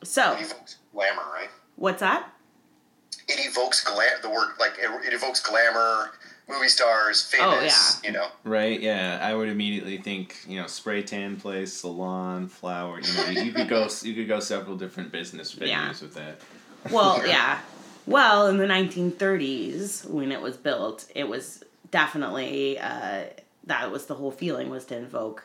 so 0.02 0.32
It 0.32 0.42
evokes 0.42 0.76
glamour, 0.92 1.22
right? 1.34 1.50
what's 1.76 2.00
that? 2.00 2.32
It 3.28 3.46
evokes 3.46 3.84
glam. 3.84 4.08
The 4.22 4.30
word 4.30 4.52
like 4.58 4.72
it, 4.78 4.88
it 5.06 5.12
evokes 5.12 5.40
glamour, 5.40 6.12
movie 6.48 6.68
stars, 6.68 7.22
famous. 7.22 7.46
Oh, 7.46 8.00
yeah. 8.02 8.08
You 8.08 8.12
know. 8.16 8.28
Right, 8.44 8.80
yeah, 8.80 9.18
I 9.22 9.34
would 9.34 9.48
immediately 9.48 9.98
think 9.98 10.36
you 10.46 10.60
know 10.60 10.66
spray 10.66 11.02
tan 11.02 11.36
place, 11.36 11.72
salon, 11.72 12.48
flower. 12.48 13.00
You 13.00 13.14
know, 13.14 13.28
you 13.42 13.52
could 13.52 13.68
go 13.68 13.88
you 14.02 14.14
could 14.14 14.28
go 14.28 14.40
several 14.40 14.76
different 14.76 15.12
business 15.12 15.54
venues 15.54 15.66
Yeah. 15.68 15.88
with 15.88 16.14
that. 16.14 16.40
Well, 16.90 17.26
yeah. 17.26 17.60
Well, 18.06 18.46
in 18.46 18.56
the 18.56 18.66
1930s, 18.66 20.08
when 20.08 20.32
it 20.32 20.40
was 20.40 20.56
built, 20.56 21.06
it 21.14 21.28
was 21.28 21.62
definitely 21.90 22.78
uh, 22.78 23.24
that 23.64 23.90
was 23.90 24.06
the 24.06 24.14
whole 24.14 24.30
feeling 24.30 24.70
was 24.70 24.84
to 24.86 24.96
invoke 24.96 25.44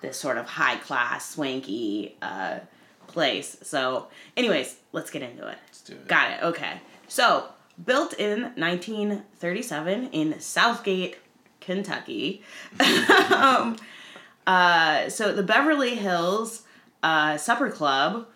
this 0.00 0.16
sort 0.18 0.38
of 0.38 0.46
high 0.46 0.76
class, 0.76 1.30
swanky 1.30 2.16
uh, 2.22 2.60
place. 3.08 3.58
So, 3.62 4.06
anyways, 4.36 4.76
let's 4.92 5.10
get 5.10 5.22
into 5.22 5.42
it. 5.48 5.58
Let's 5.66 5.80
do 5.82 5.94
it. 5.94 6.08
Got 6.08 6.30
it. 6.30 6.42
Okay. 6.44 6.80
So, 7.08 7.48
built 7.84 8.14
in 8.14 8.42
1937 8.56 10.10
in 10.10 10.40
Southgate, 10.40 11.18
Kentucky. 11.60 12.42
um, 13.34 13.76
uh, 14.46 15.08
so, 15.08 15.32
the 15.32 15.42
Beverly 15.42 15.94
Hills 15.94 16.62
uh, 17.02 17.36
Supper 17.36 17.70
Club 17.70 18.26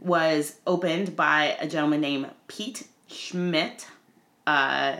was 0.00 0.56
opened 0.66 1.16
by 1.16 1.56
a 1.60 1.68
gentleman 1.68 2.00
named 2.00 2.30
Pete 2.46 2.86
Schmidt. 3.08 3.86
Uh, 4.46 4.98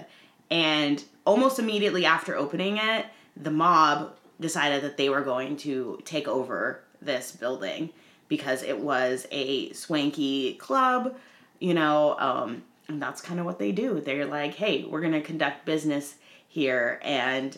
and 0.50 1.04
almost 1.24 1.58
immediately 1.58 2.04
after 2.04 2.36
opening 2.36 2.78
it, 2.78 3.06
the 3.36 3.50
mob 3.50 4.14
decided 4.40 4.82
that 4.82 4.96
they 4.96 5.08
were 5.08 5.20
going 5.20 5.56
to 5.56 5.98
take 6.04 6.28
over 6.28 6.82
this 7.00 7.32
building 7.32 7.90
because 8.28 8.62
it 8.62 8.78
was 8.78 9.26
a 9.30 9.72
swanky 9.72 10.54
club, 10.54 11.16
you 11.60 11.74
know, 11.74 12.16
um, 12.18 12.62
and 12.89 13.01
that's 13.01 13.20
kind 13.20 13.39
of 13.39 13.47
what 13.47 13.59
they 13.59 13.73
do. 13.73 14.01
They're 14.01 14.27
like, 14.27 14.55
hey, 14.55 14.85
we're 14.85 15.01
going 15.01 15.12
to 15.12 15.20
conduct 15.20 15.65
business 15.66 16.15
here, 16.48 16.98
and, 17.02 17.56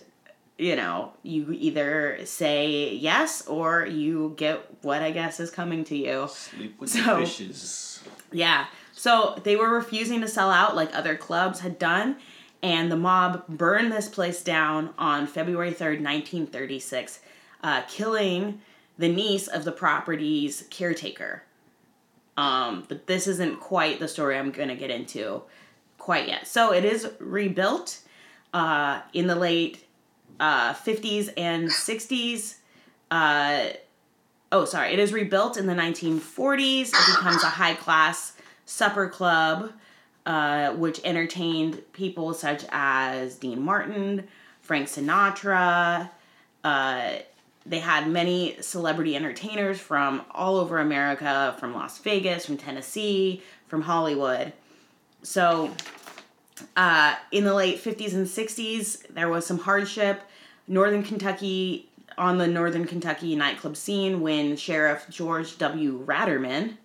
you 0.58 0.74
know, 0.74 1.12
you 1.22 1.52
either 1.52 2.18
say 2.24 2.92
yes 2.94 3.46
or 3.46 3.86
you 3.86 4.34
get 4.36 4.60
what 4.82 5.00
I 5.02 5.12
guess 5.12 5.38
is 5.38 5.50
coming 5.50 5.84
to 5.84 5.96
you. 5.96 6.26
Sleep 6.28 6.78
with 6.80 6.90
So- 6.90 7.20
the 7.20 7.26
fishes. 7.26 8.02
Yeah. 8.32 8.66
So 8.92 9.40
they 9.44 9.56
were 9.56 9.70
refusing 9.70 10.20
to 10.20 10.28
sell 10.28 10.50
out 10.50 10.76
like 10.76 10.94
other 10.94 11.16
clubs 11.16 11.60
had 11.60 11.78
done, 11.78 12.16
and 12.62 12.90
the 12.92 12.96
mob 12.96 13.46
burned 13.48 13.92
this 13.92 14.08
place 14.08 14.42
down 14.42 14.92
on 14.98 15.26
February 15.26 15.70
3rd, 15.72 16.02
1936, 16.02 17.20
uh, 17.62 17.82
killing 17.88 18.60
the 18.98 19.08
niece 19.08 19.46
of 19.48 19.64
the 19.64 19.72
property's 19.72 20.64
caretaker. 20.68 21.44
Um, 22.40 22.84
but 22.88 23.06
this 23.06 23.26
isn't 23.26 23.60
quite 23.60 24.00
the 24.00 24.08
story 24.08 24.38
I'm 24.38 24.50
going 24.50 24.70
to 24.70 24.74
get 24.74 24.90
into 24.90 25.42
quite 25.98 26.26
yet. 26.26 26.48
So 26.48 26.72
it 26.72 26.86
is 26.86 27.06
rebuilt 27.18 28.00
uh, 28.54 29.02
in 29.12 29.26
the 29.26 29.34
late 29.34 29.84
uh, 30.40 30.72
50s 30.72 31.30
and 31.36 31.68
60s. 31.68 32.54
Uh, 33.10 33.64
oh, 34.50 34.64
sorry. 34.64 34.94
It 34.94 34.98
is 34.98 35.12
rebuilt 35.12 35.58
in 35.58 35.66
the 35.66 35.74
1940s. 35.74 36.88
It 36.88 37.16
becomes 37.16 37.42
a 37.42 37.50
high 37.50 37.74
class 37.74 38.32
supper 38.64 39.10
club, 39.10 39.74
uh, 40.24 40.72
which 40.72 40.98
entertained 41.04 41.82
people 41.92 42.32
such 42.32 42.64
as 42.70 43.34
Dean 43.34 43.60
Martin, 43.60 44.26
Frank 44.62 44.88
Sinatra. 44.88 46.08
Uh, 46.64 47.10
they 47.66 47.80
had 47.80 48.08
many 48.08 48.56
celebrity 48.60 49.14
entertainers 49.14 49.78
from 49.78 50.24
all 50.30 50.56
over 50.56 50.78
America, 50.78 51.54
from 51.58 51.74
Las 51.74 51.98
Vegas, 51.98 52.46
from 52.46 52.56
Tennessee, 52.56 53.42
from 53.68 53.82
Hollywood. 53.82 54.52
So, 55.22 55.70
uh, 56.76 57.16
in 57.30 57.44
the 57.44 57.54
late 57.54 57.82
50s 57.82 58.14
and 58.14 58.26
60s, 58.26 59.06
there 59.08 59.28
was 59.28 59.46
some 59.46 59.58
hardship. 59.58 60.22
Northern 60.66 61.02
Kentucky, 61.02 61.88
on 62.16 62.38
the 62.38 62.46
Northern 62.46 62.86
Kentucky 62.86 63.36
nightclub 63.36 63.76
scene, 63.76 64.20
when 64.20 64.56
Sheriff 64.56 65.06
George 65.10 65.58
W. 65.58 66.04
Ratterman, 66.04 66.76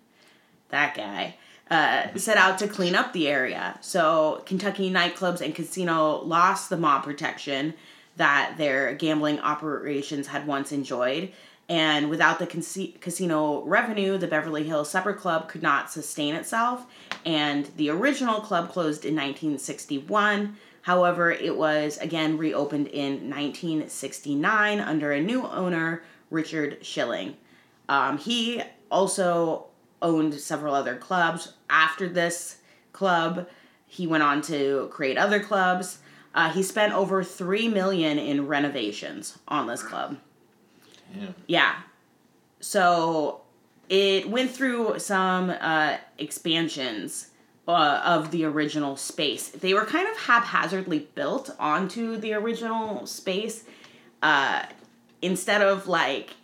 that 0.68 0.94
guy, 0.94 1.36
uh, 1.70 2.14
set 2.16 2.36
out 2.36 2.58
to 2.58 2.68
clean 2.68 2.94
up 2.94 3.12
the 3.12 3.28
area. 3.28 3.78
So, 3.80 4.42
Kentucky 4.44 4.90
nightclubs 4.90 5.40
and 5.40 5.54
casino 5.54 6.20
lost 6.22 6.68
the 6.68 6.76
mob 6.76 7.04
protection 7.04 7.74
that 8.16 8.54
their 8.56 8.94
gambling 8.94 9.40
operations 9.40 10.26
had 10.26 10.46
once 10.46 10.72
enjoyed. 10.72 11.32
And 11.68 12.10
without 12.10 12.38
the 12.38 12.46
casino 12.46 13.62
revenue, 13.64 14.18
the 14.18 14.28
Beverly 14.28 14.64
Hills 14.64 14.88
Supper 14.88 15.12
Club 15.12 15.48
could 15.48 15.62
not 15.62 15.90
sustain 15.90 16.34
itself. 16.34 16.86
And 17.24 17.66
the 17.76 17.90
original 17.90 18.40
club 18.40 18.70
closed 18.70 19.04
in 19.04 19.14
1961. 19.14 20.56
However, 20.82 21.32
it 21.32 21.56
was 21.56 21.98
again 21.98 22.38
reopened 22.38 22.86
in 22.86 23.28
1969 23.28 24.78
under 24.78 25.10
a 25.10 25.20
new 25.20 25.44
owner, 25.44 26.04
Richard 26.30 26.86
Schilling. 26.86 27.36
Um, 27.88 28.18
he 28.18 28.62
also 28.90 29.66
owned 30.00 30.34
several 30.34 30.74
other 30.74 30.94
clubs. 30.94 31.54
After 31.68 32.08
this 32.08 32.58
club, 32.92 33.48
he 33.86 34.06
went 34.06 34.22
on 34.22 34.42
to 34.42 34.88
create 34.92 35.18
other 35.18 35.40
clubs. 35.40 35.98
Uh, 36.36 36.52
he 36.52 36.62
spent 36.62 36.92
over 36.92 37.24
three 37.24 37.66
million 37.66 38.18
in 38.18 38.46
renovations 38.46 39.38
on 39.48 39.66
this 39.66 39.82
club. 39.82 40.18
Yeah. 41.18 41.28
Yeah. 41.46 41.74
So 42.60 43.40
it 43.88 44.28
went 44.28 44.50
through 44.50 44.98
some 44.98 45.48
uh, 45.48 45.96
expansions 46.18 47.30
uh, 47.66 48.02
of 48.04 48.32
the 48.32 48.44
original 48.44 48.96
space. 48.96 49.48
They 49.48 49.72
were 49.72 49.86
kind 49.86 50.06
of 50.06 50.16
haphazardly 50.18 51.08
built 51.14 51.50
onto 51.58 52.18
the 52.18 52.34
original 52.34 53.06
space 53.06 53.64
uh, 54.22 54.66
instead 55.22 55.62
of 55.62 55.88
like 55.88 56.34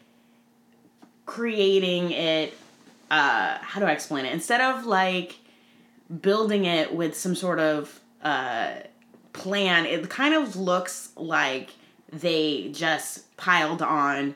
creating 1.27 2.13
it. 2.13 2.55
Uh, 3.11 3.59
how 3.61 3.79
do 3.79 3.85
I 3.85 3.93
explain 3.93 4.25
it? 4.25 4.33
Instead 4.33 4.63
of 4.63 4.87
like 4.87 5.37
building 6.23 6.65
it 6.65 6.95
with 6.95 7.15
some 7.15 7.35
sort 7.35 7.59
of 7.59 8.01
uh, 8.23 8.73
plan, 9.33 9.87
it 9.87 10.09
kind 10.09 10.35
of 10.35 10.57
looks 10.57 11.11
like 11.17 11.71
they 12.11 12.71
just 12.73 13.35
piled 13.37 13.83
on 13.83 14.35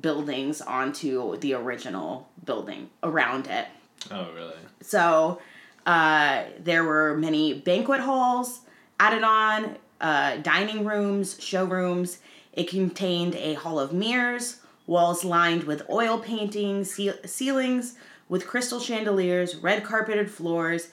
buildings 0.00 0.60
onto 0.60 1.36
the 1.38 1.54
original 1.54 2.28
building 2.44 2.90
around 3.02 3.46
it. 3.46 3.66
Oh 4.10 4.28
really? 4.34 4.54
So 4.80 5.40
uh, 5.84 6.44
there 6.60 6.84
were 6.84 7.16
many 7.16 7.54
banquet 7.54 8.00
halls 8.00 8.60
added 9.00 9.22
on, 9.22 9.76
uh, 10.00 10.36
dining 10.38 10.84
rooms, 10.84 11.36
showrooms. 11.40 12.18
It 12.52 12.68
contained 12.68 13.34
a 13.34 13.54
hall 13.54 13.78
of 13.78 13.92
mirrors, 13.92 14.58
walls 14.86 15.24
lined 15.24 15.64
with 15.64 15.88
oil 15.90 16.18
paintings, 16.18 16.94
ce- 16.94 17.24
ceilings 17.24 17.94
with 18.28 18.46
crystal 18.46 18.80
chandeliers, 18.80 19.56
red 19.56 19.84
carpeted 19.84 20.30
floors, 20.30 20.88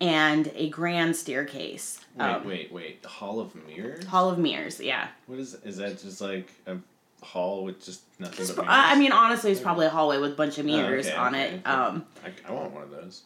and 0.00 0.50
a 0.54 0.68
grand 0.70 1.14
staircase. 1.16 2.00
Wait, 2.16 2.24
Um, 2.24 2.46
wait, 2.46 2.72
wait. 2.72 3.02
The 3.02 3.08
Hall 3.08 3.40
of 3.40 3.54
Mirrors. 3.66 4.04
Hall 4.06 4.30
of 4.30 4.38
Mirrors, 4.38 4.80
yeah. 4.80 5.08
What 5.26 5.38
is? 5.38 5.54
Is 5.64 5.76
that 5.78 6.00
just 6.00 6.20
like 6.20 6.50
a 6.66 6.76
hall 7.24 7.64
with 7.64 7.84
just 7.84 8.02
nothing 8.18 8.36
Just, 8.38 8.56
but 8.56 8.66
I 8.68 8.92
I 8.92 8.98
mean, 8.98 9.12
honestly, 9.12 9.52
it's 9.52 9.60
probably 9.60 9.86
a 9.86 9.90
hallway 9.90 10.18
with 10.18 10.32
a 10.32 10.34
bunch 10.34 10.58
of 10.58 10.64
Oh, 10.66 10.68
mirrors 10.68 11.06
okay, 11.06 11.16
on 11.16 11.34
okay, 11.34 11.54
it. 11.54 11.66
Um, 11.66 12.04
I, 12.24 12.48
I 12.48 12.52
want 12.52 12.72
one 12.72 12.82
of 12.82 12.90
those. 12.90 13.22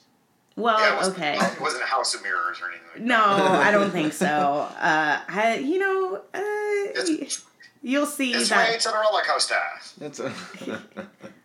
well, 0.55 0.79
yeah, 0.79 0.93
it 0.93 0.97
wasn't, 0.97 1.17
okay. 1.17 1.35
It 1.39 1.61
wasn't 1.61 1.83
a 1.83 1.87
house 1.87 2.15
of 2.15 2.23
mirrors 2.23 2.61
or 2.61 2.69
anything. 2.69 2.87
Like 2.95 3.03
No, 3.03 3.25
I 3.25 3.71
don't 3.71 3.91
think 3.91 4.13
so. 4.25 4.27
Uh, 4.27 5.21
I, 5.29 5.59
you 5.65 5.79
know, 5.79 6.21
uh, 6.35 7.15
you'll 7.83 8.05
see 8.07 8.33
This 8.35 8.51
way 8.51 8.57
that 8.57 8.81
to 8.81 8.89
the 8.91 8.95
roller 8.95 9.23
coaster. 9.23 9.55
That's 9.99 10.21
a. 10.21 10.33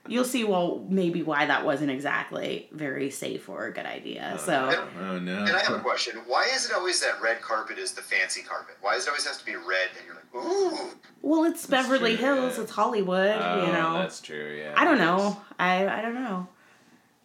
you'll 0.08 0.26
see 0.26 0.44
well 0.44 0.86
maybe 0.90 1.22
why 1.24 1.46
that 1.46 1.64
wasn't 1.64 1.92
exactly 1.92 2.68
very 2.72 3.10
safe 3.12 3.48
or 3.50 3.66
a 3.68 3.74
good 3.74 3.86
idea. 3.86 4.38
So 4.40 4.88
Oh 5.00 5.20
no. 5.20 5.40
And 5.40 5.50
I 5.56 5.60
have 5.60 5.74
a 5.76 5.80
question. 5.80 6.20
Why 6.28 6.48
is 6.56 6.66
it 6.70 6.74
always 6.76 7.00
that 7.02 7.22
red 7.22 7.42
carpet 7.42 7.78
is 7.78 7.92
the 7.94 8.02
fancy 8.02 8.42
carpet? 8.42 8.76
Why 8.82 8.96
does 8.96 9.06
it 9.06 9.10
always 9.10 9.26
have 9.28 9.38
to 9.38 9.46
be 9.46 9.56
red 9.56 9.90
and 9.98 10.06
you're 10.06 10.16
like, 10.16 10.46
ooh? 10.46 10.90
well, 11.22 11.44
it's 11.44 11.66
That's 11.68 11.88
Beverly 11.88 12.16
true, 12.18 12.26
Hills, 12.26 12.58
yeah. 12.58 12.64
it's 12.64 12.72
Hollywood, 12.72 13.38
Oh, 13.42 13.66
you 13.66 13.72
know. 13.72 13.94
that's 14.00 14.22
true. 14.22 14.58
Yeah. 14.60 14.74
I 14.76 14.86
don't 14.86 14.98
know. 14.98 15.40
I 15.60 15.88
I 15.88 16.02
don't 16.02 16.16
know. 16.16 16.48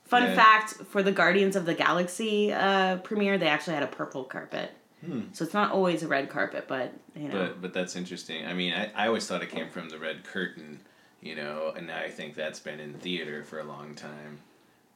Fun 0.04 0.22
Yeah. 0.22 0.34
fact 0.36 0.74
for 0.90 1.02
the 1.02 1.12
Guardians 1.12 1.56
of 1.56 1.66
the 1.66 1.74
Galaxy 1.74 2.52
uh, 2.52 2.98
premiere, 2.98 3.38
they 3.38 3.48
actually 3.48 3.74
had 3.74 3.82
a 3.82 3.88
purple 3.88 4.22
carpet. 4.24 4.70
Hmm. 5.04 5.22
So 5.32 5.44
it's 5.44 5.52
not 5.54 5.72
always 5.72 6.02
a 6.02 6.08
red 6.08 6.28
carpet, 6.30 6.66
but 6.68 6.92
you 7.14 7.28
know. 7.28 7.38
But 7.46 7.60
but 7.62 7.72
that's 7.74 7.96
interesting. 7.96 8.46
I 8.46 8.54
mean, 8.54 8.72
I, 8.72 8.90
I 8.94 9.06
always 9.08 9.26
thought 9.26 9.42
it 9.42 9.50
came 9.50 9.68
from 9.68 9.88
the 9.88 9.98
red 9.98 10.24
curtain, 10.24 10.80
you 11.26 11.34
know, 11.36 11.72
and 11.76 11.90
I 11.90 12.08
think 12.08 12.34
that's 12.34 12.60
been 12.60 12.80
in 12.80 12.94
theater 12.94 13.44
for 13.44 13.58
a 13.60 13.64
long 13.64 13.94
time. 13.94 14.38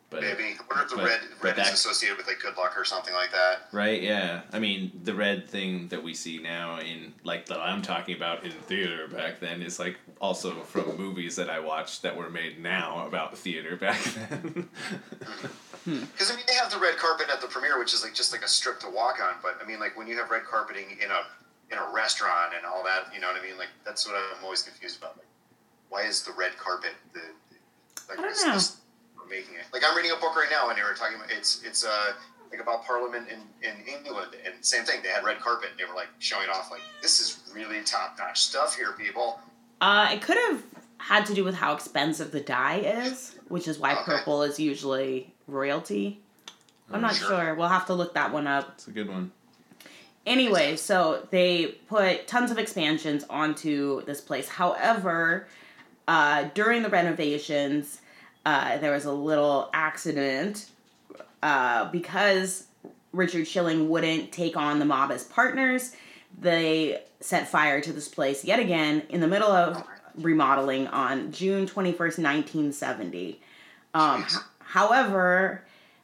But 0.08 0.22
Maybe. 0.22 0.42
I 0.42 0.56
wonder 0.68 0.82
if 0.82 0.90
the 0.90 0.96
but- 0.96 1.04
red 1.04 1.20
but 1.40 1.56
red 1.56 1.66
is 1.68 1.72
associated 1.72 2.16
with 2.16 2.26
like 2.26 2.40
good 2.40 2.56
luck 2.56 2.76
or 2.76 2.84
something 2.84 3.14
like 3.14 3.30
that. 3.30 3.68
Right, 3.70 4.02
yeah. 4.02 4.40
I 4.52 4.58
mean, 4.58 4.90
the 5.04 5.14
red 5.14 5.48
thing 5.48 5.86
that 5.88 6.02
we 6.02 6.14
see 6.14 6.38
now 6.38 6.80
in 6.80 7.12
like 7.22 7.46
that 7.46 7.60
I'm 7.60 7.80
talking 7.80 8.16
about 8.16 8.44
in 8.44 8.50
theater 8.50 9.06
back 9.06 9.38
then 9.38 9.62
is 9.62 9.78
like 9.78 9.98
also 10.20 10.50
from 10.64 10.96
movies 10.96 11.36
that 11.36 11.48
I 11.48 11.60
watched 11.60 12.02
that 12.02 12.16
were 12.16 12.28
made 12.28 12.60
now 12.60 13.06
about 13.06 13.38
theater 13.38 13.76
back 13.76 14.02
then. 14.28 14.68
Hmm. 15.84 16.00
Because 16.12 16.32
I 16.32 16.34
mean, 16.36 16.44
they 16.48 16.54
have 16.54 16.72
the 16.72 16.78
red 16.80 16.96
carpet 16.96 17.28
at 17.32 17.40
the 17.40 17.46
premiere, 17.46 17.78
which 17.78 17.94
is 17.94 18.02
like 18.02 18.12
just 18.12 18.32
like 18.32 18.42
a 18.42 18.48
strip 18.48 18.80
to 18.80 18.90
walk 18.90 19.20
on. 19.22 19.34
But 19.42 19.58
I 19.62 19.66
mean, 19.66 19.78
like 19.78 19.96
when 19.96 20.08
you 20.08 20.18
have 20.18 20.28
red 20.32 20.42
carpeting 20.42 20.98
in 21.02 21.10
a 21.12 21.22
in 21.72 21.78
a 21.78 21.94
restaurant 21.94 22.52
and 22.56 22.66
all 22.66 22.82
that, 22.82 23.14
you 23.14 23.20
know 23.20 23.28
what 23.28 23.40
I 23.40 23.46
mean? 23.46 23.56
Like 23.56 23.68
that's 23.84 24.08
what 24.08 24.16
I'm 24.16 24.42
always 24.44 24.62
confused 24.62 24.98
about. 24.98 25.16
Like, 25.18 25.26
why 25.90 26.02
is 26.02 26.22
the 26.22 26.32
red 26.32 26.56
carpet 26.56 26.92
the 27.12 27.20
like 28.08 28.18
I 28.18 28.22
don't 28.22 28.30
this, 28.30 28.44
know. 28.46 28.54
this 28.54 28.76
we're 29.16 29.28
making 29.28 29.54
it? 29.56 29.66
Like 29.72 29.82
I'm 29.86 29.94
reading 29.96 30.12
a 30.12 30.16
book 30.16 30.34
right 30.34 30.48
now, 30.50 30.68
and 30.70 30.78
they 30.78 30.82
were 30.82 30.94
talking 30.94 31.16
about 31.16 31.30
it's 31.30 31.62
it's 31.64 31.84
uh 31.84 32.12
like 32.50 32.60
about 32.60 32.84
Parliament 32.84 33.28
in 33.28 33.40
in 33.68 33.76
England, 33.86 34.30
and 34.44 34.54
same 34.64 34.84
thing. 34.84 35.02
They 35.02 35.08
had 35.10 35.22
red 35.24 35.38
carpet, 35.40 35.70
and 35.70 35.78
they 35.78 35.84
were 35.84 35.94
like 35.94 36.08
showing 36.18 36.48
off 36.48 36.70
like 36.70 36.80
this 37.02 37.20
is 37.20 37.40
really 37.54 37.82
top 37.84 38.16
notch 38.18 38.40
stuff 38.40 38.74
here, 38.76 38.92
people. 38.92 39.38
Uh, 39.80 40.08
it 40.12 40.20
could 40.22 40.36
have 40.50 40.62
had 40.98 41.24
to 41.26 41.34
do 41.34 41.42
with 41.44 41.54
how 41.54 41.74
expensive 41.74 42.30
the 42.32 42.40
dye 42.40 42.78
is, 42.78 43.34
which 43.48 43.66
is 43.68 43.78
why 43.78 43.92
Okay. 43.94 44.02
purple 44.04 44.42
is 44.42 44.58
usually 44.60 45.32
royalty. 45.46 46.20
I'm 46.92 47.00
not 47.00 47.14
Sure. 47.14 47.28
sure. 47.28 47.54
We'll 47.54 47.68
have 47.68 47.86
to 47.86 47.94
look 47.94 48.14
that 48.14 48.32
one 48.32 48.46
up. 48.48 48.72
It's 48.74 48.88
a 48.88 48.90
good 48.90 49.08
one. 49.08 49.30
Anyway, 50.26 50.76
so 50.76 51.26
they 51.30 51.66
put 51.88 52.26
tons 52.28 52.50
of 52.50 52.58
expansions 52.58 53.24
onto 53.30 54.02
this 54.04 54.20
place. 54.20 54.48
However, 54.48 55.48
uh, 56.10 56.48
during 56.54 56.82
the 56.82 56.88
renovations, 56.88 58.00
uh, 58.44 58.78
there 58.78 58.90
was 58.90 59.04
a 59.04 59.12
little 59.12 59.70
accident 59.72 60.68
uh, 61.40 61.88
because 61.92 62.66
Richard 63.12 63.46
Schilling 63.46 63.88
wouldn't 63.88 64.32
take 64.32 64.56
on 64.56 64.80
the 64.80 64.84
mob 64.84 65.12
as 65.12 65.22
partners. 65.22 65.94
They 66.36 67.00
set 67.20 67.46
fire 67.46 67.80
to 67.80 67.92
this 67.92 68.08
place 68.08 68.44
yet 68.44 68.58
again 68.58 69.04
in 69.08 69.20
the 69.20 69.28
middle 69.28 69.52
of 69.52 69.84
remodeling 70.16 70.88
on 70.88 71.30
June 71.30 71.64
21st, 71.68 72.18
1970. 72.18 73.40
Um, 73.94 74.24
h- 74.28 74.38
however, 74.58 75.62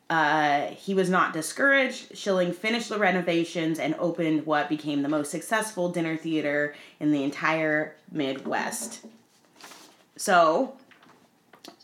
uh, 0.08 0.66
he 0.68 0.94
was 0.94 1.10
not 1.10 1.32
discouraged. 1.32 2.16
Schilling 2.16 2.52
finished 2.52 2.90
the 2.90 2.98
renovations 2.98 3.80
and 3.80 3.96
opened 3.96 4.46
what 4.46 4.68
became 4.68 5.02
the 5.02 5.08
most 5.08 5.32
successful 5.32 5.88
dinner 5.88 6.16
theater 6.16 6.76
in 7.00 7.10
the 7.10 7.24
entire 7.24 7.96
Midwest. 8.12 9.04
So 10.16 10.76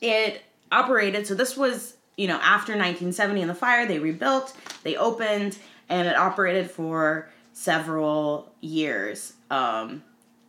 it 0.01 0.43
operated. 0.71 1.27
So 1.27 1.35
this 1.35 1.57
was, 1.57 1.97
you 2.17 2.27
know, 2.27 2.37
after 2.37 2.73
1970 2.73 3.43
and 3.43 3.51
the 3.51 3.55
fire, 3.55 3.87
they 3.87 3.99
rebuilt, 3.99 4.57
they 4.83 4.97
opened, 4.97 5.59
and 5.89 6.09
it 6.09 6.17
operated 6.17 6.71
for 6.71 7.29
several 7.53 8.53
years. 8.61 9.35
Um, 9.51 10.03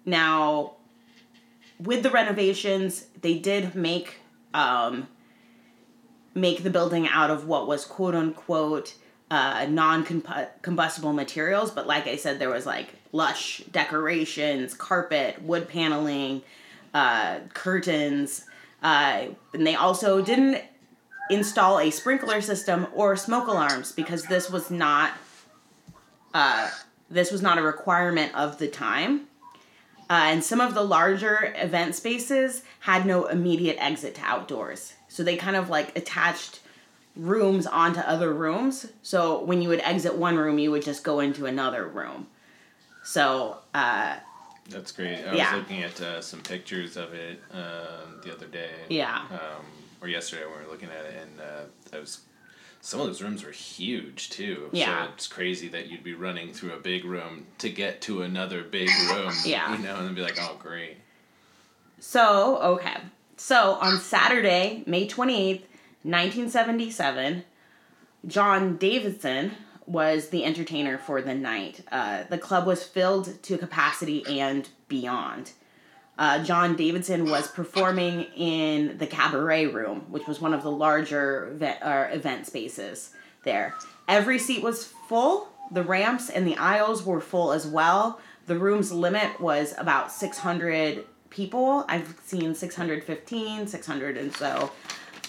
now, 0.06 0.74
with 1.80 2.04
the 2.04 2.10
renovations, 2.10 3.06
they 3.22 3.38
did 3.38 3.76
make 3.76 4.18
um, 4.54 5.08
make 6.36 6.64
the 6.64 6.70
building 6.70 7.08
out 7.08 7.30
of 7.30 7.48
what 7.48 7.68
was 7.68 7.86
quote 7.86 8.16
unquote 8.16 8.96
uh, 9.32 9.66
non 9.70 10.06
combustible 10.62 11.14
materials. 11.14 11.72
But 11.72 11.88
like 11.88 12.08
I 12.08 12.16
said, 12.16 12.40
there 12.40 12.50
was 12.50 12.66
like 12.66 12.90
lush 13.12 13.60
decorations, 13.72 14.74
carpet, 14.74 15.42
wood 15.42 15.68
paneling, 15.68 16.42
uh, 16.94 17.40
curtains. 17.54 18.46
Uh, 18.82 19.28
and 19.54 19.66
they 19.66 19.76
also 19.76 20.22
didn't 20.22 20.62
install 21.30 21.80
a 21.80 21.90
sprinkler 21.90 22.42
system 22.42 22.88
or 22.94 23.16
smoke 23.16 23.48
alarms 23.48 23.92
because 23.92 24.24
this 24.24 24.50
was 24.50 24.70
not 24.70 25.14
uh, 26.34 26.70
this 27.10 27.32
was 27.32 27.42
not 27.42 27.58
a 27.58 27.62
requirement 27.62 28.34
of 28.36 28.58
the 28.58 28.68
time. 28.68 29.28
Uh, 30.10 30.26
and 30.26 30.44
some 30.44 30.60
of 30.60 30.74
the 30.74 30.82
larger 30.82 31.54
event 31.58 31.96
spaces 31.96 32.64
had 32.82 33.06
no 33.06 33.26
immediate 33.26 33.78
exit 33.80 34.16
to 34.16 34.22
outdoors. 34.22 34.94
So 35.08 35.24
they 35.24 35.38
kind 35.38 35.56
of 35.56 35.70
like 35.70 35.98
attached 35.98 36.60
rooms 37.16 37.68
onto 37.68 38.00
other 38.00 38.34
rooms. 38.34 38.88
So 39.02 39.44
when 39.44 39.62
you 39.62 39.70
would 39.70 39.80
exit 39.82 40.16
one 40.16 40.38
room, 40.38 40.60
you 40.60 40.72
would 40.72 40.84
just 40.84 41.04
go 41.04 41.20
into 41.20 41.46
another 41.46 41.88
room. 41.88 42.28
So, 43.04 43.58
uh, 43.74 44.18
That's 44.70 44.92
great. 44.92 45.20
I 45.26 45.36
Yeah. 45.36 45.54
was 45.56 45.62
looking 45.62 45.84
at 45.84 46.00
uh, 46.02 46.22
some 46.22 46.42
pictures 46.42 46.96
of 46.98 47.14
it 47.14 47.42
um, 47.52 48.22
the 48.24 48.32
other 48.34 48.48
day. 48.48 48.72
yeah. 48.90 49.24
Um, 49.32 49.66
or 50.02 50.08
yesterday 50.08 50.46
when 50.46 50.60
we 50.60 50.66
were 50.66 50.72
looking 50.72 50.90
at 50.90 51.06
it, 51.06 51.16
and 51.22 51.40
uh, 51.40 51.62
that 51.92 52.00
was 52.02 52.22
some 52.82 53.00
of 53.00 53.08
those 53.08 53.22
rooms 53.22 53.44
were 53.46 53.52
huge 53.52 54.30
too. 54.30 54.70
Yeah. 54.74 55.06
So 55.08 55.14
it's 55.14 55.28
crazy 55.28 55.70
that 55.70 55.88
you'd 55.90 56.04
be 56.04 56.14
running 56.14 56.52
through 56.54 56.74
a 56.74 56.80
big 56.80 57.06
room 57.06 57.46
to 57.60 57.70
get 57.70 58.02
to 58.02 58.22
another 58.24 58.64
big 58.64 58.90
room. 59.10 59.32
Yeah. 59.46 59.76
You 59.78 59.84
know, 59.84 59.96
and 59.96 60.08
then 60.08 60.14
be 60.16 60.22
like, 60.22 60.38
oh 60.40 60.58
great. 60.60 60.98
So, 62.00 62.58
okay. 62.58 62.98
So, 63.38 63.74
on 63.76 63.98
Saturday, 64.00 64.84
May 64.86 65.08
28th, 65.08 65.64
1977, 66.04 67.44
John 68.28 68.78
Davidson 68.78 69.54
was 69.86 70.30
the 70.30 70.46
entertainer 70.46 70.98
for 70.98 71.22
the 71.22 71.34
night. 71.34 71.82
Uh, 71.92 72.24
the 72.30 72.38
club 72.38 72.66
was 72.66 72.84
filled 72.84 73.42
to 73.44 73.58
capacity 73.58 74.40
and 74.40 74.70
beyond. 74.88 75.52
Uh, 76.18 76.44
John 76.44 76.76
Davidson 76.76 77.30
was 77.30 77.48
performing 77.48 78.22
in 78.36 78.98
the 78.98 79.08
cabaret 79.08 79.68
room, 79.68 80.06
which 80.10 80.28
was 80.28 80.40
one 80.40 80.54
of 80.54 80.62
the 80.62 80.72
larger 80.72 81.50
event, 81.54 81.80
uh, 81.82 82.08
event 82.12 82.46
spaces 82.46 83.12
there. 83.44 83.74
Every 84.08 84.38
seat 84.38 84.62
was 84.62 84.86
full. 84.86 85.50
The 85.72 85.84
ramps 85.84 86.30
and 86.30 86.46
the 86.46 86.56
aisles 86.58 87.04
were 87.04 87.20
full 87.20 87.52
as 87.52 87.66
well. 87.66 88.20
The 88.46 88.60
room's 88.60 88.92
limit 88.92 89.40
was 89.40 89.74
about 89.78 90.12
600 90.12 91.06
people. 91.30 91.86
I've 91.90 92.16
seen 92.24 92.54
615, 92.54 93.68
600 93.68 94.18
and 94.18 94.36
so. 94.36 94.72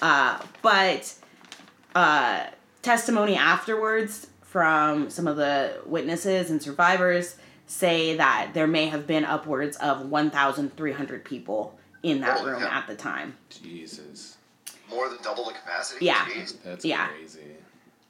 Uh, 0.02 0.38
but 0.60 1.14
uh, 1.94 2.46
testimony 2.82 3.36
afterwards 3.36 4.26
from 4.64 5.10
some 5.10 5.26
of 5.26 5.34
the 5.36 5.80
witnesses 5.84 6.48
and 6.48 6.62
survivors 6.62 7.34
say 7.66 8.16
that 8.16 8.50
there 8.54 8.68
may 8.68 8.86
have 8.86 9.04
been 9.04 9.24
upwards 9.24 9.76
of 9.78 10.08
1,300 10.08 11.24
people 11.24 11.76
in 12.04 12.20
that 12.20 12.38
Holy 12.38 12.52
room 12.52 12.60
cow. 12.60 12.68
at 12.78 12.86
the 12.86 12.94
time. 12.94 13.36
Jesus. 13.50 14.36
More 14.88 15.08
than 15.08 15.18
double 15.24 15.44
the 15.46 15.54
capacity. 15.54 16.04
Yeah. 16.04 16.24
Jeez. 16.26 16.54
That's 16.62 16.84
Yeah. 16.84 17.08
crazy. 17.08 17.40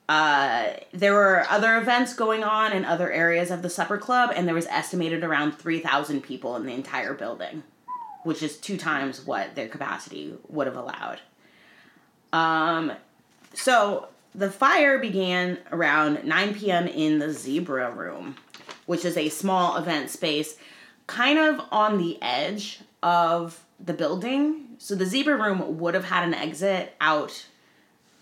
Uh, 0.07 0.67
there 0.93 1.15
were 1.15 1.47
other 1.49 1.79
events 1.79 2.13
going 2.13 2.45
on 2.45 2.73
in 2.73 2.85
other 2.85 3.11
areas 3.11 3.51
of 3.51 3.63
the 3.63 3.71
supper 3.71 3.97
club, 3.97 4.31
and 4.37 4.47
there 4.47 4.55
was 4.55 4.67
estimated 4.67 5.25
around 5.25 5.53
3,000 5.53 6.21
people 6.21 6.57
in 6.57 6.67
the 6.67 6.75
entire 6.75 7.15
building, 7.15 7.63
which 8.23 8.43
is 8.43 8.59
two 8.59 8.77
times 8.77 9.25
what 9.25 9.55
their 9.55 9.69
capacity 9.69 10.35
would 10.49 10.67
have 10.67 10.77
allowed. 10.77 11.21
Um, 12.35 12.93
so 13.55 14.09
the 14.35 14.51
fire 14.51 14.99
began 14.99 15.59
around 15.71 16.25
9 16.25 16.55
p.m. 16.55 16.89
in 16.89 17.19
the 17.19 17.33
Zebra 17.33 17.93
Room, 17.93 18.37
which 18.87 19.05
is 19.05 19.17
a 19.17 19.29
small 19.29 19.77
event 19.77 20.11
space 20.11 20.57
kind 21.07 21.39
of 21.39 21.61
on 21.71 21.99
the 21.99 22.21
edge 22.21 22.81
of 23.03 23.65
the 23.79 23.93
building. 23.93 24.77
So 24.79 24.95
the 24.95 25.07
Zebra 25.07 25.37
Room 25.37 25.79
would 25.79 25.95
have 25.95 26.07
had 26.07 26.25
an 26.25 26.35
exit 26.35 26.95
out 27.01 27.47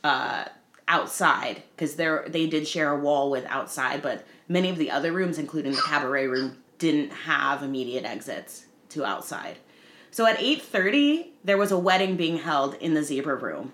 uh, 0.05 0.44
outside 0.89 1.62
because 1.74 1.94
they 1.94 2.47
did 2.47 2.66
share 2.66 2.90
a 2.90 2.98
wall 2.98 3.30
with 3.30 3.44
outside, 3.47 4.02
but 4.02 4.26
many 4.48 4.68
of 4.68 4.76
the 4.76 4.90
other 4.90 5.12
rooms, 5.12 5.39
including 5.39 5.72
the 5.72 5.82
cabaret 5.82 6.26
room, 6.26 6.59
didn't 6.78 7.10
have 7.10 7.62
immediate 7.62 8.05
exits 8.05 8.66
to 8.90 9.05
outside. 9.05 9.59
So 10.10 10.26
at 10.26 10.40
eight 10.43 10.60
thirty, 10.60 11.32
there 11.44 11.56
was 11.56 11.72
a 11.72 11.78
wedding 11.78 12.16
being 12.16 12.39
held 12.39 12.74
in 12.74 12.94
the 12.94 13.02
zebra 13.02 13.36
room, 13.36 13.72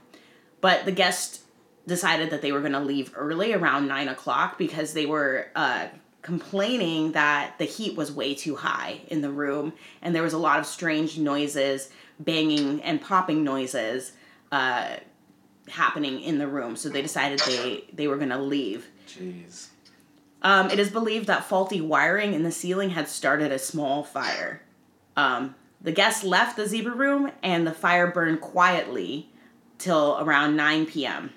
but 0.60 0.85
the 0.85 0.93
guests 0.93 1.40
decided 1.89 2.31
that 2.31 2.43
they 2.43 2.52
were 2.52 2.60
going 2.60 2.73
to 2.73 2.81
leave 2.81 3.12
early 3.16 3.52
around 3.52 3.89
nine 3.89 4.06
o'clock 4.06 4.59
because 4.59 4.93
they 4.93 5.06
were 5.06 5.48
uh, 5.56 5.89
complaining 6.23 7.12
that 7.12 7.59
the 7.59 7.65
heat 7.65 7.97
was 7.97 8.12
way 8.12 8.35
too 8.35 8.55
high 8.55 9.01
in 9.09 9.23
the 9.23 9.31
room 9.31 9.73
and 10.02 10.15
there 10.15 10.23
was 10.23 10.35
a 10.35 10.39
lot 10.39 10.60
of 10.60 10.66
strange 10.66 11.19
noises, 11.19 11.90
banging 12.20 12.82
and 12.82 13.01
popping 13.01 13.43
noises 13.43 14.12
uh, 14.52 14.97
happening 15.69 16.20
in 16.20 16.39
the 16.39 16.47
room. 16.47 16.77
So 16.77 16.89
they 16.89 17.02
decided 17.02 17.40
they 17.40 17.85
they 17.93 18.06
were 18.06 18.16
going 18.16 18.31
to 18.31 18.39
leave. 18.39 18.89
Jeez. 19.06 19.69
Um, 20.43 20.70
it 20.70 20.78
is 20.78 20.90
believed 20.90 21.27
that 21.27 21.44
faulty 21.44 21.81
wiring 21.81 22.32
in 22.32 22.44
the 22.44 22.52
ceiling 22.52 22.90
had 22.90 23.09
started 23.09 23.51
a 23.51 23.59
small 23.59 24.05
fire. 24.05 24.62
Um, 25.16 25.56
the 25.81 25.93
guests 25.93 26.23
left 26.23 26.56
the 26.56 26.66
zebra 26.66 26.94
room 26.94 27.32
and 27.43 27.66
the 27.66 27.73
fire 27.73 28.09
burned 28.09 28.40
quietly 28.40 29.31
till 29.78 30.16
around 30.20 30.56
9 30.56 30.86
p.m. 30.86 31.32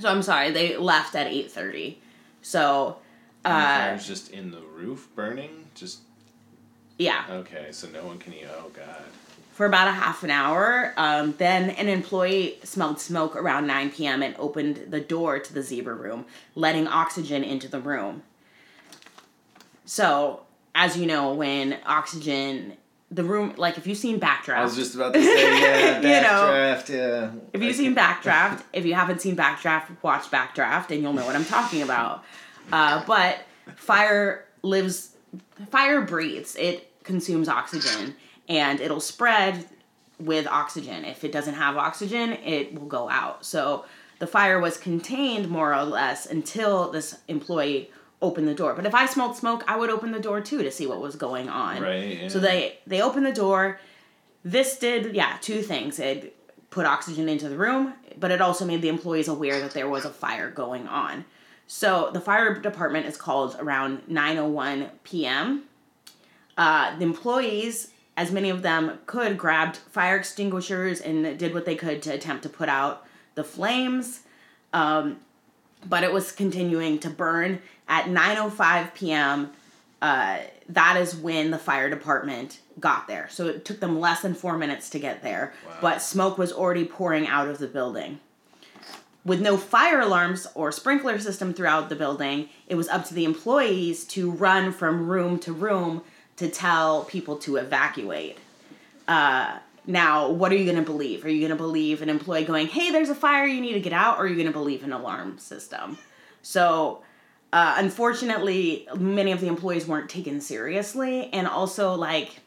So 0.00 0.08
I'm 0.08 0.22
sorry, 0.22 0.50
they 0.50 0.76
left 0.76 1.14
at 1.14 1.26
8:30. 1.26 1.96
So 2.42 2.96
And 3.44 3.52
the 3.54 3.58
uh, 3.58 3.78
fire's 3.88 4.06
just 4.06 4.30
in 4.30 4.50
the 4.50 4.60
roof 4.60 5.08
burning? 5.14 5.66
Just 5.74 6.00
yeah, 6.98 7.24
okay, 7.30 7.68
so 7.70 7.88
no 7.88 8.04
one 8.04 8.18
can 8.18 8.34
eat. 8.34 8.46
Oh 8.48 8.70
god. 8.74 9.04
for 9.52 9.66
about 9.66 9.88
a 9.88 9.92
half 9.92 10.22
an 10.22 10.30
hour. 10.30 10.92
Um, 10.96 11.34
then 11.38 11.70
an 11.70 11.88
employee 11.88 12.58
smelled 12.62 12.98
smoke 13.00 13.36
around 13.36 13.66
9 13.66 13.90
p.m. 13.90 14.22
and 14.22 14.34
opened 14.38 14.86
the 14.90 15.00
door 15.00 15.38
to 15.38 15.52
the 15.54 15.62
zebra 15.62 15.94
room, 15.94 16.24
letting 16.54 16.86
oxygen 16.86 17.44
into 17.44 17.68
the 17.68 17.80
room. 17.80 18.22
So, 19.84 20.42
as 20.74 20.96
you 20.96 21.04
know, 21.06 21.32
when 21.34 21.78
oxygen, 21.84 22.74
the 23.10 23.24
room, 23.24 23.54
like 23.56 23.76
if 23.76 23.86
you've 23.86 23.98
seen 23.98 24.20
Backdraft, 24.20 24.56
I 24.56 24.64
was 24.64 24.76
just 24.76 24.94
about 24.94 25.14
to 25.14 25.22
say 25.22 25.60
yeah, 25.60 25.96
You 26.00 26.22
know, 26.22 26.54
yeah. 26.88 27.30
if 27.52 27.62
you've 27.62 27.74
seen 27.74 27.94
Backdraft, 27.94 28.62
if 28.72 28.86
you 28.86 28.94
haven't 28.94 29.20
seen 29.20 29.36
Backdraft, 29.36 29.96
watch 30.02 30.30
Backdraft 30.30 30.90
and 30.90 31.02
you'll 31.02 31.12
know 31.12 31.24
what 31.24 31.34
I'm 31.34 31.44
talking 31.44 31.82
about. 31.82 32.24
Uh, 32.72 33.02
but 33.06 33.40
fire 33.74 34.46
lives, 34.62 35.16
fire 35.70 36.02
breathes. 36.02 36.54
It 36.56 36.92
consumes 37.02 37.48
oxygen 37.48 38.14
and 38.48 38.80
it'll 38.80 39.00
spread 39.00 39.66
with 40.20 40.46
oxygen. 40.46 41.04
If 41.04 41.24
it 41.24 41.32
doesn't 41.32 41.54
have 41.54 41.76
oxygen, 41.76 42.32
it 42.32 42.74
will 42.74 42.86
go 42.86 43.08
out. 43.08 43.44
So 43.44 43.86
the 44.20 44.26
fire 44.26 44.60
was 44.60 44.76
contained 44.76 45.48
more 45.48 45.74
or 45.74 45.82
less 45.82 46.26
until 46.26 46.90
this 46.90 47.18
employee 47.26 47.90
opened 48.22 48.46
the 48.48 48.54
door. 48.54 48.74
But 48.74 48.86
if 48.86 48.94
I 48.94 49.06
smelled 49.06 49.36
smoke, 49.36 49.64
I 49.66 49.76
would 49.76 49.90
open 49.90 50.12
the 50.12 50.20
door 50.20 50.40
too 50.40 50.62
to 50.62 50.70
see 50.70 50.86
what 50.86 51.00
was 51.00 51.16
going 51.16 51.48
on. 51.48 51.82
Right, 51.82 52.30
So 52.30 52.38
they 52.38 52.78
they 52.86 53.00
opened 53.00 53.26
the 53.26 53.32
door. 53.32 53.80
This 54.44 54.78
did 54.78 55.14
yeah 55.14 55.38
two 55.40 55.62
things. 55.62 55.98
It 55.98 56.36
put 56.70 56.86
oxygen 56.86 57.28
into 57.28 57.48
the 57.48 57.56
room, 57.56 57.94
but 58.18 58.30
it 58.30 58.40
also 58.40 58.64
made 58.64 58.82
the 58.82 58.88
employees 58.88 59.28
aware 59.28 59.60
that 59.60 59.72
there 59.72 59.88
was 59.88 60.04
a 60.04 60.10
fire 60.10 60.50
going 60.50 60.86
on. 60.86 61.24
So 61.66 62.10
the 62.12 62.20
fire 62.20 62.54
department 62.58 63.06
is 63.06 63.16
called 63.16 63.56
around 63.58 64.02
9:01 64.08 64.90
p.m. 65.04 65.64
Uh, 66.56 66.96
the 66.98 67.04
employees, 67.04 67.92
as 68.16 68.30
many 68.30 68.50
of 68.50 68.62
them 68.62 68.98
could, 69.06 69.38
grabbed 69.38 69.76
fire 69.76 70.16
extinguishers 70.16 71.00
and 71.00 71.38
did 71.38 71.54
what 71.54 71.64
they 71.64 71.76
could 71.76 72.02
to 72.02 72.12
attempt 72.12 72.42
to 72.42 72.48
put 72.48 72.68
out 72.68 73.06
the 73.34 73.44
flames. 73.44 74.20
Um, 74.72 75.20
but 75.88 76.04
it 76.04 76.12
was 76.12 76.32
continuing 76.32 76.98
to 77.00 77.10
burn 77.10 77.60
at 77.88 78.06
9:05 78.06 78.94
p.m. 78.94 79.50
Uh, 80.00 80.38
that 80.68 80.96
is 80.96 81.14
when 81.14 81.50
the 81.50 81.58
fire 81.58 81.90
department 81.90 82.60
got 82.78 83.06
there. 83.06 83.28
So 83.30 83.48
it 83.48 83.64
took 83.64 83.80
them 83.80 84.00
less 84.00 84.22
than 84.22 84.34
four 84.34 84.56
minutes 84.56 84.88
to 84.90 84.98
get 84.98 85.22
there, 85.22 85.52
but 85.80 86.00
smoke 86.00 86.38
was 86.38 86.52
already 86.52 86.84
pouring 86.84 87.26
out 87.26 87.48
of 87.48 87.58
the 87.58 87.66
building. 87.66 88.20
With 89.22 89.42
no 89.42 89.58
fire 89.58 90.00
alarms 90.00 90.46
or 90.54 90.72
sprinkler 90.72 91.18
system 91.18 91.52
throughout 91.52 91.90
the 91.90 91.96
building, 91.96 92.48
it 92.66 92.76
was 92.76 92.88
up 92.88 93.04
to 93.06 93.14
the 93.14 93.26
employees 93.26 94.04
to 94.06 94.30
run 94.30 94.72
from 94.72 95.08
room 95.08 95.38
to 95.40 95.52
room 95.52 96.02
to 96.36 96.48
tell 96.48 97.04
people 97.04 97.36
to 97.36 97.56
evacuate. 97.56 98.38
Uh, 99.06 99.58
now, 99.86 100.30
what 100.30 100.52
are 100.52 100.56
you 100.56 100.64
going 100.64 100.76
to 100.76 100.82
believe? 100.90 101.24
Are 101.24 101.30
you 101.30 101.40
going 101.40 101.50
to 101.50 101.56
believe 101.56 102.02
an 102.02 102.08
employee 102.08 102.44
going, 102.44 102.66
hey, 102.68 102.90
there's 102.90 103.08
a 103.08 103.14
fire, 103.14 103.46
you 103.46 103.60
need 103.60 103.72
to 103.72 103.80
get 103.80 103.92
out? 103.92 104.18
Or 104.18 104.24
are 104.24 104.26
you 104.26 104.34
going 104.34 104.46
to 104.46 104.52
believe 104.52 104.84
an 104.84 104.92
alarm 104.92 105.38
system? 105.38 105.98
So, 106.42 107.02
uh, 107.52 107.74
unfortunately, 107.78 108.86
many 108.96 109.32
of 109.32 109.40
the 109.40 109.48
employees 109.48 109.86
weren't 109.86 110.08
taken 110.10 110.40
seriously. 110.40 111.28
And 111.32 111.46
also, 111.48 111.94
like, 111.94 112.40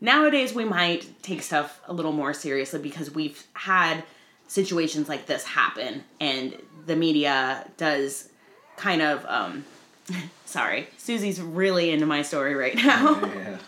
nowadays 0.00 0.54
we 0.54 0.64
might 0.64 1.22
take 1.22 1.42
stuff 1.42 1.80
a 1.86 1.92
little 1.92 2.12
more 2.12 2.34
seriously 2.34 2.80
because 2.80 3.10
we've 3.10 3.46
had 3.54 4.02
situations 4.48 5.08
like 5.08 5.26
this 5.26 5.44
happen 5.44 6.02
and 6.20 6.56
the 6.86 6.96
media 6.96 7.64
does 7.76 8.28
kind 8.76 9.00
of 9.00 9.24
um 9.26 9.64
sorry 10.44 10.88
susie's 10.96 11.40
really 11.40 11.90
into 11.92 12.04
my 12.06 12.22
story 12.22 12.54
right 12.56 12.74
now 12.74 13.20
Yeah. 13.22 13.58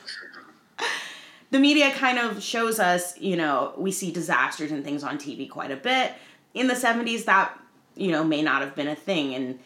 The 1.52 1.58
media 1.58 1.92
kind 1.92 2.18
of 2.18 2.42
shows 2.42 2.80
us, 2.80 3.16
you 3.20 3.36
know, 3.36 3.74
we 3.76 3.92
see 3.92 4.10
disasters 4.10 4.72
and 4.72 4.82
things 4.82 5.04
on 5.04 5.18
TV 5.18 5.48
quite 5.48 5.70
a 5.70 5.76
bit. 5.76 6.12
In 6.54 6.66
the 6.66 6.74
70s, 6.74 7.26
that, 7.26 7.56
you 7.94 8.10
know, 8.10 8.24
may 8.24 8.40
not 8.40 8.62
have 8.62 8.74
been 8.74 8.88
a 8.88 8.96
thing. 8.96 9.34
And 9.34 9.58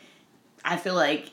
I 0.64 0.76
feel 0.76 0.96
like, 0.96 1.30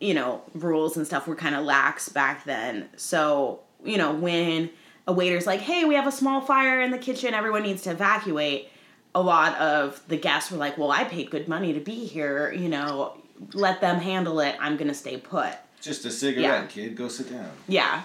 you 0.00 0.14
know, 0.14 0.42
rules 0.54 0.96
and 0.96 1.04
stuff 1.04 1.26
were 1.26 1.34
kind 1.34 1.56
of 1.56 1.64
lax 1.64 2.08
back 2.08 2.44
then. 2.44 2.88
So, 2.96 3.60
you 3.84 3.98
know, 3.98 4.12
when 4.14 4.70
a 5.08 5.12
waiter's 5.12 5.44
like, 5.46 5.60
hey, 5.60 5.84
we 5.84 5.96
have 5.96 6.06
a 6.06 6.12
small 6.12 6.40
fire 6.40 6.80
in 6.80 6.92
the 6.92 6.98
kitchen, 6.98 7.34
everyone 7.34 7.64
needs 7.64 7.82
to 7.82 7.90
evacuate, 7.90 8.68
a 9.12 9.20
lot 9.20 9.56
of 9.58 10.00
the 10.06 10.16
guests 10.16 10.52
were 10.52 10.58
like, 10.58 10.78
well, 10.78 10.92
I 10.92 11.02
paid 11.02 11.30
good 11.30 11.48
money 11.48 11.72
to 11.72 11.80
be 11.80 12.04
here, 12.06 12.52
you 12.52 12.68
know, 12.68 13.16
let 13.54 13.80
them 13.80 13.96
handle 13.98 14.38
it. 14.38 14.54
I'm 14.60 14.76
going 14.76 14.88
to 14.88 14.94
stay 14.94 15.16
put. 15.16 15.52
Just 15.80 16.04
a 16.04 16.10
cigarette, 16.12 16.44
Yeah. 16.44 16.66
kid. 16.66 16.96
Go 16.96 17.08
sit 17.08 17.30
down. 17.30 17.50
Yeah. 17.66 18.02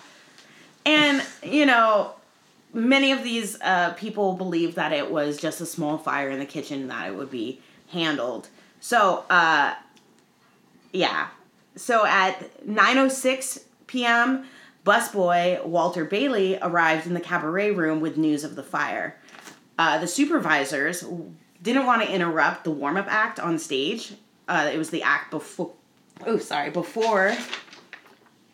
And, 0.85 1.23
you 1.43 1.65
know, 1.65 2.13
many 2.73 3.11
of 3.11 3.23
these 3.23 3.59
uh, 3.61 3.93
people 3.93 4.33
believe 4.33 4.75
that 4.75 4.91
it 4.91 5.11
was 5.11 5.37
just 5.37 5.61
a 5.61 5.65
small 5.65 5.97
fire 5.97 6.29
in 6.29 6.39
the 6.39 6.45
kitchen 6.45 6.87
that 6.87 7.07
it 7.07 7.15
would 7.15 7.31
be 7.31 7.59
handled. 7.89 8.47
So, 8.79 9.25
uh, 9.29 9.75
yeah. 10.91 11.27
So 11.75 12.05
at 12.05 12.65
9.06 12.65 13.63
p.m., 13.87 14.45
busboy 14.85 15.63
Walter 15.65 16.05
Bailey 16.05 16.57
arrived 16.61 17.05
in 17.05 17.13
the 17.13 17.19
cabaret 17.19 17.71
room 17.71 18.01
with 18.01 18.17
news 18.17 18.43
of 18.43 18.55
the 18.55 18.63
fire. 18.63 19.17
Uh, 19.77 19.99
the 19.99 20.07
supervisors 20.07 21.03
didn't 21.61 21.85
want 21.85 22.01
to 22.01 22.11
interrupt 22.11 22.63
the 22.63 22.71
warm-up 22.71 23.07
act 23.07 23.39
on 23.39 23.59
stage. 23.59 24.13
Uh, 24.47 24.69
it 24.73 24.77
was 24.77 24.89
the 24.89 25.03
act 25.03 25.31
before... 25.31 25.71
Oh, 26.25 26.37
sorry. 26.37 26.69
Before 26.69 27.35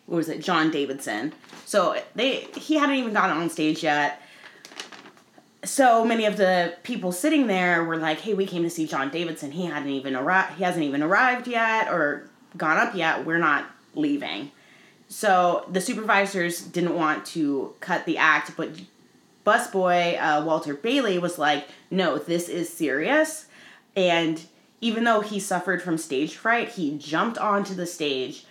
what 0.08 0.16
was 0.16 0.28
it, 0.30 0.40
John 0.40 0.70
Davidson. 0.70 1.34
So 1.68 2.00
they 2.14 2.48
he 2.56 2.76
hadn't 2.76 2.96
even 2.96 3.12
gotten 3.12 3.36
on 3.36 3.50
stage 3.50 3.82
yet. 3.82 4.22
So 5.64 6.02
many 6.02 6.24
of 6.24 6.38
the 6.38 6.74
people 6.82 7.12
sitting 7.12 7.46
there 7.46 7.84
were 7.84 7.98
like, 7.98 8.20
"Hey, 8.20 8.32
we 8.32 8.46
came 8.46 8.62
to 8.62 8.70
see 8.70 8.86
John 8.86 9.10
Davidson. 9.10 9.52
He 9.52 9.66
hadn't 9.66 9.90
even 9.90 10.16
arrived. 10.16 10.54
He 10.54 10.64
hasn't 10.64 10.82
even 10.82 11.02
arrived 11.02 11.46
yet 11.46 11.88
or 11.88 12.30
gone 12.56 12.78
up 12.78 12.94
yet. 12.94 13.26
We're 13.26 13.36
not 13.36 13.66
leaving." 13.94 14.50
So 15.08 15.66
the 15.70 15.82
supervisors 15.82 16.62
didn't 16.62 16.94
want 16.94 17.26
to 17.36 17.74
cut 17.80 18.06
the 18.06 18.16
act, 18.16 18.56
but 18.56 18.70
busboy 19.46 20.18
uh, 20.18 20.42
Walter 20.46 20.72
Bailey 20.72 21.18
was 21.18 21.38
like, 21.38 21.68
"No, 21.90 22.16
this 22.16 22.48
is 22.48 22.72
serious." 22.72 23.44
And 23.94 24.40
even 24.80 25.04
though 25.04 25.20
he 25.20 25.38
suffered 25.38 25.82
from 25.82 25.98
stage 25.98 26.34
fright, 26.34 26.70
he 26.70 26.96
jumped 26.96 27.36
onto 27.36 27.74
the 27.74 27.86
stage 27.86 28.46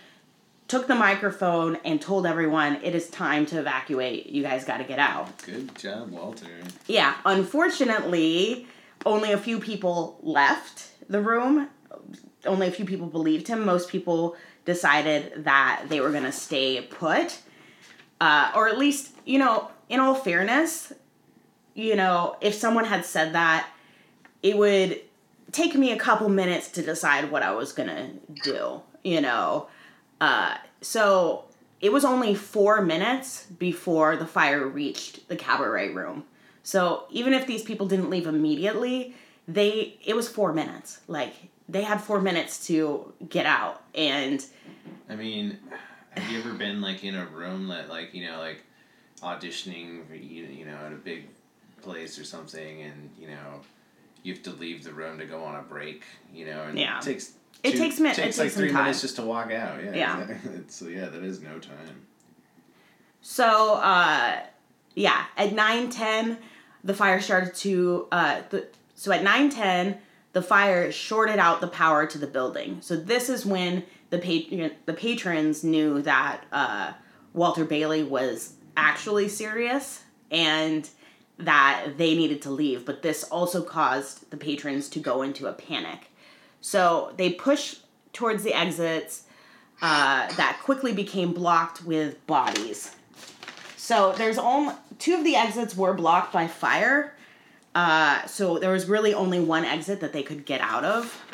took 0.68 0.86
the 0.86 0.94
microphone 0.94 1.78
and 1.84 2.00
told 2.00 2.26
everyone 2.26 2.76
it 2.82 2.94
is 2.94 3.08
time 3.08 3.46
to 3.46 3.58
evacuate. 3.58 4.26
You 4.26 4.42
guys 4.42 4.64
got 4.64 4.78
to 4.78 4.84
get 4.84 4.98
out. 4.98 5.36
Good 5.44 5.74
job, 5.76 6.10
Walter. 6.10 6.60
Yeah, 6.86 7.14
unfortunately, 7.24 8.66
only 9.06 9.32
a 9.32 9.38
few 9.38 9.58
people 9.58 10.18
left 10.22 10.90
the 11.08 11.22
room. 11.22 11.68
Only 12.44 12.68
a 12.68 12.70
few 12.70 12.84
people 12.84 13.06
believed 13.06 13.48
him. 13.48 13.64
Most 13.64 13.88
people 13.88 14.36
decided 14.66 15.44
that 15.44 15.86
they 15.88 16.00
were 16.00 16.10
going 16.10 16.24
to 16.24 16.32
stay 16.32 16.82
put. 16.82 17.38
Uh, 18.20 18.52
or 18.54 18.68
at 18.68 18.78
least, 18.78 19.12
you 19.24 19.38
know, 19.38 19.70
in 19.88 20.00
all 20.00 20.14
fairness, 20.14 20.92
you 21.74 21.96
know, 21.96 22.36
if 22.40 22.52
someone 22.54 22.84
had 22.84 23.06
said 23.06 23.32
that, 23.32 23.68
it 24.42 24.58
would 24.58 25.00
take 25.52 25.74
me 25.74 25.92
a 25.92 25.96
couple 25.96 26.28
minutes 26.28 26.68
to 26.72 26.82
decide 26.82 27.30
what 27.30 27.42
I 27.42 27.52
was 27.52 27.72
going 27.72 27.88
to 27.88 28.10
do, 28.42 28.82
you 29.02 29.20
know. 29.20 29.68
Uh, 30.20 30.56
so 30.80 31.44
it 31.80 31.92
was 31.92 32.04
only 32.04 32.34
four 32.34 32.80
minutes 32.82 33.46
before 33.58 34.16
the 34.16 34.26
fire 34.26 34.66
reached 34.66 35.28
the 35.28 35.36
cabaret 35.36 35.90
room. 35.90 36.24
So 36.62 37.04
even 37.10 37.32
if 37.32 37.46
these 37.46 37.62
people 37.62 37.86
didn't 37.86 38.10
leave 38.10 38.26
immediately, 38.26 39.14
they 39.46 39.96
it 40.04 40.14
was 40.14 40.28
four 40.28 40.52
minutes. 40.52 41.00
Like 41.06 41.34
they 41.68 41.82
had 41.82 42.00
four 42.00 42.20
minutes 42.20 42.66
to 42.66 43.12
get 43.28 43.46
out, 43.46 43.82
and 43.94 44.44
I 45.08 45.16
mean, 45.16 45.58
have 46.10 46.30
you 46.30 46.38
ever 46.40 46.52
been 46.52 46.80
like 46.80 47.04
in 47.04 47.14
a 47.14 47.24
room 47.26 47.68
that 47.68 47.88
like 47.88 48.12
you 48.12 48.26
know 48.26 48.38
like 48.38 48.62
auditioning 49.22 50.02
you 50.10 50.44
you 50.44 50.64
know 50.66 50.76
at 50.76 50.92
a 50.92 50.96
big 50.96 51.28
place 51.80 52.18
or 52.18 52.24
something, 52.24 52.82
and 52.82 53.10
you 53.18 53.28
know 53.28 53.60
you 54.22 54.34
have 54.34 54.42
to 54.42 54.50
leave 54.50 54.84
the 54.84 54.92
room 54.92 55.18
to 55.18 55.24
go 55.24 55.42
on 55.44 55.54
a 55.56 55.62
break, 55.62 56.04
you 56.34 56.44
know, 56.44 56.64
and 56.64 56.78
Yeah. 56.78 56.98
it 56.98 57.02
takes 57.02 57.32
It 57.62 57.76
takes 57.76 57.98
min- 57.98 58.12
it 58.12 58.14
takes 58.14 58.38
like 58.38 58.50
three 58.50 58.70
time. 58.70 58.84
minutes 58.84 59.00
just 59.00 59.16
to 59.16 59.22
walk 59.22 59.50
out. 59.50 59.82
Yeah, 59.82 59.94
Yeah. 59.94 60.26
so 60.68 60.86
yeah, 60.86 61.06
that 61.06 61.22
is 61.24 61.40
no 61.40 61.58
time. 61.58 62.06
So, 63.20 63.74
uh, 63.74 64.40
yeah, 64.94 65.24
at 65.36 65.52
nine 65.52 65.90
ten, 65.90 66.38
the 66.84 66.94
fire 66.94 67.20
started 67.20 67.54
to. 67.56 68.06
Uh, 68.12 68.42
the, 68.50 68.66
so 68.94 69.12
at 69.12 69.22
nine 69.22 69.50
ten, 69.50 69.98
the 70.32 70.42
fire 70.42 70.92
shorted 70.92 71.38
out 71.38 71.60
the 71.60 71.68
power 71.68 72.06
to 72.06 72.18
the 72.18 72.26
building. 72.26 72.78
So 72.80 72.96
this 72.96 73.28
is 73.28 73.44
when 73.44 73.84
the 74.10 74.18
patron 74.18 74.72
the 74.86 74.92
patrons 74.92 75.64
knew 75.64 76.00
that 76.02 76.44
uh, 76.52 76.92
Walter 77.32 77.64
Bailey 77.64 78.02
was 78.02 78.54
actually 78.76 79.28
serious 79.28 80.04
and 80.30 80.88
that 81.38 81.94
they 81.96 82.14
needed 82.14 82.42
to 82.42 82.50
leave. 82.50 82.84
But 82.84 83.02
this 83.02 83.24
also 83.24 83.62
caused 83.62 84.30
the 84.30 84.36
patrons 84.36 84.88
to 84.90 85.00
go 85.00 85.22
into 85.22 85.46
a 85.46 85.52
panic. 85.52 86.07
So 86.60 87.12
they 87.16 87.30
pushed 87.30 87.82
towards 88.12 88.42
the 88.42 88.54
exits 88.54 89.24
uh, 89.80 90.26
that 90.34 90.58
quickly 90.62 90.92
became 90.92 91.32
blocked 91.32 91.84
with 91.84 92.24
bodies. 92.26 92.94
So 93.76 94.12
there's 94.12 94.38
only 94.38 94.74
two 94.98 95.14
of 95.14 95.24
the 95.24 95.36
exits 95.36 95.76
were 95.76 95.94
blocked 95.94 96.32
by 96.32 96.46
fire. 96.46 97.14
Uh, 97.74 98.26
so 98.26 98.58
there 98.58 98.72
was 98.72 98.88
really 98.88 99.14
only 99.14 99.40
one 99.40 99.64
exit 99.64 100.00
that 100.00 100.12
they 100.12 100.22
could 100.22 100.44
get 100.44 100.60
out 100.60 100.84
of. 100.84 101.24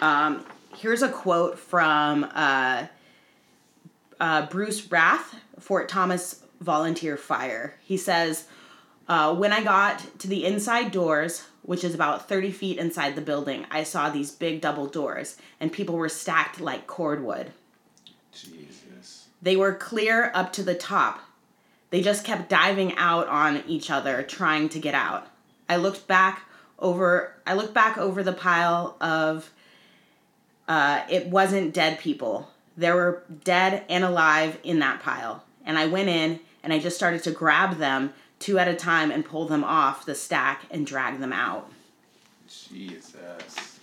Um, 0.00 0.44
here's 0.76 1.02
a 1.02 1.08
quote 1.08 1.58
from 1.58 2.24
uh, 2.34 2.86
uh, 4.20 4.46
Bruce 4.46 4.90
Rath, 4.90 5.34
Fort 5.58 5.88
Thomas 5.88 6.42
Volunteer 6.60 7.16
Fire. 7.16 7.74
He 7.82 7.96
says, 7.96 8.46
uh, 9.08 9.34
When 9.34 9.52
I 9.52 9.62
got 9.62 10.18
to 10.20 10.28
the 10.28 10.44
inside 10.44 10.92
doors, 10.92 11.46
which 11.64 11.82
is 11.82 11.94
about 11.94 12.28
30 12.28 12.50
feet 12.50 12.78
inside 12.78 13.16
the 13.16 13.22
building, 13.22 13.66
I 13.70 13.84
saw 13.84 14.10
these 14.10 14.30
big 14.30 14.60
double 14.60 14.86
doors, 14.86 15.36
and 15.58 15.72
people 15.72 15.96
were 15.96 16.10
stacked 16.10 16.60
like 16.60 16.86
cordwood. 16.86 17.52
Jesus. 18.32 19.28
They 19.40 19.56
were 19.56 19.74
clear 19.74 20.30
up 20.34 20.52
to 20.54 20.62
the 20.62 20.74
top. 20.74 21.20
They 21.90 22.02
just 22.02 22.24
kept 22.24 22.50
diving 22.50 22.96
out 22.96 23.28
on 23.28 23.62
each 23.66 23.90
other, 23.90 24.22
trying 24.22 24.68
to 24.70 24.78
get 24.78 24.94
out. 24.94 25.26
I 25.68 25.76
looked 25.76 26.06
back 26.06 26.42
over. 26.78 27.32
I 27.46 27.54
looked 27.54 27.74
back 27.74 27.96
over 27.96 28.22
the 28.22 28.32
pile 28.32 28.96
of. 29.00 29.50
Uh, 30.66 31.02
it 31.10 31.26
wasn't 31.26 31.74
dead 31.74 31.98
people. 31.98 32.50
There 32.76 32.94
were 32.94 33.22
dead 33.44 33.84
and 33.88 34.02
alive 34.02 34.58
in 34.64 34.80
that 34.80 35.00
pile, 35.00 35.44
and 35.64 35.78
I 35.78 35.86
went 35.86 36.08
in 36.08 36.40
and 36.64 36.72
I 36.72 36.78
just 36.78 36.96
started 36.96 37.22
to 37.24 37.30
grab 37.30 37.76
them 37.76 38.14
two 38.38 38.58
at 38.58 38.68
a 38.68 38.74
time 38.74 39.10
and 39.10 39.24
pull 39.24 39.46
them 39.46 39.64
off 39.64 40.04
the 40.04 40.14
stack 40.14 40.62
and 40.70 40.86
drag 40.86 41.18
them 41.20 41.32
out. 41.32 41.70
Jesus. 42.46 43.80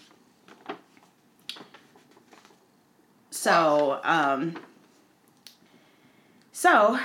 So, 3.30 3.99
um, 4.03 4.56
so 6.52 6.99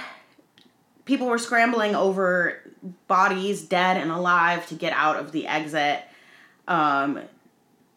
people 1.06 1.28
were 1.28 1.38
scrambling 1.38 1.94
over 1.94 2.60
bodies, 3.08 3.62
dead 3.62 3.96
and 3.96 4.10
alive, 4.10 4.66
to 4.68 4.74
get 4.74 4.92
out 4.92 5.16
of 5.16 5.32
the 5.32 5.46
exit. 5.46 6.02
Um, 6.68 7.20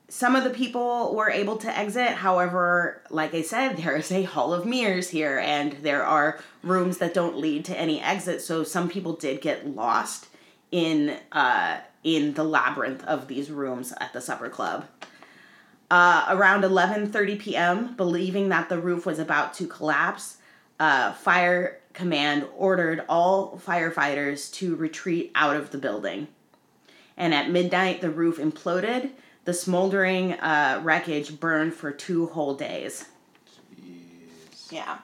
some 0.10 0.36
of 0.36 0.44
the 0.44 0.50
people 0.50 1.16
were 1.16 1.30
able 1.30 1.58
to 1.58 1.78
exit. 1.78 2.10
However, 2.10 3.02
like 3.10 3.34
I 3.34 3.42
said, 3.42 3.78
there 3.78 3.96
is 3.96 4.12
a 4.12 4.24
hall 4.24 4.54
of 4.54 4.66
mirrors 4.66 5.10
here, 5.10 5.40
and 5.40 5.74
there 5.84 6.04
are 6.04 6.40
rooms 6.64 6.98
that 6.98 7.14
don't 7.14 7.38
lead 7.38 7.66
to 7.66 7.80
any 7.80 8.02
exit. 8.02 8.42
So 8.42 8.64
some 8.64 8.90
people 8.90 9.14
did 9.14 9.42
get 9.42 9.68
lost 9.68 10.28
in 10.72 11.18
uh, 11.32 11.80
in 12.04 12.34
the 12.34 12.44
labyrinth 12.44 13.04
of 13.06 13.28
these 13.28 13.52
rooms 13.52 13.94
at 14.00 14.14
the 14.14 14.22
supper 14.22 14.50
club. 14.50 14.86
Uh, 15.92 16.26
around 16.30 16.64
11:30 16.64 17.40
p.m., 17.40 17.96
believing 17.96 18.50
that 18.50 18.70
the 18.70 18.80
roof 18.80 19.06
was 19.06 19.20
about 19.20 19.54
to 19.56 19.68
collapse, 19.68 20.38
uh, 20.80 21.14
fire 21.14 21.80
command 21.94 22.46
ordered 22.56 23.04
all 23.10 23.60
firefighters 23.66 24.52
to 24.54 24.76
retreat 24.76 25.32
out 25.36 25.56
of 25.56 25.72
the 25.72 25.78
building. 25.78 26.28
And 27.18 27.34
at 27.34 27.50
midnight, 27.50 28.02
the 28.02 28.10
roof 28.10 28.38
imploded. 28.38 29.12
The 29.50 29.56
smoldering 29.56 30.34
uh, 30.34 30.80
wreckage 30.84 31.40
burned 31.40 31.74
for 31.74 31.92
two 31.92 32.28
whole 32.28 32.54
days. 32.54 33.06
Jeez. 33.76 34.72
Yeah. 34.72 35.00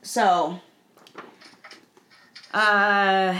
So, 0.00 0.58
uh, 2.54 3.38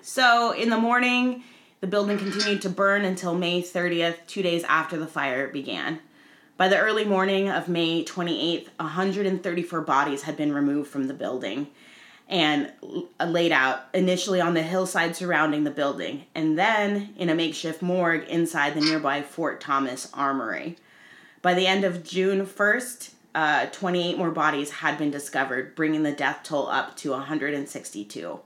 so 0.00 0.50
in 0.50 0.68
the 0.68 0.78
morning, 0.78 1.44
the 1.80 1.86
building 1.86 2.18
continued 2.18 2.60
to 2.62 2.68
burn 2.68 3.04
until 3.04 3.36
May 3.36 3.62
30th, 3.62 4.26
two 4.26 4.42
days 4.42 4.64
after 4.64 4.96
the 4.96 5.06
fire 5.06 5.46
began. 5.46 6.00
By 6.56 6.66
the 6.66 6.78
early 6.80 7.04
morning 7.04 7.48
of 7.48 7.68
May 7.68 8.04
28th, 8.04 8.66
134 8.78 9.80
bodies 9.82 10.22
had 10.22 10.36
been 10.36 10.52
removed 10.52 10.90
from 10.90 11.06
the 11.06 11.14
building 11.14 11.68
and 12.28 12.72
laid 13.24 13.52
out 13.52 13.82
initially 13.92 14.40
on 14.40 14.54
the 14.54 14.62
hillside 14.62 15.14
surrounding 15.14 15.64
the 15.64 15.70
building, 15.70 16.24
and 16.34 16.58
then 16.58 17.14
in 17.18 17.28
a 17.28 17.34
makeshift 17.34 17.82
morgue 17.82 18.24
inside 18.28 18.74
the 18.74 18.80
nearby 18.80 19.20
Fort 19.20 19.60
Thomas 19.60 20.10
Armory. 20.14 20.76
By 21.42 21.52
the 21.54 21.66
end 21.66 21.84
of 21.84 22.02
June 22.02 22.46
1st, 22.46 23.10
uh, 23.34 23.66
28 23.66 24.16
more 24.16 24.30
bodies 24.30 24.70
had 24.70 24.96
been 24.96 25.10
discovered, 25.10 25.74
bringing 25.74 26.02
the 26.02 26.12
death 26.12 26.40
toll 26.42 26.68
up 26.68 26.96
to 26.98 27.10
162. 27.10 28.40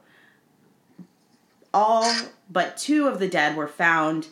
All 1.73 2.13
but 2.51 2.77
two 2.77 3.07
of 3.07 3.21
the 3.21 3.29
dead 3.29 3.57
were 3.57 3.69
found 3.69 4.29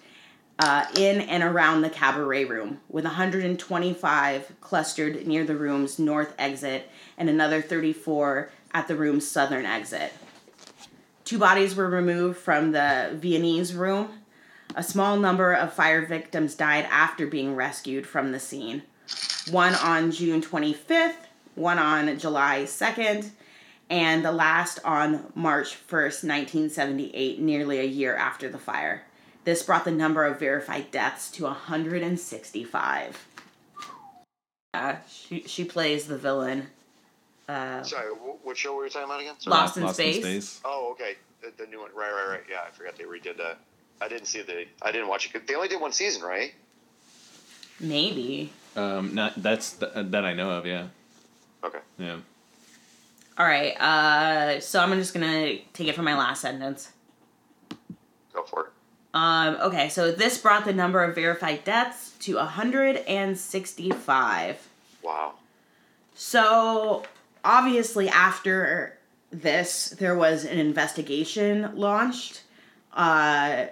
uh, 0.59 0.87
in 0.97 1.21
and 1.21 1.43
around 1.43 1.83
the 1.83 1.91
cabaret 1.91 2.47
room, 2.47 2.81
with 2.89 3.05
125 3.05 4.53
clustered 4.61 5.27
near 5.27 5.45
the 5.45 5.55
room's 5.55 5.99
north 5.99 6.35
exit 6.39 6.91
and 7.19 7.29
another 7.29 7.61
34 7.61 8.51
at 8.73 8.89
the 8.89 8.97
room's 8.97 9.27
southern 9.27 9.65
exit. 9.65 10.13
Two 11.25 11.39
bodies 11.39 11.75
were 11.75 11.89
removed 11.89 12.39
from 12.39 12.73
the 12.73 13.11
Viennese 13.15 13.75
room. 13.75 14.11
A 14.75 14.83
small 14.83 15.17
number 15.17 15.53
of 15.53 15.73
fire 15.73 16.07
victims 16.07 16.55
died 16.55 16.87
after 16.91 17.27
being 17.27 17.55
rescued 17.55 18.07
from 18.07 18.33
the 18.33 18.41
scene. 18.41 18.83
One 19.51 19.75
on 19.75 20.11
June 20.11 20.43
25th, 20.43 21.15
one 21.55 21.79
on 21.79 22.19
July 22.19 22.63
2nd, 22.65 23.31
and 23.89 24.25
the 24.25 24.33
last 24.33 24.81
on 24.85 25.33
March 25.35 25.77
1st, 25.89 26.25
1978, 26.25 27.41
nearly 27.41 27.79
a 27.79 27.85
year 27.85 28.15
after 28.17 28.49
the 28.49 28.59
fire. 28.59 29.05
This 29.45 29.63
brought 29.63 29.85
the 29.85 29.93
number 29.93 30.25
of 30.25 30.41
verified 30.41 30.91
deaths 30.91 31.31
to 31.33 31.45
165. 31.45 33.29
Uh, 34.75 34.97
she, 35.09 35.43
she 35.43 35.65
plays 35.65 36.07
the 36.07 36.19
villain. 36.19 36.69
Uh, 37.49 37.83
Sorry, 37.83 38.09
what 38.09 38.57
show 38.57 38.75
were 38.75 38.85
you 38.85 38.91
talking 38.91 39.05
about 39.05 39.21
again? 39.21 39.35
Sorry. 39.39 39.57
Lost 39.57 39.77
in 39.77 39.89
Space. 39.93 40.61
Oh, 40.65 40.91
okay. 40.93 41.17
The, 41.43 41.53
the 41.65 41.71
new 41.71 41.81
one. 41.81 41.91
Right, 41.95 42.11
right, 42.11 42.29
right. 42.29 42.41
Yeah, 42.51 42.61
I 42.67 42.71
forgot 42.71 42.97
they 42.97 43.05
redid 43.05 43.37
that. 43.37 43.59
I 44.01 44.09
didn't 44.09 44.27
see 44.27 44.43
the. 44.43 44.65
I 44.83 44.91
didn't 44.93 45.09
watch 45.09 45.33
it. 45.33 45.47
They 45.47 45.55
only 45.55 45.69
did 45.69 45.81
one 45.81 45.93
season, 45.93 46.23
right? 46.23 46.53
Maybe. 47.79 48.53
Um, 48.75 49.15
not 49.15 49.41
that's 49.43 49.75
th- 49.75 49.93
that 49.95 50.25
I 50.25 50.35
know 50.35 50.51
of. 50.51 50.67
Yeah. 50.67 50.89
Okay. 51.63 51.79
Yeah. 51.99 52.17
All 53.39 53.47
right. 53.47 53.81
Uh, 53.81 54.61
so 54.61 54.81
I'm 54.81 54.93
just 54.95 55.15
gonna 55.15 55.59
take 55.73 55.87
it 55.89 55.95
from 55.95 56.05
my 56.05 56.17
last 56.17 56.41
sentence. 56.41 56.91
Go 58.33 58.43
for 58.45 58.67
it. 58.67 58.73
Um, 59.15 59.57
okay, 59.63 59.89
so 59.89 60.13
this 60.13 60.37
brought 60.37 60.67
the 60.67 60.75
number 60.75 61.03
of 61.03 61.15
verified 61.15 61.65
deaths 61.65 62.13
to 62.21 62.37
165. 62.37 64.69
Wow. 65.03 65.33
So 66.15 67.03
obviously, 67.47 68.09
after 68.09 68.99
this, 69.31 69.91
there 69.99 70.17
was 70.17 70.45
an 70.45 70.59
investigation 70.59 71.71
launched. 71.75 72.43
Uh, 72.93 73.67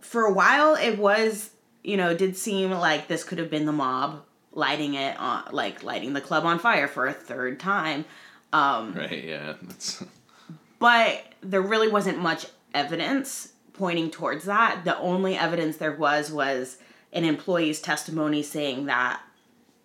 for 0.00 0.22
a 0.24 0.32
while, 0.32 0.74
it 0.76 0.98
was, 0.98 1.50
you 1.82 1.96
know, 1.96 2.14
did 2.14 2.36
seem 2.36 2.70
like 2.70 3.08
this 3.08 3.24
could 3.24 3.38
have 3.38 3.50
been 3.50 3.66
the 3.66 3.72
mob 3.72 4.22
lighting 4.52 4.94
it 4.94 5.18
on, 5.18 5.44
like 5.52 5.82
lighting 5.82 6.12
the 6.12 6.20
club 6.20 6.44
on 6.44 6.58
fire 6.58 6.88
for 6.88 7.06
a 7.06 7.12
third 7.12 7.60
time. 7.60 8.04
Um, 8.52 8.94
Right. 8.94 9.24
Yeah. 9.24 9.54
That's. 9.62 10.02
but 10.78 11.24
there 11.40 11.62
really 11.62 11.88
wasn't 11.88 12.18
much 12.18 12.46
evidence 12.74 13.52
pointing 13.72 14.10
towards 14.10 14.44
that. 14.44 14.82
The 14.84 14.98
only 14.98 15.36
evidence 15.36 15.76
there 15.76 15.94
was 15.94 16.30
was 16.30 16.78
an 17.12 17.24
employee's 17.24 17.80
testimony 17.80 18.42
saying 18.42 18.86
that 18.86 19.20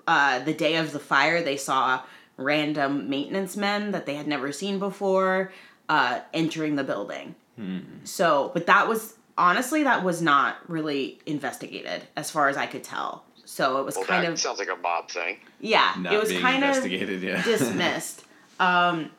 uh, 0.07 0.39
the 0.39 0.53
day 0.53 0.75
of 0.75 0.91
the 0.91 0.99
fire 0.99 1.41
they 1.41 1.57
saw 1.57 2.01
random 2.37 3.09
maintenance 3.09 3.55
men 3.57 3.91
that 3.91 4.05
they 4.05 4.15
had 4.15 4.27
never 4.27 4.51
seen 4.51 4.79
before 4.79 5.51
uh, 5.89 6.19
entering 6.33 6.75
the 6.75 6.83
building. 6.83 7.35
So, 8.03 8.51
but 8.53 8.65
that 8.65 8.87
was 8.89 9.15
honestly, 9.37 9.83
that 9.83 10.03
was 10.03 10.21
not 10.21 10.57
really 10.69 11.19
investigated 11.25 12.03
as 12.17 12.29
far 12.29 12.49
as 12.49 12.57
I 12.57 12.65
could 12.65 12.83
tell. 12.83 13.23
So 13.45 13.79
it 13.79 13.85
was 13.85 13.95
Well, 13.95 14.03
kind 14.05 14.25
that 14.25 14.31
of 14.33 14.39
sounds 14.39 14.59
like 14.59 14.67
a 14.69 14.75
mob 14.75 15.09
thing. 15.09 15.37
yeah, 15.61 15.93
Not 15.97 16.13
it 16.13 16.19
was 16.19 16.29
being 16.29 16.41
kind 16.41 16.63
of 16.63 16.69
investigated, 16.75 17.21
yeah. 17.21 17.41
dismissed. 17.45 18.25
Um, 18.59 19.09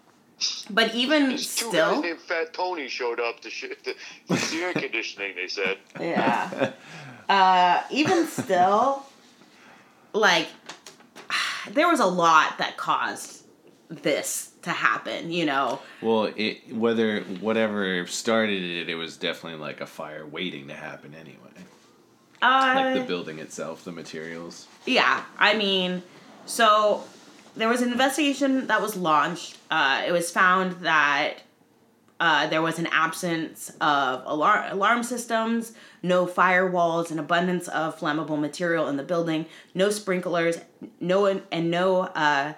but 0.69 0.95
even 0.95 1.31
Two 1.31 1.39
still, 1.39 1.95
guys 1.95 2.03
named 2.03 2.21
Fat 2.21 2.53
Tony 2.53 2.89
showed 2.89 3.21
up 3.21 3.41
to 3.41 3.49
shit 3.49 3.83
the, 3.85 3.95
fix 4.29 4.51
the 4.51 4.59
air 4.63 4.73
conditioning. 4.75 5.35
They 5.35 5.49
said. 5.49 5.79
yeah. 5.99 6.73
Uh, 7.29 7.83
even 7.91 8.27
still, 8.27 9.07
like 10.13 10.49
there 11.71 11.89
was 11.89 12.01
a 12.01 12.07
lot 12.07 12.59
that 12.59 12.77
caused 12.77 13.45
this 13.89 14.53
to 14.63 14.71
happen. 14.71 15.31
You 15.31 15.47
know, 15.47 15.81
Well, 16.03 16.33
it 16.37 16.75
whether 16.75 17.21
whatever 17.41 18.07
started 18.07 18.63
it, 18.63 18.89
it 18.89 18.95
was 18.95 19.17
definitely 19.17 19.61
like 19.61 19.81
a 19.81 19.87
fire 19.87 20.27
waiting 20.27 20.69
to 20.69 20.75
happen 20.75 21.15
anyway. 21.15 21.37
uh, 22.43 22.73
Like 22.75 22.95
the 22.95 23.05
building 23.07 23.39
itself, 23.39 23.85
the 23.85 23.93
materials. 23.93 24.67
Yeah, 24.87 25.23
I 25.39 25.57
mean, 25.57 26.03
so 26.47 27.05
there 27.57 27.69
was 27.69 27.81
an 27.83 27.93
investigation 27.93 28.67
that 28.67 28.83
was 28.83 28.97
launched. 28.97 29.57
Uh, 29.71 30.03
it 30.07 30.13
was 30.13 30.31
found 30.31 30.73
that 30.83 31.35
uh, 32.19 32.47
there 32.47 32.63
was 32.63 32.79
an 32.79 32.87
absence 32.87 33.71
of 33.81 34.23
alarm 34.25 34.73
alarm 34.73 35.03
systems, 35.03 35.73
no 36.03 36.27
firewalls, 36.27 37.11
an 37.11 37.19
abundance 37.19 37.69
of 37.69 37.99
flammable 37.99 38.41
material 38.41 38.89
in 38.89 38.97
the 38.97 39.03
building, 39.03 39.47
no 39.75 39.91
sprinklers, 39.91 40.59
no 40.99 41.27
and 41.27 41.71
no 41.71 42.01
uh, 42.01 42.55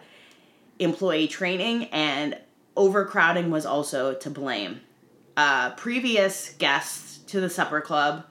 employee 0.78 1.26
training, 1.26 1.84
and 1.86 2.38
overcrowding 2.76 3.50
was 3.50 3.66
also 3.66 4.14
to 4.14 4.30
blame. 4.30 4.80
Uh, 5.36 5.70
previous 5.74 6.54
guests 6.54 7.18
to 7.26 7.40
the 7.40 7.50
supper 7.50 7.80
club, 7.80 8.24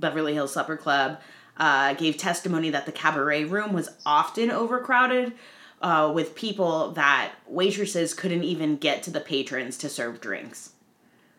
Beverly 0.00 0.34
Hills 0.34 0.52
Supper 0.52 0.76
Club, 0.76 1.20
uh, 1.56 1.94
gave 1.94 2.16
testimony 2.16 2.70
that 2.70 2.86
the 2.86 2.92
cabaret 2.92 3.44
room 3.44 3.72
was 3.72 3.90
often 4.04 4.50
overcrowded 4.50 5.32
uh, 5.80 6.10
with 6.14 6.34
people 6.34 6.92
that 6.92 7.32
waitresses 7.46 8.14
couldn't 8.14 8.44
even 8.44 8.76
get 8.76 9.02
to 9.02 9.10
the 9.10 9.20
patrons 9.20 9.76
to 9.78 9.88
serve 9.88 10.20
drinks. 10.20 10.71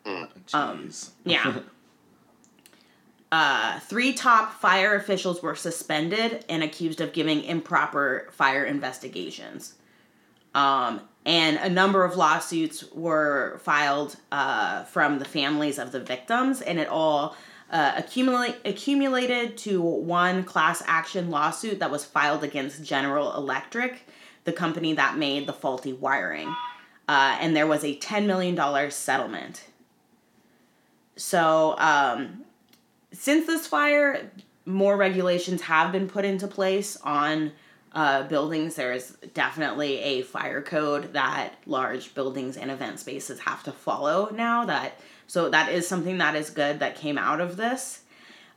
Jeez. 0.06 1.12
Yeah. 1.26 1.60
uh, 3.32 3.80
three 3.80 4.14
top 4.14 4.60
fire 4.60 4.96
officials 4.96 5.42
were 5.42 5.56
suspended 5.56 6.46
and 6.50 6.62
accused 6.64 7.02
of 7.02 7.14
giving 7.14 7.44
improper 7.44 8.30
fire 8.32 8.66
investigations. 8.66 9.76
Um, 10.54 11.02
and 11.26 11.58
a 11.58 11.70
number 11.70 12.04
of 12.04 12.16
lawsuits 12.18 12.84
were 12.92 13.60
filed 13.64 14.18
uh, 14.32 14.84
from 14.84 15.20
the 15.20 15.26
families 15.26 15.80
of 15.80 15.92
the 15.92 16.00
victims, 16.00 16.62
and 16.62 16.78
it 16.80 16.88
all 16.90 17.36
uh, 17.72 17.94
accumulate, 17.96 18.58
accumulated 18.66 19.58
to 19.58 19.82
one 19.82 20.44
class 20.44 20.84
action 20.86 21.32
lawsuit 21.32 21.80
that 21.80 21.90
was 21.90 22.06
filed 22.06 22.44
against 22.44 22.84
General 22.84 23.34
Electric, 23.36 24.06
the 24.44 24.52
company 24.54 24.94
that 24.94 25.18
made 25.18 25.48
the 25.48 25.54
faulty 25.54 25.94
wiring. 25.94 26.54
Uh, 27.08 27.38
and 27.40 27.56
there 27.56 27.68
was 27.68 27.84
a 27.84 27.98
$10 27.98 28.26
million 28.26 28.92
settlement. 28.92 29.64
So, 31.15 31.76
um, 31.77 32.44
since 33.11 33.45
this 33.45 33.68
fire, 33.68 34.31
more 34.65 34.98
regulations 34.98 35.61
have 35.61 35.91
been 35.91 36.07
put 36.07 36.26
into 36.26 36.48
place 36.48 36.98
on 37.03 37.52
uh, 37.94 38.23
buildings. 38.23 38.76
There 38.76 38.91
is 38.91 39.15
definitely 39.34 39.99
a 39.99 40.22
fire 40.23 40.61
code 40.61 41.14
that 41.14 41.56
large 41.65 42.15
buildings 42.15 42.57
and 42.57 42.72
event 42.72 42.99
spaces 42.99 43.40
have 43.41 43.64
to 43.64 43.72
follow 43.72 44.30
now. 44.34 44.65
That 44.65 44.99
so 45.27 45.49
that 45.49 45.72
is 45.72 45.88
something 45.88 46.18
that 46.18 46.35
is 46.35 46.49
good 46.49 46.80
that 46.80 46.95
came 46.95 47.18
out 47.18 47.40
of 47.40 47.57
this. 47.57 48.02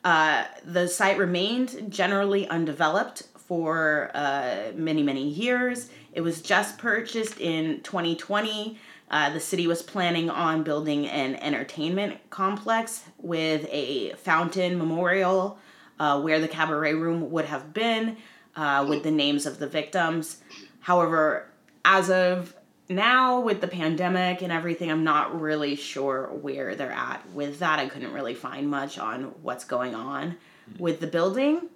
Uh, 0.04 0.44
the 0.64 0.88
site 0.88 1.18
remained 1.18 1.90
generally 1.90 2.48
undeveloped 2.48 3.24
for 3.36 4.10
uh, 4.14 4.72
many 4.74 5.02
many 5.02 5.28
years. 5.28 5.90
It 6.12 6.22
was 6.22 6.40
just 6.40 6.78
purchased 6.78 7.38
in 7.38 7.80
2020. 7.82 8.78
Uh, 9.10 9.30
the 9.30 9.40
city 9.40 9.66
was 9.66 9.82
planning 9.82 10.28
on 10.28 10.62
building 10.62 11.06
an 11.06 11.36
entertainment 11.36 12.18
complex 12.30 13.04
with 13.18 13.68
a 13.70 14.12
fountain 14.14 14.76
memorial 14.76 15.58
uh, 15.98 16.20
where 16.20 16.40
the 16.40 16.48
cabaret 16.48 16.94
room 16.94 17.30
would 17.30 17.44
have 17.44 17.72
been 17.72 18.16
uh, 18.56 18.84
with 18.88 19.02
the 19.02 19.10
names 19.10 19.46
of 19.46 19.58
the 19.58 19.66
victims. 19.66 20.38
However, 20.80 21.48
as 21.84 22.10
of 22.10 22.54
now, 22.88 23.40
with 23.40 23.60
the 23.60 23.68
pandemic 23.68 24.42
and 24.42 24.52
everything, 24.52 24.90
I'm 24.90 25.04
not 25.04 25.40
really 25.40 25.74
sure 25.74 26.26
where 26.26 26.74
they're 26.74 26.92
at 26.92 27.28
with 27.32 27.58
that. 27.58 27.78
I 27.78 27.88
couldn't 27.88 28.12
really 28.12 28.34
find 28.34 28.68
much 28.68 28.98
on 28.98 29.34
what's 29.42 29.64
going 29.64 29.94
on 29.94 30.36
with 30.78 31.00
the 31.00 31.06
building. 31.06 31.68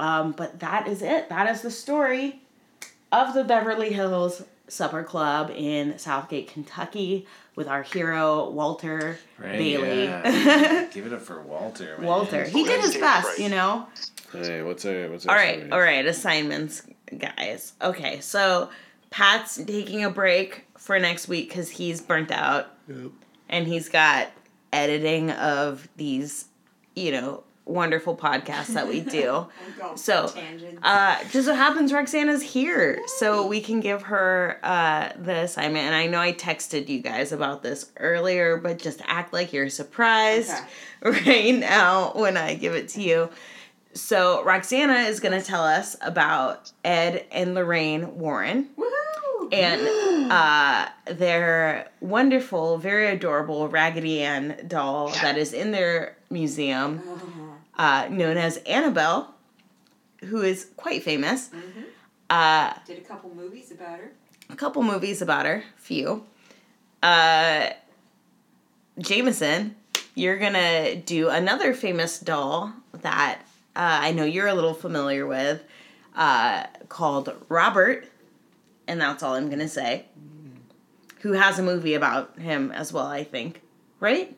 Um, 0.00 0.32
but 0.32 0.58
that 0.60 0.88
is 0.88 1.00
it. 1.00 1.28
That 1.28 1.48
is 1.48 1.62
the 1.62 1.70
story 1.70 2.40
of 3.12 3.34
the 3.34 3.44
Beverly 3.44 3.92
Hills 3.92 4.42
Supper 4.72 5.02
Club 5.02 5.50
in 5.54 5.98
Southgate, 5.98 6.48
Kentucky, 6.48 7.26
with 7.54 7.68
our 7.68 7.82
hero 7.82 8.48
Walter 8.50 9.18
Right, 9.38 9.58
Bailey. 9.58 10.04
yeah. 10.04 10.86
Give 10.92 11.06
it 11.06 11.12
up 11.12 11.20
for 11.20 11.42
Walter. 11.42 11.96
Man. 11.98 12.06
Walter, 12.06 12.44
he 12.44 12.64
did 12.64 12.80
his 12.80 12.96
best, 12.96 13.26
Price. 13.26 13.38
you 13.38 13.48
know. 13.50 13.86
Hey, 14.32 14.62
what's 14.62 14.84
our 14.86 15.08
what's 15.10 15.26
our 15.26 15.36
All 15.36 15.42
right, 15.42 15.56
story? 15.58 15.70
all 15.72 15.80
right. 15.80 16.06
Assignments, 16.06 16.82
guys. 17.18 17.74
Okay, 17.82 18.20
so 18.20 18.70
Pat's 19.10 19.56
taking 19.62 20.02
a 20.04 20.10
break 20.10 20.64
for 20.78 20.98
next 20.98 21.28
week 21.28 21.48
because 21.50 21.68
he's 21.68 22.00
burnt 22.00 22.30
out, 22.30 22.68
and 23.50 23.66
he's 23.66 23.90
got 23.90 24.28
editing 24.72 25.30
of 25.32 25.86
these, 25.96 26.46
you 26.96 27.12
know, 27.12 27.44
wonderful 27.64 28.16
podcasts 28.16 28.74
that 28.74 28.88
we 28.88 29.00
do. 29.00 29.46
So, 29.94 30.32
uh, 30.82 31.18
just 31.30 31.48
what 31.48 31.56
happens 31.56 31.92
Roxana's 31.92 32.40
here, 32.40 33.00
so 33.18 33.46
we 33.46 33.60
can 33.60 33.80
give 33.80 34.02
her 34.02 34.58
uh, 34.62 35.10
the 35.18 35.40
assignment. 35.40 35.84
And 35.86 35.94
I 35.94 36.06
know 36.06 36.18
I 36.18 36.32
texted 36.32 36.88
you 36.88 37.00
guys 37.00 37.30
about 37.30 37.62
this 37.62 37.90
earlier, 37.98 38.56
but 38.56 38.78
just 38.78 39.02
act 39.04 39.32
like 39.32 39.52
you're 39.52 39.68
surprised 39.68 40.54
right 41.02 41.54
now 41.54 42.12
when 42.14 42.36
I 42.36 42.54
give 42.54 42.74
it 42.74 42.88
to 42.90 43.02
you. 43.02 43.28
So 43.94 44.42
Roxana 44.44 44.94
is 44.94 45.20
going 45.20 45.38
to 45.38 45.46
tell 45.46 45.64
us 45.64 45.96
about 46.00 46.72
Ed 46.84 47.26
and 47.30 47.54
Lorraine 47.54 48.18
Warren 48.18 48.70
Woohoo! 48.78 49.52
and 49.52 50.32
uh, 50.32 50.88
their 51.06 51.90
wonderful, 52.00 52.78
very 52.78 53.08
adorable 53.08 53.68
Raggedy 53.68 54.22
Ann 54.22 54.64
doll 54.66 55.08
that 55.10 55.36
is 55.36 55.52
in 55.52 55.72
their 55.72 56.16
museum, 56.30 57.02
uh, 57.82 58.06
known 58.08 58.36
as 58.36 58.58
Annabelle, 58.58 59.34
who 60.26 60.40
is 60.42 60.70
quite 60.76 61.02
famous. 61.02 61.50
Uh, 62.30 62.72
Did 62.86 62.98
a 62.98 63.00
couple 63.00 63.34
movies 63.34 63.72
about 63.72 63.98
her. 63.98 64.12
a 64.48 64.54
couple 64.54 64.84
movies 64.84 65.20
about 65.20 65.46
her, 65.46 65.64
few. 65.76 66.24
Uh, 67.02 67.70
Jameson, 69.00 69.74
you're 70.14 70.38
gonna 70.38 70.94
do 70.94 71.28
another 71.28 71.74
famous 71.74 72.20
doll 72.20 72.72
that 73.00 73.40
uh, 73.74 73.98
I 74.06 74.12
know 74.12 74.24
you're 74.24 74.46
a 74.46 74.54
little 74.54 74.74
familiar 74.74 75.26
with, 75.26 75.64
uh, 76.14 76.66
called 76.88 77.34
Robert, 77.48 78.06
and 78.86 79.00
that's 79.00 79.24
all 79.24 79.34
I'm 79.34 79.50
gonna 79.50 79.66
say. 79.66 80.06
Who 81.22 81.32
has 81.32 81.58
a 81.58 81.62
movie 81.64 81.94
about 81.94 82.38
him 82.38 82.70
as 82.70 82.92
well? 82.92 83.06
I 83.06 83.24
think, 83.24 83.60
right? 83.98 84.36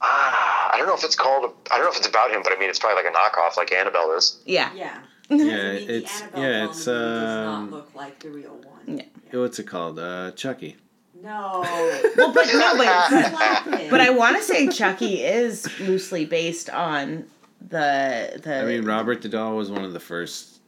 Ah, 0.00 0.70
I 0.72 0.78
don't 0.78 0.86
know 0.86 0.94
if 0.94 1.04
it's 1.04 1.16
called. 1.16 1.52
I 1.70 1.76
don't 1.76 1.86
know 1.86 1.90
if 1.90 1.96
it's 1.98 2.08
about 2.08 2.30
him, 2.30 2.42
but 2.42 2.52
I 2.52 2.58
mean, 2.58 2.70
it's 2.70 2.78
probably 2.78 3.02
like 3.02 3.12
a 3.12 3.16
knockoff, 3.16 3.56
like 3.56 3.72
Annabelle 3.72 4.12
is. 4.12 4.40
Yeah. 4.46 4.72
Yeah. 4.74 4.98
Yeah, 5.30 5.34
I 5.34 5.36
mean, 5.36 5.46
the 5.86 5.96
it's 5.96 6.20
yeah, 6.20 6.60
doll 6.60 6.70
it's 6.70 6.86
movie 6.86 6.98
does 7.00 7.46
um, 7.46 7.70
not 7.70 7.70
look 7.70 7.94
like 7.94 8.18
the 8.20 8.30
real 8.30 8.56
one. 8.86 8.98
Yeah. 8.98 9.38
what's 9.40 9.58
it 9.58 9.64
called? 9.64 9.98
Uh, 9.98 10.30
Chucky. 10.32 10.76
No. 11.22 11.64
Well, 12.16 12.32
but 12.32 12.46
no, 12.46 12.76
but 12.76 13.90
but 13.90 14.00
I 14.00 14.10
want 14.10 14.36
to 14.38 14.42
say 14.42 14.68
Chucky 14.68 15.22
is 15.22 15.68
loosely 15.80 16.24
based 16.24 16.70
on 16.70 17.26
the 17.60 18.40
the. 18.42 18.62
I 18.62 18.64
mean, 18.64 18.84
Robert 18.84 19.22
the 19.22 19.28
doll 19.28 19.56
was 19.56 19.70
one 19.70 19.84
of 19.84 19.92
the 19.92 20.00
first 20.00 20.58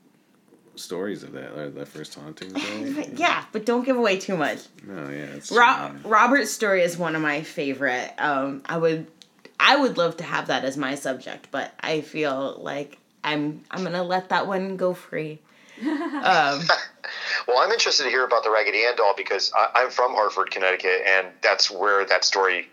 stories 0.77 1.23
of 1.23 1.32
that, 1.32 1.52
or 1.57 1.70
the 1.70 1.86
first 1.86 2.15
hauntings. 2.15 2.52
Right? 2.97 3.12
Yeah, 3.15 3.44
but 3.52 3.65
don't 3.66 3.85
give 3.85 3.97
away 3.97 4.19
too 4.19 4.36
much. 4.36 4.61
No, 4.85 5.09
yeah, 5.09 5.36
it's 5.36 5.51
Ro- 5.51 5.94
Robert's 6.05 6.51
story 6.51 6.82
is 6.82 6.97
one 6.97 7.15
of 7.16 7.23
my 7.23 7.43
favorite. 7.43 8.12
Um, 8.19 8.62
I 8.66 8.78
would, 8.78 9.07
I 9.60 9.76
would 9.76 9.98
love 9.98 10.16
to 10.16 10.24
have 10.24 10.46
that 10.46 10.64
as 10.64 10.76
my 10.76 10.94
subject, 10.94 11.48
but 11.50 11.72
I 11.80 12.00
feel 12.00 12.58
like 12.60 12.98
I'm 13.22 13.62
I'm 13.70 13.84
gonna 13.84 14.02
let 14.02 14.30
that 14.30 14.46
one 14.46 14.76
go 14.76 14.94
free. 14.94 15.38
Um, 15.82 16.60
Well, 17.48 17.58
I'm 17.58 17.72
interested 17.72 18.04
to 18.04 18.10
hear 18.10 18.24
about 18.24 18.44
the 18.44 18.50
Raggedy 18.50 18.84
Ann 18.84 18.96
doll 18.96 19.14
because 19.16 19.52
I, 19.56 19.82
I'm 19.82 19.90
from 19.90 20.12
Hartford, 20.12 20.50
Connecticut, 20.50 21.02
and 21.06 21.28
that's 21.42 21.70
where 21.70 22.04
that 22.06 22.24
story 22.24 22.68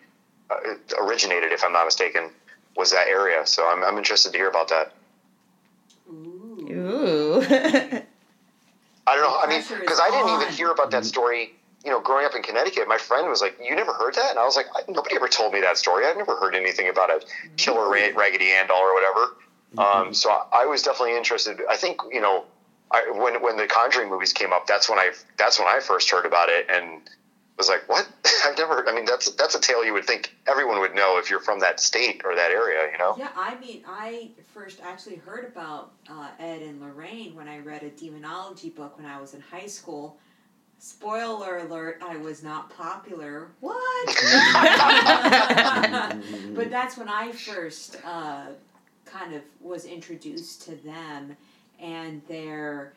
uh, 0.50 0.56
originated, 1.02 1.52
if 1.52 1.64
I'm 1.64 1.74
not 1.74 1.86
mistaken, 1.86 2.30
was 2.76 2.92
that 2.92 3.08
area. 3.08 3.46
So 3.46 3.68
I'm, 3.68 3.84
I'm 3.84 3.98
interested 3.98 4.32
to 4.34 4.38
hear 4.38 4.50
about 4.50 4.68
that. 4.70 4.94
Ooh. 6.10 6.68
ooh. 6.70 7.42
I 9.08 9.16
don't 9.16 9.24
know. 9.24 9.40
I 9.40 9.48
mean, 9.48 9.64
because 9.80 10.00
I 10.00 10.10
didn't 10.10 10.42
even 10.42 10.54
hear 10.54 10.72
about 10.72 10.92
that 10.92 11.06
story 11.06 11.56
you 11.88 11.94
know, 11.94 12.02
growing 12.02 12.26
up 12.26 12.36
in 12.36 12.44
Connecticut, 12.44 12.86
my 12.86 12.98
friend 12.98 13.30
was 13.30 13.40
like, 13.40 13.56
"You 13.62 13.74
never 13.74 13.94
heard 13.94 14.16
that?" 14.16 14.32
And 14.32 14.38
I 14.38 14.44
was 14.44 14.58
like, 14.58 14.68
I, 14.76 14.82
"Nobody 14.90 15.16
ever 15.16 15.30
told 15.30 15.54
me 15.54 15.62
that 15.62 15.78
story. 15.78 16.06
I've 16.06 16.18
never 16.18 16.36
heard 16.36 16.54
anything 16.54 16.90
about 16.90 17.10
a 17.10 17.22
killer 17.56 17.88
Ra- 17.88 18.12
Raggedy 18.14 18.52
Ann 18.52 18.68
doll 18.68 18.82
or 18.82 18.94
whatever." 18.94 19.32
Um, 19.78 20.14
so 20.14 20.30
I, 20.32 20.64
I 20.64 20.66
was 20.66 20.82
definitely 20.82 21.16
interested. 21.16 21.62
I 21.70 21.78
think 21.78 22.02
you 22.12 22.20
know, 22.20 22.44
I, 22.92 23.10
when 23.10 23.42
when 23.42 23.56
the 23.56 23.68
Conjuring 23.68 24.10
movies 24.10 24.34
came 24.34 24.52
up, 24.52 24.68
that's 24.68 24.90
when 24.90 25.00
I 25.00 25.12
that's 25.38 25.60
when 25.60 25.70
I 25.70 25.80
first 25.80 26.12
heard 26.12 26.26
about 26.26 26.50
it 26.50 26.66
and 26.68 27.00
was 27.58 27.70
like, 27.70 27.88
"What? 27.88 28.06
I've 28.44 28.58
never." 28.58 28.86
I 28.86 28.92
mean, 28.94 29.06
that's 29.06 29.32
that's 29.32 29.56
a 29.56 29.60
tale 29.62 29.86
you 29.86 29.94
would 29.94 30.06
think 30.06 30.30
everyone 30.46 30.82
would 30.82 30.94
know 30.94 31.18
if 31.20 31.30
you're 31.30 31.40
from 31.40 31.62
that 31.62 31.80
state 31.80 32.22
or 32.26 32.36
that 32.36 32.52
area, 32.52 32.92
you 32.92 32.98
know? 32.98 33.16
Yeah, 33.18 33.30
I 33.34 33.56
mean, 33.56 33.82
I 33.88 34.32
first 34.54 34.82
actually 34.84 35.16
heard 35.16 35.46
about 35.46 35.94
uh, 36.10 36.32
Ed 36.38 36.62
and 36.64 36.82
Lorraine 36.82 37.34
when 37.34 37.48
I 37.48 37.60
read 37.60 37.84
a 37.84 37.90
demonology 37.90 38.70
book 38.72 38.98
when 38.98 39.06
I 39.06 39.20
was 39.20 39.34
in 39.34 39.42
high 39.42 39.68
school. 39.68 40.18
Spoiler 40.80 41.58
alert, 41.58 42.02
I 42.06 42.18
was 42.18 42.44
not 42.44 42.70
popular. 42.70 43.50
What? 43.62 44.06
but 46.54 46.70
that's 46.70 46.98
when 46.98 47.10
I 47.10 47.32
first 47.32 47.98
uh, 48.06 48.48
kind 49.06 49.34
of 49.34 49.42
was 49.60 49.86
introduced 49.86 50.62
to 50.64 50.76
them 50.76 51.36
and 51.80 52.22
their 52.28 52.94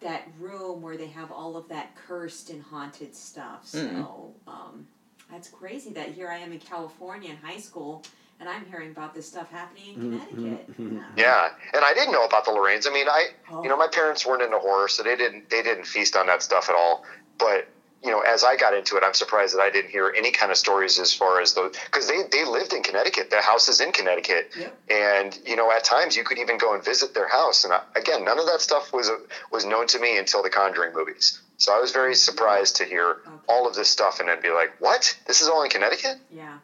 that 0.00 0.28
room 0.38 0.80
where 0.80 0.96
they 0.96 1.08
have 1.08 1.32
all 1.32 1.56
of 1.56 1.68
that 1.68 1.94
cursed 1.96 2.50
and 2.50 2.62
haunted 2.62 3.14
stuff. 3.14 3.66
So 3.66 4.32
um, 4.46 4.86
that's 5.30 5.48
crazy 5.48 5.90
that 5.90 6.10
here 6.10 6.28
I 6.28 6.38
am 6.38 6.52
in 6.52 6.60
California 6.60 7.30
in 7.30 7.36
high 7.36 7.58
school 7.58 8.04
and 8.40 8.48
I'm 8.48 8.64
hearing 8.66 8.90
about 8.90 9.14
this 9.14 9.26
stuff 9.26 9.50
happening 9.50 9.94
in 9.94 10.00
mm-hmm, 10.20 10.34
Connecticut. 10.34 10.70
Mm-hmm, 10.72 10.96
mm-hmm. 10.98 11.18
Yeah, 11.18 11.50
and 11.74 11.84
I 11.84 11.94
didn't 11.94 12.12
know 12.12 12.24
about 12.24 12.44
the 12.44 12.52
Lorraines. 12.52 12.86
I 12.88 12.92
mean, 12.92 13.08
I 13.08 13.28
Oh. 13.50 13.62
you 13.62 13.68
know 13.68 13.76
my 13.76 13.88
parents 13.88 14.24
weren't 14.26 14.42
into 14.42 14.58
horror, 14.58 14.88
so 14.88 15.02
they 15.02 15.16
didn't 15.16 15.50
they 15.50 15.62
didn't 15.62 15.84
feast 15.84 16.16
on 16.16 16.26
that 16.26 16.42
stuff 16.42 16.68
at 16.68 16.74
all. 16.74 17.04
But 17.38 17.66
you 18.04 18.12
know, 18.12 18.20
as 18.20 18.44
I 18.44 18.54
got 18.56 18.74
into 18.74 18.96
it, 18.96 19.02
I'm 19.02 19.12
surprised 19.14 19.56
that 19.56 19.60
I 19.60 19.70
didn't 19.70 19.90
hear 19.90 20.14
any 20.16 20.30
kind 20.30 20.52
of 20.52 20.58
stories 20.58 21.00
as 21.00 21.12
far 21.12 21.40
as 21.40 21.54
those 21.54 21.74
because 21.86 22.06
they 22.06 22.22
they 22.30 22.44
lived 22.44 22.72
in 22.72 22.82
Connecticut. 22.84 23.30
Their 23.30 23.42
house 23.42 23.68
is 23.68 23.80
in 23.80 23.90
Connecticut, 23.90 24.52
Yep. 24.56 24.78
and 24.90 25.38
you 25.44 25.56
know 25.56 25.72
at 25.72 25.82
times 25.82 26.16
you 26.16 26.22
could 26.22 26.38
even 26.38 26.58
go 26.58 26.74
and 26.74 26.84
visit 26.84 27.12
their 27.14 27.28
house. 27.28 27.64
And 27.64 27.72
I, 27.72 27.82
again, 27.96 28.24
none 28.24 28.38
of 28.38 28.46
that 28.46 28.60
stuff 28.60 28.92
was 28.92 29.08
uh, 29.08 29.16
was 29.50 29.64
known 29.64 29.88
to 29.88 29.98
me 29.98 30.16
until 30.16 30.42
the 30.44 30.50
Conjuring 30.50 30.94
movies. 30.94 31.40
So 31.56 31.74
I 31.76 31.80
was 31.80 31.90
very 31.90 32.14
surprised 32.14 32.76
to 32.76 32.84
hear 32.84 33.16
all 33.48 33.66
of 33.66 33.74
this 33.74 33.88
stuff 33.88 34.20
and 34.20 34.28
then 34.28 34.40
be 34.40 34.50
like, 34.50 34.80
"What? 34.80 35.18
This 35.26 35.40
is 35.40 35.48
all 35.48 35.64
in 35.64 35.70
Connecticut?" 35.70 36.18
Yeah. 36.30 36.58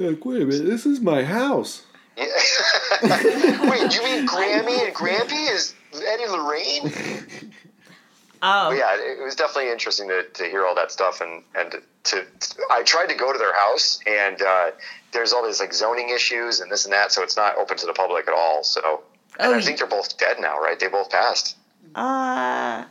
Like, 0.00 0.24
wait 0.24 0.40
a 0.40 0.46
minute, 0.46 0.64
this 0.66 0.86
is 0.86 1.00
my 1.00 1.22
house. 1.24 1.84
Yeah. 2.16 2.24
Wait, 3.70 3.94
you 3.94 4.02
mean 4.02 4.26
Grammy 4.26 4.84
and 4.86 4.94
Grampy 4.94 5.50
is 5.52 5.74
Eddie 5.94 6.26
Lorraine? 6.26 6.92
Oh, 8.42 8.70
But 8.70 8.78
yeah, 8.78 8.94
it, 8.94 9.18
it 9.20 9.22
was 9.22 9.36
definitely 9.36 9.70
interesting 9.70 10.08
to, 10.08 10.22
to 10.24 10.44
hear 10.44 10.64
all 10.64 10.74
that 10.74 10.90
stuff 10.90 11.20
and 11.20 11.42
and 11.54 11.74
to, 12.04 12.24
I 12.70 12.82
tried 12.82 13.08
to 13.10 13.14
go 13.14 13.30
to 13.32 13.38
their 13.38 13.54
house 13.54 14.00
and 14.06 14.40
uh, 14.40 14.70
there's 15.12 15.34
all 15.34 15.44
these 15.46 15.60
like 15.60 15.74
zoning 15.74 16.08
issues 16.08 16.60
and 16.60 16.72
this 16.72 16.84
and 16.86 16.92
that, 16.94 17.12
so 17.12 17.22
it's 17.22 17.36
not 17.36 17.56
open 17.58 17.76
to 17.76 17.86
the 17.86 17.92
public 17.92 18.26
at 18.26 18.32
all. 18.34 18.64
So 18.64 19.02
and 19.38 19.52
Oh, 19.52 19.56
I 19.58 19.60
think 19.60 19.76
they're 19.78 19.86
both 19.86 20.16
dead 20.16 20.38
now, 20.40 20.58
right? 20.58 20.80
They 20.80 20.88
both 20.88 21.10
passed. 21.10 21.56
uh, 21.94 22.84
I, 22.86 22.88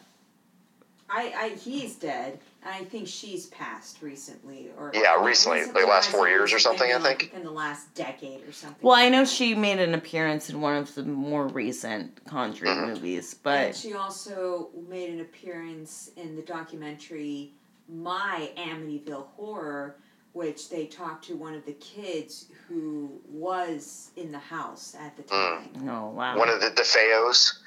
I 1.10 1.49
he's 1.60 1.95
dead, 1.95 2.34
and 2.34 2.40
I 2.65 2.84
think 2.86 3.07
she's 3.07 3.45
passed 3.48 4.02
recently, 4.02 4.69
or 4.77 4.91
Yeah, 4.94 5.02
not 5.18 5.23
recently, 5.26 5.64
like 5.72 5.88
last 5.88 6.10
four 6.10 6.27
years 6.27 6.52
or 6.53 6.60
something, 6.60 6.91
I 6.91 6.99
think. 6.99 7.31
in 7.34 7.44
the 7.44 7.52
last 7.52 7.94
decade 7.95 8.48
or 8.48 8.52
something. 8.52 8.80
well, 8.86 8.95
I 8.95 9.07
know 9.10 9.23
she 9.23 9.56
made 9.56 9.80
an 9.80 9.94
appearance 9.94 10.49
in 10.49 10.60
one 10.60 10.76
of 10.76 10.94
the 10.94 11.03
more 11.03 11.48
recent 11.48 12.23
Conjuring 12.26 12.76
Mm-hmm. 12.76 12.88
movies, 12.94 13.34
and 13.34 13.44
but 13.44 13.76
she 13.76 13.94
also 13.94 14.69
made 14.90 15.10
an 15.10 15.22
appearance 15.22 16.11
in 16.18 16.36
the 16.36 16.41
documentary 16.41 17.53
My 17.88 18.52
Amityville 18.57 19.27
Horror, 19.38 19.95
which 20.34 20.69
they 20.69 20.86
talked 20.86 21.26
to 21.26 21.36
one 21.38 21.53
of 21.56 21.65
the 21.65 21.73
kids 21.73 22.48
who 22.68 23.10
was 23.30 24.11
in 24.18 24.31
the 24.34 24.38
house 24.40 24.95
at 24.99 25.15
the 25.15 25.23
time. 25.23 25.69
oh 25.88 26.10
wow, 26.10 26.38
One 26.38 26.49
of 26.49 26.60
the 26.60 26.72
DeFeos, 26.72 27.60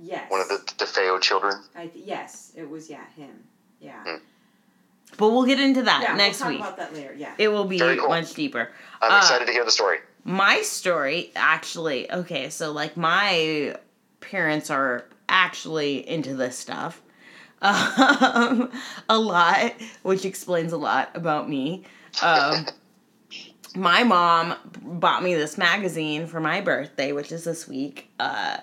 Yes. 0.00 0.30
one 0.30 0.40
of 0.40 0.48
the 0.48 0.58
DeFeo 0.78 1.20
children. 1.20 1.62
I 1.76 1.86
th- 1.88 2.04
yes, 2.04 2.52
it 2.56 2.68
was 2.68 2.88
yeah 2.88 3.04
him. 3.16 3.44
Yeah. 3.84 4.02
Mm. 4.06 4.20
but 5.18 5.28
we'll 5.30 5.44
get 5.44 5.60
into 5.60 5.82
that 5.82 6.02
yeah. 6.02 6.14
next 6.16 6.40
we'll 6.40 6.50
talk 6.50 6.50
week. 6.52 6.60
about 6.60 6.76
that 6.78 6.94
later. 6.94 7.14
Yeah. 7.16 7.34
It 7.38 7.48
will 7.48 7.66
be 7.66 7.78
Very 7.78 7.96
cool. 7.98 8.08
much 8.08 8.32
deeper. 8.34 8.70
I'm 9.02 9.12
Uh, 9.12 9.18
excited 9.18 9.46
to 9.46 9.52
hear 9.52 9.64
the 9.64 9.70
story. 9.70 9.98
My 10.24 10.62
story, 10.62 11.30
actually, 11.36 12.10
okay, 12.10 12.48
so 12.48 12.72
like 12.72 12.96
my 12.96 13.76
parents 14.20 14.70
are 14.70 15.04
actually 15.28 16.08
into 16.08 16.34
this 16.34 16.56
stuff. 16.58 17.00
Um, 17.62 18.70
a 19.08 19.18
lot, 19.18 19.72
which 20.02 20.24
explains 20.26 20.72
a 20.72 20.76
lot 20.76 21.10
about 21.14 21.48
me. 21.48 21.84
Um, 22.22 22.66
my 23.74 24.04
mom 24.04 24.54
bought 24.82 25.22
me 25.22 25.34
this 25.34 25.56
magazine 25.56 26.26
for 26.26 26.40
my 26.40 26.60
birthday, 26.60 27.12
which 27.12 27.32
is 27.32 27.44
this 27.44 27.66
week. 27.66 28.10
Uh, 28.20 28.58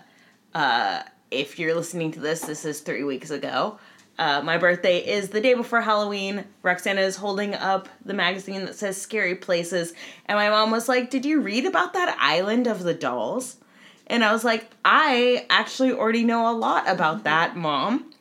uh, 0.54 1.02
if 1.32 1.58
you're 1.58 1.74
listening 1.76 2.12
to 2.12 2.20
this, 2.20 2.42
this 2.42 2.64
is 2.66 2.82
three 2.82 3.04
weeks 3.04 3.32
ago. 3.32 3.80
Uh, 4.22 4.40
my 4.44 4.56
birthday 4.56 5.00
is 5.00 5.30
the 5.30 5.42
day 5.42 5.56
before 5.56 5.82
Halloween. 5.82 6.46
Roxana 6.62 7.02
is 7.02 7.16
holding 7.16 7.56
up 7.56 7.90
the 8.06 8.14
magazine 8.14 8.66
that 8.66 8.76
says 8.76 9.02
Scary 9.02 9.34
Places. 9.34 9.96
And 10.28 10.38
my 10.38 10.48
mom 10.48 10.70
was 10.70 10.88
like, 10.88 11.10
Did 11.10 11.26
you 11.26 11.42
read 11.42 11.66
about 11.66 11.94
that 11.94 12.16
island 12.20 12.68
of 12.68 12.84
the 12.84 12.94
dolls? 12.94 13.58
And 14.06 14.24
I 14.24 14.32
was 14.32 14.44
like, 14.44 14.70
I 14.86 15.48
actually 15.50 15.92
already 15.92 16.24
know 16.24 16.52
a 16.52 16.54
lot 16.54 16.88
about 16.88 17.24
that, 17.24 17.58
mom. 17.58 18.14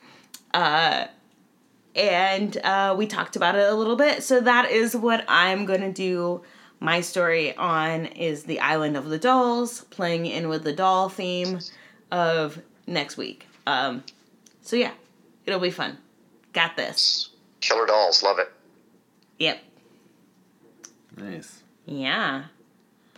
Uh, 0.55 1.05
and 1.95 2.57
uh, 2.57 2.95
we 2.97 3.05
talked 3.05 3.35
about 3.35 3.53
it 3.53 3.71
a 3.71 3.75
little 3.75 3.95
bit. 3.95 4.23
So 4.23 4.41
that 4.41 4.71
is 4.71 4.95
what 4.95 5.23
I'm 5.27 5.67
going 5.67 5.81
to 5.81 5.91
do 5.91 6.41
my 6.79 7.01
story 7.01 7.55
on 7.57 8.07
is 8.07 8.45
the 8.45 8.59
island 8.59 8.97
of 8.97 9.09
the 9.09 9.19
dolls, 9.19 9.83
playing 9.91 10.25
in 10.25 10.49
with 10.49 10.63
the 10.63 10.73
doll 10.73 11.09
theme 11.09 11.59
of 12.11 12.59
next 12.87 13.17
week. 13.17 13.45
Um, 13.67 14.03
so 14.63 14.75
yeah, 14.75 14.93
it'll 15.51 15.61
be 15.61 15.71
fun. 15.71 15.97
Got 16.53 16.75
this. 16.77 17.29
Killer 17.61 17.85
dolls, 17.85 18.23
love 18.23 18.39
it. 18.39 18.51
Yep. 19.39 19.59
Nice. 21.17 21.61
Yeah. 21.85 22.43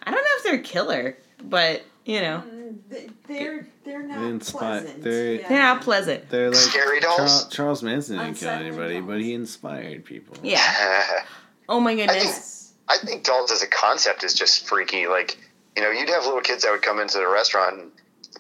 I 0.04 0.12
don't 0.12 0.22
know 0.22 0.28
if 0.38 0.44
they're 0.44 0.60
killer, 0.60 1.18
but 1.44 1.84
you 2.06 2.20
know, 2.22 2.44
Mm, 2.46 3.12
They're 3.28 3.68
they're 3.86 4.04
not 4.04 4.20
They 4.20 4.26
inspi- 4.26 4.52
pleasant. 4.58 5.04
they're- 5.04 5.34
yeah. 5.36 5.48
they're 5.48 5.60
not 5.62 5.82
pleasant. 5.82 6.30
They're 6.30 6.50
like 6.50 6.58
Scary 6.58 7.00
dolls? 7.00 7.18
Charles, 7.18 7.48
Charles 7.50 7.84
Manson 7.84 8.18
didn't 8.18 8.36
kill 8.38 8.50
anybody, 8.50 8.96
dolls. 8.96 9.08
but 9.08 9.22
he 9.22 9.34
inspired 9.34 10.06
people. 10.06 10.36
Yeah. 10.44 10.60
Oh 11.70 11.80
my 11.80 11.96
goodness. 11.96 12.24
Yes. 12.26 12.74
I 12.90 12.98
think 12.98 13.24
dolls 13.24 13.50
as 13.50 13.64
a 13.64 13.68
concept 13.68 14.26
is 14.26 14.34
just 14.34 14.68
freaky. 14.68 15.08
Like, 15.08 15.38
you 15.78 15.82
know, 15.82 15.92
you'd 15.92 16.10
have 16.10 16.26
little 16.26 16.42
kids 16.42 16.64
that 16.64 16.72
would 16.72 16.82
come 16.82 17.00
into 17.00 17.20
the 17.20 17.28
restaurant 17.28 17.80
and 17.80 17.92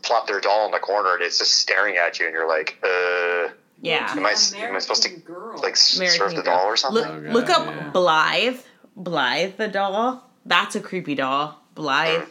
plop 0.03 0.27
their 0.27 0.41
doll 0.41 0.65
in 0.65 0.71
the 0.71 0.79
corner 0.79 1.13
and 1.13 1.23
it's 1.23 1.37
just 1.39 1.53
staring 1.53 1.95
at 1.95 2.19
you 2.19 2.25
and 2.25 2.33
you're 2.33 2.47
like, 2.49 2.77
uh, 2.83 3.47
Yeah. 3.81 4.11
Am 4.15 4.25
I 4.25 4.31
s- 4.31 4.53
am 4.53 4.75
I 4.75 4.79
supposed 4.79 5.03
to, 5.03 5.09
Girl. 5.09 5.57
like 5.61 5.73
s- 5.73 5.95
American 5.97 6.19
surf 6.19 6.35
the 6.35 6.41
Girl. 6.41 6.57
doll 6.57 6.65
or 6.67 6.77
something? 6.77 7.03
Look, 7.03 7.25
Oh, 7.27 7.31
look 7.33 7.49
up 7.49 7.65
yeah. 7.65 7.89
Blythe. 7.89 8.59
Blythe 8.95 9.57
the 9.57 9.67
doll. 9.67 10.29
That's 10.45 10.75
a 10.75 10.79
creepy 10.79 11.15
doll. 11.15 11.59
Blythe. 11.75 12.21
Mm. 12.23 12.29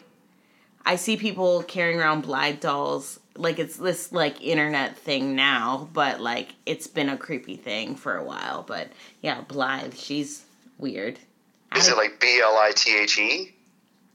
I 0.86 0.97
see 0.97 1.16
people 1.16 1.62
carrying 1.62 2.01
around 2.01 2.23
Blythe 2.23 2.60
dolls 2.60 3.20
like 3.36 3.59
it's 3.59 3.77
this 3.77 4.12
like 4.12 4.43
internet 4.43 4.97
thing 4.98 5.35
now, 5.36 5.89
but 5.93 6.20
like 6.20 6.55
it's 6.66 6.86
been 6.86 7.09
a 7.09 7.16
creepy 7.16 7.56
thing 7.56 7.97
for 7.97 8.16
a 8.16 8.24
while. 8.24 8.62
But 8.62 8.89
yeah, 9.23 9.40
Blythe, 9.43 9.94
she's 9.94 10.44
weird. 10.78 11.19
Is 11.77 11.89
it 11.89 11.97
like 11.97 12.20
B 12.20 12.40
L 12.43 12.56
I 12.56 12.73
T 12.74 12.98
H 12.98 13.19
E? 13.19 13.55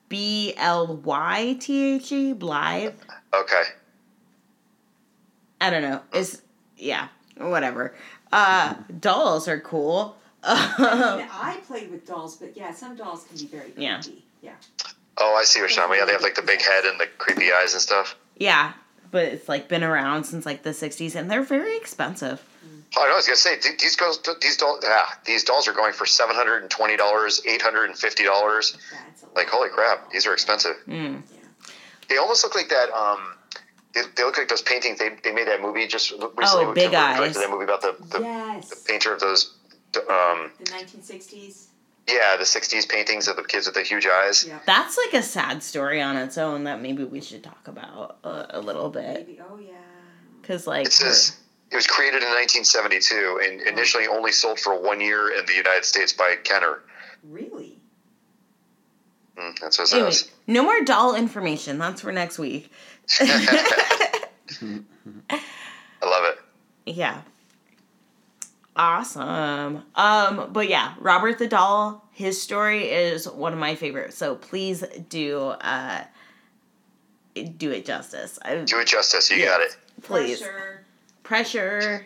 B 0.10 0.54
L 0.58 0.98
Y 0.98 1.58
T 1.60 1.96
H 1.96 2.12
E? 2.12 2.34
Blythe? 2.34 2.94
Okay. 3.34 3.64
I 5.60 5.70
don't 5.70 5.82
know. 5.82 6.02
It's 6.14 6.42
yeah, 6.78 7.08
whatever. 7.40 7.96
Uh 8.32 8.76
dolls 9.00 9.48
are 9.48 9.60
cool. 9.60 10.18
I 10.44 11.18
mean, 11.18 11.28
I 11.32 11.58
played 11.68 11.92
with 11.92 12.06
dolls, 12.08 12.38
but 12.38 12.56
yeah, 12.56 12.74
some 12.74 12.96
dolls 12.96 13.26
can 13.26 13.38
be 13.38 13.46
very 13.46 13.64
creepy. 13.72 13.82
Yeah. 13.84 14.02
Yeah. 14.42 14.54
Oh, 15.18 15.36
I 15.36 15.44
see 15.46 15.60
what 15.62 15.70
you're 15.72 15.76
talking 15.78 15.92
about. 15.92 16.00
Yeah, 16.00 16.06
they 16.06 16.12
have 16.14 16.22
like 16.22 16.36
the 16.36 16.42
big 16.44 16.62
head 16.62 16.86
and 16.86 17.00
the 17.00 17.08
creepy 17.18 17.52
eyes 17.52 17.74
and 17.74 17.82
stuff. 17.82 18.16
yeah, 18.38 18.74
but 19.10 19.26
it's 19.26 19.50
like 19.50 19.68
been 19.68 19.84
around 19.84 20.26
since 20.26 20.46
like 20.46 20.62
the 20.64 20.70
60s 20.72 21.16
and 21.16 21.30
they're 21.32 21.42
very 21.44 21.76
expensive. 21.76 22.44
Oh, 22.96 23.02
I 23.12 23.16
was 23.16 23.26
gonna 23.26 23.36
say 23.36 23.58
these 23.80 23.96
girls, 23.98 24.20
these 24.42 24.56
dolls, 24.58 24.82
ah, 24.86 25.20
these 25.26 25.44
dolls 25.44 25.68
are 25.68 25.74
going 25.74 25.92
for 25.94 26.06
seven 26.06 26.36
hundred 26.36 26.62
and 26.62 26.70
twenty 26.72 26.96
dollars, 26.96 27.42
eight 27.46 27.62
hundred 27.62 27.86
and 27.90 27.98
fifty 27.98 28.24
dollars. 28.24 28.78
That's 28.92 29.24
a 29.24 29.26
lot. 29.26 29.36
Like, 29.36 29.48
holy 29.50 29.70
crap, 29.70 30.10
these 30.12 30.26
are 30.26 30.34
expensive. 30.34 30.76
Mm. 30.88 31.22
They 32.10 32.18
almost 32.18 32.44
look 32.46 32.56
like 32.56 32.70
that. 32.70 32.90
Um, 32.92 33.20
they, 34.04 34.10
they 34.16 34.24
look 34.24 34.38
like 34.38 34.48
those 34.48 34.62
paintings. 34.62 35.00
They, 35.00 35.10
they 35.24 35.32
made 35.34 35.48
that 35.48 35.62
movie 35.62 35.88
just 35.88 36.12
recently. 36.12 36.66
Oh, 36.66 36.74
Big 36.74 36.92
Tim 36.92 37.00
Eyes. 37.02 37.18
directed 37.18 37.40
That 37.42 37.50
movie 37.50 37.64
about 37.66 37.82
the, 37.82 37.96
the, 38.18 38.20
yes. 38.24 38.70
the 38.70 38.76
painter 38.88 39.14
of 39.14 39.20
those. 39.20 39.54
Um, 39.98 40.52
the 40.60 40.66
1960s. 40.66 41.68
yeah, 42.08 42.36
the 42.38 42.44
'60s 42.44 42.88
paintings 42.88 43.28
of 43.28 43.36
the 43.38 43.44
kids 43.44 43.66
with 43.66 43.76
the 43.76 43.82
huge 43.84 44.06
eyes. 44.06 44.46
Yeah. 44.48 44.60
That's 44.66 44.98
like 44.98 45.14
a 45.20 45.24
sad 45.24 45.64
story 45.64 46.02
on 46.02 46.18
its 46.18 46.38
own 46.38 46.66
that 46.66 46.82
maybe 46.82 47.04
we 47.04 47.22
should 47.22 47.44
talk 47.44 47.68
about 47.68 48.18
a, 48.24 48.48
a 48.52 48.62
little 48.62 48.90
bit. 48.90 49.28
Maybe. 49.28 49.40
Oh 49.50 49.58
yeah. 49.58 49.74
Cause 50.44 50.68
like 50.68 50.86
It 50.88 50.94
says 50.94 51.38
It 51.72 51.76
was 51.76 51.88
created 51.88 52.22
in 52.22 52.30
1972 52.30 53.42
and 53.44 53.62
initially 53.62 54.08
only 54.08 54.32
sold 54.32 54.60
for 54.60 54.80
one 54.80 55.02
year 55.02 55.32
in 55.32 55.46
the 55.46 55.54
United 55.54 55.84
States 55.86 56.14
by 56.14 56.36
Kenner. 56.44 56.80
Really? 57.24 57.80
Mm, 59.38 59.58
that's 59.60 59.78
what 59.80 59.90
it 59.92 59.96
Anyway, 59.96 60.12
says. 60.12 60.32
no 60.48 60.64
more 60.64 60.82
doll 60.84 61.16
information. 61.16 61.78
That's 61.78 62.02
for 62.02 62.12
next 62.12 62.40
week. 62.40 62.72
I 63.20 64.06
love 66.04 66.24
it. 66.26 66.40
Yeah. 66.86 67.22
Awesome. 68.76 69.84
Um, 69.96 70.50
but 70.52 70.70
yeah, 70.70 70.94
Robert 71.00 71.40
the 71.40 71.48
Doll, 71.48 72.06
his 72.12 72.40
story 72.42 72.90
is 72.90 73.28
one 73.28 73.52
of 73.54 73.60
my 73.60 73.76
favorites. 73.76 74.18
So 74.18 74.36
please 74.36 74.84
do 75.10 75.40
uh 75.40 76.04
do 77.58 77.72
it 77.72 77.86
justice. 77.86 78.38
I, 78.44 78.56
Do 78.58 78.80
it 78.80 78.88
justice. 78.88 79.30
You 79.32 79.38
Yes. 79.38 79.50
got 79.50 79.62
it. 79.62 79.78
please. 80.04 80.40
Pressure. 80.42 80.84
Pressure. 81.24 82.06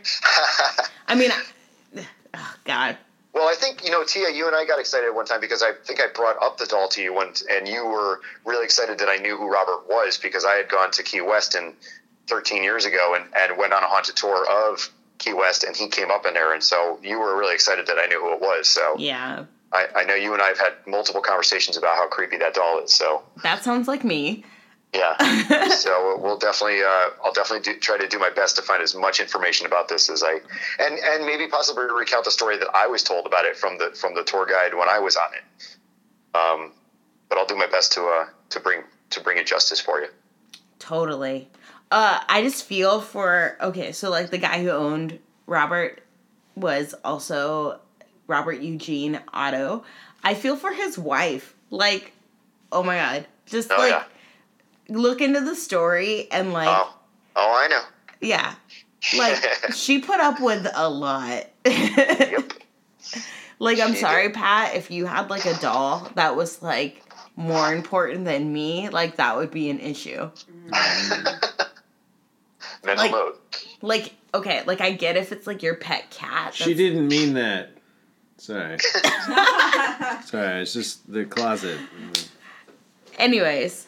I 1.07 1.15
mean, 1.15 1.31
I, 1.31 2.05
oh 2.33 2.55
God. 2.65 2.97
Well, 3.33 3.47
I 3.47 3.53
think 3.55 3.83
you 3.83 3.91
know, 3.91 4.03
Tia. 4.03 4.29
You 4.29 4.47
and 4.47 4.55
I 4.55 4.65
got 4.65 4.79
excited 4.79 5.11
one 5.13 5.25
time 5.25 5.39
because 5.39 5.63
I 5.63 5.71
think 5.85 5.99
I 6.01 6.07
brought 6.13 6.41
up 6.41 6.57
the 6.57 6.65
doll 6.65 6.87
to 6.89 7.01
you 7.01 7.13
once, 7.13 7.43
and 7.49 7.67
you 7.67 7.85
were 7.85 8.19
really 8.45 8.65
excited 8.65 8.99
that 8.99 9.07
I 9.09 9.17
knew 9.17 9.37
who 9.37 9.47
Robert 9.49 9.87
was 9.87 10.17
because 10.17 10.43
I 10.45 10.55
had 10.55 10.67
gone 10.69 10.91
to 10.91 11.03
Key 11.03 11.21
West 11.21 11.55
in 11.55 11.73
13 12.27 12.63
years 12.63 12.85
ago 12.85 13.15
and, 13.15 13.25
and 13.37 13.57
went 13.57 13.73
on 13.73 13.83
a 13.83 13.87
haunted 13.87 14.15
tour 14.15 14.45
of 14.49 14.89
Key 15.17 15.33
West, 15.33 15.63
and 15.63 15.75
he 15.75 15.87
came 15.87 16.11
up 16.11 16.25
in 16.25 16.33
there, 16.33 16.53
and 16.53 16.63
so 16.63 16.99
you 17.03 17.19
were 17.19 17.37
really 17.37 17.53
excited 17.53 17.87
that 17.87 17.97
I 17.97 18.07
knew 18.07 18.19
who 18.19 18.33
it 18.33 18.41
was. 18.41 18.67
So 18.67 18.95
Yeah. 18.97 19.45
I, 19.73 19.87
I 19.95 20.03
know 20.03 20.15
you 20.15 20.33
and 20.33 20.41
I 20.41 20.47
have 20.47 20.59
had 20.59 20.73
multiple 20.85 21.21
conversations 21.21 21.77
about 21.77 21.95
how 21.95 22.07
creepy 22.09 22.37
that 22.37 22.53
doll 22.53 22.79
is. 22.83 22.91
So 22.93 23.23
That 23.43 23.63
sounds 23.63 23.87
like 23.87 24.03
me. 24.03 24.43
Yeah, 24.93 25.67
so 25.69 26.17
we'll 26.21 26.37
definitely 26.37 26.81
uh, 26.81 27.09
I'll 27.23 27.33
definitely 27.33 27.73
do, 27.73 27.79
try 27.79 27.97
to 27.97 28.07
do 28.07 28.19
my 28.19 28.29
best 28.29 28.57
to 28.57 28.61
find 28.61 28.81
as 28.81 28.93
much 28.93 29.19
information 29.19 29.65
about 29.65 29.87
this 29.87 30.09
as 30.09 30.21
I 30.23 30.39
and 30.79 30.99
and 30.99 31.25
maybe 31.25 31.47
possibly 31.47 31.85
recount 31.85 32.25
the 32.25 32.31
story 32.31 32.57
that 32.57 32.67
I 32.73 32.87
was 32.87 33.03
told 33.03 33.25
about 33.25 33.45
it 33.45 33.55
from 33.55 33.77
the 33.77 33.91
from 33.95 34.15
the 34.15 34.23
tour 34.23 34.45
guide 34.45 34.73
when 34.73 34.89
I 34.89 34.99
was 34.99 35.15
on 35.15 35.29
it. 35.33 35.77
Um, 36.37 36.73
but 37.29 37.37
I'll 37.37 37.45
do 37.45 37.55
my 37.55 37.67
best 37.67 37.93
to 37.93 38.03
uh, 38.03 38.25
to 38.49 38.59
bring 38.59 38.81
to 39.11 39.21
bring 39.21 39.37
it 39.37 39.45
justice 39.47 39.79
for 39.79 40.01
you. 40.01 40.07
Totally. 40.79 41.47
Uh, 41.89 42.19
I 42.27 42.41
just 42.41 42.65
feel 42.65 43.01
for 43.01 43.57
okay, 43.61 43.91
so 43.93 44.09
like 44.09 44.29
the 44.29 44.37
guy 44.37 44.61
who 44.61 44.69
owned 44.69 45.19
Robert 45.45 46.01
was 46.55 46.95
also 47.05 47.79
Robert 48.27 48.61
Eugene 48.61 49.21
Otto. 49.33 49.83
I 50.23 50.33
feel 50.33 50.55
for 50.55 50.71
his 50.71 50.97
wife. 50.97 51.55
Like, 51.69 52.11
oh 52.71 52.83
my 52.83 52.97
god, 52.97 53.27
just 53.45 53.71
Oh 53.71 53.77
like 53.77 53.91
yeah. 53.91 54.03
Look 54.91 55.21
into 55.21 55.41
the 55.41 55.55
story 55.55 56.29
and 56.31 56.53
like, 56.53 56.67
Oh, 56.69 56.93
oh, 57.35 57.61
I 57.63 57.67
know. 57.67 57.81
yeah, 58.21 58.55
like 59.17 59.43
she 59.73 59.99
put 59.99 60.19
up 60.19 60.39
with 60.39 60.67
a 60.73 60.89
lot. 60.89 61.47
Yep. 61.65 62.53
Like, 63.59 63.79
I'm 63.79 63.93
She 63.93 63.99
sorry, 63.99 64.29
Pat, 64.31 64.73
if 64.75 64.89
you 64.89 65.05
had 65.05 65.29
like 65.29 65.45
a 65.45 65.53
doll 65.59 66.09
that 66.15 66.35
was 66.35 66.63
like 66.63 67.03
more 67.35 67.71
important 67.71 68.25
than 68.25 68.51
me, 68.51 68.89
like 68.89 69.17
that 69.17 69.37
would 69.37 69.51
be 69.51 69.69
an 69.69 69.79
issue. 69.79 70.31
Mental 72.83 73.05
Like- 73.05 73.11
mode. 73.11 73.33
Like, 73.83 74.13
okay, 74.33 74.63
like 74.65 74.81
I 74.81 74.91
get 74.93 75.15
if 75.15 75.31
it's 75.31 75.45
like 75.45 75.61
your 75.61 75.75
pet 75.75 76.09
cat. 76.09 76.55
She 76.55 76.73
didn't 76.73 77.07
mean 77.07 77.33
that. 77.35 77.69
Sorry. 78.37 78.79
Sorry, 80.25 80.61
it's 80.63 80.73
just 80.73 81.11
the 81.11 81.25
closet. 81.25 81.77
Anyways, 83.17 83.87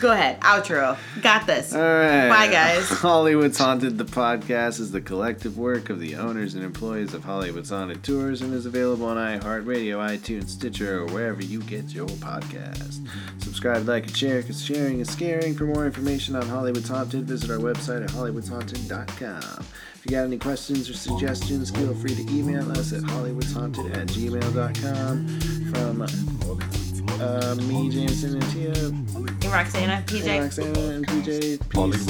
go 0.00 0.12
ahead. 0.12 0.40
Outro. 0.40 0.96
Got 1.22 1.46
this. 1.46 1.74
All 1.74 1.80
right. 1.80 2.28
Bye, 2.28 2.48
guys. 2.48 2.88
Hollywood's 2.88 3.58
Haunted, 3.58 3.98
the 3.98 4.04
podcast, 4.04 4.80
is 4.80 4.90
the 4.90 5.00
collective 5.00 5.56
work 5.56 5.90
of 5.90 6.00
the 6.00 6.16
owners 6.16 6.54
and 6.54 6.64
employees 6.64 7.14
of 7.14 7.24
Hollywood's 7.24 7.70
Haunted 7.70 8.02
Tours 8.02 8.42
and 8.42 8.52
is 8.52 8.66
available 8.66 9.06
on 9.06 9.16
iHeartRadio, 9.16 9.96
iTunes, 9.98 10.48
Stitcher, 10.48 11.02
or 11.02 11.06
wherever 11.06 11.42
you 11.42 11.62
get 11.62 11.94
your 11.94 12.08
podcast. 12.08 13.06
Subscribe, 13.42 13.86
like, 13.86 14.06
and 14.06 14.16
share 14.16 14.40
because 14.40 14.64
sharing 14.64 15.00
is 15.00 15.10
scaring. 15.10 15.54
For 15.54 15.64
more 15.64 15.86
information 15.86 16.34
on 16.34 16.46
Hollywood's 16.48 16.88
Haunted, 16.88 17.24
visit 17.24 17.50
our 17.50 17.58
website 17.58 18.02
at 18.02 18.10
hollywoodshaunted.com. 18.10 19.64
If 20.04 20.10
you 20.10 20.16
got 20.16 20.24
any 20.24 20.38
questions 20.38 20.90
or 20.90 20.94
suggestions, 20.94 21.70
feel 21.70 21.94
free 21.94 22.14
to 22.14 22.22
email 22.30 22.70
us 22.72 22.92
at 22.92 23.02
hollywoodshaunted 23.02 23.96
at 23.96 24.08
gmail.com. 24.08 25.40
From 25.72 26.02
oh, 26.44 26.93
uh, 27.20 27.54
me, 27.68 27.88
Jameson, 27.90 28.34
and 28.34 28.50
Tia. 28.52 28.72
And 28.86 29.44
Roxana, 29.44 30.02
PJ. 30.06 30.42
Roxana 30.42 30.80
and 30.94 31.06
PJ. 31.06 31.58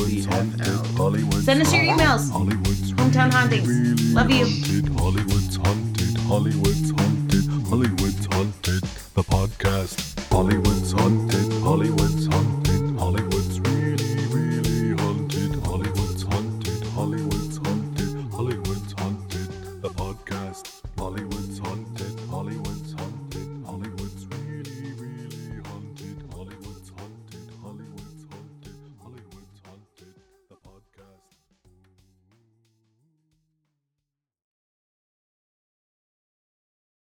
Peace 0.06 0.24
Hollywood. 0.96 1.44
Send 1.44 1.62
us 1.62 1.72
your 1.72 1.84
emails. 1.84 2.30
Hollywood's 2.30 2.92
Hometown 2.92 3.32
hauntings. 3.32 3.68
Really 3.68 4.12
Love 4.14 4.30
you. 4.30 4.46
Hollywood's 4.96 5.56
haunted. 5.56 6.16
Hollywood's 6.28 6.90
haunted. 6.90 7.44
Hollywood's 7.68 8.26
haunted. 8.26 8.82
The 9.14 9.22
podcast. 9.22 10.18
Hollywood's 10.30 10.92
haunted. 10.92 11.52
Hollywood. 11.62 12.03